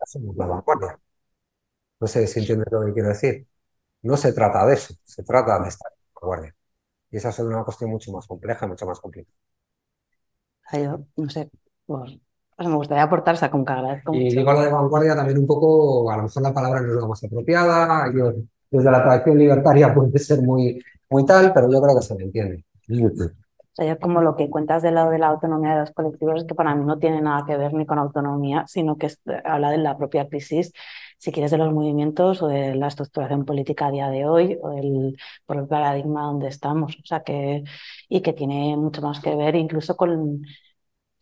somos 0.06 0.36
la 0.38 0.46
vanguardia. 0.48 1.00
No 2.00 2.08
sé 2.08 2.28
si 2.28 2.40
entiendes 2.40 2.68
lo 2.72 2.86
que 2.86 2.94
quiero 2.94 3.10
decir. 3.10 3.48
No 4.04 4.18
se 4.18 4.34
trata 4.34 4.66
de 4.68 4.76
eso, 4.76 4.96
se 5.04 5.24
trata 5.24 5.60
de 5.62 5.70
estar 5.70 5.92
en 5.94 6.10
vanguardia. 6.16 6.56
Y 7.12 7.18
esa 7.18 7.30
es 7.30 7.40
una 7.40 7.64
cuestión 7.66 7.92
mucho 7.92 8.12
más 8.14 8.28
compleja, 8.28 8.68
mucho 8.68 8.86
más 8.88 9.00
complicada. 9.02 9.36
Yo, 10.74 11.06
no 11.18 11.30
sé, 11.30 11.50
pues, 11.86 12.18
me 12.58 12.76
gustaría 12.76 13.04
aportar, 13.04 13.36
o 13.44 13.52
como 13.52 13.66
que 13.66 13.74
agradezco 13.74 14.12
Y 14.12 14.36
digo 14.36 14.54
lo 14.54 14.62
de 14.62 14.72
vanguardia 14.72 15.16
también 15.16 15.40
un 15.40 15.48
poco, 15.48 16.10
a 16.12 16.18
lo 16.18 16.24
mejor 16.24 16.44
la 16.44 16.54
palabra 16.54 16.82
no 16.82 16.90
es 16.94 17.02
la 17.02 17.08
más 17.08 17.24
apropiada, 17.24 18.12
desde 18.72 18.92
la 18.92 19.04
tradición 19.04 19.38
libertaria 19.38 19.94
puede 19.96 20.20
ser 20.20 20.42
muy, 20.42 20.80
muy 21.10 21.26
tal, 21.26 21.52
pero 21.54 21.72
yo 21.72 21.82
creo 21.82 21.96
que 21.96 22.02
se 22.06 22.16
me 22.16 22.24
entiende. 22.24 22.64
O 23.74 23.82
sea, 23.82 23.98
como 23.98 24.22
lo 24.22 24.36
que 24.36 24.50
cuentas 24.50 24.84
del 24.84 24.96
lado 24.96 25.10
de 25.10 25.18
la 25.20 25.28
autonomía 25.28 25.74
de 25.74 25.80
los 25.82 25.92
colectivos 25.92 26.42
es 26.42 26.46
que 26.46 26.54
para 26.56 26.76
mí 26.76 26.86
no 26.86 27.00
tiene 27.00 27.22
nada 27.22 27.44
que 27.46 27.58
ver 27.58 27.74
ni 27.74 27.86
con 27.88 27.98
autonomía, 27.98 28.66
sino 28.68 28.98
que 28.98 29.12
habla 29.44 29.72
de 29.72 29.80
la 29.80 29.98
propia 29.98 30.28
crisis, 30.28 30.72
si 31.18 31.32
quieres, 31.32 31.52
de 31.52 31.58
los 31.58 31.74
movimientos 31.74 32.42
o 32.44 32.48
de 32.48 32.76
la 32.76 32.88
estructuración 32.88 33.46
política 33.46 33.88
a 33.88 33.92
día 33.92 34.10
de 34.10 34.26
hoy 34.28 34.58
o 34.62 34.70
del 34.72 35.18
por 35.46 35.58
el 35.58 35.68
paradigma 35.68 36.24
donde 36.24 36.50
estamos. 36.50 36.96
O 36.98 37.06
sea, 37.06 37.24
que, 37.24 37.64
y 38.10 38.22
que 38.22 38.34
tiene 38.34 38.78
mucho 38.78 39.02
más 39.02 39.20
que 39.20 39.36
ver 39.36 39.56
incluso 39.56 39.98
con 39.98 40.44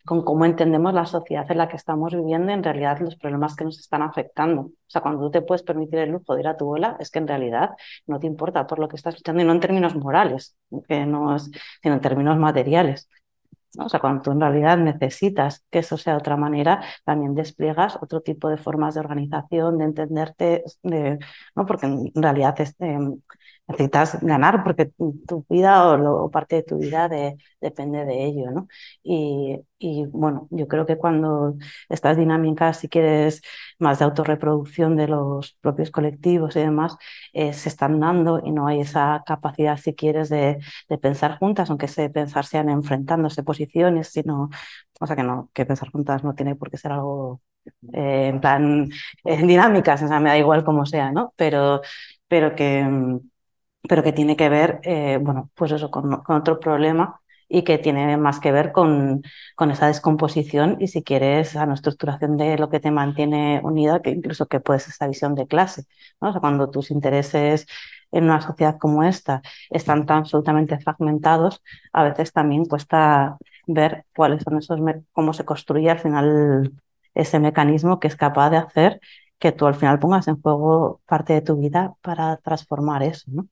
con 0.04 0.24
cómo 0.24 0.44
entendemos 0.44 0.92
la 0.94 1.06
sociedad 1.06 1.48
en 1.50 1.58
la 1.58 1.68
que 1.68 1.76
estamos 1.76 2.14
viviendo, 2.14 2.52
en 2.52 2.62
realidad 2.62 2.98
los 3.00 3.16
problemas 3.16 3.54
que 3.56 3.64
nos 3.64 3.78
están 3.78 4.02
afectando. 4.02 4.62
O 4.62 4.72
sea, 4.86 5.00
cuando 5.00 5.22
tú 5.22 5.30
te 5.30 5.42
puedes 5.42 5.62
permitir 5.62 6.00
el 6.00 6.10
lujo 6.10 6.34
de 6.34 6.40
ir 6.40 6.48
a 6.48 6.56
tu 6.56 6.66
bola, 6.66 6.96
es 7.00 7.10
que 7.10 7.18
en 7.18 7.28
realidad 7.28 7.70
no 8.06 8.18
te 8.18 8.26
importa 8.26 8.66
por 8.66 8.78
lo 8.78 8.88
que 8.88 8.96
estás 8.96 9.14
luchando, 9.14 9.42
y 9.42 9.46
no 9.46 9.52
en 9.52 9.60
términos 9.60 9.94
morales, 9.96 10.56
que 10.88 11.06
no 11.06 11.36
es, 11.36 11.50
sino 11.82 11.94
en 11.94 12.00
términos 12.00 12.38
materiales. 12.38 13.08
O 13.78 13.88
sea, 13.88 14.00
cuando 14.00 14.22
tú 14.22 14.32
en 14.32 14.40
realidad 14.40 14.76
necesitas 14.76 15.64
que 15.70 15.78
eso 15.78 15.96
sea 15.96 16.14
de 16.14 16.18
otra 16.18 16.36
manera, 16.36 16.82
también 17.04 17.34
despliegas 17.34 17.96
otro 18.02 18.20
tipo 18.20 18.48
de 18.50 18.58
formas 18.58 18.94
de 18.94 19.00
organización, 19.00 19.78
de 19.78 19.84
entenderte, 19.84 20.64
de, 20.82 21.18
¿no? 21.54 21.64
porque 21.64 21.86
en 21.86 22.10
realidad 22.14 22.54
este, 22.60 22.98
necesitas 23.68 24.20
ganar 24.22 24.62
porque 24.64 24.86
tu 24.86 25.44
vida 25.48 25.92
o, 25.94 26.30
parte 26.30 26.56
de 26.56 26.62
tu 26.62 26.78
vida 26.78 27.08
depende 27.60 28.04
de 28.04 28.24
ello, 28.24 28.50
¿no? 28.50 28.68
Y, 29.02 29.60
bueno, 30.12 30.46
yo 30.50 30.68
creo 30.68 30.86
que 30.86 30.96
cuando 30.96 31.56
estas 31.88 32.16
dinámicas, 32.16 32.78
si 32.78 32.88
quieres, 32.88 33.42
más 33.78 33.98
de 33.98 34.04
autorreproducción 34.04 34.96
de 34.96 35.08
los 35.08 35.54
propios 35.60 35.90
colectivos 35.90 36.56
y 36.56 36.60
demás, 36.60 36.96
eh, 37.32 37.52
se 37.52 37.68
están 37.68 37.98
dando 38.00 38.40
y 38.44 38.52
no 38.52 38.66
hay 38.66 38.80
esa 38.80 39.22
capacidad, 39.26 39.76
si 39.78 39.94
quieres, 39.94 40.28
de, 40.28 40.58
pensar 41.00 41.38
juntas, 41.38 41.70
aunque 41.70 41.88
se 41.88 42.10
pensar 42.10 42.44
sean 42.46 42.68
enfrentándose 42.68 43.42
posiciones, 43.42 44.08
sino, 44.08 44.50
o 45.00 45.06
sea, 45.06 45.16
que 45.16 45.22
no, 45.24 45.50
que 45.52 45.66
pensar 45.66 45.90
juntas 45.90 46.22
no 46.24 46.34
tiene 46.34 46.54
por 46.54 46.70
qué 46.70 46.76
ser 46.76 46.92
algo 46.92 47.40
eh, 47.92 48.28
en 48.28 48.40
plan 48.40 48.90
en 49.24 49.46
dinámicas, 49.46 50.02
o 50.02 50.08
sea, 50.08 50.20
me 50.20 50.30
da 50.30 50.38
igual 50.38 50.64
como 50.64 50.86
sea, 50.86 51.12
¿no? 51.12 51.32
Pero, 51.36 51.80
pero 52.28 52.54
que 52.54 53.20
pero 53.88 54.02
que 54.02 54.12
tiene 54.12 54.36
que 54.36 54.48
ver, 54.48 54.80
eh, 54.84 55.18
bueno, 55.20 55.50
pues 55.54 55.72
eso, 55.72 55.90
con, 55.90 56.22
otro 56.28 56.60
problema 56.60 57.20
y 57.48 57.64
que 57.64 57.78
tiene 57.78 58.16
más 58.16 58.40
que 58.40 58.52
ver 58.52 58.72
con, 58.72 59.22
con, 59.56 59.70
esa 59.70 59.86
descomposición 59.88 60.76
y 60.80 60.88
si 60.88 61.02
quieres 61.02 61.56
a 61.56 61.66
nuestra 61.66 61.90
estructuración 61.90 62.36
de 62.38 62.56
lo 62.58 62.70
que 62.70 62.80
te 62.80 62.90
mantiene 62.90 63.60
unida, 63.62 64.00
que 64.00 64.10
incluso 64.10 64.46
que 64.46 64.60
puede 64.60 64.80
ser 64.80 64.90
esa 64.90 65.08
visión 65.08 65.34
de 65.34 65.46
clase. 65.46 65.84
cuando 66.18 66.70
tus 66.70 66.90
intereses 66.90 67.66
en 68.12 68.24
una 68.24 68.40
sociedad 68.40 68.78
como 68.78 69.02
esta 69.04 69.42
están 69.70 70.06
tan 70.06 70.18
absolutamente 70.18 70.78
fragmentados, 70.78 71.62
a 71.92 72.04
veces 72.04 72.32
también 72.32 72.64
cuesta 72.66 73.38
ver 73.66 74.04
cuáles 74.14 74.42
son 74.42 74.58
esos, 74.58 74.80
cómo 75.12 75.32
se 75.32 75.44
construye 75.44 75.90
al 75.90 75.98
final 75.98 76.72
ese 77.14 77.38
mecanismo 77.40 78.00
que 78.00 78.08
es 78.08 78.16
capaz 78.16 78.50
de 78.50 78.58
hacer 78.58 79.00
que 79.38 79.52
tú 79.52 79.66
al 79.66 79.74
final 79.74 79.98
pongas 79.98 80.28
en 80.28 80.40
juego 80.40 81.00
parte 81.06 81.32
de 81.34 81.42
tu 81.42 81.56
vida 81.56 81.94
para 82.02 82.36
transformar 82.38 83.02
eso, 83.02 83.24
¿no? 83.32 83.48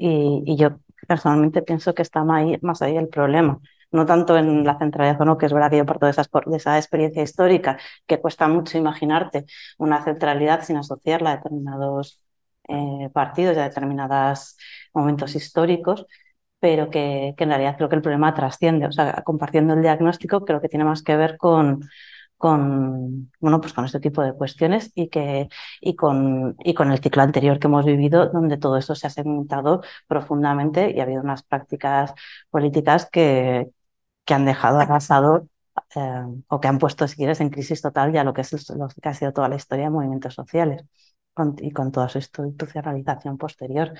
Y, 0.00 0.56
yo 0.56 0.80
personalmente 1.06 1.62
pienso 1.62 1.94
que 1.94 2.02
está 2.02 2.24
más 2.24 2.82
ahí, 2.82 2.96
el 2.96 3.08
problema. 3.08 3.60
No 3.92 4.06
tanto 4.06 4.36
en 4.38 4.64
la 4.64 4.78
centralidad 4.78 5.20
o 5.20 5.24
no, 5.24 5.36
que 5.38 5.46
es 5.46 5.52
verdad 5.52 5.70
que 5.70 5.78
yo 5.78 5.86
parto 5.86 6.06
de, 6.06 6.12
de 6.46 6.56
esa 6.56 6.78
experiencia 6.78 7.22
histórica, 7.22 7.78
que 8.06 8.20
cuesta 8.20 8.48
mucho 8.48 8.78
imaginarte 8.78 9.46
una 9.78 10.02
centralidad 10.04 10.62
sin 10.62 10.76
asociarla 10.76 11.32
a 11.32 11.36
determinados 11.36 12.22
eh, 12.68 13.10
partidos 13.12 13.56
y 13.56 13.60
a 13.60 13.64
determinados 13.64 14.56
momentos 14.94 15.34
históricos, 15.34 16.06
pero 16.60 16.90
que, 16.90 17.34
que, 17.36 17.44
en 17.44 17.50
realidad 17.50 17.76
creo 17.76 17.88
que 17.88 17.96
el 17.96 18.02
problema 18.02 18.34
trasciende. 18.34 18.86
O 18.86 18.92
sea, 18.92 19.22
compartiendo 19.24 19.74
el 19.74 19.82
diagnóstico, 19.82 20.44
creo 20.44 20.60
que 20.60 20.68
tiene 20.68 20.84
más 20.84 21.02
que 21.02 21.16
ver 21.16 21.36
con, 21.38 21.80
con, 22.40 23.30
bueno, 23.38 23.60
pues 23.60 23.74
con 23.74 23.84
este 23.84 24.00
tipo 24.00 24.22
de 24.22 24.32
cuestiones 24.32 24.92
y, 24.94 25.08
que, 25.10 25.50
y, 25.78 25.94
con, 25.94 26.56
y 26.64 26.72
con 26.72 26.90
el 26.90 26.98
ciclo 26.98 27.22
anterior 27.22 27.58
que 27.58 27.66
hemos 27.66 27.84
vivido, 27.84 28.30
donde 28.30 28.56
todo 28.56 28.78
esto 28.78 28.94
se 28.94 29.06
ha 29.06 29.10
segmentado 29.10 29.82
profundamente 30.08 30.90
y 30.90 31.00
ha 31.00 31.02
habido 31.02 31.20
unas 31.22 31.42
prácticas 31.42 32.14
políticas 32.48 33.06
que, 33.12 33.68
que 34.24 34.32
han 34.32 34.46
dejado 34.46 34.78
arrasado 34.80 35.48
eh, 35.94 36.24
o 36.48 36.60
que 36.60 36.68
han 36.68 36.78
puesto, 36.78 37.06
si 37.06 37.16
quieres, 37.16 37.42
en 37.42 37.50
crisis 37.50 37.82
total 37.82 38.10
ya 38.10 38.24
lo 38.24 38.32
que, 38.32 38.40
es, 38.40 38.70
lo 38.70 38.88
que 38.88 39.08
ha 39.10 39.12
sido 39.12 39.34
toda 39.34 39.50
la 39.50 39.56
historia 39.56 39.84
de 39.84 39.90
movimientos 39.90 40.32
sociales 40.32 40.82
y 41.58 41.72
con 41.72 41.92
toda 41.92 42.08
su 42.08 42.16
institucionalización 42.16 43.36
posterior. 43.36 43.92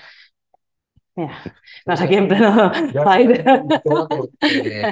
Mira, 1.15 1.37
más 1.85 2.01
aquí 2.01 2.15
en 2.15 2.27
pleno 2.27 2.71
aire. 3.05 3.43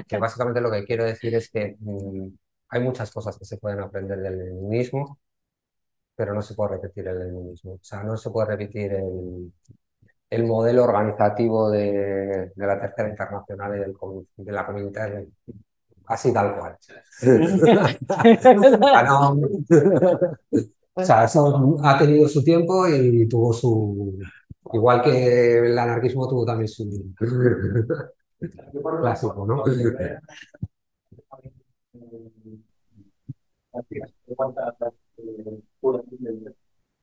que, 0.08 0.18
básicamente 0.20 0.62
lo 0.62 0.70
que 0.70 0.86
quiero 0.86 1.04
decir 1.04 1.34
es 1.34 1.50
que 1.50 1.78
mm, 1.80 2.28
hay 2.70 2.82
muchas 2.82 3.12
cosas 3.12 3.38
que 3.38 3.46
se 3.46 3.58
pueden 3.58 3.80
aprender 3.80 4.20
del 4.20 4.38
leninismo, 4.38 5.20
pero 6.16 6.34
no 6.34 6.42
se 6.42 6.54
puede 6.54 6.72
repetir 6.72 7.08
el 7.08 7.20
leninismo. 7.20 7.74
O 7.74 7.80
sea, 7.82 8.04
no 8.04 8.18
se 8.18 8.30
puede 8.30 8.50
repetir 8.50 8.94
el, 8.94 9.52
el 10.30 10.44
modelo 10.46 10.84
organizativo 10.84 11.72
de, 11.72 12.52
de, 12.56 12.68
la 12.68 12.80
Tercera 12.80 13.10
Internacional 13.10 13.76
y 13.76 13.80
del, 13.80 13.96
de 14.38 14.52
la 14.52 14.66
comunidad 14.66 15.24
así 16.10 16.34
tal 16.34 16.58
cual. 16.58 16.76
o 20.94 21.04
sea, 21.04 21.24
eso 21.24 21.78
ha 21.84 21.98
tenido 21.98 22.28
su 22.28 22.44
tiempo 22.44 22.86
y 22.88 23.28
tuvo 23.28 23.54
su... 23.54 24.20
Igual 24.72 25.02
que 25.02 25.58
el 25.60 25.80
anarquismo 25.80 26.28
tuvo 26.28 26.46
también 26.46 26.68
su 26.68 26.88
clásico, 29.02 29.48
¿no? 29.48 29.64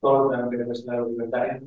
Todo 0.01 0.33
lo 0.33 0.51
que 0.51 0.57
es 0.63 0.85
la 0.85 1.01
libertarios 1.01 1.63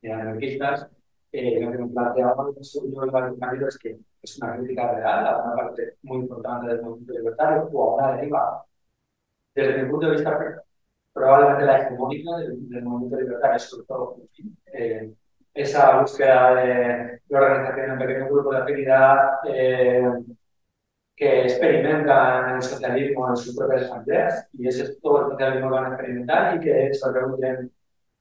y 0.00 0.08
anarquistas, 0.10 0.88
eh, 1.32 1.60
lo 1.60 1.72
que 1.72 1.78
nos 1.78 1.92
planteamos 1.92 2.56
en 2.74 3.54
el 3.56 3.62
es 3.68 3.78
que 3.78 3.98
es 4.22 4.38
una 4.38 4.56
crítica 4.56 4.92
real 4.92 5.26
a 5.26 5.42
una 5.42 5.56
parte 5.56 5.96
muy 6.02 6.18
importante 6.18 6.68
del 6.68 6.82
movimiento 6.82 7.12
libertario, 7.14 7.68
o 7.72 8.00
ahora 8.00 8.16
deriva, 8.16 8.64
desde 9.54 9.82
mi 9.82 9.90
punto 9.90 10.06
de 10.06 10.12
vista, 10.12 10.64
probablemente 11.12 11.64
la 11.64 11.82
hegemónica 11.82 12.36
del, 12.38 12.68
del 12.68 12.84
movimiento 12.84 13.20
libertario, 13.20 13.58
sobre 13.58 13.86
todo 13.86 14.16
eh, 14.72 15.12
esa 15.54 16.00
búsqueda 16.00 16.54
de, 16.54 17.20
de, 17.28 17.36
organización 17.36 17.90
en 17.90 17.98
pequeños 17.98 18.30
grupos 18.30 18.54
de 18.54 18.62
afinidad, 18.62 19.16
eh, 19.48 20.02
que 21.18 21.42
experimentan 21.42 22.56
el 22.56 22.62
socialismo 22.62 23.28
en 23.28 23.36
sus 23.36 23.56
propias 23.56 23.82
asambleas 23.82 24.48
y 24.52 24.68
ese 24.68 24.84
es 24.84 25.00
todo 25.00 25.24
el 25.24 25.32
socialismo 25.32 25.68
que 25.68 25.74
van 25.74 25.84
a 25.86 25.88
experimentar 25.88 26.56
y 26.56 26.60
que 26.60 26.94
se 26.94 27.12
reúnen 27.12 27.72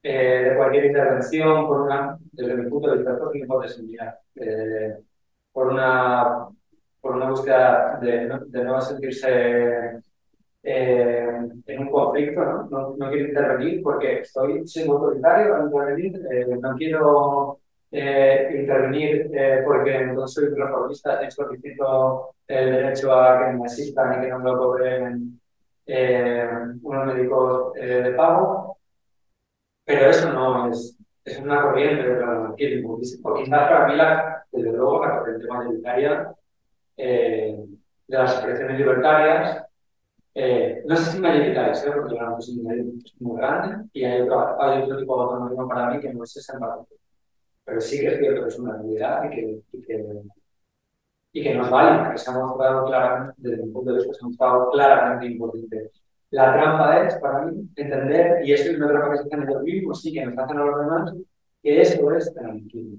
eh, 0.01 0.49
de 0.49 0.55
cualquier 0.55 0.85
intervención 0.85 1.67
por 1.67 1.81
una, 1.81 2.17
desde 2.31 2.55
mi 2.55 2.69
punto 2.69 2.89
de 2.89 2.97
vista, 2.97 3.17
por 3.47 3.67
de 3.67 4.15
eh, 4.35 4.97
por 5.51 5.67
una 5.67 6.47
por 6.99 7.15
una 7.15 7.29
búsqueda 7.29 7.99
de, 8.01 8.29
de 8.47 8.63
no 8.63 8.81
sentirse 8.81 10.01
eh, 10.63 11.27
en 11.67 11.79
un 11.79 11.89
conflicto, 11.91 12.43
¿no? 12.43 12.67
¿no? 12.69 12.95
No, 12.97 13.09
quiero 13.09 13.27
intervenir 13.27 13.81
porque 13.83 14.21
estoy 14.21 14.67
siendo 14.67 14.97
autoritario 14.97 15.63
intervenir, 15.63 16.15
eh, 16.31 16.45
no 16.59 16.75
quiero 16.75 17.59
eh, 17.91 18.49
intervenir 18.59 19.29
eh, 19.33 19.61
porque 19.65 20.05
no 20.05 20.27
soy 20.27 20.49
reformista, 20.49 21.21
esto 21.21 21.47
distinto 21.49 22.35
el 22.47 22.71
derecho 22.71 23.13
a 23.13 23.45
que 23.45 23.53
me 23.53 23.65
asistan 23.65 24.19
y 24.19 24.25
que 24.25 24.29
no 24.29 24.39
me 24.39 24.51
lo 24.51 24.57
cobren 24.57 25.39
eh, 25.85 26.49
unos 26.81 27.05
médicos 27.05 27.73
eh, 27.77 28.01
de 28.03 28.11
pago, 28.11 28.77
pero 29.85 30.09
eso 30.09 30.31
no 30.33 30.69
es, 30.69 30.97
es 31.23 31.39
una 31.39 31.61
corriente 31.61 32.03
del 32.09 32.23
anarquismo. 32.23 32.99
Quizás 32.99 33.69
para 33.69 33.87
mí, 33.87 33.95
la, 33.95 34.45
desde 34.51 34.71
luego, 34.71 35.05
la 35.05 35.19
corriente 35.19 35.47
mayoritaria 35.47 36.33
eh, 36.97 37.57
de 38.07 38.17
las 38.17 38.33
expresiones 38.33 38.79
libertarias, 38.79 39.63
eh, 40.33 40.83
no 40.85 40.95
sé 40.95 41.11
si 41.11 41.19
mayoritarias, 41.19 41.85
¿eh? 41.85 41.91
porque 41.95 42.15
la 42.15 42.35
es 42.37 43.21
muy 43.21 43.37
grande 43.37 43.89
y 43.93 44.03
hay 44.03 44.21
otro, 44.21 44.61
hay 44.61 44.83
otro 44.83 44.97
tipo 44.99 45.17
de 45.17 45.23
autonomía 45.23 45.73
para 45.73 45.89
mí 45.91 45.99
que 45.99 46.13
no 46.13 46.23
es 46.23 46.37
ese 46.37 46.53
en 46.53 46.59
pero 47.67 47.81
sí 47.81 47.99
que 47.99 48.07
es 48.07 48.19
cierto 48.19 48.43
que 48.43 48.47
es 48.47 48.59
una 48.59 48.77
realidad 48.77 49.25
y 49.25 49.29
que, 49.29 49.61
y 49.73 49.81
que, 49.81 50.05
y 51.33 51.43
que 51.43 51.53
nos 51.53 51.69
vale, 51.69 52.11
que 52.11 52.17
se 52.17 52.31
ha 52.31 52.33
mostrado 52.33 52.85
claramente, 52.85 53.35
desde 53.39 53.65
mi 53.65 53.71
punto 53.73 53.91
de 53.91 53.97
vista, 53.97 54.13
se 54.13 54.23
ha 54.23 54.27
mostrado 54.27 54.71
claramente 54.71 55.25
importante. 55.25 55.91
La 56.31 56.53
trampa 56.53 57.05
es, 57.05 57.15
para 57.15 57.41
mí, 57.41 57.69
entender, 57.75 58.45
y 58.45 58.53
eso 58.53 58.71
es 58.71 58.77
una 58.77 58.87
trampa 58.87 59.11
que 59.11 59.17
se 59.17 59.23
hace 59.23 59.35
en 59.35 59.49
ellos 59.49 59.63
mismos, 59.63 60.01
sí, 60.01 60.13
que 60.13 60.25
nos 60.25 60.37
hacen 60.37 60.57
a 60.57 60.65
los 60.65 60.79
demás, 60.79 61.13
que 61.61 61.81
esto 61.81 62.15
es 62.15 62.33
tranquilo. 62.33 62.97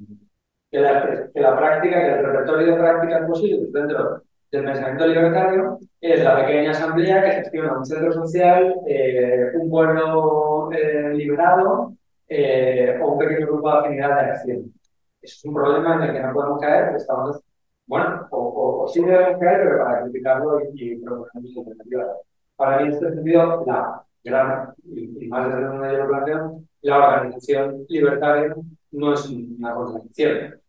Que 0.70 0.80
la, 0.80 1.30
que 1.32 1.40
la 1.40 1.56
práctica, 1.56 1.98
que 1.98 2.12
el 2.12 2.26
repertorio 2.26 2.66
de 2.66 2.78
prácticas 2.78 3.26
posibles 3.26 3.72
dentro 3.72 4.22
del 4.52 4.64
pensamiento 4.64 5.06
libertario 5.06 5.78
es 5.98 6.22
la 6.22 6.36
pequeña 6.44 6.72
asamblea 6.72 7.24
que 7.24 7.32
gestiona 7.36 7.78
un 7.78 7.86
centro 7.86 8.12
social, 8.12 8.74
eh, 8.86 9.50
un 9.54 9.70
pueblo 9.70 10.70
eh, 10.72 11.14
liberado, 11.14 11.94
eh, 12.28 12.98
o 13.02 13.12
un 13.12 13.18
pequeño 13.18 13.46
grupo 13.46 13.70
de 13.70 13.78
afinidad 13.78 14.16
de 14.16 14.30
acción. 14.30 14.74
Es 15.22 15.44
un 15.44 15.54
problema 15.54 15.96
en 15.96 16.02
el 16.02 16.12
que 16.12 16.22
no 16.22 16.32
podemos 16.32 16.60
caer, 16.60 16.96
estamos, 16.96 17.40
bueno, 17.86 18.28
o, 18.30 18.86
sí 18.92 19.02
debemos 19.02 19.40
caer, 19.40 19.62
pero 19.64 19.84
para 19.84 20.02
criticarlo 20.02 20.60
y, 20.72 20.92
y 20.92 20.96
proponer 20.96 21.44
Para 22.56 22.78
mí, 22.78 22.88
en 22.88 22.92
este 22.92 23.10
sentido, 23.14 23.64
la 23.66 24.02
gran, 24.24 24.74
y, 24.84 25.24
y 25.24 25.28
más 25.28 25.48
desde 25.48 25.70
una 25.70 25.88
relación, 25.90 26.68
la 26.82 26.96
organización 26.98 27.86
libertaria 27.88 28.54
no 28.92 29.14
es 29.14 29.28
una 29.28 29.74
contradicción. 29.74 30.60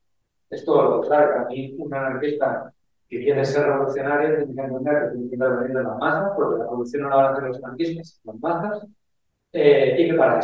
Es 0.50 0.66
todo 0.66 0.84
lo 0.84 1.00
contrario. 1.00 1.34
Para 1.34 1.46
mí, 1.50 1.76
un 1.78 1.94
anarquista 1.94 2.74
que 3.08 3.24
quiere 3.24 3.46
ser 3.46 3.66
revolucionario 3.66 4.46
tiene 4.46 4.56
que 4.56 4.62
entender 4.62 4.94
que 4.94 5.12
tiene 5.12 5.30
que 5.30 5.36
intervenir 5.36 5.78
en 5.78 5.84
las 5.84 5.98
masas, 5.98 6.32
porque 6.36 6.60
la 6.60 6.64
revolución 6.66 7.04
no 7.04 7.10
la 7.10 7.16
van 7.16 7.26
a 7.26 7.30
hacer 7.32 7.44
los 7.44 7.64
anarquistas, 7.64 8.22
las 8.24 8.36
masas, 8.40 8.88
eh, 9.54 9.96
y 10.00 10.12
que 10.12 10.18
para 10.18 10.40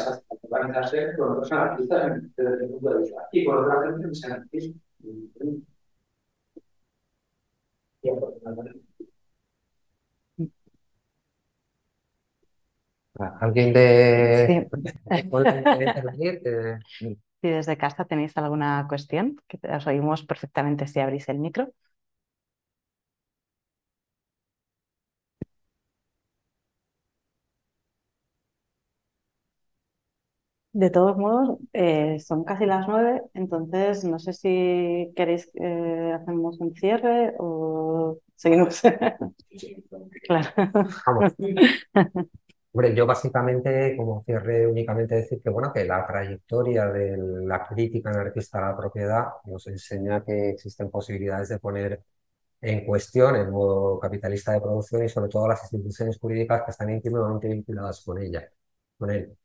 eso 0.45 0.55
organizarse 0.55 1.15
con 1.17 1.31
otros 1.31 1.51
anarquistas 1.51 2.22
desde 2.35 2.63
el 2.65 2.72
punto 2.72 2.89
de 2.89 2.99
vista. 2.99 3.27
Y 3.31 3.47
otra 3.47 4.09
es 4.11 4.26
anarquismo. 4.26 4.76
¿Alguien 13.39 13.73
de... 13.73 14.69
intervenir? 15.85 16.41
Si 16.99 17.49
desde 17.49 17.77
casa 17.77 18.05
tenéis 18.05 18.35
alguna 18.38 18.85
cuestión, 18.89 19.38
que 19.47 19.59
os 19.67 19.88
oímos 19.88 20.26
perfectamente 20.26 20.88
si 20.88 20.99
abrís 20.99 21.30
el 21.30 21.39
micro. 21.39 21.72
De 30.76 30.89
todos 30.89 31.15
modos, 31.15 31.57
eh, 31.72 32.19
son 32.19 32.43
casi 32.43 32.65
las 32.65 32.85
nueve, 32.85 33.22
entonces 33.34 34.03
no 34.03 34.19
sé 34.19 34.34
si 34.34 35.10
queréis 35.15 35.49
que 35.53 36.11
hacemos 36.14 36.60
un 36.60 36.76
cierre 36.76 37.34
o 37.39 38.18
seguimos. 38.35 38.81
claro. 40.27 40.49
Hombre, 42.73 42.93
yo 42.93 43.06
básicamente 43.06 43.95
como 43.95 44.22
cierre 44.26 44.68
únicamente 44.68 45.15
decir 45.15 45.41
que 45.41 45.49
bueno, 45.49 45.72
que 45.72 45.85
la 45.85 46.06
trayectoria 46.06 46.88
de 46.88 47.15
la 47.45 47.65
crítica 47.65 48.10
anarquista 48.10 48.57
a 48.57 48.72
la 48.72 48.77
propiedad 48.77 49.27
nos 49.45 49.65
enseña 49.68 50.26
que 50.26 50.49
existen 50.49 50.91
posibilidades 50.91 51.47
de 51.47 51.60
poner 51.60 52.03
en 52.60 52.85
cuestión 52.85 53.38
el 53.38 53.49
modo 53.49 53.97
capitalista 53.97 54.52
de 54.52 54.60
producción 54.60 55.06
y 55.06 55.10
sobre 55.10 55.30
todo 55.30 55.47
las 55.47 55.64
instituciones 55.64 56.19
jurídicas 56.19 56.64
que 56.64 56.72
están 56.72 56.89
íntimamente 56.89 57.47
vinculadas 57.47 58.03
con 58.03 58.22
ella, 58.22 58.45
con 58.97 59.10
él. 59.10 59.38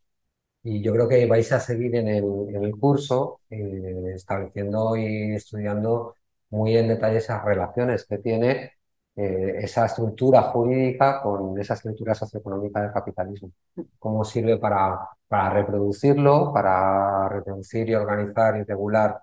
Y 0.62 0.82
yo 0.82 0.92
creo 0.92 1.08
que 1.08 1.26
vais 1.26 1.50
a 1.52 1.60
seguir 1.60 1.94
en 1.96 2.08
el, 2.08 2.24
en 2.54 2.64
el 2.64 2.76
curso 2.76 3.40
eh, 3.50 4.12
estableciendo 4.14 4.96
y 4.96 5.34
estudiando 5.34 6.16
muy 6.50 6.76
en 6.76 6.88
detalle 6.88 7.18
esas 7.18 7.44
relaciones 7.44 8.04
que 8.06 8.18
tiene 8.18 8.72
eh, 9.16 9.54
esa 9.58 9.86
estructura 9.86 10.42
jurídica 10.42 11.22
con 11.22 11.58
esa 11.58 11.74
estructura 11.74 12.14
socioeconómica 12.14 12.82
del 12.82 12.92
capitalismo. 12.92 13.52
Cómo 13.98 14.24
sirve 14.24 14.58
para, 14.58 14.98
para 15.28 15.50
reproducirlo, 15.50 16.52
para 16.52 17.28
reproducir 17.28 17.88
y 17.88 17.94
organizar 17.94 18.56
y 18.56 18.64
regular 18.64 19.20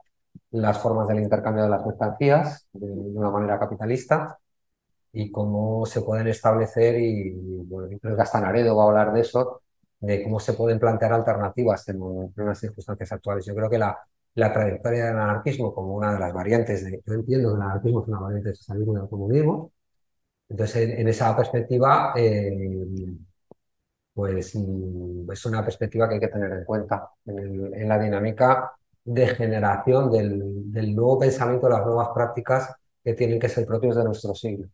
las 0.51 0.80
formas 0.80 1.07
del 1.07 1.19
intercambio 1.19 1.64
de 1.64 1.69
las 1.69 1.85
mercancías 1.85 2.68
de, 2.73 2.85
una 2.88 3.30
manera 3.31 3.59
capitalista 3.59 4.38
y 5.14 5.31
cómo 5.31 5.85
se 5.85 6.01
pueden 6.01 6.27
establecer, 6.27 6.99
y 6.99 7.34
bueno, 7.65 7.89
creo 8.01 8.15
que 8.15 8.22
hasta 8.22 8.41
Naredo 8.41 8.76
va 8.76 8.84
a 8.84 8.88
hablar 8.88 9.14
de 9.14 9.22
eso, 9.22 9.61
de 9.99 10.23
cómo 10.23 10.39
se 10.39 10.53
pueden 10.53 10.79
plantear 10.79 11.13
alternativas 11.13 11.87
en, 11.89 12.01
unas 12.01 12.59
circunstancias 12.59 13.11
actuales. 13.11 13.45
Yo 13.45 13.55
creo 13.55 13.69
que 13.69 13.77
la, 13.79 13.97
la 14.35 14.53
trayectoria 14.53 15.05
del 15.07 15.17
anarquismo 15.19 15.73
como 15.73 15.95
una 15.95 16.13
de 16.13 16.19
las 16.19 16.33
variantes, 16.33 16.85
de, 16.85 17.01
yo 17.05 17.13
entiendo 17.13 17.49
que 17.49 17.55
el 17.55 17.61
anarquismo 17.61 18.01
es 18.03 18.07
una 18.07 18.19
variante 18.19 18.49
de 18.49 18.55
socialismo 18.55 18.93
y 18.93 18.99
del 18.99 19.09
comunismo, 19.09 19.71
entonces 20.49 20.89
en, 20.99 21.07
esa 21.07 21.35
perspectiva, 21.35 22.13
eh, 22.15 23.17
pues 24.13 24.55
mm, 24.55 25.31
es 25.31 25.45
una 25.45 25.63
perspectiva 25.63 26.07
que 26.07 26.15
hay 26.15 26.19
que 26.19 26.27
tener 26.29 26.51
en 26.51 26.65
cuenta 26.65 27.09
en, 27.25 27.87
la 27.87 27.99
dinámica 27.99 28.71
de 29.03 29.27
generación 29.27 30.11
del, 30.11 30.71
del 30.71 30.95
nuevo 30.95 31.19
pensamiento, 31.19 31.69
las 31.69 31.85
nuevas 31.85 32.09
prácticas 32.13 32.75
que 33.03 33.13
tienen 33.13 33.39
que 33.39 33.49
ser 33.49 33.65
propios 33.65 33.95
de 33.95 34.03
nuestro 34.03 34.35
siglo. 34.35 34.67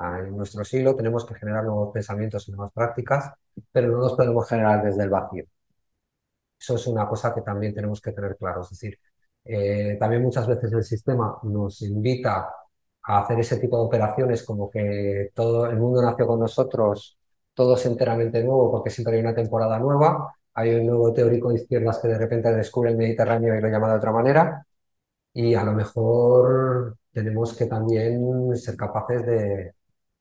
En 0.00 0.36
nuestro 0.36 0.64
siglo 0.64 0.96
tenemos 0.96 1.24
que 1.26 1.34
generar 1.34 1.64
nuevos 1.64 1.92
pensamientos 1.92 2.48
y 2.48 2.52
nuevas 2.52 2.72
prácticas, 2.72 3.32
pero 3.72 3.88
no 3.88 3.98
los 3.98 4.14
podemos 4.14 4.48
generar 4.48 4.82
desde 4.84 5.04
el 5.04 5.10
vacío. 5.10 5.44
Eso 6.58 6.74
es 6.76 6.86
una 6.86 7.08
cosa 7.08 7.34
que 7.34 7.40
también 7.42 7.74
tenemos 7.74 8.00
que 8.00 8.12
tener 8.12 8.36
claro. 8.36 8.62
Es 8.62 8.70
decir, 8.70 8.98
eh, 9.44 9.96
también 9.98 10.22
muchas 10.22 10.46
veces 10.46 10.72
el 10.72 10.84
sistema 10.84 11.38
nos 11.44 11.80
invita 11.82 12.50
a 13.02 13.18
hacer 13.20 13.40
ese 13.40 13.58
tipo 13.58 13.78
de 13.78 13.84
operaciones 13.84 14.44
como 14.44 14.70
que 14.70 15.30
todo 15.34 15.66
el 15.66 15.76
mundo 15.78 16.02
nació 16.02 16.26
con 16.26 16.40
nosotros, 16.40 17.18
todo 17.54 17.74
es 17.76 17.86
enteramente 17.86 18.42
nuevo 18.44 18.70
porque 18.70 18.90
siempre 18.90 19.14
hay 19.16 19.20
una 19.20 19.34
temporada 19.34 19.78
nueva, 19.78 20.34
hay 20.54 20.74
un 20.74 20.86
nuevo 20.86 21.12
teórico 21.12 21.48
de 21.50 21.56
izquierdas 21.56 21.98
que 21.98 22.08
de 22.08 22.18
repente 22.18 22.52
descubre 22.54 22.90
el 22.90 22.96
Mediterráneo 22.98 23.54
y 23.56 23.60
lo 23.60 23.68
llama 23.68 23.90
de 23.90 23.96
otra 23.96 24.12
manera, 24.12 24.66
y 25.34 25.54
a 25.54 25.64
lo 25.64 25.72
mejor 25.72 26.96
tenemos 27.12 27.56
que 27.56 27.66
también 27.66 28.56
ser 28.56 28.76
capaces 28.76 29.26
de, 29.26 29.74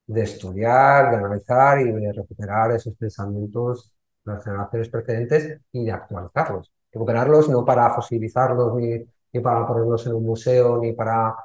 de 0.10 0.23
estudiar, 0.23 1.11
de 1.11 1.18
analizar 1.18 1.80
y 1.81 1.91
de 1.91 2.11
recuperar 2.14 2.72
esos 2.72 2.95
pensamientos 2.95 3.94
de 4.26 4.34
las 4.34 4.44
generaciones 4.44 4.90
precedentes 4.90 5.61
y 5.72 5.86
de 5.86 5.91
actualizarlos. 5.91 6.72
Recuperarlos 6.91 7.49
no 7.49 7.64
para 7.65 7.94
fosilizarlos 7.94 8.76
ni, 8.76 9.06
ni 9.34 9.40
para 9.41 9.68
ponerlos 9.68 10.06
en 10.07 10.14
un 10.15 10.26
museo 10.26 10.80
ni 10.81 10.94
para 10.94 11.36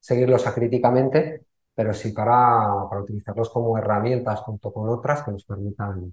seguirlos 0.00 0.46
acríticamente, 0.46 1.44
pero 1.74 1.94
sí 1.94 2.12
para, 2.12 2.88
para 2.88 3.02
utilizarlos 3.02 3.50
como 3.50 3.78
herramientas 3.78 4.40
junto 4.40 4.72
con 4.72 4.88
otras 4.88 5.22
que 5.22 5.30
nos 5.32 5.44
permitan 5.44 6.12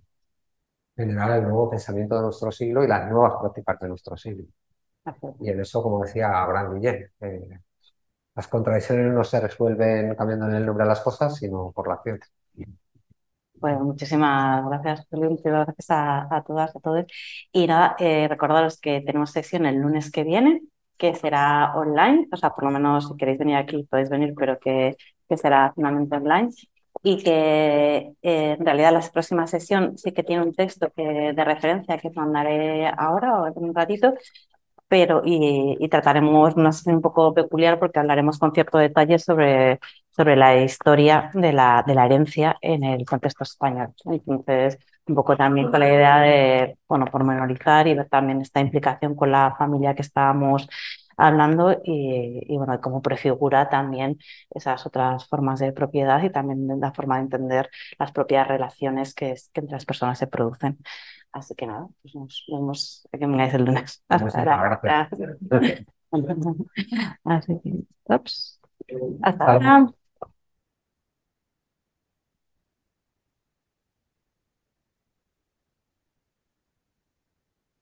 generar 0.96 1.32
el 1.40 1.44
nuevo 1.44 1.70
pensamiento 1.70 2.16
de 2.16 2.22
nuestro 2.24 2.52
siglo 2.52 2.84
y 2.84 2.88
las 2.88 3.10
nuevas 3.10 3.34
prácticas 3.42 3.80
de 3.80 3.88
nuestro 3.90 4.18
siglo. 4.18 4.46
Y 5.40 5.50
en 5.50 5.62
eso, 5.62 5.82
como 5.84 6.04
decía 6.04 6.42
Abraham 6.42 6.76
Guillén, 6.76 7.12
eh, 7.22 7.60
las 8.36 8.48
contradicciones 8.48 9.14
no 9.14 9.24
se 9.24 9.40
resuelven 9.40 10.16
cambiando 10.16 10.48
el 10.48 10.66
nombre 10.66 10.84
a 10.84 10.88
las 10.88 11.02
cosas, 11.02 11.36
sino 11.36 11.72
por 11.72 11.88
la 11.88 11.96
acción. 11.96 12.20
Bueno, 13.56 13.86
muchísimas 13.86 14.66
gracias, 14.68 15.08
Gracias 15.10 15.88
a, 15.90 16.44
todas, 16.46 16.76
a 16.76 16.80
todos. 16.80 17.06
Y 17.52 17.66
nada, 17.68 17.96
eh, 18.00 18.28
recordaros 18.28 18.80
que 18.80 19.02
tenemos 19.02 19.32
sesión 19.32 19.66
el 19.66 19.78
lunes 19.78 20.12
que 20.12 20.24
viene, 20.24 20.62
que 20.98 21.16
será 21.16 21.74
online, 21.76 22.28
o 22.32 22.38
sea, 22.38 22.52
por 22.52 22.66
lo 22.66 22.72
menos 22.72 23.08
si 23.08 23.18
queréis 23.18 23.40
venir 23.40 23.56
aquí 23.56 23.84
podéis 23.90 24.10
venir, 24.10 24.34
pero 24.38 24.60
que, 24.60 24.98
que 25.28 25.38
será 25.38 25.72
finalmente 25.74 26.16
online. 26.18 26.50
Y 27.04 27.24
que 27.24 28.14
eh, 28.22 28.56
en 28.60 28.66
realidad 28.66 28.92
la 28.94 29.02
próxima 29.12 29.48
sesión 29.48 29.98
sí 29.98 30.12
que 30.12 30.24
tiene 30.24 30.44
un 30.44 30.54
texto 30.54 30.92
que, 30.96 31.34
de 31.34 31.44
referencia 31.46 31.98
que 31.98 32.08
os 32.08 32.16
mandaré 32.16 32.88
ahora 32.88 33.42
o 33.42 33.48
en 33.48 33.54
un 33.58 33.76
ratito, 33.76 34.14
pero 34.88 35.22
y, 35.26 35.88
trataremos 35.90 36.56
una 36.56 36.72
sesión 36.72 36.96
un 36.96 37.02
poco 37.02 37.34
peculiar 37.34 37.80
porque 37.80 38.00
hablaremos 38.00 38.40
con 38.40 38.54
cierto 38.54 38.78
detalle 38.78 39.20
sobre, 39.20 39.80
sobre 40.10 40.36
la 40.36 40.62
historia 40.62 41.32
de 41.34 41.54
la, 41.54 41.84
de 41.86 41.96
la 41.96 42.06
herencia 42.06 42.58
en 42.62 42.84
el 42.84 43.06
contexto 43.06 43.44
español. 43.44 43.94
Entonces, 44.06 44.78
un 45.08 45.16
poco 45.16 45.36
también 45.38 45.72
con 45.72 45.80
la 45.80 45.88
idea 45.88 46.20
de, 46.20 46.78
bueno, 46.88 47.06
pormenorizar 47.06 47.88
y 47.88 47.96
ver 47.96 48.10
también 48.10 48.42
esta 48.42 48.60
implicación 48.60 49.16
con 49.16 49.32
la 49.32 49.56
familia 49.58 49.96
que 49.96 50.02
estábamos 50.02 50.68
hablando 51.18 51.72
y, 51.84 52.42
y, 52.54 52.58
bueno, 52.58 52.80
cómo 52.82 53.02
prefigura 53.02 53.70
también 53.70 54.18
esas 54.50 54.86
otras 54.86 55.28
formas 55.28 55.60
de 55.60 55.72
propiedad 55.72 56.22
y 56.24 56.30
también 56.30 56.68
la 56.80 56.92
forma 56.94 57.16
de 57.18 57.22
entender 57.24 57.70
las 58.00 58.12
propias 58.12 58.48
relaciones 58.48 59.14
que, 59.14 59.36
que 59.54 59.62
entre 59.62 59.74
las 59.74 59.86
personas 59.86 60.20
se 60.20 60.28
producen. 60.28 60.78
Así 61.36 61.54
que 61.54 61.68
nada, 61.68 61.86
pues 62.02 62.16
nos 62.16 62.46
vemos 62.48 63.06
que 63.12 63.18
vengáis 63.18 63.54
el 63.54 63.66
lunes. 63.66 64.02
Hasta 64.08 64.54
ahora. 64.54 65.10
Así 67.26 67.60
que, 67.62 67.84
ups. 68.06 68.62
Hasta 69.22 69.44
ahora. 69.46 69.94